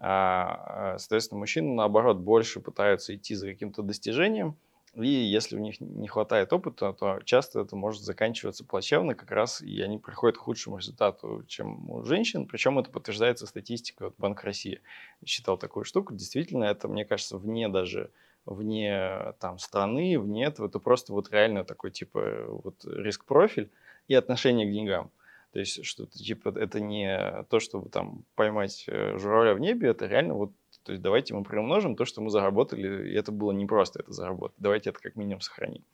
А, 0.00 0.96
соответственно, 0.98 1.40
мужчины, 1.40 1.74
наоборот, 1.74 2.18
больше 2.18 2.60
пытаются 2.60 3.14
идти 3.14 3.34
за 3.34 3.48
каким-то 3.48 3.82
достижением– 3.82 4.56
и 4.94 5.06
если 5.06 5.56
у 5.56 5.60
них 5.60 5.80
не 5.80 6.08
хватает 6.08 6.52
опыта, 6.52 6.92
то 6.92 7.20
часто 7.24 7.60
это 7.60 7.76
может 7.76 8.02
заканчиваться 8.02 8.64
плачевно 8.64 9.14
как 9.14 9.30
раз, 9.30 9.60
и 9.60 9.80
они 9.80 9.98
приходят 9.98 10.38
к 10.38 10.40
худшему 10.40 10.78
результату, 10.78 11.44
чем 11.46 11.90
у 11.90 12.04
женщин. 12.04 12.46
Причем 12.46 12.78
это 12.78 12.90
подтверждается 12.90 13.46
статистикой. 13.46 14.08
Вот 14.08 14.16
Банк 14.18 14.42
России 14.44 14.80
считал 15.24 15.58
такую 15.58 15.84
штуку. 15.84 16.14
Действительно, 16.14 16.64
это, 16.64 16.88
мне 16.88 17.04
кажется, 17.04 17.38
вне 17.38 17.68
даже 17.68 18.10
вне 18.46 19.34
там 19.40 19.58
страны, 19.58 20.18
вне 20.18 20.46
этого, 20.46 20.68
это 20.68 20.78
просто 20.78 21.12
вот 21.12 21.30
реально 21.30 21.64
такой 21.64 21.90
типа 21.90 22.46
вот 22.48 22.84
риск-профиль 22.84 23.70
и 24.06 24.14
отношение 24.14 24.66
к 24.66 24.72
деньгам. 24.72 25.10
То 25.52 25.60
есть, 25.60 25.84
что 25.84 26.06
типа 26.06 26.50
это 26.58 26.80
не 26.80 27.44
то, 27.50 27.58
чтобы 27.60 27.88
там 27.88 28.24
поймать 28.34 28.84
э, 28.86 29.16
журавля 29.18 29.54
в 29.54 29.60
небе, 29.60 29.88
это 29.88 30.06
реально 30.06 30.34
вот 30.34 30.52
то 30.88 30.92
есть 30.92 31.02
давайте 31.02 31.34
мы 31.34 31.44
приумножим 31.44 31.96
то, 31.96 32.06
что 32.06 32.22
мы 32.22 32.30
заработали, 32.30 33.10
и 33.10 33.14
это 33.14 33.30
было 33.30 33.52
не 33.52 33.66
просто 33.66 34.00
это 34.00 34.10
заработать. 34.10 34.56
Давайте 34.58 34.88
это 34.88 34.98
как 34.98 35.16
минимум 35.16 35.42
сохраним. 35.42 35.84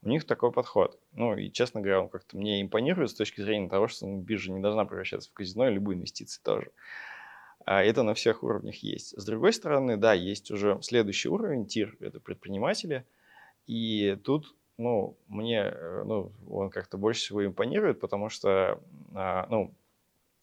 У 0.00 0.08
них 0.08 0.24
такой 0.24 0.52
подход. 0.52 0.96
Ну 1.10 1.36
и, 1.36 1.50
честно 1.50 1.80
говоря, 1.80 2.02
он 2.02 2.08
как-то 2.08 2.36
мне 2.36 2.62
импонирует 2.62 3.10
с 3.10 3.14
точки 3.14 3.40
зрения 3.40 3.68
того, 3.68 3.88
что 3.88 4.06
ну, 4.06 4.20
биржа 4.20 4.52
не 4.52 4.60
должна 4.60 4.84
превращаться 4.84 5.28
в 5.28 5.32
казино, 5.32 5.68
и 5.68 5.74
любые 5.74 5.96
инвестиции 5.96 6.40
тоже. 6.40 6.70
А 7.64 7.82
это 7.82 8.04
на 8.04 8.14
всех 8.14 8.44
уровнях 8.44 8.76
есть. 8.76 9.20
С 9.20 9.24
другой 9.24 9.52
стороны, 9.52 9.96
да, 9.96 10.12
есть 10.12 10.52
уже 10.52 10.78
следующий 10.82 11.30
уровень, 11.30 11.66
тир, 11.66 11.96
это 11.98 12.20
предприниматели. 12.20 13.04
И 13.66 14.16
тут, 14.22 14.54
ну, 14.78 15.16
мне, 15.26 15.62
э, 15.62 16.04
ну, 16.06 16.30
он 16.48 16.70
как-то 16.70 16.96
больше 16.96 17.22
всего 17.22 17.44
импонирует, 17.44 17.98
потому 17.98 18.28
что, 18.28 18.80
а, 19.16 19.48
ну, 19.50 19.74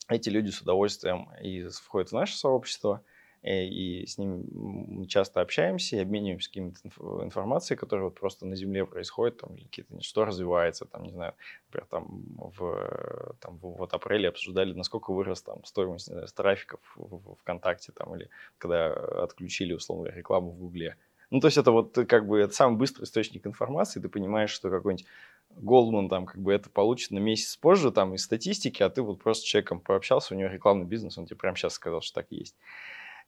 эти 0.09 0.27
люди 0.27 0.49
с 0.49 0.61
удовольствием 0.61 1.29
и 1.41 1.65
входят 1.69 2.09
в 2.09 2.13
наше 2.13 2.37
сообщество– 2.37 3.01
и 3.43 4.05
с 4.05 4.17
ними 4.17 4.43
мы 4.51 5.07
часто 5.07 5.41
общаемся 5.41 5.95
и 5.95 5.99
обмениваемся 5.99 6.49
какими-то 6.49 6.79
информацией, 7.23 7.77
которая 7.77 8.05
вот 8.05 8.19
просто 8.19 8.45
на 8.45 8.55
Земле 8.55 8.85
происходит, 8.85 9.37
там, 9.37 9.55
какие-то, 9.55 9.99
что 10.01 10.25
развивается, 10.25 10.85
там, 10.85 11.03
не 11.03 11.11
знаю, 11.11 11.33
например, 11.67 11.87
там, 11.89 12.23
в, 12.37 13.35
там, 13.39 13.57
в, 13.57 13.77
вот 13.77 13.93
апреле 13.93 14.29
обсуждали, 14.29 14.73
насколько 14.73 15.11
вырос 15.11 15.41
там 15.41 15.63
стоимость, 15.65 16.07
не 16.09 16.13
знаю, 16.13 16.27
трафиков 16.27 16.79
в, 16.95 17.35
ВКонтакте, 17.41 17.91
там, 17.91 18.15
или 18.15 18.29
когда 18.59 18.93
отключили, 19.23 19.73
условно, 19.73 20.09
рекламу 20.09 20.51
в 20.51 20.59
Гугле. 20.59 20.97
Ну, 21.31 21.39
то 21.39 21.47
есть 21.47 21.57
это 21.57 21.71
вот 21.71 21.97
как 22.07 22.27
бы 22.27 22.39
это 22.39 22.53
самый 22.53 22.77
быстрый 22.77 23.05
источник 23.05 23.47
информации, 23.47 24.01
ты 24.01 24.09
понимаешь, 24.09 24.51
что 24.51 24.69
какой-нибудь 24.69 25.07
Голдман 25.49 26.09
там 26.09 26.25
как 26.25 26.41
бы 26.41 26.53
это 26.53 26.69
получит 26.69 27.11
на 27.11 27.19
месяц 27.19 27.55
позже 27.57 27.91
там 27.91 28.13
из 28.13 28.23
статистики, 28.23 28.83
а 28.83 28.89
ты 28.89 29.01
вот 29.01 29.21
просто 29.21 29.43
с 29.43 29.47
человеком 29.47 29.79
пообщался, 29.79 30.33
у 30.33 30.37
него 30.37 30.49
рекламный 30.49 30.85
бизнес, 30.85 31.17
он 31.17 31.25
тебе 31.25 31.37
прямо 31.37 31.57
сейчас 31.57 31.73
сказал, 31.73 32.01
что 32.01 32.21
так 32.21 32.27
есть. 32.29 32.55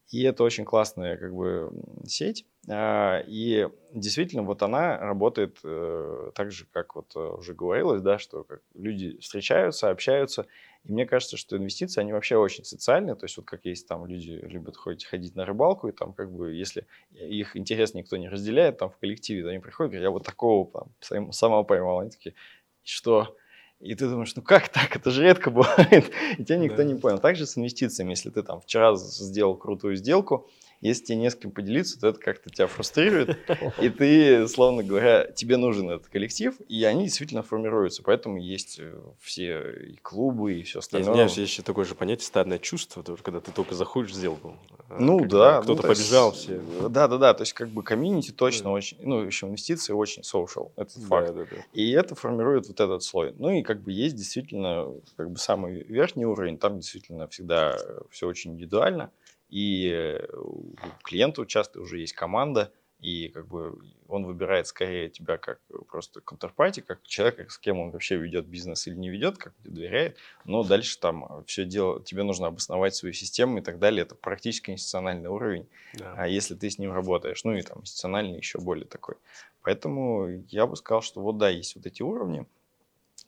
И 0.10 0.24
это 0.24 0.44
очень 0.44 0.66
классная 0.66 1.18
как 1.18 1.34
бы 1.34 1.72
сеть. 2.06 2.46
А, 2.70 3.20
и 3.26 3.68
действительно, 3.94 4.44
вот 4.44 4.62
она 4.62 4.98
работает 4.98 5.58
э, 5.64 6.32
так 6.36 6.52
же, 6.52 6.66
как 6.72 6.96
вот 6.96 7.12
э, 7.16 7.20
уже 7.20 7.54
говорилось, 7.54 8.02
да, 8.02 8.20
что 8.20 8.46
люди 8.74 9.18
встречаются, 9.20 9.90
общаются. 9.90 10.46
И 10.84 10.92
мне 10.92 11.06
кажется, 11.06 11.36
что 11.36 11.58
инвестиции, 11.58 12.00
они 12.00 12.14
вообще 12.14 12.38
очень 12.38 12.64
социальные. 12.64 13.16
То 13.16 13.26
есть 13.26 13.38
вот 13.38 13.46
как 13.46 13.66
есть 13.66 13.88
там 13.88 14.06
люди 14.06 14.32
любят 14.32 14.78
ходить, 14.78 15.06
ходить 15.06 15.36
на 15.36 15.46
рыбалку, 15.46 15.88
и 15.88 15.92
там 15.92 16.14
как 16.14 16.32
бы 16.32 16.54
если 16.54 16.86
их 17.12 17.58
интерес 17.58 17.94
никто 17.94 18.16
не 18.18 18.30
разделяет 18.30 18.78
там 18.78 18.90
в 18.90 18.98
коллективе, 18.98 19.44
то 19.44 19.50
они 19.50 19.60
приходят, 19.60 19.92
говорят, 19.92 20.04
я 20.04 20.12
вот 20.12 20.26
такого 20.26 20.90
там 21.00 21.32
самого 21.32 21.64
поймал. 21.64 22.00
Они 22.00 22.12
такие, 22.12 22.36
что? 22.84 23.36
И 23.84 23.96
ты 23.96 24.08
думаешь, 24.08 24.34
ну 24.36 24.42
как 24.42 24.70
так? 24.70 24.96
Это 24.96 25.12
же 25.12 25.24
редко 25.24 25.52
бывает. 25.52 26.12
И 26.38 26.44
тебя 26.44 26.58
никто 26.58 26.78
да. 26.78 26.84
не 26.86 26.96
понял. 26.96 27.20
Также 27.20 27.46
с 27.46 27.58
инвестициями. 27.58 28.12
Если 28.12 28.30
ты 28.30 28.42
там 28.42 28.62
вчера 28.62 28.96
сделал 28.96 29.56
крутую 29.56 29.98
сделку, 29.98 30.48
если 30.84 31.06
тебе 31.06 31.18
не 31.18 31.30
с 31.30 31.36
кем 31.36 31.52
поделиться, 31.52 32.00
то 32.00 32.10
это 32.10 32.20
как-то 32.20 32.50
тебя 32.50 32.68
фрустрирует, 32.68 33.38
и 33.82 33.90
ты, 33.90 34.48
словно 34.48 34.84
говоря, 34.84 35.26
тебе 35.32 35.58
нужен 35.58 35.90
этот 35.90 36.08
коллектив, 36.08 36.56
и 36.68 36.84
они 36.84 37.06
действительно 37.06 37.42
формируются. 37.42 38.04
Поэтому 38.04 38.38
есть 38.38 38.80
э, 38.80 38.94
все 39.20 39.72
и 39.72 39.96
клубы, 39.96 40.56
и 40.56 40.64
все 40.64 40.80
остальное. 40.80 41.12
Извиняюсь, 41.12 41.38
есть 41.38 41.54
еще 41.54 41.64
такое 41.64 41.86
же 41.86 41.96
понятие 41.96 42.26
стадное 42.26 42.60
чувство, 42.60 43.04
когда 43.24 43.40
ты 43.40 43.52
только 43.52 43.76
заходишь 43.76 44.12
в 44.12 44.16
сделку. 44.16 44.58
Э, 44.90 44.98
ну 45.00 45.26
да. 45.26 45.62
Кто-то 45.62 45.84
ну, 45.84 45.88
побежал, 45.88 46.32
есть, 46.32 46.44
все. 46.44 46.62
Да, 46.90 47.08
да, 47.08 47.18
да. 47.18 47.34
То 47.34 47.44
есть 47.44 47.54
как 47.54 47.70
бы 47.70 47.82
комьюнити 47.82 48.32
точно 48.32 48.66
да. 48.66 48.72
очень, 48.72 48.98
ну 49.02 49.22
еще 49.22 49.48
инвестиции 49.48 49.94
очень 49.94 50.24
social, 50.24 50.72
это 50.76 51.00
да, 51.00 51.08
факт. 51.08 51.34
Да, 51.34 51.46
да. 51.50 51.58
И 51.72 51.92
это 51.92 52.16
формирует 52.16 52.68
вот 52.68 52.80
этот 52.82 53.04
слой. 53.04 53.34
Ну 53.38 53.52
и 53.52 53.64
как 53.64 53.82
бы 53.82 53.94
есть 53.94 54.16
действительно 54.16 54.88
как 55.16 55.32
бы 55.32 55.38
самый 55.38 55.84
верхний 55.84 56.26
уровень, 56.26 56.58
там 56.58 56.80
действительно 56.80 57.28
всегда 57.28 57.78
все 58.12 58.28
очень 58.28 58.52
индивидуально 58.52 59.12
и 59.54 59.88
э, 59.88 60.26
у 60.36 60.74
клиента 61.04 61.46
часто 61.46 61.80
уже 61.80 62.00
есть 62.00 62.14
команда, 62.14 62.74
и 63.00 63.28
как 63.28 63.48
бы 63.48 63.78
он 64.08 64.26
выбирает 64.26 64.66
скорее 64.66 65.10
тебя 65.10 65.38
как 65.38 65.60
просто 65.88 66.22
контрпарти, 66.22 66.82
как 66.82 67.04
человека, 67.04 67.48
с 67.52 67.60
кем 67.60 67.80
он 67.80 67.92
вообще 67.92 68.16
ведет 68.16 68.48
бизнес 68.48 68.88
или 68.88 68.96
не 68.96 69.10
ведет, 69.10 69.38
как 69.38 69.54
доверяет, 69.64 70.18
но 70.46 70.64
дальше 70.64 70.98
там 70.98 71.44
все 71.46 71.66
дело, 71.66 72.02
тебе 72.02 72.24
нужно 72.24 72.48
обосновать 72.48 72.96
свою 72.96 73.14
систему 73.14 73.60
и 73.60 73.62
так 73.62 73.78
далее, 73.78 74.02
это 74.02 74.16
практически 74.16 74.72
институциональный 74.72 75.30
уровень, 75.30 75.68
да. 75.94 76.16
а 76.18 76.28
если 76.28 76.56
ты 76.56 76.72
с 76.72 76.80
ним 76.80 76.92
работаешь, 76.92 77.44
ну 77.44 77.54
и 77.54 77.62
там 77.62 77.82
институциональный 77.82 78.38
еще 78.38 78.58
более 78.58 78.88
такой. 78.88 79.18
Поэтому 79.62 80.30
я 80.50 80.66
бы 80.66 80.76
сказал, 80.78 81.04
что 81.04 81.22
вот 81.22 81.38
да, 81.38 81.50
есть 81.50 81.76
вот 81.76 81.86
эти 81.86 82.02
уровни, 82.02 82.48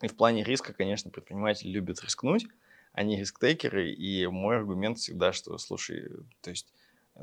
и 0.02 0.08
в 0.08 0.16
плане 0.16 0.44
риска, 0.44 0.74
конечно, 0.74 1.12
предприниматели 1.12 1.70
любят 1.70 2.02
рискнуть, 2.02 2.48
они 2.96 3.18
рисктейкеры, 3.18 3.92
и 3.92 4.26
мой 4.28 4.56
аргумент 4.56 4.98
всегда, 4.98 5.34
что, 5.34 5.58
слушай, 5.58 6.10
то 6.42 6.50
есть 6.50 6.74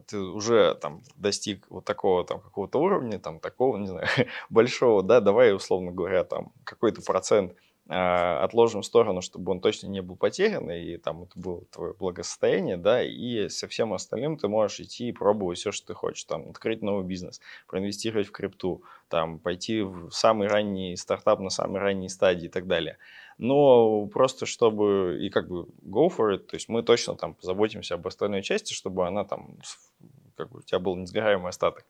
ты 0.06 0.18
уже 0.18 0.74
там 0.74 1.02
достиг 1.16 1.66
вот 1.70 1.84
такого 1.84 2.24
там 2.24 2.40
какого-то 2.40 2.78
уровня, 2.78 3.18
там 3.18 3.40
такого, 3.40 3.78
не 3.78 3.86
знаю, 3.86 4.06
большого, 4.50 5.02
да, 5.02 5.20
давай, 5.20 5.54
условно 5.54 5.90
говоря, 5.90 6.24
там 6.24 6.52
какой-то 6.64 7.00
процент 7.02 7.52
э, 7.52 7.54
отложим 7.88 8.82
в 8.82 8.86
сторону, 8.86 9.22
чтобы 9.22 9.52
он 9.52 9.60
точно 9.60 9.88
не 9.88 10.02
был 10.02 10.16
потерян, 10.16 10.70
и 10.70 10.96
там 10.98 11.24
это 11.24 11.32
было 11.38 11.64
твое 11.66 11.94
благосостояние, 11.94 12.76
да, 12.76 13.02
и 13.02 13.48
со 13.48 13.66
всем 13.66 13.92
остальным 13.92 14.36
ты 14.36 14.48
можешь 14.48 14.80
идти 14.80 15.08
и 15.08 15.12
пробовать 15.12 15.58
все, 15.58 15.72
что 15.72 15.88
ты 15.88 15.94
хочешь, 15.94 16.24
там, 16.24 16.48
открыть 16.50 16.80
новый 16.80 17.04
бизнес, 17.04 17.40
проинвестировать 17.66 18.28
в 18.28 18.32
крипту, 18.32 18.82
там, 19.08 19.38
пойти 19.38 19.82
в 19.82 20.10
самый 20.10 20.48
ранний 20.48 20.96
стартап 20.96 21.40
на 21.40 21.50
самой 21.50 21.80
ранней 21.80 22.08
стадии 22.08 22.46
и 22.46 22.50
так 22.50 22.66
далее 22.66 22.98
но 23.38 24.06
просто 24.06 24.46
чтобы, 24.46 25.18
и 25.20 25.28
как 25.28 25.48
бы 25.48 25.66
go 25.82 26.08
for 26.08 26.34
it, 26.34 26.38
то 26.38 26.54
есть 26.54 26.68
мы 26.68 26.82
точно 26.84 27.16
там 27.16 27.34
позаботимся 27.34 27.94
об 27.94 28.06
остальной 28.06 28.42
части, 28.42 28.72
чтобы 28.72 29.06
она 29.06 29.24
там, 29.24 29.56
как 30.36 30.50
бы 30.50 30.58
у 30.58 30.62
тебя 30.62 30.78
был 30.78 30.94
несгораемый 30.96 31.48
остаток. 31.48 31.84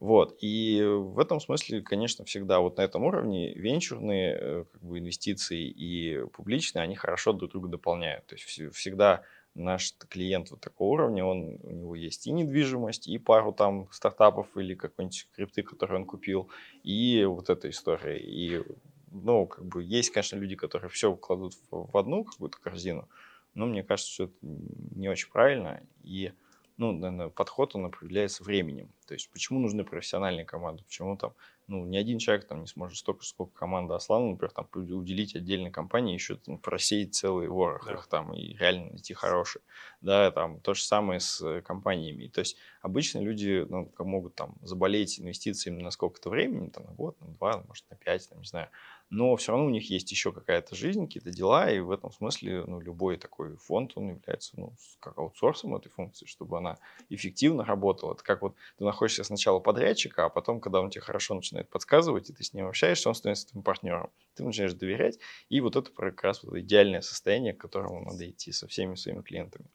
Вот. 0.00 0.38
И 0.40 0.82
в 0.82 1.18
этом 1.18 1.40
смысле, 1.40 1.82
конечно, 1.82 2.24
всегда 2.24 2.60
вот 2.60 2.78
на 2.78 2.82
этом 2.82 3.04
уровне 3.04 3.52
венчурные 3.52 4.38
э, 4.40 4.64
как 4.72 4.82
бы, 4.82 4.98
инвестиции 4.98 5.68
и 5.68 6.24
публичные, 6.32 6.82
они 6.82 6.96
хорошо 6.96 7.34
друг 7.34 7.50
друга 7.50 7.68
дополняют. 7.68 8.26
То 8.26 8.34
есть 8.34 8.74
всегда 8.74 9.22
наш 9.54 9.94
клиент 10.08 10.50
вот 10.50 10.60
такого 10.60 10.94
уровня, 10.94 11.24
он, 11.24 11.58
у 11.62 11.70
него 11.70 11.94
есть 11.94 12.26
и 12.26 12.32
недвижимость, 12.32 13.08
и 13.08 13.18
пару 13.18 13.52
там 13.52 13.88
стартапов 13.92 14.56
или 14.56 14.74
какой-нибудь 14.74 15.28
крипты, 15.34 15.62
который 15.62 15.98
он 15.98 16.06
купил, 16.06 16.48
и 16.82 17.24
вот 17.24 17.50
эта 17.50 17.68
история. 17.68 18.18
И 18.18 18.62
ну, 19.10 19.46
как 19.46 19.66
бы 19.66 19.82
есть, 19.82 20.10
конечно, 20.10 20.36
люди, 20.36 20.56
которые 20.56 20.88
все 20.88 21.14
кладут 21.14 21.54
в, 21.70 21.92
в 21.92 21.96
одну 21.96 22.24
какую-то 22.24 22.58
корзину, 22.58 23.08
но 23.54 23.66
мне 23.66 23.82
кажется, 23.82 24.10
что 24.10 24.24
это 24.24 24.34
не 24.40 25.08
очень 25.08 25.30
правильно. 25.30 25.82
И, 26.02 26.32
ну, 26.80 26.92
наверное, 26.92 27.28
подход, 27.28 27.74
он 27.74 27.84
определяется 27.84 28.42
временем. 28.42 28.90
То 29.06 29.12
есть 29.12 29.30
почему 29.30 29.60
нужны 29.60 29.84
профессиональные 29.84 30.46
команды, 30.46 30.82
почему 30.82 31.14
там, 31.14 31.34
ну, 31.66 31.84
ни 31.84 31.98
один 31.98 32.18
человек 32.18 32.46
там 32.46 32.62
не 32.62 32.66
сможет 32.66 32.96
столько, 32.96 33.22
сколько 33.22 33.52
команда 33.52 33.96
Аслана, 33.96 34.30
например, 34.30 34.50
там 34.52 34.66
уделить 34.72 35.36
отдельной 35.36 35.70
компании, 35.70 36.14
еще 36.14 36.36
там, 36.36 36.56
просеять 36.56 37.14
целый 37.14 37.48
ворох 37.48 37.84
да. 37.84 37.92
их 37.92 38.06
там 38.06 38.32
и 38.32 38.56
реально 38.56 38.92
найти 38.92 39.12
хорошие. 39.12 39.60
Да, 40.00 40.30
там 40.30 40.58
то 40.60 40.72
же 40.72 40.82
самое 40.82 41.20
с 41.20 41.42
э, 41.42 41.60
компаниями. 41.60 42.28
То 42.28 42.40
есть 42.40 42.56
обычно 42.80 43.18
люди 43.18 43.66
ну, 43.68 43.92
могут 43.98 44.34
там 44.34 44.56
заболеть 44.62 45.20
инвестициями 45.20 45.82
на 45.82 45.90
сколько-то 45.90 46.30
времени, 46.30 46.70
там, 46.70 46.86
на 46.86 46.92
год, 46.92 47.20
на 47.20 47.28
два, 47.28 47.62
может, 47.68 47.84
на 47.90 47.96
пять, 47.96 48.26
там, 48.26 48.38
не 48.38 48.46
знаю 48.46 48.70
но 49.10 49.34
все 49.34 49.50
равно 49.52 49.66
у 49.66 49.70
них 49.70 49.90
есть 49.90 50.10
еще 50.12 50.32
какая-то 50.32 50.76
жизнь, 50.76 51.04
какие-то 51.06 51.30
дела, 51.30 51.70
и 51.70 51.80
в 51.80 51.90
этом 51.90 52.12
смысле 52.12 52.64
ну, 52.66 52.80
любой 52.80 53.16
такой 53.16 53.56
фонд, 53.56 53.92
он 53.96 54.10
является 54.10 54.52
ну, 54.58 54.72
как 55.00 55.18
аутсорсом 55.18 55.74
этой 55.74 55.90
функции, 55.90 56.26
чтобы 56.26 56.58
она 56.58 56.78
эффективно 57.08 57.64
работала. 57.64 58.14
Это 58.14 58.22
как 58.22 58.42
вот 58.42 58.54
ты 58.78 58.84
находишься 58.84 59.24
сначала 59.24 59.58
подрядчика, 59.58 60.26
а 60.26 60.28
потом, 60.28 60.60
когда 60.60 60.80
он 60.80 60.90
тебе 60.90 61.02
хорошо 61.02 61.34
начинает 61.34 61.68
подсказывать, 61.68 62.30
и 62.30 62.32
ты 62.32 62.44
с 62.44 62.54
ним 62.54 62.68
общаешься, 62.68 63.08
он 63.08 63.16
становится 63.16 63.48
твоим 63.48 63.64
партнером. 63.64 64.10
Ты 64.36 64.44
начинаешь 64.44 64.74
доверять, 64.74 65.18
и 65.48 65.60
вот 65.60 65.74
это 65.74 65.90
как 65.90 66.22
раз 66.22 66.44
вот 66.44 66.56
идеальное 66.56 67.00
состояние, 67.00 67.52
к 67.52 67.58
которому 67.58 68.04
надо 68.04 68.30
идти 68.30 68.52
со 68.52 68.68
всеми 68.68 68.94
своими 68.94 69.22
клиентами. 69.22 69.66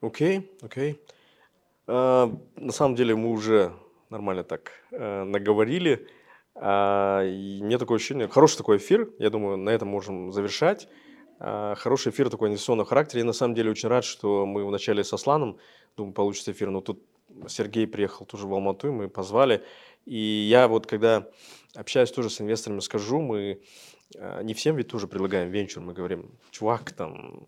Окей, 0.00 0.38
okay, 0.38 0.58
окей. 0.62 0.92
Okay. 0.92 0.98
Uh, 1.86 2.38
на 2.54 2.70
самом 2.70 2.94
деле 2.94 3.16
мы 3.16 3.30
уже 3.30 3.72
нормально 4.10 4.44
так 4.44 4.70
uh, 4.92 5.24
наговорили. 5.24 6.06
А, 6.54 7.22
мне 7.22 7.78
такое 7.78 7.96
ощущение, 7.96 8.28
хороший 8.28 8.58
такой 8.58 8.76
эфир, 8.78 9.10
я 9.18 9.30
думаю, 9.30 9.56
на 9.56 9.70
этом 9.70 9.88
можем 9.88 10.32
завершать. 10.32 10.88
А, 11.38 11.74
хороший 11.74 12.12
эфир 12.12 12.28
такой 12.30 12.48
инвестиционного 12.48 12.88
характера. 12.88 13.20
Я 13.20 13.24
на 13.24 13.32
самом 13.32 13.54
деле 13.54 13.70
очень 13.70 13.88
рад, 13.88 14.04
что 14.04 14.46
мы 14.46 14.64
вначале 14.64 15.04
со 15.04 15.16
Сланом, 15.16 15.58
думаю, 15.96 16.12
получится 16.12 16.52
эфир, 16.52 16.70
но 16.70 16.80
тут 16.80 17.02
Сергей 17.48 17.86
приехал 17.86 18.26
тоже 18.26 18.46
в 18.46 18.52
Алмату, 18.52 18.88
и 18.88 18.90
мы 18.90 19.08
позвали. 19.08 19.64
И 20.04 20.16
я 20.16 20.68
вот 20.68 20.86
когда 20.86 21.28
общаюсь 21.74 22.10
тоже 22.10 22.30
с 22.30 22.40
инвесторами, 22.40 22.80
скажу, 22.80 23.20
мы 23.20 23.62
а, 24.16 24.42
не 24.42 24.54
всем 24.54 24.76
ведь 24.76 24.88
тоже 24.88 25.06
предлагаем 25.06 25.50
венчур, 25.50 25.82
мы 25.82 25.92
говорим, 25.92 26.30
чувак, 26.50 26.92
там, 26.92 27.46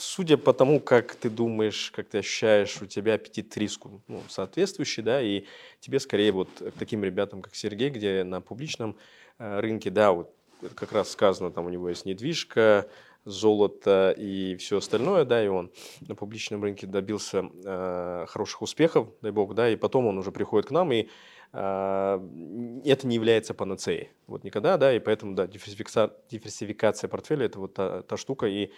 судя 0.00 0.36
по 0.36 0.52
тому, 0.52 0.80
как 0.80 1.14
ты 1.14 1.30
думаешь, 1.30 1.92
как 1.94 2.08
ты 2.08 2.18
ощущаешь, 2.18 2.80
у 2.80 2.86
тебя 2.86 3.14
аппетит 3.14 3.56
риску 3.56 4.02
ну, 4.08 4.22
соответствующий, 4.28 5.02
да, 5.02 5.22
и 5.22 5.44
тебе 5.80 6.00
скорее 6.00 6.32
вот 6.32 6.48
к 6.58 6.78
таким 6.78 7.04
ребятам, 7.04 7.42
как 7.42 7.54
Сергей, 7.54 7.90
где 7.90 8.24
на 8.24 8.40
публичном 8.40 8.96
э, 9.38 9.60
рынке, 9.60 9.90
да, 9.90 10.12
вот 10.12 10.34
как 10.74 10.92
раз 10.92 11.10
сказано, 11.10 11.50
там 11.50 11.66
у 11.66 11.70
него 11.70 11.88
есть 11.88 12.06
недвижка, 12.06 12.88
золото 13.24 14.14
и 14.16 14.56
все 14.56 14.78
остальное, 14.78 15.24
да, 15.24 15.44
и 15.44 15.48
он 15.48 15.70
на 16.00 16.14
публичном 16.14 16.62
рынке 16.62 16.86
добился 16.86 17.50
э, 17.64 18.26
хороших 18.28 18.62
успехов, 18.62 19.08
дай 19.20 19.30
бог, 19.30 19.54
да, 19.54 19.68
и 19.68 19.76
потом 19.76 20.06
он 20.06 20.18
уже 20.18 20.32
приходит 20.32 20.68
к 20.68 20.70
нам, 20.70 20.90
и 20.92 21.08
э, 21.52 22.78
это 22.84 23.06
не 23.06 23.14
является 23.14 23.52
панацеей, 23.52 24.10
вот 24.26 24.44
никогда, 24.44 24.78
да, 24.78 24.94
и 24.94 24.98
поэтому, 24.98 25.34
да, 25.34 25.46
диверсификация, 25.46 26.10
диверсификация 26.30 27.08
портфеля– 27.08 27.46
это 27.46 27.58
вот 27.58 27.74
та, 27.74 28.02
та 28.02 28.16
штука, 28.16 28.46
и 28.46 28.70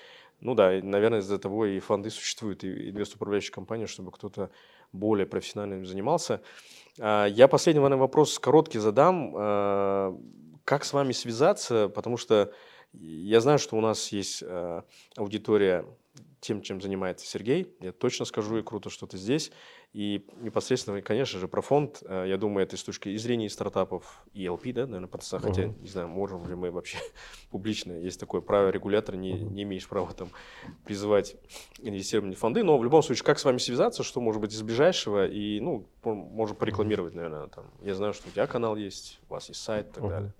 ну 0.42 0.54
да, 0.54 0.70
наверное, 0.82 1.20
из-за 1.20 1.38
того 1.38 1.66
и 1.66 1.78
фонды 1.78 2.10
существуют, 2.10 2.64
и 2.64 2.90
инвест-управляющие 2.90 3.52
компании, 3.52 3.86
чтобы 3.86 4.10
кто-то 4.10 4.50
более 4.92 5.26
профессионально 5.26 5.74
им 5.74 5.86
занимался. 5.86 6.42
А, 6.98 7.26
я 7.26 7.48
последний 7.48 7.80
наверное, 7.80 8.00
вопрос 8.00 8.38
короткий 8.38 8.78
задам. 8.78 9.32
А, 9.36 10.18
как 10.64 10.84
с 10.84 10.92
вами 10.92 11.12
связаться? 11.12 11.88
Потому 11.88 12.16
что 12.16 12.52
я 12.92 13.40
знаю, 13.40 13.58
что 13.58 13.76
у 13.76 13.80
нас 13.80 14.10
есть 14.10 14.42
а, 14.44 14.84
аудитория 15.16 15.86
тем, 16.40 16.60
чем 16.60 16.80
занимается 16.80 17.24
Сергей. 17.24 17.74
Я 17.80 17.92
точно 17.92 18.24
скажу, 18.24 18.58
и 18.58 18.62
круто, 18.62 18.90
что 18.90 19.06
ты 19.06 19.16
здесь. 19.16 19.52
И 19.92 20.26
непосредственно, 20.40 21.02
конечно 21.02 21.38
же, 21.38 21.48
про 21.48 21.60
фонд, 21.60 22.02
э, 22.06 22.24
я 22.26 22.38
думаю, 22.38 22.64
это 22.64 22.78
с 22.78 22.82
точки 22.82 23.14
зрения 23.18 23.50
стартапов 23.50 24.24
и 24.32 24.46
LP, 24.46 24.72
да, 24.72 24.86
наверное, 24.86 25.06
подса, 25.06 25.36
uh-huh. 25.36 25.40
хотя, 25.40 25.66
не 25.66 25.88
знаю, 25.88 26.08
можем 26.08 26.48
ли 26.48 26.54
мы 26.54 26.70
вообще 26.70 26.96
публично, 27.50 27.92
есть 27.92 28.18
такое 28.18 28.40
право 28.40 28.70
регулятора, 28.70 29.16
не, 29.16 29.32
не 29.32 29.64
имеешь 29.64 29.86
права 29.86 30.10
там 30.14 30.30
призывать 30.86 31.36
инвестирование 31.78 32.36
в 32.36 32.38
фонды, 32.38 32.62
но 32.62 32.78
в 32.78 32.84
любом 32.84 33.02
случае, 33.02 33.24
как 33.24 33.38
с 33.38 33.44
вами 33.44 33.58
связаться, 33.58 34.02
что 34.02 34.22
может 34.22 34.40
быть 34.40 34.54
из 34.54 34.62
ближайшего, 34.62 35.26
и, 35.26 35.60
ну, 35.60 35.86
можем 36.04 36.56
порекламировать, 36.56 37.14
наверное, 37.14 37.48
там, 37.48 37.66
я 37.82 37.94
знаю, 37.94 38.14
что 38.14 38.28
у 38.28 38.30
тебя 38.30 38.46
канал 38.46 38.76
есть, 38.76 39.20
у 39.28 39.34
вас 39.34 39.50
есть 39.50 39.60
сайт 39.60 39.90
и 39.90 39.92
так 39.92 40.04
uh-huh. 40.04 40.08
далее. 40.08 40.34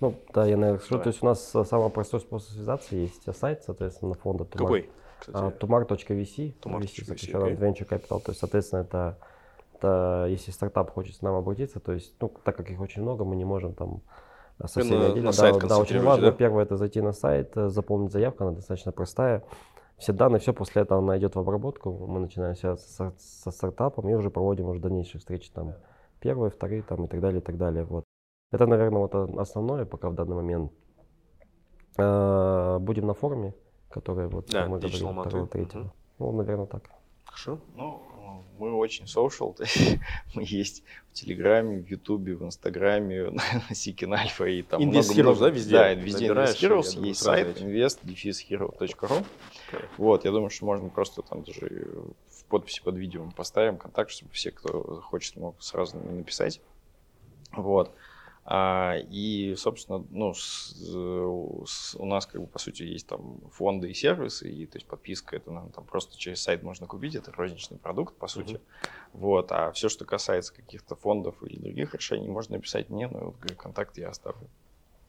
Ну, 0.00 0.14
да, 0.34 0.46
я, 0.46 0.56
наверное, 0.56 0.80
скажу, 0.80 1.00
то 1.00 1.08
есть 1.08 1.22
у 1.22 1.26
нас 1.26 1.54
э, 1.54 1.64
самый 1.64 1.90
простой 1.90 2.20
способ 2.20 2.50
связаться, 2.50 2.96
есть 2.96 3.22
сайт, 3.34 3.62
соответственно, 3.64 4.14
фонда. 4.14 4.44
Какой? 4.44 4.90
Tumar.vc, 5.26 6.54
VC, 6.62 7.04
сокращенно 7.04 7.44
okay. 7.44 7.58
Venture 7.58 7.88
Capital. 7.88 8.20
То 8.20 8.30
есть, 8.30 8.40
соответственно, 8.40 8.80
это, 8.80 9.18
это 9.74 10.26
если 10.28 10.50
стартап 10.50 10.90
хочет 10.90 11.18
к 11.18 11.22
нам 11.22 11.34
обратиться, 11.34 11.80
то 11.80 11.92
есть, 11.92 12.14
ну, 12.20 12.32
так 12.44 12.56
как 12.56 12.70
их 12.70 12.80
очень 12.80 13.02
много, 13.02 13.24
мы 13.24 13.36
не 13.36 13.44
можем 13.44 13.74
там 13.74 14.02
со 14.64 14.80
всеми 14.80 14.96
на, 14.96 15.06
отдельно. 15.06 15.26
На 15.26 15.32
сайт 15.32 15.58
да, 15.58 15.68
да, 15.68 15.78
очень 15.78 16.02
важно. 16.02 16.30
Да? 16.30 16.32
Первое 16.32 16.64
это 16.64 16.76
зайти 16.76 17.00
на 17.00 17.12
сайт, 17.12 17.56
э, 17.56 17.68
заполнить 17.68 18.12
заявку, 18.12 18.44
она 18.44 18.52
достаточно 18.52 18.92
простая. 18.92 19.42
Все 19.98 20.12
данные, 20.12 20.40
все 20.40 20.52
после 20.52 20.82
этого 20.82 21.00
она 21.00 21.18
идет 21.18 21.34
в 21.34 21.38
обработку. 21.38 21.90
Мы 22.06 22.20
начинаем 22.20 22.54
связаться 22.54 22.88
со, 22.88 23.14
со 23.18 23.50
стартапом 23.50 24.08
и 24.08 24.14
уже 24.14 24.30
проводим 24.30 24.68
уже 24.68 24.80
дальнейшие 24.80 25.20
встречи 25.20 25.50
там 25.50 25.74
первые, 26.20 26.50
вторые 26.50 26.82
там 26.82 27.04
и 27.04 27.08
так 27.08 27.20
далее, 27.20 27.40
и 27.40 27.44
так 27.44 27.56
далее. 27.56 27.84
Вот. 27.84 28.04
Это, 28.52 28.66
наверное, 28.66 29.00
вот 29.00 29.14
основное 29.14 29.84
пока 29.84 30.08
в 30.10 30.14
данный 30.14 30.36
момент. 30.36 30.72
Э, 31.98 32.78
будем 32.80 33.06
на 33.06 33.14
форуме 33.14 33.54
которые 33.90 34.28
вот 34.28 34.46
да, 34.48 34.66
мы 34.66 34.78
говорили, 34.78 34.98
второго, 34.98 35.46
третьего. 35.46 35.80
Угу. 35.80 35.90
Ну, 36.18 36.32
наверное, 36.32 36.66
так. 36.66 36.90
Хорошо. 37.24 37.60
Ну, 37.76 38.02
мы 38.58 38.74
очень 38.74 39.04
social, 39.04 39.54
мы 40.34 40.42
есть 40.46 40.82
в 41.10 41.14
Телеграме, 41.14 41.78
в 41.78 41.88
Ютубе, 41.88 42.36
в 42.36 42.44
Инстаграме, 42.44 43.30
на 43.68 43.74
Сикин 43.74 44.14
Альфа 44.14 44.46
и 44.46 44.62
там 44.62 44.82
много, 44.82 45.34
да, 45.34 45.50
везде? 45.50 45.72
Да, 45.72 45.94
везде 45.94 46.28
Invest 46.28 46.56
Heroes, 46.60 47.04
есть 47.04 47.22
сайт 47.22 47.60
invest-hero.ru. 47.60 49.24
Вот, 49.98 50.24
я 50.24 50.30
думаю, 50.30 50.50
что 50.50 50.64
можно 50.64 50.88
просто 50.88 51.22
там 51.22 51.42
даже 51.42 51.92
в 52.28 52.44
подписи 52.48 52.82
под 52.82 52.96
видео 52.96 53.24
мы 53.24 53.32
поставим 53.32 53.76
контакт, 53.76 54.10
чтобы 54.10 54.32
все, 54.32 54.50
кто 54.50 55.00
хочет, 55.02 55.36
мог 55.36 55.60
сразу 55.62 55.98
написать. 55.98 56.60
Вот. 57.52 57.92
А, 58.48 58.94
и, 59.10 59.56
собственно, 59.56 60.06
ну, 60.10 60.32
с, 60.32 60.72
с, 61.66 61.96
у 61.96 62.06
нас, 62.06 62.26
как 62.26 62.40
бы, 62.40 62.46
по 62.46 62.60
сути, 62.60 62.84
есть 62.84 63.08
там 63.08 63.40
фонды 63.50 63.90
и 63.90 63.94
сервисы, 63.94 64.48
и 64.48 64.66
то 64.66 64.76
есть 64.76 64.86
подписка 64.86 65.34
это 65.34 65.50
нам 65.50 65.70
там 65.70 65.84
просто 65.84 66.16
через 66.16 66.42
сайт 66.42 66.62
можно 66.62 66.86
купить, 66.86 67.16
это 67.16 67.32
розничный 67.32 67.76
продукт, 67.76 68.14
по 68.14 68.28
сути. 68.28 68.54
Uh-huh. 68.54 68.88
Вот, 69.14 69.50
а 69.50 69.72
все, 69.72 69.88
что 69.88 70.04
касается 70.04 70.54
каких-то 70.54 70.94
фондов 70.94 71.42
или 71.42 71.58
других 71.58 71.92
решений, 71.94 72.28
можно 72.28 72.54
написать 72.54 72.88
мне, 72.88 73.08
ну, 73.08 73.34
вот, 73.42 73.56
контакт 73.56 73.98
я 73.98 74.10
оставлю. 74.10 74.48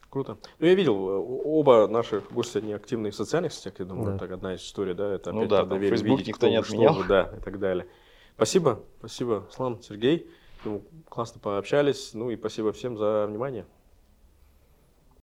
Круто. 0.10 0.40
Ну, 0.58 0.66
я 0.66 0.74
видел, 0.74 0.96
оба 0.98 1.88
наших 1.88 2.32
гостя 2.32 2.60
не 2.60 2.74
активные 2.74 3.12
в 3.12 3.16
социальных 3.16 3.54
сетях, 3.54 3.76
я 3.78 3.86
думаю, 3.86 4.14
да. 4.14 4.18
так 4.18 4.32
одна 4.32 4.56
из 4.56 4.62
историй, 4.62 4.96
да, 4.96 5.14
это 5.14 5.32
ну, 5.32 5.46
да, 5.46 5.64
там 5.64 5.80
Facebook 5.80 6.18
видеть, 6.18 6.28
никто 6.28 6.48
не 6.48 6.56
отменял. 6.56 6.96
Что, 6.96 7.08
да, 7.08 7.34
и 7.38 7.40
так 7.40 7.60
далее. 7.60 7.88
Спасибо, 8.36 8.84
спасибо, 8.98 9.48
Слан, 9.52 9.80
Сергей. 9.84 10.28
Ну, 10.68 10.84
классно 11.08 11.40
пообщались. 11.40 12.14
Ну 12.14 12.30
и 12.30 12.36
спасибо 12.36 12.74
всем 12.74 12.98
за 12.98 13.26
внимание. 13.26 13.66